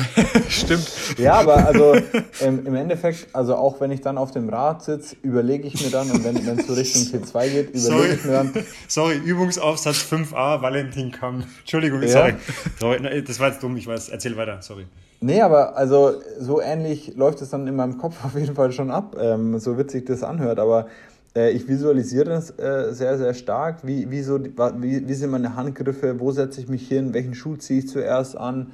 Stimmt. 0.50 0.92
Ja, 1.18 1.34
aber 1.36 1.66
also 1.66 1.96
ähm, 2.42 2.66
im 2.66 2.76
Endeffekt, 2.76 3.28
also 3.34 3.56
auch 3.56 3.80
wenn 3.80 3.92
ich 3.92 4.02
dann 4.02 4.18
auf 4.18 4.32
dem 4.32 4.50
Rad 4.50 4.84
sitze, 4.84 5.16
überlege 5.22 5.68
ich 5.68 5.84
mir 5.84 5.90
dann, 5.90 6.12
und 6.12 6.24
wenn 6.24 6.60
es 6.60 6.68
so 6.68 6.74
Richtung 6.74 7.04
P2 7.04 7.50
geht, 7.50 7.76
überlege 7.76 8.14
ich 8.14 8.26
mir 8.26 8.32
dann. 8.32 8.54
Sorry, 8.88 9.18
Übungsaufsatz 9.18 10.06
5a, 10.12 10.62
Valentin 10.62 11.12
kam. 11.12 11.44
Entschuldigung, 11.60 12.02
ja. 12.04 12.10
sorry. 12.10 12.34
sorry. 12.80 13.24
Das 13.24 13.40
war 13.40 13.50
jetzt 13.50 13.64
dumm, 13.64 13.78
ich 13.78 13.88
weiß. 13.88 14.10
Erzähl 14.10 14.36
weiter, 14.38 14.62
sorry. 14.62 14.86
Nee, 15.22 15.42
aber 15.42 15.78
also 15.78 16.22
so 16.40 16.62
ähnlich 16.62 17.16
läuft 17.16 17.42
es 17.42 17.50
dann 17.50 17.68
in 17.68 17.76
meinem 17.76 17.98
Kopf 17.98 18.16
auf 18.24 18.36
jeden 18.36 18.56
Fall 18.56 18.72
schon 18.72 18.92
ab, 18.92 19.16
ähm, 19.20 19.60
so 19.60 19.78
witzig 19.78 20.06
das 20.06 20.24
anhört, 20.24 20.60
aber 20.60 20.88
äh, 21.36 21.52
ich 21.52 21.68
visualisiere 21.68 22.26
das 22.26 22.52
äh, 22.60 22.94
sehr, 22.94 23.18
sehr 23.18 23.34
stark. 23.34 23.86
Wie, 23.86 24.10
wie, 24.10 24.22
so, 24.22 24.40
wie, 24.44 25.08
wie 25.08 25.14
sind 25.14 25.32
meine 25.32 25.56
Handgriffe? 25.56 26.20
Wo 26.20 26.32
setze 26.32 26.62
ich 26.62 26.68
mich 26.68 26.88
hin? 26.88 27.14
Welchen 27.14 27.36
Schuh 27.36 27.56
ziehe 27.58 27.80
ich 27.80 27.90
zuerst 27.90 28.38
an? 28.38 28.72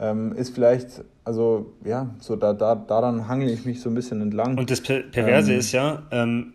Ähm, 0.00 0.32
ist 0.32 0.54
vielleicht, 0.54 1.04
also 1.24 1.72
ja, 1.84 2.10
so 2.18 2.36
da, 2.36 2.52
da, 2.52 2.74
daran 2.74 3.28
hangel 3.28 3.48
ich 3.48 3.64
mich 3.64 3.80
so 3.80 3.88
ein 3.88 3.94
bisschen 3.94 4.20
entlang. 4.20 4.58
Und 4.58 4.70
das 4.70 4.80
per 4.80 5.00
Perverse 5.00 5.52
ähm, 5.52 5.58
ist 5.58 5.72
ja, 5.72 6.02
ähm, 6.10 6.54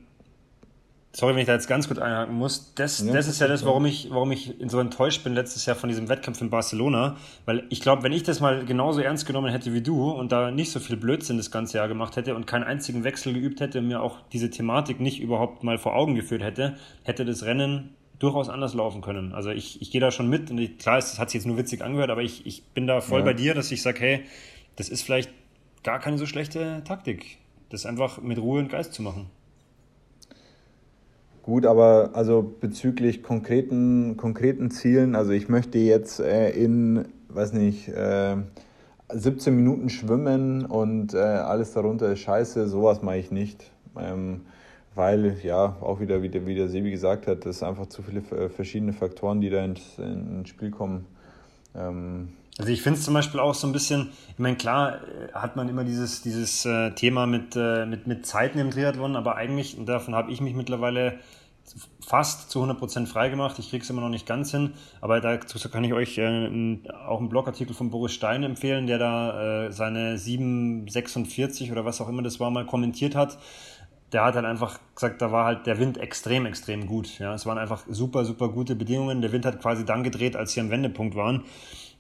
sorry, 1.14 1.34
wenn 1.34 1.42
ich 1.42 1.48
da 1.48 1.54
jetzt 1.54 1.68
ganz 1.68 1.88
gut 1.88 2.00
einhaken 2.00 2.36
muss, 2.36 2.74
das, 2.76 3.04
ja, 3.04 3.14
das 3.14 3.28
ist 3.28 3.40
ja 3.40 3.48
das, 3.48 3.66
warum 3.66 3.86
ich, 3.86 4.10
warum 4.12 4.32
ich 4.32 4.56
so 4.68 4.80
enttäuscht 4.80 5.24
bin 5.24 5.34
letztes 5.34 5.66
Jahr 5.66 5.76
von 5.76 5.90
diesem 5.90 6.10
Wettkampf 6.10 6.42
in 6.42 6.50
Barcelona, 6.50 7.16
weil 7.46 7.64
ich 7.70 7.82
glaube, 7.82 8.04
wenn 8.04 8.12
ich 8.12 8.24
das 8.24 8.42
mal 8.42 8.66
genauso 8.66 9.00
ernst 9.00 9.26
genommen 9.26 9.52
hätte 9.52 9.74
wie 9.74 9.82
du 9.82 10.12
und 10.12 10.32
da 10.32 10.52
nicht 10.52 10.72
so 10.72 10.80
viel 10.80 10.98
Blödsinn 10.98 11.38
das 11.38 11.50
ganze 11.50 11.78
Jahr 11.78 11.88
gemacht 11.88 12.16
hätte 12.16 12.36
und 12.36 12.46
keinen 12.46 12.64
einzigen 12.64 13.04
Wechsel 13.04 13.34
geübt 13.34 13.62
hätte 13.62 13.80
und 13.80 13.88
mir 13.88 14.02
auch 14.02 14.18
diese 14.34 14.50
Thematik 14.50 15.00
nicht 15.00 15.20
überhaupt 15.20 15.64
mal 15.64 15.78
vor 15.78 15.96
Augen 15.96 16.16
geführt 16.16 16.44
hätte, 16.44 16.76
hätte 17.04 17.26
das 17.26 17.44
Rennen 17.44 17.96
durchaus 18.20 18.50
anders 18.50 18.74
laufen 18.74 19.02
können. 19.02 19.34
Also 19.34 19.50
ich, 19.50 19.82
ich 19.82 19.92
gehe 19.92 20.02
da 20.02 20.12
schon 20.12 20.30
mit 20.30 20.52
und 20.52 20.58
ich, 20.58 20.78
klar, 20.78 20.98
es 20.98 21.18
hat 21.18 21.30
sich 21.30 21.40
jetzt 21.40 21.48
nur 21.48 21.58
witzig 21.58 21.82
angehört, 21.82 22.10
aber 22.10 22.22
ich, 22.22 22.46
ich 22.46 22.64
bin 22.64 22.86
da 22.86 23.02
voll 23.02 23.20
ja. 23.20 23.26
bei 23.26 23.34
dir, 23.34 23.54
dass 23.54 23.72
ich 23.72 23.82
sage, 23.82 24.00
hey, 24.02 24.24
das 24.76 24.90
ist 24.90 25.02
vielleicht 25.02 25.32
gar 25.84 26.00
keine 26.00 26.18
so 26.18 26.26
schlechte 26.26 26.84
Taktik, 26.86 27.38
das 27.70 27.86
einfach 27.86 28.22
mit 28.22 28.38
Ruhe 28.38 28.60
und 28.60 28.70
Geist 28.70 28.94
zu 28.94 29.02
machen. 29.02 29.28
Gut, 31.44 31.66
aber 31.66 32.12
also 32.14 32.44
bezüglich 32.60 33.24
konkreten, 33.24 34.18
konkreten 34.18 34.70
Zielen, 34.70 35.16
also 35.16 35.32
ich 35.32 35.50
möchte 35.50 35.80
jetzt 35.80 36.20
äh, 36.20 36.52
in, 36.52 37.06
weiß 37.30 37.54
nicht, 37.54 37.88
äh, 37.88 38.36
17 39.12 39.56
Minuten 39.56 39.90
schwimmen 39.90 40.66
und 40.66 41.14
äh, 41.14 41.18
alles 41.18 41.74
darunter 41.74 42.12
ist 42.12 42.20
scheiße, 42.20 42.68
sowas 42.68 43.02
mache 43.02 43.18
ich 43.18 43.32
nicht. 43.32 43.72
Ähm, 43.98 44.42
weil 45.00 45.38
ja 45.44 45.78
auch 45.80 46.02
wieder, 46.02 46.22
wie 46.22 46.28
der, 46.28 46.46
wie 46.46 46.56
der 46.56 46.68
Sebi 46.68 46.92
gesagt 46.92 47.26
hat, 47.26 47.46
es 47.46 47.64
einfach 47.64 47.88
zu 47.88 48.04
viele 48.04 48.20
äh, 48.38 48.50
verschiedene 48.50 48.92
Faktoren, 48.92 49.40
die 49.40 49.50
da 49.50 49.64
ins, 49.64 49.98
ins 49.98 50.50
Spiel 50.50 50.72
kommen. 50.72 51.06
Ähm 51.74 52.34
also 52.58 52.70
ich 52.70 52.82
finde 52.82 53.00
es 53.00 53.06
zum 53.06 53.14
Beispiel 53.14 53.40
auch 53.40 53.56
so 53.56 53.66
ein 53.66 53.72
bisschen, 53.72 54.10
ich 54.34 54.40
meine, 54.40 54.58
klar 54.58 54.96
äh, 54.96 55.32
hat 55.32 55.56
man 55.56 55.70
immer 55.70 55.86
dieses, 55.86 56.22
dieses 56.22 56.66
äh, 56.66 56.92
Thema 56.92 57.28
mit, 57.28 57.56
mit, 57.56 58.08
mit 58.08 58.26
Zeiten 58.26 58.60
im 58.60 58.72
Triathlon, 58.72 59.16
aber 59.16 59.38
eigentlich, 59.38 59.78
und 59.78 59.86
davon 59.86 60.16
habe 60.16 60.34
ich 60.34 60.42
mich 60.42 60.54
mittlerweile 60.54 61.20
fast 62.06 62.52
zu 62.52 62.62
100% 62.62 63.06
frei 63.06 63.30
gemacht. 63.30 63.58
Ich 63.60 63.70
kriege 63.70 63.84
es 63.84 63.90
immer 63.90 64.02
noch 64.02 64.10
nicht 64.10 64.26
ganz 64.26 64.52
hin, 64.52 64.74
aber 65.00 65.22
dazu 65.22 65.70
kann 65.70 65.84
ich 65.86 65.94
euch 65.94 66.20
auch 66.20 67.20
einen 67.20 67.30
Blogartikel 67.30 67.76
von 67.76 67.92
Boris 67.92 68.12
Stein 68.12 68.42
empfehlen, 68.42 68.88
der 68.88 68.98
da 68.98 69.72
seine 69.72 70.18
746 70.18 71.72
oder 71.72 71.86
was 71.86 72.02
auch 72.02 72.10
immer 72.10 72.24
das 72.24 72.40
war 72.40 72.50
mal 72.50 72.66
kommentiert 72.66 73.14
hat 73.14 73.38
der 74.12 74.26
hat 74.26 74.36
halt 74.36 74.46
einfach 74.46 74.80
gesagt, 74.96 75.22
da 75.22 75.32
war 75.32 75.46
halt 75.46 75.68
der 75.68 75.80
Wind 75.80 75.98
extrem, 75.98 76.46
extrem 76.46 76.88
gut. 76.88 77.20
Ja, 77.20 77.34
es 77.34 77.46
waren 77.46 77.58
einfach 77.58 77.84
super, 77.88 78.26
super 78.26 78.50
gute 78.50 78.76
Bedingungen. 78.76 79.22
Der 79.22 79.32
Wind 79.32 79.46
hat 79.46 79.62
quasi 79.62 79.86
dann 79.86 80.04
gedreht, 80.04 80.36
als 80.36 80.54
sie 80.54 80.62
am 80.62 80.72
Wendepunkt 80.72 81.16
waren 81.16 81.44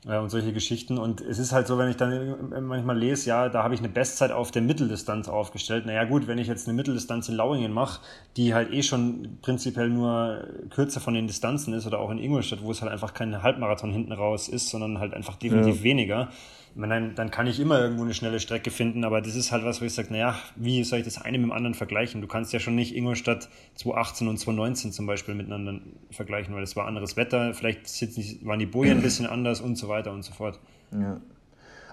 äh, 0.07 0.17
und 0.17 0.29
solche 0.29 0.51
Geschichten. 0.51 0.97
Und 0.97 1.21
es 1.21 1.37
ist 1.37 1.51
halt 1.51 1.67
so, 1.67 1.77
wenn 1.77 1.89
ich 1.89 1.97
dann 1.97 2.51
manchmal 2.65 2.97
lese, 2.97 3.29
ja, 3.29 3.49
da 3.49 3.63
habe 3.63 3.75
ich 3.75 3.79
eine 3.79 3.89
Bestzeit 3.89 4.31
auf 4.31 4.49
der 4.51 4.61
Mitteldistanz 4.61 5.27
aufgestellt. 5.27 5.85
Naja 5.85 6.03
gut, 6.05 6.27
wenn 6.27 6.39
ich 6.39 6.47
jetzt 6.47 6.67
eine 6.67 6.75
Mitteldistanz 6.75 7.29
in 7.29 7.35
Lauingen 7.35 7.71
mache, 7.71 8.01
die 8.37 8.53
halt 8.53 8.73
eh 8.73 8.81
schon 8.81 9.37
prinzipiell 9.41 9.89
nur 9.89 10.47
kürzer 10.71 10.99
von 10.99 11.13
den 11.13 11.27
Distanzen 11.27 11.73
ist 11.73 11.85
oder 11.85 11.99
auch 11.99 12.09
in 12.09 12.17
Ingolstadt, 12.17 12.63
wo 12.63 12.71
es 12.71 12.81
halt 12.81 12.91
einfach 12.91 13.13
kein 13.13 13.43
Halbmarathon 13.43 13.91
hinten 13.91 14.13
raus 14.13 14.47
ist, 14.47 14.69
sondern 14.69 14.99
halt 14.99 15.13
einfach 15.13 15.35
definitiv 15.35 15.77
ja. 15.77 15.83
weniger 15.83 16.29
meine, 16.75 16.93
dann, 16.93 17.15
dann 17.15 17.31
kann 17.31 17.47
ich 17.47 17.59
immer 17.59 17.79
irgendwo 17.79 18.03
eine 18.03 18.13
schnelle 18.13 18.39
Strecke 18.39 18.71
finden, 18.71 19.03
aber 19.03 19.21
das 19.21 19.35
ist 19.35 19.51
halt 19.51 19.65
was, 19.65 19.81
wo 19.81 19.85
ich 19.85 19.93
sage, 19.93 20.09
naja, 20.11 20.35
wie 20.55 20.83
soll 20.83 20.99
ich 20.99 21.05
das 21.05 21.21
eine 21.21 21.37
mit 21.37 21.47
dem 21.47 21.51
anderen 21.51 21.73
vergleichen? 21.73 22.21
Du 22.21 22.27
kannst 22.27 22.53
ja 22.53 22.59
schon 22.59 22.75
nicht 22.75 22.95
Ingolstadt 22.95 23.49
2018 23.75 24.27
und 24.27 24.37
2019 24.37 24.91
zum 24.91 25.05
Beispiel 25.05 25.35
miteinander 25.35 25.79
vergleichen, 26.11 26.53
weil 26.53 26.63
es 26.63 26.75
war 26.75 26.85
anderes 26.87 27.17
Wetter, 27.17 27.53
vielleicht 27.53 27.81
nicht, 28.01 28.45
waren 28.45 28.59
die 28.59 28.65
Bojen 28.65 28.97
ein 28.97 29.03
bisschen 29.03 29.25
anders 29.25 29.61
und 29.61 29.77
so 29.77 29.89
weiter 29.89 30.11
und 30.11 30.23
so 30.23 30.33
fort. 30.33 30.59
Ja. 30.91 31.19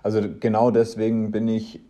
Also 0.02 0.20
genau 0.38 0.70
deswegen 0.70 1.32
bin 1.32 1.48
ich, 1.48 1.80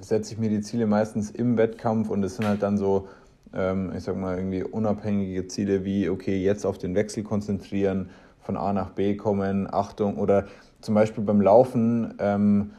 setze 0.00 0.34
ich 0.34 0.38
mir 0.40 0.50
die 0.50 0.60
Ziele 0.60 0.86
meistens 0.86 1.30
im 1.30 1.56
Wettkampf 1.56 2.08
und 2.10 2.24
es 2.24 2.36
sind 2.36 2.46
halt 2.46 2.62
dann 2.62 2.78
so, 2.78 3.08
ähm, 3.54 3.92
ich 3.96 4.02
sag 4.02 4.16
mal, 4.16 4.36
irgendwie 4.36 4.62
unabhängige 4.62 5.46
Ziele 5.46 5.84
wie, 5.84 6.08
okay, 6.08 6.42
jetzt 6.42 6.64
auf 6.64 6.78
den 6.78 6.94
Wechsel 6.94 7.22
konzentrieren, 7.22 8.10
von 8.40 8.56
A 8.56 8.72
nach 8.72 8.90
B 8.90 9.16
kommen, 9.16 9.72
Achtung, 9.72 10.16
oder 10.16 10.46
zum 10.80 10.94
Beispiel 10.94 11.24
beim 11.24 11.40
Laufen 11.40 12.14
ähm, 12.18 12.70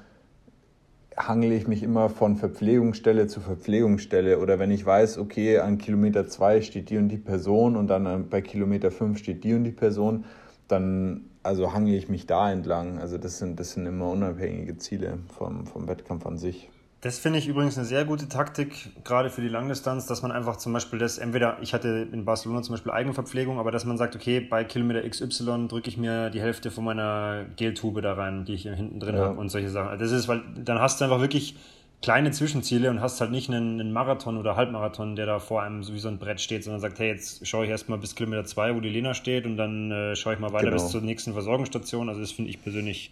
hangele 1.17 1.55
ich 1.55 1.67
mich 1.67 1.83
immer 1.83 2.09
von 2.09 2.37
Verpflegungsstelle 2.37 3.27
zu 3.27 3.39
Verpflegungsstelle. 3.41 4.39
Oder 4.39 4.59
wenn 4.59 4.71
ich 4.71 4.85
weiß, 4.85 5.17
okay, 5.17 5.59
an 5.59 5.77
Kilometer 5.77 6.27
2 6.27 6.61
steht 6.61 6.89
die 6.89 6.97
und 6.97 7.09
die 7.09 7.17
Person 7.17 7.75
und 7.75 7.87
dann 7.87 8.05
äh, 8.05 8.17
bei 8.17 8.41
Kilometer 8.41 8.91
5 8.91 9.17
steht 9.17 9.43
die 9.43 9.53
und 9.53 9.63
die 9.63 9.71
Person, 9.71 10.25
dann 10.67 11.25
also 11.43 11.73
hangele 11.73 11.97
ich 11.97 12.09
mich 12.09 12.27
da 12.27 12.51
entlang. 12.51 12.99
Also 12.99 13.17
das 13.17 13.39
sind, 13.39 13.59
das 13.59 13.73
sind 13.73 13.85
immer 13.85 14.09
unabhängige 14.09 14.77
Ziele 14.77 15.19
vom, 15.37 15.65
vom 15.65 15.87
Wettkampf 15.87 16.25
an 16.25 16.37
sich. 16.37 16.69
Das 17.01 17.17
finde 17.17 17.39
ich 17.39 17.47
übrigens 17.47 17.77
eine 17.77 17.87
sehr 17.87 18.05
gute 18.05 18.29
Taktik, 18.29 19.03
gerade 19.03 19.31
für 19.31 19.41
die 19.41 19.47
Langdistanz, 19.47 20.05
dass 20.05 20.21
man 20.21 20.31
einfach 20.31 20.57
zum 20.57 20.71
Beispiel 20.71 20.99
das, 20.99 21.17
entweder, 21.17 21.57
ich 21.59 21.73
hatte 21.73 22.07
in 22.11 22.25
Barcelona 22.25 22.61
zum 22.61 22.73
Beispiel 22.73 22.91
Eigenverpflegung, 22.91 23.57
aber 23.57 23.71
dass 23.71 23.85
man 23.85 23.97
sagt, 23.97 24.15
okay, 24.15 24.39
bei 24.39 24.63
Kilometer 24.63 25.01
XY 25.09 25.67
drücke 25.67 25.89
ich 25.89 25.97
mir 25.97 26.29
die 26.29 26.39
Hälfte 26.39 26.69
von 26.69 26.83
meiner 26.83 27.45
Geltube 27.55 28.01
da 28.01 28.13
rein, 28.13 28.45
die 28.45 28.53
ich 28.53 28.63
hinten 28.63 28.99
drin 28.99 29.15
ja. 29.15 29.25
habe 29.25 29.39
und 29.39 29.49
solche 29.49 29.69
Sachen. 29.69 29.97
Das 29.97 30.11
ist, 30.11 30.27
weil 30.27 30.43
dann 30.63 30.79
hast 30.79 31.01
du 31.01 31.05
einfach 31.05 31.21
wirklich 31.21 31.55
kleine 32.03 32.29
Zwischenziele 32.29 32.91
und 32.91 33.01
hast 33.01 33.19
halt 33.19 33.31
nicht 33.31 33.49
einen, 33.49 33.79
einen, 33.79 33.91
Marathon 33.91 34.37
oder 34.37 34.55
Halbmarathon, 34.55 35.15
der 35.15 35.25
da 35.25 35.39
vor 35.39 35.63
einem 35.63 35.83
so 35.83 35.95
wie 35.95 35.99
so 35.99 36.07
ein 36.07 36.19
Brett 36.19 36.39
steht, 36.39 36.63
sondern 36.63 36.81
sagt, 36.81 36.99
hey, 36.99 37.09
jetzt 37.09 37.47
schaue 37.47 37.65
ich 37.65 37.71
erstmal 37.71 37.97
bis 37.97 38.13
Kilometer 38.13 38.45
2, 38.45 38.75
wo 38.75 38.79
die 38.79 38.89
Lena 38.89 39.15
steht 39.15 39.45
und 39.45 39.57
dann 39.57 39.91
äh, 39.91 40.15
schaue 40.15 40.33
ich 40.33 40.39
mal 40.39 40.53
weiter 40.53 40.69
genau. 40.69 40.81
bis 40.81 40.89
zur 40.89 41.01
nächsten 41.01 41.33
Versorgungsstation. 41.33 42.09
Also 42.09 42.21
das 42.21 42.31
finde 42.31 42.51
ich 42.51 42.61
persönlich 42.61 43.11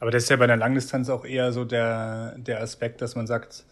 aber 0.00 0.10
das 0.10 0.24
ist 0.24 0.30
ja 0.30 0.36
bei 0.36 0.44
einer 0.44 0.56
Langdistanz 0.56 1.08
auch 1.08 1.24
eher 1.24 1.52
so 1.52 1.64
der, 1.64 2.36
der 2.38 2.60
Aspekt, 2.60 3.00
dass 3.00 3.16
man 3.16 3.26
sagt, 3.26 3.64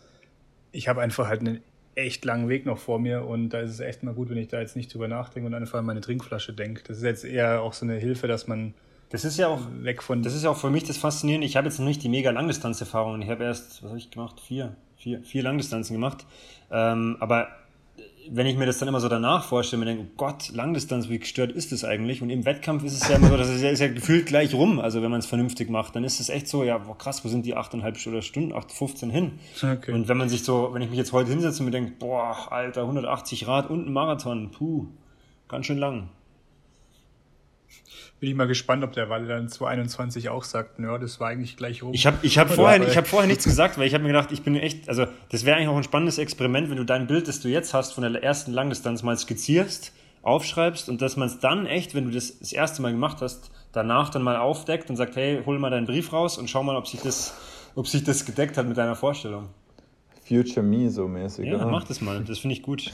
ich 0.73 0.89
habe 0.89 1.01
einfach 1.01 1.29
halt 1.29 1.41
einen 1.41 1.63
echt 1.95 2.25
langen 2.25 2.49
Weg 2.49 2.67
noch 2.67 2.79
vor 2.79 2.99
mir 2.99 3.25
und 3.25 3.51
da 3.51 3.61
ist 3.61 3.71
es 3.71 3.81
echt 3.81 4.03
mal 4.03 4.15
gut, 4.15 4.31
wenn 4.31 4.39
ich 4.39 4.49
da 4.49 4.61
jetzt 4.61 4.77
nicht 4.77 4.93
drüber 4.93 5.09
nachdenke 5.09 5.47
und 5.47 5.55
einfach 5.55 5.79
an 5.79 5.85
meine 5.85 6.01
Trinkflasche 6.01 6.53
denke. 6.53 6.83
Das 6.87 6.99
ist 6.99 7.05
jetzt 7.05 7.25
eher 7.25 7.63
auch 7.63 7.73
so 7.73 7.87
eine 7.87 7.95
Hilfe, 7.95 8.27
dass 8.27 8.47
man 8.47 8.75
das 9.15 9.25
ist 9.25 9.39
ja 9.39 9.47
auch 9.47 9.61
weg 9.83 10.03
von. 10.03 10.25
Das 10.25 10.35
ist 10.35 10.43
ja 10.43 10.51
auch 10.51 10.57
für 10.57 10.71
mich 10.71 10.83
das 10.83 10.97
Faszinierende. 10.97 11.47
Ich 11.47 11.57
habe 11.57 11.69
jetzt 11.69 11.79
noch 11.79 11.87
nicht 11.87 12.03
die 12.03 12.09
mega 12.09 12.33
Langdistanzerfahrung. 12.33 13.23
Ich 13.23 13.31
habe 13.31 13.45
erst, 13.45 13.81
was 13.85 13.91
habe 13.91 13.99
ich 13.99 14.11
gemacht? 14.11 14.41
Vier, 14.41 14.75
vier, 14.97 15.23
vier 15.23 15.45
Langdistanzen 15.45 15.95
gemacht. 15.95 16.27
Ähm, 16.69 17.17
aber 17.21 17.47
wenn 18.31 18.47
ich 18.47 18.57
mir 18.57 18.67
das 18.67 18.79
dann 18.79 18.89
immer 18.89 19.01
so 19.01 19.09
danach 19.09 19.45
vorstelle, 19.45 19.81
mir 19.81 19.87
denke, 19.87 20.05
oh 20.05 20.15
Gott, 20.17 20.51
Langdistanz, 20.53 21.09
wie 21.09 21.19
gestört 21.19 21.53
ist 21.53 21.73
das 21.73 21.85
eigentlich? 21.85 22.23
Und 22.23 22.31
im 22.31 22.45
Wettkampf 22.45 22.85
ist 22.85 22.95
es 22.95 23.09
ja 23.09 23.17
immer 23.17 23.29
so, 23.29 23.37
das 23.37 23.49
ist 23.49 23.63
ja, 23.63 23.71
ist 23.71 23.81
ja 23.81 23.89
gefühlt 23.89 24.27
gleich 24.27 24.55
rum. 24.55 24.81
Also 24.81 25.03
wenn 25.03 25.11
man 25.11 25.21
es 25.21 25.27
vernünftig 25.27 25.71
macht, 25.71 25.97
dann 25.97 26.05
ist 26.05 26.21
es 26.21 26.29
echt 26.29 26.49
so, 26.49 26.65
ja, 26.65 26.79
boah, 26.79 26.97
krass, 26.97 27.25
wo 27.25 27.29
sind 27.29 27.47
die 27.47 27.57
8,5 27.57 28.23
Stunden, 28.23 28.53
8, 28.53 28.73
15 28.73 29.11
hin? 29.11 29.33
Okay. 29.63 29.93
Und 29.93 30.09
wenn 30.09 30.17
man 30.17 30.29
sich 30.29 30.45
so, 30.45 30.71
wenn 30.73 30.83
ich 30.83 30.91
mich 30.91 30.99
jetzt 30.99 31.13
heute 31.13 31.31
hinsetze 31.31 31.61
und 31.61 31.67
mir 31.67 31.73
denke, 31.73 31.93
boah, 31.99 32.51
Alter, 32.51 32.83
180 32.83 33.47
Rad 33.47 33.71
und 33.71 33.87
ein 33.87 33.93
Marathon, 33.93 34.51
puh, 34.51 34.87
ganz 35.49 35.67
schön 35.67 35.79
lang 35.79 36.09
bin 38.25 38.31
ich 38.31 38.37
mal 38.39 38.47
gespannt, 38.47 38.83
ob 38.85 38.93
der 38.95 39.11
Walle 39.11 39.29
dann 39.29 39.51
2021 39.51 40.31
auch 40.31 40.45
sagt, 40.45 40.79
nö, 40.79 40.99
das 40.99 41.21
war 41.21 41.29
eigentlich 41.29 41.59
gleich 41.59 41.83
rum. 41.83 41.93
Ich 41.93 42.07
habe 42.07 42.17
ich 42.23 42.39
hab 42.39 42.51
vorher, 42.51 42.81
ich 42.89 42.97
hab 42.97 43.07
vorher 43.07 43.29
nichts 43.29 43.45
gesagt, 43.45 43.77
weil 43.77 43.87
ich 43.87 43.93
habe 43.93 44.03
mir 44.03 44.09
gedacht, 44.09 44.33
ich 44.33 44.43
bin 44.43 44.57
echt, 44.57 44.89
also 44.89 45.05
das 45.29 45.45
wäre 45.45 45.59
eigentlich 45.59 45.69
auch 45.69 45.77
ein 45.77 45.83
spannendes 45.83 46.17
Experiment, 46.17 46.71
wenn 46.71 46.79
du 46.79 46.85
dein 46.85 47.07
Bild, 47.07 47.29
das 47.29 47.41
du 47.41 47.49
jetzt 47.49 47.75
hast, 47.75 47.93
von 47.93 48.11
der 48.11 48.23
ersten 48.23 48.53
Langdistanz 48.53 49.03
mal 49.03 49.15
skizzierst, 49.19 49.93
aufschreibst 50.23 50.89
und 50.89 51.03
dass 51.03 51.19
man 51.19 51.29
es 51.29 51.39
dann 51.39 51.67
echt, 51.67 51.95
wenn 51.95 52.07
du 52.07 52.13
das 52.13 52.39
das 52.39 52.53
erste 52.53 52.81
Mal 52.81 52.93
gemacht 52.93 53.19
hast, 53.21 53.51
danach 53.73 54.09
dann 54.09 54.23
mal 54.23 54.39
aufdeckt 54.39 54.89
und 54.89 54.97
sagt, 54.97 55.17
hey, 55.17 55.43
hol 55.45 55.59
mal 55.59 55.69
deinen 55.69 55.87
Brief 55.87 56.11
raus 56.15 56.39
und 56.39 56.49
schau 56.49 56.63
mal, 56.63 56.77
ob 56.77 56.87
sich 56.87 57.03
das, 57.03 57.35
ob 57.75 57.87
sich 57.87 58.05
das 58.05 58.25
gedeckt 58.25 58.57
hat 58.57 58.67
mit 58.67 58.79
deiner 58.79 58.97
Vorstellung. 58.97 59.51
Future 60.27 60.65
Me 60.65 60.89
so 60.89 61.07
mäßig. 61.07 61.47
Ja, 61.47 61.57
oder? 61.57 61.67
mach 61.67 61.85
das 61.85 62.01
mal, 62.01 62.25
das 62.25 62.39
finde 62.39 62.57
ich 62.57 62.63
gut. 62.63 62.91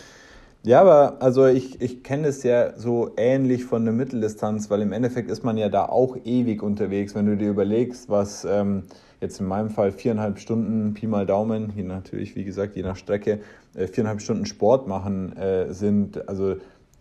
Ja, 0.63 0.83
aber 0.83 1.23
also 1.23 1.47
ich, 1.47 1.81
ich 1.81 2.03
kenne 2.03 2.29
es 2.29 2.43
ja 2.43 2.77
so 2.77 3.13
ähnlich 3.17 3.65
von 3.65 3.85
der 3.85 3.95
Mitteldistanz, 3.95 4.69
weil 4.69 4.83
im 4.83 4.93
Endeffekt 4.93 5.31
ist 5.31 5.43
man 5.43 5.57
ja 5.57 5.71
da 5.71 5.87
auch 5.87 6.19
ewig 6.25 6.63
unterwegs, 6.63 7.15
wenn 7.15 7.25
du 7.25 7.37
dir 7.39 7.49
überlegst, 7.49 8.11
was 8.11 8.45
ähm, 8.45 8.83
jetzt 9.23 9.41
in 9.41 9.47
meinem 9.47 9.71
Fall 9.71 9.91
viereinhalb 9.91 10.39
Stunden 10.39 10.93
Pi 10.93 11.07
mal 11.07 11.25
Daumen, 11.25 11.71
hier 11.71 11.85
natürlich, 11.85 12.37
wie 12.37 12.45
gesagt, 12.45 12.77
je 12.77 12.83
nach 12.83 12.97
Strecke, 12.97 13.41
äh, 13.75 13.87
viereinhalb 13.87 14.21
Stunden 14.21 14.45
Sport 14.45 14.87
machen 14.87 15.35
äh, 15.39 15.73
sind. 15.73 16.29
Also 16.29 16.57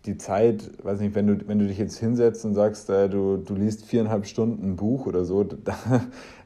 die 0.06 0.16
Zeit, 0.16 0.70
weiß 0.82 1.00
nicht, 1.00 1.14
wenn 1.14 1.26
du, 1.26 1.46
wenn 1.46 1.58
du 1.58 1.66
dich 1.66 1.76
jetzt 1.76 1.98
hinsetzt 1.98 2.46
und 2.46 2.54
sagst, 2.54 2.88
äh, 2.88 3.10
du, 3.10 3.36
du 3.36 3.54
liest 3.54 3.84
viereinhalb 3.84 4.26
Stunden 4.26 4.70
ein 4.70 4.76
Buch 4.76 5.04
oder 5.04 5.26
so, 5.26 5.44
da, 5.64 5.76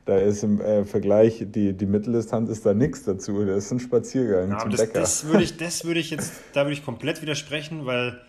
da 0.05 0.19
ist 0.19 0.43
im 0.43 0.61
äh, 0.61 0.85
Vergleich, 0.85 1.45
die, 1.49 1.73
die 1.73 1.87
Mitteldistanz 1.87 2.51
ist 2.51 2.67
da 2.67 2.75
nichts 2.75 3.05
dazu. 3.05 3.45
Das 3.45 3.65
ist 3.65 3.71
ein 3.73 3.81
Spaziergang 3.81 4.51
ja, 4.51 4.59
zum 4.59 4.71
das, 4.71 4.81
Bäcker. 4.81 5.01
Das 5.01 5.27
würde 5.27 5.45
ich, 5.45 5.57
das 5.59 5.85
würde 5.85 6.01
ich 6.01 6.11
jetzt, 6.11 6.33
da 6.53 6.63
würde 6.63 6.73
ich 6.73 6.85
komplett 6.85 7.23
widersprechen, 7.23 7.87
weil 7.87 8.21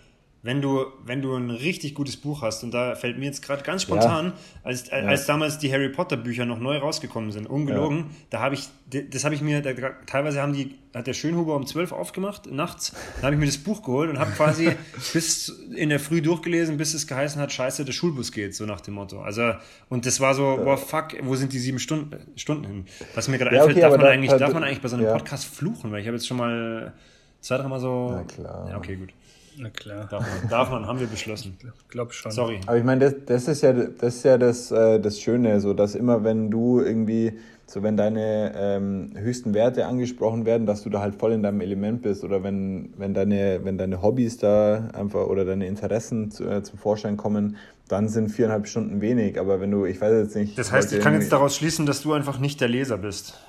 wenn 0.45 0.61
du, 0.61 0.85
wenn 1.03 1.23
du 1.23 1.35
ein 1.35 1.49
richtig 1.49 1.95
gutes 1.95 2.17
Buch 2.17 2.43
hast, 2.43 2.63
und 2.63 2.71
da 2.71 2.93
fällt 2.93 3.17
mir 3.17 3.25
jetzt 3.25 3.41
gerade 3.41 3.63
ganz 3.63 3.81
spontan, 3.81 4.27
ja. 4.27 4.33
als, 4.63 4.91
als, 4.91 5.07
als 5.07 5.25
damals 5.25 5.57
die 5.57 5.73
Harry 5.73 5.89
Potter 5.89 6.17
Bücher 6.17 6.45
noch 6.45 6.59
neu 6.59 6.77
rausgekommen 6.77 7.31
sind, 7.31 7.47
ungelogen, 7.47 7.97
ja. 7.97 8.05
da 8.29 8.41
habe 8.41 8.53
ich, 8.53 8.69
das 9.09 9.23
habe 9.25 9.33
ich 9.33 9.41
mir, 9.41 9.63
da, 9.63 9.73
teilweise 10.05 10.43
haben 10.43 10.53
die, 10.53 10.75
hat 10.93 11.07
der 11.07 11.13
Schönhuber 11.13 11.55
um 11.55 11.65
12 11.65 11.91
aufgemacht, 11.91 12.51
nachts, 12.51 12.93
da 13.17 13.23
habe 13.23 13.33
ich 13.33 13.39
mir 13.39 13.47
das 13.47 13.57
Buch 13.57 13.81
geholt 13.81 14.11
und 14.11 14.19
habe 14.19 14.29
quasi 14.33 14.69
bis 15.13 15.49
in 15.75 15.89
der 15.89 15.99
Früh 15.99 16.21
durchgelesen, 16.21 16.77
bis 16.77 16.93
es 16.93 17.07
geheißen 17.07 17.41
hat, 17.41 17.51
scheiße, 17.51 17.83
der 17.83 17.93
Schulbus 17.93 18.31
geht, 18.31 18.53
so 18.53 18.67
nach 18.67 18.81
dem 18.81 18.93
Motto. 18.93 19.23
Also, 19.23 19.53
und 19.89 20.05
das 20.05 20.19
war 20.19 20.35
so, 20.35 20.59
boah, 20.63 20.77
fuck, 20.77 21.15
wo 21.23 21.35
sind 21.35 21.53
die 21.53 21.59
sieben 21.59 21.79
Stunden, 21.79 22.17
Stunden 22.35 22.65
hin? 22.65 22.85
Was 23.15 23.27
mir 23.27 23.39
gerade 23.39 23.55
ja, 23.55 23.63
einfällt, 23.63 23.77
okay, 23.77 23.89
darf, 23.89 23.99
man 23.99 24.11
eigentlich, 24.11 24.31
darf 24.31 24.53
man 24.53 24.63
eigentlich 24.63 24.81
bei 24.81 24.89
so 24.89 24.95
einem 24.95 25.07
Podcast 25.07 25.45
fluchen, 25.45 25.91
weil 25.91 26.01
ich 26.01 26.05
habe 26.05 26.17
jetzt 26.17 26.27
schon 26.27 26.37
mal 26.37 26.93
zwei, 27.41 27.57
dreimal 27.57 27.79
so. 27.79 28.11
Na 28.11 28.23
klar. 28.25 28.69
Ja, 28.69 28.77
okay, 28.77 28.95
gut. 28.95 29.09
Na 29.57 29.69
klar. 29.69 30.07
Darf 30.09 30.21
man, 30.21 30.49
darf 30.49 30.69
man 30.69 30.87
haben 30.87 30.99
wir 30.99 31.07
beschlossen. 31.07 31.57
Ich 31.63 31.87
glaube 31.89 32.13
schon. 32.13 32.31
Sorry. 32.31 32.59
Aber 32.65 32.77
ich 32.77 32.83
meine, 32.83 33.11
das, 33.11 33.15
das 33.25 33.47
ist 33.47 33.61
ja, 33.61 33.73
das, 33.73 34.15
ist 34.15 34.23
ja 34.23 34.37
das, 34.37 34.71
äh, 34.71 34.99
das 34.99 35.19
Schöne, 35.19 35.59
so 35.61 35.73
dass 35.73 35.95
immer, 35.95 36.23
wenn 36.23 36.51
du 36.51 36.81
irgendwie, 36.81 37.33
so 37.65 37.81
wenn 37.83 37.97
deine 37.97 38.53
ähm, 38.55 39.11
höchsten 39.15 39.53
Werte 39.53 39.85
angesprochen 39.85 40.45
werden, 40.45 40.65
dass 40.65 40.83
du 40.83 40.89
da 40.89 40.99
halt 40.99 41.15
voll 41.15 41.31
in 41.31 41.43
deinem 41.43 41.61
Element 41.61 42.01
bist 42.01 42.23
oder 42.23 42.43
wenn, 42.43 42.93
wenn, 42.97 43.13
deine, 43.13 43.61
wenn 43.63 43.77
deine 43.77 44.01
Hobbys 44.01 44.37
da 44.37 44.89
einfach 44.93 45.27
oder 45.27 45.45
deine 45.45 45.67
Interessen 45.67 46.31
zu, 46.31 46.45
äh, 46.45 46.63
zum 46.63 46.77
Vorschein 46.77 47.17
kommen, 47.17 47.57
dann 47.87 48.09
sind 48.09 48.29
viereinhalb 48.29 48.67
Stunden 48.67 49.01
wenig. 49.01 49.39
Aber 49.39 49.61
wenn 49.61 49.71
du, 49.71 49.85
ich 49.85 50.01
weiß 50.01 50.13
jetzt 50.25 50.35
nicht. 50.35 50.57
Das 50.57 50.71
heißt, 50.71 50.93
ich 50.93 51.01
kann 51.01 51.13
jetzt 51.13 51.31
daraus 51.31 51.55
schließen, 51.55 51.85
dass 51.85 52.01
du 52.01 52.13
einfach 52.13 52.39
nicht 52.39 52.61
der 52.61 52.67
Leser 52.67 52.97
bist. 52.97 53.39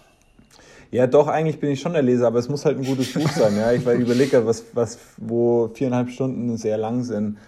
Ja, 0.91 1.07
doch, 1.07 1.29
eigentlich 1.29 1.61
bin 1.61 1.71
ich 1.71 1.81
schon 1.81 1.93
der 1.93 2.03
Leser, 2.03 2.29
aber 2.29 2.39
es 2.39 2.49
muss 2.49 2.65
halt 2.65 2.79
ein 2.79 2.85
gutes 2.85 3.13
Buch 3.13 3.29
sein. 3.31 3.57
Ja? 3.57 3.73
Ich 3.73 3.85
überlege, 3.85 4.47
was, 4.47 4.65
was, 4.73 4.99
wo 5.17 5.69
viereinhalb 5.69 6.11
Stunden 6.11 6.57
sehr 6.57 6.79
lang 6.79 7.03
sind. 7.03 7.39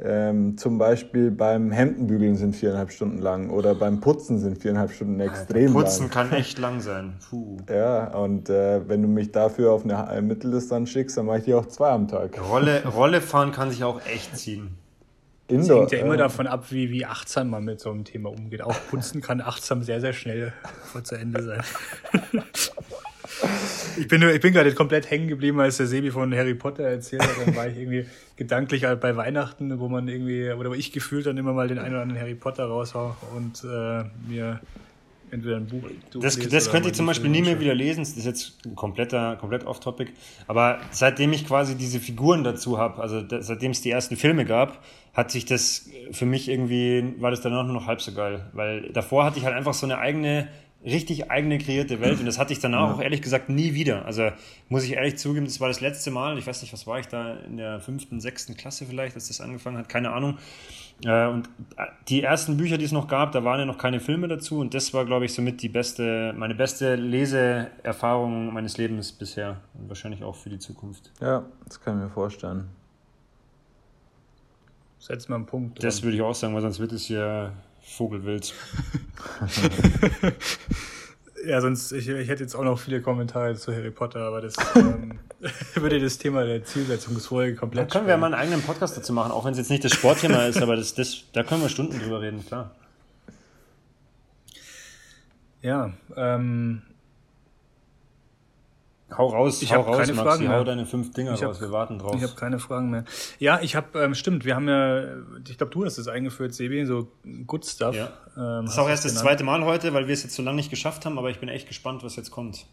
Ähm, 0.00 0.58
zum 0.58 0.76
Beispiel 0.76 1.30
beim 1.30 1.70
Hemdenbügeln 1.70 2.34
sind 2.34 2.56
viereinhalb 2.56 2.90
Stunden 2.90 3.18
lang 3.18 3.48
oder 3.50 3.76
beim 3.76 4.00
Putzen 4.00 4.40
sind 4.40 4.60
viereinhalb 4.60 4.90
Stunden 4.90 5.20
extrem 5.20 5.72
Putzen 5.72 5.74
lang. 5.74 5.84
Putzen 5.84 6.10
kann 6.10 6.32
echt 6.32 6.58
lang 6.58 6.80
sein. 6.80 7.14
Puh. 7.30 7.58
Ja, 7.70 8.08
und 8.08 8.50
äh, 8.50 8.88
wenn 8.88 9.02
du 9.02 9.08
mich 9.08 9.30
dafür 9.30 9.70
auf 9.70 9.84
eine 9.84 10.20
Mitteldistanz 10.20 10.90
schickst, 10.90 11.16
dann 11.16 11.26
mache 11.26 11.38
ich 11.38 11.44
die 11.44 11.54
auch 11.54 11.66
zwei 11.66 11.90
am 11.90 12.08
Tag. 12.08 12.40
Rolle, 12.50 12.84
Rolle 12.86 13.20
fahren 13.20 13.52
kann 13.52 13.70
sich 13.70 13.84
auch 13.84 14.04
echt 14.04 14.36
ziehen. 14.36 14.76
Indoor, 15.46 15.82
das 15.82 15.92
hängt 15.92 15.92
ja 15.92 15.98
immer 16.06 16.14
äh, 16.14 16.18
davon 16.18 16.46
ab, 16.48 16.64
wie, 16.70 16.90
wie 16.90 17.04
achtsam 17.04 17.50
man 17.50 17.64
mit 17.64 17.78
so 17.78 17.90
einem 17.90 18.04
Thema 18.04 18.30
umgeht. 18.30 18.62
Auch 18.62 18.74
Putzen 18.90 19.20
kann 19.20 19.40
achtsam 19.40 19.82
sehr, 19.82 20.00
sehr 20.00 20.12
schnell 20.12 20.52
vor 20.84 21.04
zu 21.04 21.16
Ende 21.16 21.42
sein. 21.42 21.62
Ich 23.96 24.08
bin, 24.08 24.22
ich 24.22 24.40
bin 24.40 24.52
gerade 24.52 24.72
komplett 24.74 25.10
hängen 25.10 25.28
geblieben, 25.28 25.60
als 25.60 25.76
der 25.76 25.86
Sebi 25.86 26.10
von 26.10 26.34
Harry 26.34 26.54
Potter 26.54 26.84
erzählt 26.84 27.22
hat. 27.22 27.46
Dann 27.46 27.56
war 27.56 27.68
ich 27.68 27.76
irgendwie 27.76 28.06
gedanklich 28.36 28.84
halt 28.84 29.00
bei 29.00 29.16
Weihnachten, 29.16 29.78
wo 29.78 29.88
man 29.88 30.08
irgendwie, 30.08 30.50
oder 30.50 30.70
wo 30.70 30.74
ich 30.74 30.92
gefühlt 30.92 31.26
dann 31.26 31.36
immer 31.36 31.52
mal 31.52 31.68
den 31.68 31.78
einen 31.78 31.94
oder 31.94 32.02
anderen 32.02 32.20
Harry 32.20 32.34
Potter 32.34 32.64
raushau 32.64 33.16
und 33.36 33.64
äh, 33.64 34.04
mir 34.28 34.60
entweder 35.34 35.56
ein 35.56 35.66
Buch. 35.66 35.82
Das, 36.20 36.38
das 36.38 36.70
könnte 36.70 36.88
ich 36.88 36.94
zum 36.94 37.06
Beispiel 37.06 37.28
nie 37.28 37.42
mehr 37.42 37.60
wieder 37.60 37.74
lesen. 37.74 38.00
Das 38.00 38.16
ist 38.16 38.24
jetzt 38.24 38.64
ein 38.64 38.74
kompletter, 38.74 39.36
komplett 39.36 39.66
off-topic. 39.66 40.12
Aber 40.46 40.78
seitdem 40.90 41.32
ich 41.32 41.46
quasi 41.46 41.74
diese 41.74 42.00
Figuren 42.00 42.44
dazu 42.44 42.78
habe, 42.78 43.02
also 43.02 43.20
da, 43.20 43.42
seitdem 43.42 43.72
es 43.72 43.82
die 43.82 43.90
ersten 43.90 44.16
Filme 44.16 44.44
gab, 44.44 44.82
hat 45.12 45.30
sich 45.30 45.44
das 45.44 45.88
für 46.12 46.26
mich 46.26 46.48
irgendwie, 46.48 47.14
war 47.18 47.30
das 47.30 47.40
danach 47.40 47.64
nur 47.64 47.74
noch 47.74 47.86
halb 47.86 48.00
so 48.00 48.12
geil. 48.12 48.46
Weil 48.52 48.90
davor 48.92 49.24
hatte 49.24 49.38
ich 49.38 49.44
halt 49.44 49.54
einfach 49.54 49.74
so 49.74 49.86
eine 49.86 49.98
eigene 49.98 50.48
richtig 50.84 51.30
eigene 51.30 51.58
kreierte 51.58 52.00
Welt 52.00 52.20
und 52.20 52.26
das 52.26 52.38
hatte 52.38 52.52
ich 52.52 52.58
danach 52.58 52.88
ja. 52.88 52.94
auch 52.94 53.00
ehrlich 53.00 53.22
gesagt 53.22 53.48
nie 53.48 53.74
wieder. 53.74 54.04
Also 54.04 54.30
muss 54.68 54.84
ich 54.84 54.92
ehrlich 54.92 55.16
zugeben, 55.16 55.46
das 55.46 55.60
war 55.60 55.68
das 55.68 55.80
letzte 55.80 56.10
Mal, 56.10 56.36
ich 56.38 56.46
weiß 56.46 56.60
nicht, 56.62 56.72
was 56.72 56.86
war 56.86 56.98
ich 56.98 57.06
da 57.06 57.36
in 57.38 57.56
der 57.56 57.80
fünften, 57.80 58.20
sechsten 58.20 58.56
Klasse 58.56 58.84
vielleicht, 58.84 59.14
als 59.14 59.28
das 59.28 59.40
angefangen 59.40 59.78
hat, 59.78 59.88
keine 59.88 60.12
Ahnung. 60.12 60.38
Äh, 61.04 61.26
und 61.28 61.48
die 62.08 62.22
ersten 62.22 62.56
Bücher, 62.56 62.76
die 62.76 62.84
es 62.84 62.92
noch 62.92 63.08
gab, 63.08 63.32
da 63.32 63.44
waren 63.44 63.60
ja 63.60 63.66
noch 63.66 63.78
keine 63.78 63.98
Filme 63.98 64.28
dazu 64.28 64.58
und 64.58 64.74
das 64.74 64.92
war, 64.92 65.06
glaube 65.06 65.24
ich, 65.24 65.32
somit 65.32 65.62
die 65.62 65.70
beste, 65.70 66.34
meine 66.36 66.54
beste 66.54 66.96
Leseerfahrung 66.96 68.52
meines 68.52 68.76
Lebens 68.76 69.12
bisher 69.12 69.60
und 69.78 69.88
wahrscheinlich 69.88 70.22
auch 70.22 70.36
für 70.36 70.50
die 70.50 70.58
Zukunft. 70.58 71.10
Ja, 71.20 71.44
das 71.64 71.80
kann 71.80 71.96
ich 71.96 72.04
mir 72.04 72.10
vorstellen. 72.10 72.68
Setz 74.98 75.28
mal 75.28 75.36
einen 75.36 75.46
Punkt. 75.46 75.82
Das 75.82 76.02
würde 76.02 76.16
ich 76.16 76.22
auch 76.22 76.34
sagen, 76.34 76.54
weil 76.54 76.62
sonst 76.62 76.78
wird 76.78 76.92
es 76.92 77.08
ja 77.08 77.52
Vogelwild. 77.84 78.54
ja, 81.46 81.60
sonst, 81.60 81.92
ich, 81.92 82.08
ich 82.08 82.28
hätte 82.28 82.42
jetzt 82.42 82.54
auch 82.54 82.64
noch 82.64 82.78
viele 82.78 83.00
Kommentare 83.02 83.54
zu 83.54 83.74
Harry 83.74 83.90
Potter, 83.90 84.20
aber 84.20 84.40
das 84.40 84.54
ähm, 84.74 85.18
würde 85.74 86.00
das 86.00 86.18
Thema 86.18 86.44
der 86.44 86.64
Zielsetzungsfolge 86.64 87.56
komplett. 87.56 87.90
Da 87.90 87.92
können 87.92 88.06
wir 88.06 88.14
ja 88.14 88.18
mal 88.18 88.26
einen 88.26 88.34
eigenen 88.34 88.62
Podcast 88.62 88.96
dazu 88.96 89.12
machen, 89.12 89.32
auch 89.32 89.44
wenn 89.44 89.52
es 89.52 89.58
jetzt 89.58 89.70
nicht 89.70 89.84
das 89.84 89.92
Sportthema 89.92 90.46
ist, 90.46 90.60
aber 90.60 90.76
das, 90.76 90.94
das, 90.94 91.24
da 91.32 91.42
können 91.42 91.62
wir 91.62 91.68
Stunden 91.68 91.98
drüber 91.98 92.20
reden, 92.20 92.44
klar. 92.44 92.74
Ja, 95.62 95.92
ähm, 96.16 96.82
Hau 99.16 99.28
raus, 99.28 99.62
ich 99.62 99.72
hau 99.72 99.80
raus, 99.80 99.98
keine 99.98 100.12
Maxi, 100.12 100.28
Fragen 100.28 100.48
mehr. 100.48 100.58
hau 100.58 100.64
deine 100.64 100.86
fünf 100.86 101.12
Dinger 101.12 101.34
ich 101.34 101.42
raus, 101.42 101.60
wir 101.60 101.70
warten 101.70 101.98
drauf. 101.98 102.14
Ich 102.16 102.22
habe 102.22 102.34
keine 102.34 102.58
Fragen 102.58 102.90
mehr. 102.90 103.04
Ja, 103.38 103.60
ich 103.60 103.76
habe, 103.76 103.98
ähm, 104.00 104.14
stimmt, 104.14 104.44
wir 104.44 104.54
haben 104.56 104.68
ja, 104.68 105.04
ich 105.48 105.58
glaube, 105.58 105.72
du 105.72 105.84
hast 105.84 105.98
es 105.98 106.08
eingeführt, 106.08 106.54
Sebi, 106.54 106.84
so 106.86 107.08
Good 107.46 107.66
Stuff. 107.66 107.94
Ja. 107.94 108.12
Ähm, 108.36 108.64
das 108.64 108.74
ist 108.74 108.78
auch 108.78 108.88
erst 108.88 109.04
das 109.04 109.14
zweite 109.14 109.44
Mal 109.44 109.64
heute, 109.64 109.92
weil 109.94 110.06
wir 110.06 110.14
es 110.14 110.22
jetzt 110.22 110.34
so 110.34 110.42
lange 110.42 110.56
nicht 110.56 110.70
geschafft 110.70 111.06
haben, 111.06 111.18
aber 111.18 111.30
ich 111.30 111.38
bin 111.38 111.48
echt 111.48 111.68
gespannt, 111.68 112.02
was 112.02 112.16
jetzt 112.16 112.30
kommt. 112.30 112.66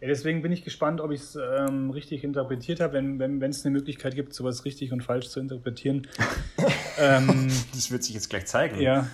Ja, 0.00 0.06
deswegen 0.06 0.42
bin 0.42 0.52
ich 0.52 0.62
gespannt, 0.62 1.00
ob 1.00 1.10
ich 1.10 1.20
es 1.20 1.36
ähm, 1.36 1.90
richtig 1.90 2.22
interpretiert 2.22 2.78
habe, 2.78 2.94
wenn 2.94 3.20
es 3.20 3.40
wenn, 3.40 3.66
eine 3.66 3.76
Möglichkeit 3.76 4.14
gibt, 4.14 4.32
sowas 4.32 4.64
richtig 4.64 4.92
und 4.92 5.02
falsch 5.02 5.28
zu 5.28 5.40
interpretieren. 5.40 6.06
ähm, 6.98 7.48
das 7.72 7.90
wird 7.90 8.04
sich 8.04 8.14
jetzt 8.14 8.30
gleich 8.30 8.46
zeigen. 8.46 8.80
Ja. 8.80 9.08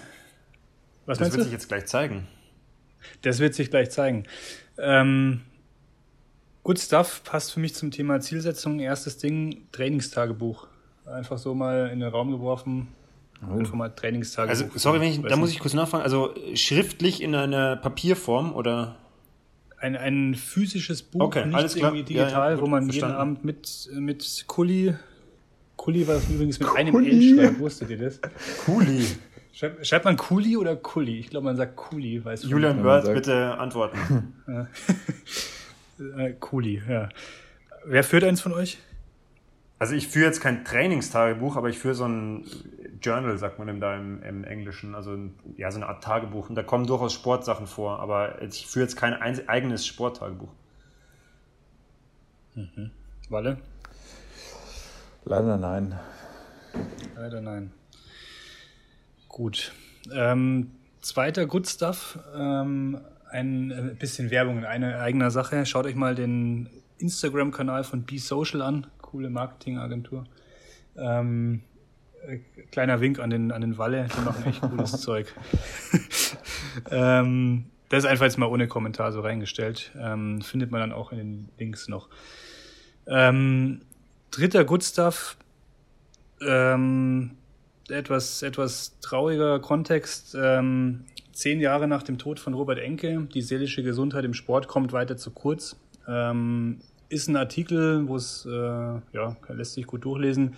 Was 1.06 1.18
das 1.18 1.28
wird 1.28 1.40
du? 1.40 1.44
sich 1.44 1.52
jetzt 1.52 1.68
gleich 1.68 1.86
zeigen. 1.86 2.26
Das 3.22 3.38
wird 3.38 3.54
sich 3.54 3.70
gleich 3.70 3.90
zeigen. 3.90 4.24
Ähm, 4.76 5.42
Good 6.64 6.78
Stuff 6.78 7.22
passt 7.24 7.52
für 7.52 7.60
mich 7.60 7.74
zum 7.74 7.90
Thema 7.90 8.20
Zielsetzung. 8.20 8.80
Erstes 8.80 9.18
Ding, 9.18 9.68
Trainingstagebuch. 9.70 10.66
Einfach 11.04 11.36
so 11.36 11.54
mal 11.54 11.90
in 11.92 12.00
den 12.00 12.08
Raum 12.08 12.30
geworfen. 12.30 12.88
Oh. 13.46 13.58
Einfach 13.58 13.74
mal 13.74 13.90
Trainingstagebuch. 13.90 14.50
Also, 14.50 14.78
sorry, 14.78 14.98
wenn 15.00 15.08
ich, 15.08 15.20
da 15.20 15.36
muss 15.36 15.50
ich 15.50 15.60
kurz 15.60 15.74
nachfragen. 15.74 16.02
Also, 16.02 16.34
schriftlich 16.54 17.22
in 17.22 17.34
einer 17.34 17.76
Papierform 17.76 18.54
oder? 18.54 18.96
Ein, 19.76 19.94
ein 19.96 20.34
physisches 20.34 21.02
Buch, 21.02 21.20
okay, 21.20 21.44
nicht 21.44 21.54
alles 21.54 21.74
klar. 21.74 21.90
irgendwie 21.90 22.14
digital, 22.14 22.30
ja, 22.30 22.48
ja, 22.48 22.54
gut, 22.54 22.64
wo 22.64 22.66
man 22.68 22.84
verstanden. 22.84 23.12
jeden 23.12 23.20
Abend 23.20 23.44
mit, 23.44 23.90
mit 23.92 24.44
Kuli, 24.46 24.94
Kuli 25.76 26.08
war 26.08 26.16
übrigens 26.30 26.58
mit 26.58 26.68
Kuli. 26.68 26.80
einem 26.80 27.04
L 27.04 27.36
schreibt, 27.36 27.58
wusstet 27.58 27.90
ihr 27.90 27.98
das? 27.98 28.18
Kuli. 28.64 29.04
Schreibt, 29.52 29.86
schreibt 29.86 30.04
man 30.06 30.16
Kuli 30.16 30.56
oder 30.56 30.76
Kuli? 30.76 31.18
Ich 31.18 31.28
glaube, 31.28 31.44
man 31.44 31.56
sagt 31.56 31.76
Kuli. 31.76 32.24
Weiß 32.24 32.44
Julian 32.44 32.82
Wörth, 32.82 33.12
bitte 33.12 33.58
antworten. 33.58 34.32
Äh, 35.98 36.32
Cooli, 36.40 36.82
ja. 36.88 37.08
Wer 37.84 38.04
führt 38.04 38.24
eins 38.24 38.40
von 38.40 38.52
euch? 38.52 38.78
Also 39.78 39.94
ich 39.94 40.08
führe 40.08 40.26
jetzt 40.26 40.40
kein 40.40 40.64
Trainingstagebuch, 40.64 41.56
aber 41.56 41.68
ich 41.68 41.78
führe 41.78 41.94
so 41.94 42.06
ein 42.06 42.44
Journal, 43.02 43.36
sagt 43.36 43.58
man 43.58 43.80
da 43.80 43.96
im, 43.96 44.22
im 44.22 44.44
Englischen, 44.44 44.94
also 44.94 45.12
ein, 45.12 45.34
ja, 45.56 45.70
so 45.70 45.76
eine 45.76 45.86
Art 45.86 46.02
Tagebuch. 46.02 46.48
Und 46.48 46.54
da 46.54 46.62
kommen 46.62 46.86
durchaus 46.86 47.12
Sportsachen 47.12 47.66
vor, 47.66 48.00
aber 48.00 48.40
ich 48.40 48.66
führe 48.66 48.84
jetzt 48.84 48.96
kein 48.96 49.14
eigenes 49.14 49.86
Sporttagebuch. 49.86 50.52
Mhm. 52.54 52.90
Walle? 53.28 53.58
Leider 55.24 55.58
nein. 55.58 55.98
Leider 57.16 57.40
nein. 57.40 57.72
Gut. 59.28 59.72
Ähm, 60.12 60.70
zweiter 61.00 61.46
Good 61.46 61.68
Stuff. 61.68 62.18
Ähm, 62.34 63.00
ein 63.34 63.70
äh, 63.70 63.94
bisschen 63.98 64.30
Werbung 64.30 64.58
in 64.58 64.64
einer 64.64 65.00
eigener 65.00 65.30
Sache. 65.30 65.66
Schaut 65.66 65.86
euch 65.86 65.96
mal 65.96 66.14
den 66.14 66.70
Instagram-Kanal 66.98 67.82
von 67.82 68.04
Be 68.04 68.18
Social 68.18 68.62
an. 68.62 68.86
Coole 69.02 69.28
Marketingagentur. 69.28 70.24
Ähm, 70.96 71.62
äh, 72.26 72.38
kleiner 72.70 73.00
Wink 73.00 73.18
an 73.18 73.30
den, 73.30 73.50
an 73.50 73.60
den 73.60 73.76
Walle, 73.76 74.06
die 74.16 74.24
machen 74.24 74.44
echt 74.46 74.60
cooles 74.60 74.92
Zeug. 75.00 75.34
ähm, 76.90 77.66
das 77.88 78.04
ist 78.04 78.10
einfach 78.10 78.24
jetzt 78.24 78.38
mal 78.38 78.46
ohne 78.46 78.68
Kommentar 78.68 79.12
so 79.12 79.20
reingestellt. 79.20 79.90
Ähm, 79.98 80.40
findet 80.40 80.70
man 80.70 80.80
dann 80.80 80.92
auch 80.92 81.10
in 81.10 81.18
den 81.18 81.48
Links 81.58 81.88
noch. 81.88 82.08
Ähm, 83.08 83.80
dritter 84.30 84.64
Good 84.64 84.84
Stuff. 84.84 85.36
Ähm, 86.40 87.32
etwas, 87.88 88.42
etwas 88.42 88.98
trauriger 89.00 89.58
Kontext. 89.58 90.36
Ähm, 90.40 91.04
zehn 91.34 91.60
Jahre 91.60 91.86
nach 91.86 92.02
dem 92.02 92.16
Tod 92.16 92.40
von 92.40 92.54
Robert 92.54 92.78
Enke, 92.78 93.26
die 93.34 93.42
seelische 93.42 93.82
Gesundheit 93.82 94.24
im 94.24 94.34
Sport 94.34 94.68
kommt 94.68 94.92
weiter 94.92 95.16
zu 95.16 95.32
kurz. 95.32 95.76
Ähm, 96.08 96.80
ist 97.08 97.28
ein 97.28 97.36
Artikel, 97.36 98.08
wo 98.08 98.16
es, 98.16 98.46
äh, 98.46 98.50
ja, 98.50 99.36
lässt 99.48 99.74
sich 99.74 99.86
gut 99.86 100.04
durchlesen. 100.04 100.54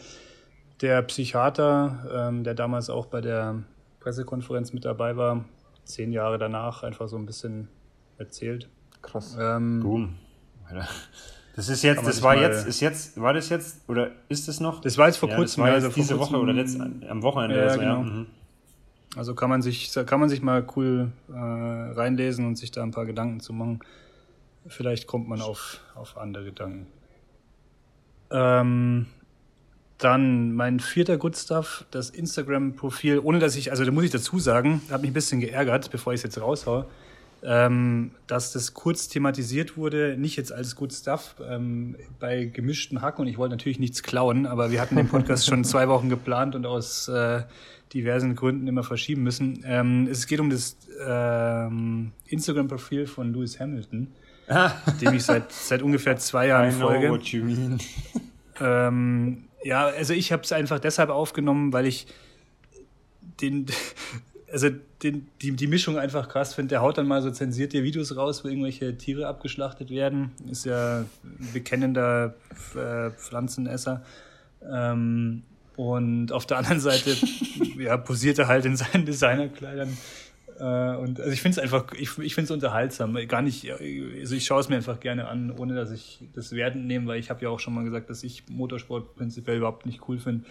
Der 0.81 1.03
Psychiater, 1.03 2.29
ähm, 2.29 2.45
der 2.45 2.55
damals 2.55 2.91
auch 2.91 3.07
bei 3.07 3.21
der 3.21 3.63
Pressekonferenz 4.01 4.73
mit 4.73 4.85
dabei 4.85 5.17
war, 5.17 5.45
zehn 5.85 6.13
Jahre 6.13 6.39
danach 6.39 6.83
einfach 6.83 7.09
so 7.09 7.17
ein 7.17 7.27
bisschen 7.27 7.69
erzählt. 8.19 8.69
Krass. 9.03 9.37
Ähm, 9.41 9.81
Boom. 9.81 10.15
Das 11.55 11.71
ist 11.71 11.83
jetzt, 11.83 12.07
das 12.07 12.23
war 12.23 12.37
jetzt, 12.37 12.67
ist 12.67 12.81
jetzt, 12.81 13.19
war 13.19 13.33
das 13.33 13.49
jetzt 13.49 13.89
oder 13.89 14.11
ist 14.29 14.47
es 14.47 14.61
noch? 14.61 14.81
Das 14.83 14.99
war 14.99 15.07
jetzt 15.07 15.17
vor 15.17 15.31
ja, 15.31 15.37
kurzem, 15.37 15.63
also 15.63 15.89
diese 15.89 16.19
Woche 16.19 16.37
oder 16.37 16.53
letzt, 16.53 16.79
am 16.79 17.23
Wochenende. 17.23 17.57
Ja, 17.57 17.63
oder 17.63 17.73
so, 17.73 17.81
genau. 17.81 17.95
ja. 17.95 18.03
Mhm. 18.03 18.27
Also 19.17 19.35
kann 19.35 19.49
man 19.49 19.63
sich, 19.63 19.93
kann 20.07 20.21
man 20.21 20.29
sich 20.29 20.43
mal 20.43 20.65
cool 20.77 21.11
äh, 21.29 21.35
reinlesen 21.35 22.47
und 22.47 22.57
sich 22.57 22.71
da 22.71 22.83
ein 22.83 22.91
paar 22.91 23.07
Gedanken 23.07 23.41
zu 23.41 23.55
machen. 23.55 23.81
Vielleicht 24.69 25.07
kommt 25.07 25.27
man 25.27 25.41
auf, 25.41 25.81
auf 25.95 26.19
andere 26.19 26.45
Gedanken. 26.45 26.87
Ähm, 28.31 29.07
dann 29.99 30.55
mein 30.55 30.81
vierter 30.81 31.17
Good 31.17 31.37
Stuff, 31.37 31.87
das 31.91 32.11
Instagram-Profil, 32.11 33.21
ohne 33.21 33.39
dass 33.39 33.57
ich, 33.57 33.71
also 33.71 33.85
da 33.85 33.91
muss 33.91 34.05
ich 34.05 34.11
dazu 34.11 34.39
sagen, 34.39 34.83
habe 34.91 35.03
mich 35.03 35.11
ein 35.11 35.15
bisschen 35.15 35.41
geärgert, 35.41 35.91
bevor 35.91 36.13
ich 36.13 36.19
es 36.19 36.25
jetzt 36.25 36.41
raushaue, 36.41 36.87
ähm, 37.43 38.11
dass 38.27 38.53
das 38.53 38.75
kurz 38.75 39.09
thematisiert 39.09 39.77
wurde, 39.79 40.17
nicht 40.19 40.37
jetzt 40.37 40.53
als 40.53 40.77
Good 40.77 40.93
Stuff 40.93 41.37
ähm, 41.49 41.97
bei 42.19 42.45
gemischten 42.45 43.01
Hack 43.01 43.19
und 43.19 43.27
ich 43.29 43.39
wollte 43.39 43.55
natürlich 43.55 43.79
nichts 43.79 44.03
klauen, 44.03 44.47
aber 44.47 44.71
wir 44.71 44.81
hatten 44.81 44.97
den 44.97 45.09
Podcast 45.09 45.47
schon 45.47 45.65
zwei 45.65 45.89
Wochen 45.89 46.11
geplant 46.11 46.55
und 46.55 46.67
aus 46.67 47.09
äh, 47.09 47.45
diversen 47.93 48.35
Gründen 48.35 48.67
immer 48.67 48.83
verschieben 48.83 49.23
müssen. 49.23 49.63
Ähm, 49.65 50.09
es 50.11 50.27
geht 50.27 50.41
um 50.41 50.51
das 50.51 50.77
ähm, 51.07 52.13
Instagram-Profil 52.27 53.07
von 53.07 53.33
Lewis 53.33 53.61
Hamilton, 53.61 54.09
ah. 54.49 54.73
dem 55.01 55.15
ich 55.15 55.25
seit, 55.25 55.53
seit 55.53 55.83
ungefähr 55.83 56.17
zwei 56.17 56.49
Jahren 56.49 56.71
I 56.71 56.73
folge. 56.73 57.07
Know 57.07 57.15
what 57.15 57.27
you 57.27 57.45
mean. 57.45 57.79
ähm, 58.61 59.45
ja, 59.63 59.87
also 59.87 60.13
ich 60.15 60.33
habe 60.33 60.43
es 60.43 60.53
einfach 60.53 60.79
deshalb 60.79 61.11
aufgenommen, 61.11 61.73
weil 61.73 61.87
ich 61.87 62.07
den, 63.41 63.67
also 64.53 64.69
den, 65.03 65.29
die, 65.43 65.53
die 65.53 65.67
Mischung 65.67 65.99
einfach 65.99 66.29
krass 66.29 66.55
finde. 66.55 66.71
Der 66.71 66.83
haut 66.83 66.99
dann 66.99 67.07
mal 67.07 67.23
so 67.23 67.31
zensierte 67.31 67.83
Videos 67.83 68.17
raus, 68.17 68.45
wo 68.45 68.49
irgendwelche 68.49 68.97
Tiere 68.97 69.27
abgeschlachtet 69.27 69.91
werden. 69.91 70.33
Ist 70.51 70.65
ja 70.65 71.01
ein 71.01 71.49
bekennender 71.53 72.35
äh, 72.75 73.11
Pflanzenesser. 73.11 74.03
Ähm, 74.69 75.43
und 75.77 76.33
auf 76.33 76.47
der 76.47 76.59
anderen 76.59 76.81
Seite 76.81 77.17
ja, 77.79 77.97
posiert 77.97 78.39
er 78.39 78.49
halt 78.49 78.65
in 78.65 78.77
seinen 78.77 79.05
Designerkleidern. 79.05 79.97
Äh, 80.59 80.97
und 80.97 81.21
also 81.21 81.31
ich 81.31 81.43
finde 81.43 81.59
es 81.59 81.63
einfach, 81.63 81.93
ich, 81.93 82.19
ich 82.19 82.35
finde 82.35 82.47
es 82.47 82.51
unterhaltsam. 82.51 83.17
Gar 83.29 83.43
nicht, 83.43 83.71
also 83.71 84.35
ich 84.35 84.47
schaue 84.47 84.61
es 84.61 84.69
mir 84.69 84.77
einfach 84.77 85.01
gerne 85.01 85.29
an, 85.29 85.51
ohne 85.51 85.75
dass 85.75 85.91
ich 85.91 86.25
das 86.35 86.53
wertend 86.53 86.87
nehme, 86.87 87.07
weil 87.07 87.21
ich 87.21 87.31
habe 87.31 87.43
ja 87.43 87.51
auch 87.51 87.61
schon 87.61 87.75
mal 87.75 87.85
gesagt, 87.85 88.09
dass 88.09 88.23
ich 88.25 88.45
Motorsport 88.49 89.15
prinzipiell 89.17 89.59
überhaupt 89.59 89.87
nicht 89.87 90.09
cool 90.09 90.19
finde. 90.19 90.47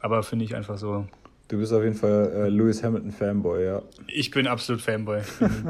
Aber 0.00 0.22
finde 0.22 0.44
ich 0.44 0.56
einfach 0.56 0.78
so. 0.78 1.06
Du 1.48 1.58
bist 1.58 1.72
auf 1.72 1.82
jeden 1.82 1.94
Fall 1.94 2.32
äh, 2.34 2.48
Lewis 2.48 2.82
Hamilton 2.82 3.12
Fanboy, 3.12 3.64
ja. 3.64 3.82
Ich 4.08 4.30
bin 4.30 4.46
absolut 4.46 4.80
Fanboy. 4.80 5.20
Bin 5.38 5.68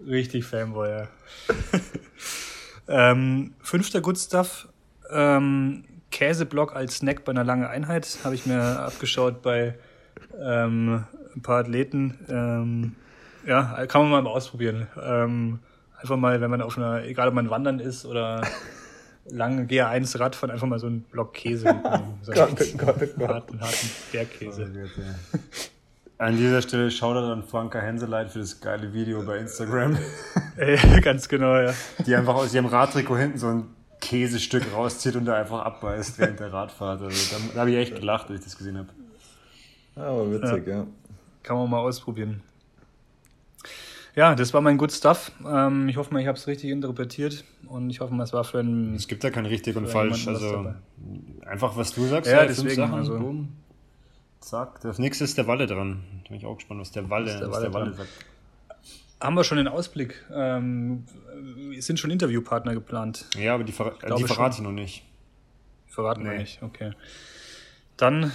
richtig 0.06 0.44
Fanboy, 0.44 0.88
ja. 0.88 1.08
ähm, 3.10 3.52
fünfter 3.60 4.00
Good 4.00 4.18
Stuff. 4.18 4.68
Ähm, 5.10 5.84
Käseblock 6.10 6.74
als 6.74 6.96
Snack 6.96 7.24
bei 7.24 7.32
einer 7.32 7.44
langen 7.44 7.66
Einheit. 7.66 8.18
Habe 8.24 8.34
ich 8.34 8.46
mir 8.46 8.80
abgeschaut 8.80 9.42
bei 9.42 9.74
ähm, 10.40 11.04
ein 11.34 11.42
paar 11.42 11.60
Athleten. 11.60 12.18
Ähm, 12.28 12.94
Ja, 13.46 13.86
kann 13.86 14.08
man 14.10 14.24
mal 14.24 14.30
ausprobieren. 14.30 14.88
Ähm, 15.02 15.60
einfach 16.00 16.16
mal, 16.16 16.40
wenn 16.40 16.50
man 16.50 16.60
auf 16.62 16.76
einer, 16.76 17.04
egal 17.04 17.28
ob 17.28 17.34
man 17.34 17.50
wandern 17.50 17.78
ist 17.80 18.04
oder 18.04 18.42
lange 19.30 19.64
GA1 19.64 20.18
Radfahren, 20.18 20.50
einfach 20.50 20.66
mal 20.66 20.78
so 20.78 20.86
einen 20.86 21.02
Block 21.02 21.34
Käse. 21.34 21.66
So 22.22 22.32
Gott, 22.32 22.50
oh 22.52 22.76
Gott, 22.76 22.96
oh 23.02 23.06
Gott. 23.18 23.28
harten, 23.28 23.60
harten 23.60 23.90
Bergkäse. 24.12 24.70
An 26.18 26.36
dieser 26.36 26.62
Stelle 26.62 26.90
Shoutout 26.90 27.30
an 27.32 27.44
Franka 27.44 27.78
Henseleit 27.78 28.30
für 28.30 28.40
das 28.40 28.60
geile 28.60 28.92
Video 28.92 29.22
bei 29.22 29.38
Instagram, 29.38 29.96
Äh, 30.56 31.00
Ganz 31.00 31.28
genau, 31.28 31.56
ja. 31.56 31.72
die 32.04 32.14
einfach 32.16 32.34
aus 32.34 32.52
ihrem 32.52 32.66
Radtrikot 32.66 33.16
hinten 33.16 33.38
so 33.38 33.46
ein 33.46 33.64
Käsestück 34.00 34.64
rauszieht 34.74 35.16
und 35.16 35.24
da 35.24 35.34
einfach 35.34 35.64
abbeißt 35.64 36.18
während 36.18 36.40
der 36.40 36.52
Radfahrt. 36.52 37.02
Also, 37.02 37.36
da 37.36 37.42
da 37.54 37.60
habe 37.60 37.70
ich 37.70 37.76
echt 37.76 37.96
gelacht, 37.96 38.30
als 38.30 38.40
ich 38.40 38.44
das 38.44 38.56
gesehen 38.56 38.78
habe. 38.78 38.88
Ja, 39.96 40.04
aber 40.04 40.30
witzig, 40.32 40.66
ja. 40.66 40.86
Kann 41.42 41.56
man 41.56 41.70
mal 41.70 41.78
ausprobieren. 41.80 42.42
Ja, 44.14 44.34
das 44.34 44.52
war 44.52 44.60
mein 44.60 44.78
Good 44.78 44.92
Stuff. 44.92 45.30
Ähm, 45.46 45.88
ich 45.88 45.96
hoffe 45.96 46.12
mal, 46.12 46.20
ich 46.20 46.26
habe 46.26 46.36
es 46.36 46.46
richtig 46.46 46.70
interpretiert 46.70 47.44
und 47.68 47.90
ich 47.90 48.00
hoffe 48.00 48.12
mal, 48.14 48.24
es 48.24 48.32
war 48.32 48.44
für 48.44 48.58
einen. 48.60 48.94
Es 48.94 49.06
gibt 49.06 49.22
da 49.22 49.30
kein 49.30 49.46
richtig 49.46 49.76
und 49.76 49.86
falsch. 49.88 50.26
Also 50.26 50.72
einfach 51.46 51.76
was 51.76 51.92
du 51.92 52.04
sagst. 52.06 52.30
Ja, 52.30 52.38
fünf 52.40 52.48
deswegen, 52.56 52.74
Sachen, 52.74 52.94
also- 52.94 53.18
boom. 53.18 53.48
Zack. 54.40 54.80
Das 54.82 54.98
nächste 54.98 55.24
ist 55.24 55.36
der 55.36 55.46
Walle 55.48 55.66
dran. 55.66 56.02
Da 56.24 56.28
bin 56.28 56.38
ich 56.38 56.46
auch 56.46 56.56
gespannt, 56.56 56.80
was 56.80 56.92
der 56.92 57.10
Walle, 57.10 57.30
Ist 57.32 57.40
der 57.40 57.50
was 57.50 57.60
der 57.60 57.72
Walle 57.72 57.86
Walle 57.86 57.96
sagt. 57.96 58.08
Haben 59.20 59.34
wir 59.34 59.44
schon 59.44 59.58
den 59.58 59.68
Ausblick? 59.68 60.24
Ähm, 60.32 61.04
es 61.76 61.86
sind 61.86 61.98
schon 61.98 62.10
Interviewpartner 62.10 62.74
geplant. 62.74 63.26
Ja, 63.36 63.54
aber 63.54 63.64
die, 63.64 63.72
ver 63.72 63.94
die 64.16 64.24
verrate 64.24 64.56
ich 64.56 64.62
noch 64.62 64.72
nicht. 64.72 65.04
Verraten 65.86 66.24
wir 66.24 66.32
Nee. 66.32 66.38
nicht, 66.38 66.62
okay. 66.62 66.92
Dann, 67.96 68.30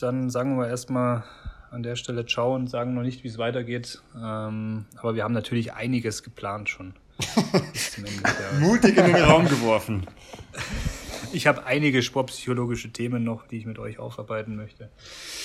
dann 0.00 0.30
sagen 0.30 0.56
wir 0.56 0.68
erstmal 0.68 1.24
an 1.72 1.82
der 1.82 1.96
Stelle 1.96 2.24
Ciao 2.26 2.54
und 2.54 2.68
sagen 2.68 2.94
noch 2.94 3.02
nicht, 3.02 3.24
wie 3.24 3.28
es 3.28 3.38
weitergeht. 3.38 4.00
Ähm, 4.14 4.84
aber 4.96 5.16
wir 5.16 5.24
haben 5.24 5.34
natürlich 5.34 5.72
einiges 5.72 6.22
geplant 6.22 6.68
schon. 6.68 6.94
Mutig 8.60 8.96
in 8.96 9.06
den 9.06 9.16
Raum 9.16 9.48
geworfen. 9.48 10.06
Ich 11.32 11.46
habe 11.46 11.64
einige 11.66 12.02
sportpsychologische 12.02 12.92
Themen 12.92 13.24
noch, 13.24 13.46
die 13.46 13.56
ich 13.56 13.66
mit 13.66 13.78
euch 13.78 13.98
aufarbeiten 13.98 14.54
möchte. 14.54 14.90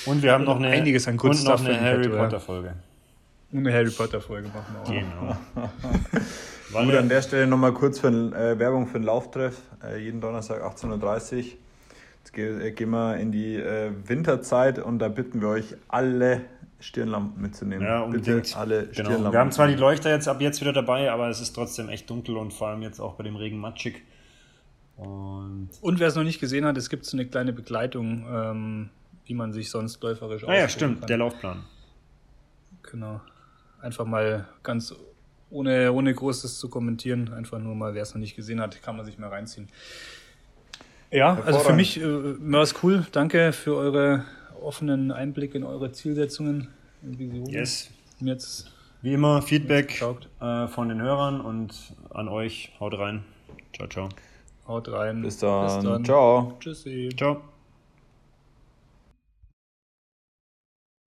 Und 0.06 0.22
wir 0.22 0.32
haben 0.32 0.44
noch 0.44 0.56
eine, 0.56 0.68
Einiges 0.68 1.08
an 1.08 1.18
und 1.18 1.44
noch 1.44 1.60
eine 1.60 1.70
in 1.70 1.80
Harry. 1.80 2.08
Potter 2.08 2.40
Folge. 2.40 2.74
Und 3.50 3.60
eine 3.60 3.72
Harry 3.72 3.90
Potter 3.90 4.20
Folge 4.20 4.48
machen 4.48 4.74
wir 4.74 4.82
auch. 4.82 5.36
Genau. 6.70 6.84
Gut, 6.84 6.94
an 6.94 7.08
der 7.08 7.22
Stelle 7.22 7.46
nochmal 7.46 7.72
kurz 7.72 7.98
für, 7.98 8.08
äh, 8.08 8.58
Werbung 8.58 8.86
für 8.86 8.98
den 8.98 9.04
Lauftreff. 9.04 9.62
Äh, 9.82 10.02
jeden 10.02 10.20
Donnerstag 10.20 10.62
18.30 10.62 11.36
Uhr. 11.36 11.44
Jetzt 12.18 12.32
ge 12.34 12.68
äh, 12.68 12.72
gehen 12.72 12.90
wir 12.90 13.16
in 13.16 13.32
die 13.32 13.56
äh, 13.56 13.90
Winterzeit 14.06 14.78
und 14.78 14.98
da 14.98 15.08
bitten 15.08 15.40
wir 15.40 15.48
euch 15.48 15.76
alle 15.88 16.42
Stirnlampen 16.80 17.40
mitzunehmen. 17.40 17.86
ja, 17.86 18.02
unbedingt. 18.02 18.42
Bitte 18.42 18.56
alle 18.58 18.82
genau. 18.82 18.92
Stirnlampen. 18.92 19.32
Wir 19.32 19.40
haben 19.40 19.52
zwar 19.52 19.66
die 19.66 19.76
Leuchter 19.76 20.10
jetzt 20.10 20.28
ab 20.28 20.42
jetzt 20.42 20.60
wieder 20.60 20.74
dabei, 20.74 21.10
aber 21.10 21.28
es 21.30 21.40
ist 21.40 21.54
trotzdem 21.54 21.88
echt 21.88 22.10
dunkel 22.10 22.36
und 22.36 22.52
vor 22.52 22.68
allem 22.68 22.82
jetzt 22.82 23.00
auch 23.00 23.14
bei 23.14 23.24
dem 23.24 23.36
Regen 23.36 23.58
matschig. 23.58 24.02
Und 24.96 25.70
Und 25.80 26.00
wer 26.00 26.08
es 26.08 26.16
noch 26.16 26.24
nicht 26.24 26.40
gesehen 26.40 26.66
hat, 26.66 26.76
es 26.76 26.90
gibt 26.90 27.06
so 27.06 27.16
eine 27.16 27.26
kleine 27.26 27.52
Begleitung, 27.54 28.26
ähm, 28.30 28.90
wie 29.24 29.34
man 29.34 29.52
sich 29.52 29.70
sonst 29.70 30.02
läuferisch 30.02 30.44
ah 30.46 30.54
ja, 30.54 30.68
stimmt, 30.68 31.00
kann. 31.00 31.06
der 31.08 31.16
Laufplan. 31.18 31.64
Genau. 32.82 33.20
Einfach 33.80 34.04
mal 34.04 34.46
ganz 34.62 34.94
ohne, 35.50 35.92
ohne 35.92 36.14
Großes 36.14 36.58
zu 36.58 36.68
kommentieren, 36.68 37.32
einfach 37.32 37.58
nur 37.58 37.74
mal, 37.74 37.94
wer 37.94 38.02
es 38.02 38.14
noch 38.14 38.20
nicht 38.20 38.36
gesehen 38.36 38.60
hat, 38.60 38.82
kann 38.82 38.96
man 38.96 39.06
sich 39.06 39.18
mal 39.18 39.28
reinziehen. 39.28 39.68
Ja, 41.10 41.40
also 41.44 41.60
für 41.60 41.72
mich 41.72 41.98
äh, 41.98 42.02
war 42.04 42.62
es 42.62 42.74
cool. 42.82 43.06
Danke 43.12 43.52
für 43.52 43.74
eure 43.76 44.24
offenen 44.60 45.10
Einblicke 45.10 45.56
in 45.56 45.64
eure 45.64 45.92
Zielsetzungen 45.92 46.68
und 47.02 47.18
Visionen. 47.18 47.46
Yes. 47.46 47.90
Mir 48.20 48.32
jetzt 48.32 48.70
Wie 49.00 49.14
immer, 49.14 49.40
Feedback 49.40 50.02
äh, 50.40 50.66
von 50.68 50.88
den 50.88 51.00
Hörern 51.00 51.40
und 51.40 51.94
an 52.10 52.28
euch. 52.28 52.72
Haut 52.80 52.98
rein. 52.98 53.24
Ciao, 53.74 53.88
ciao. 53.88 54.08
haut 54.66 54.90
rein. 54.92 55.22
Bis 55.22 55.38
dann. 55.38 56.04
Ciao. 56.04 56.56
Tschüssi. 56.60 57.10
Ciao. 57.16 57.42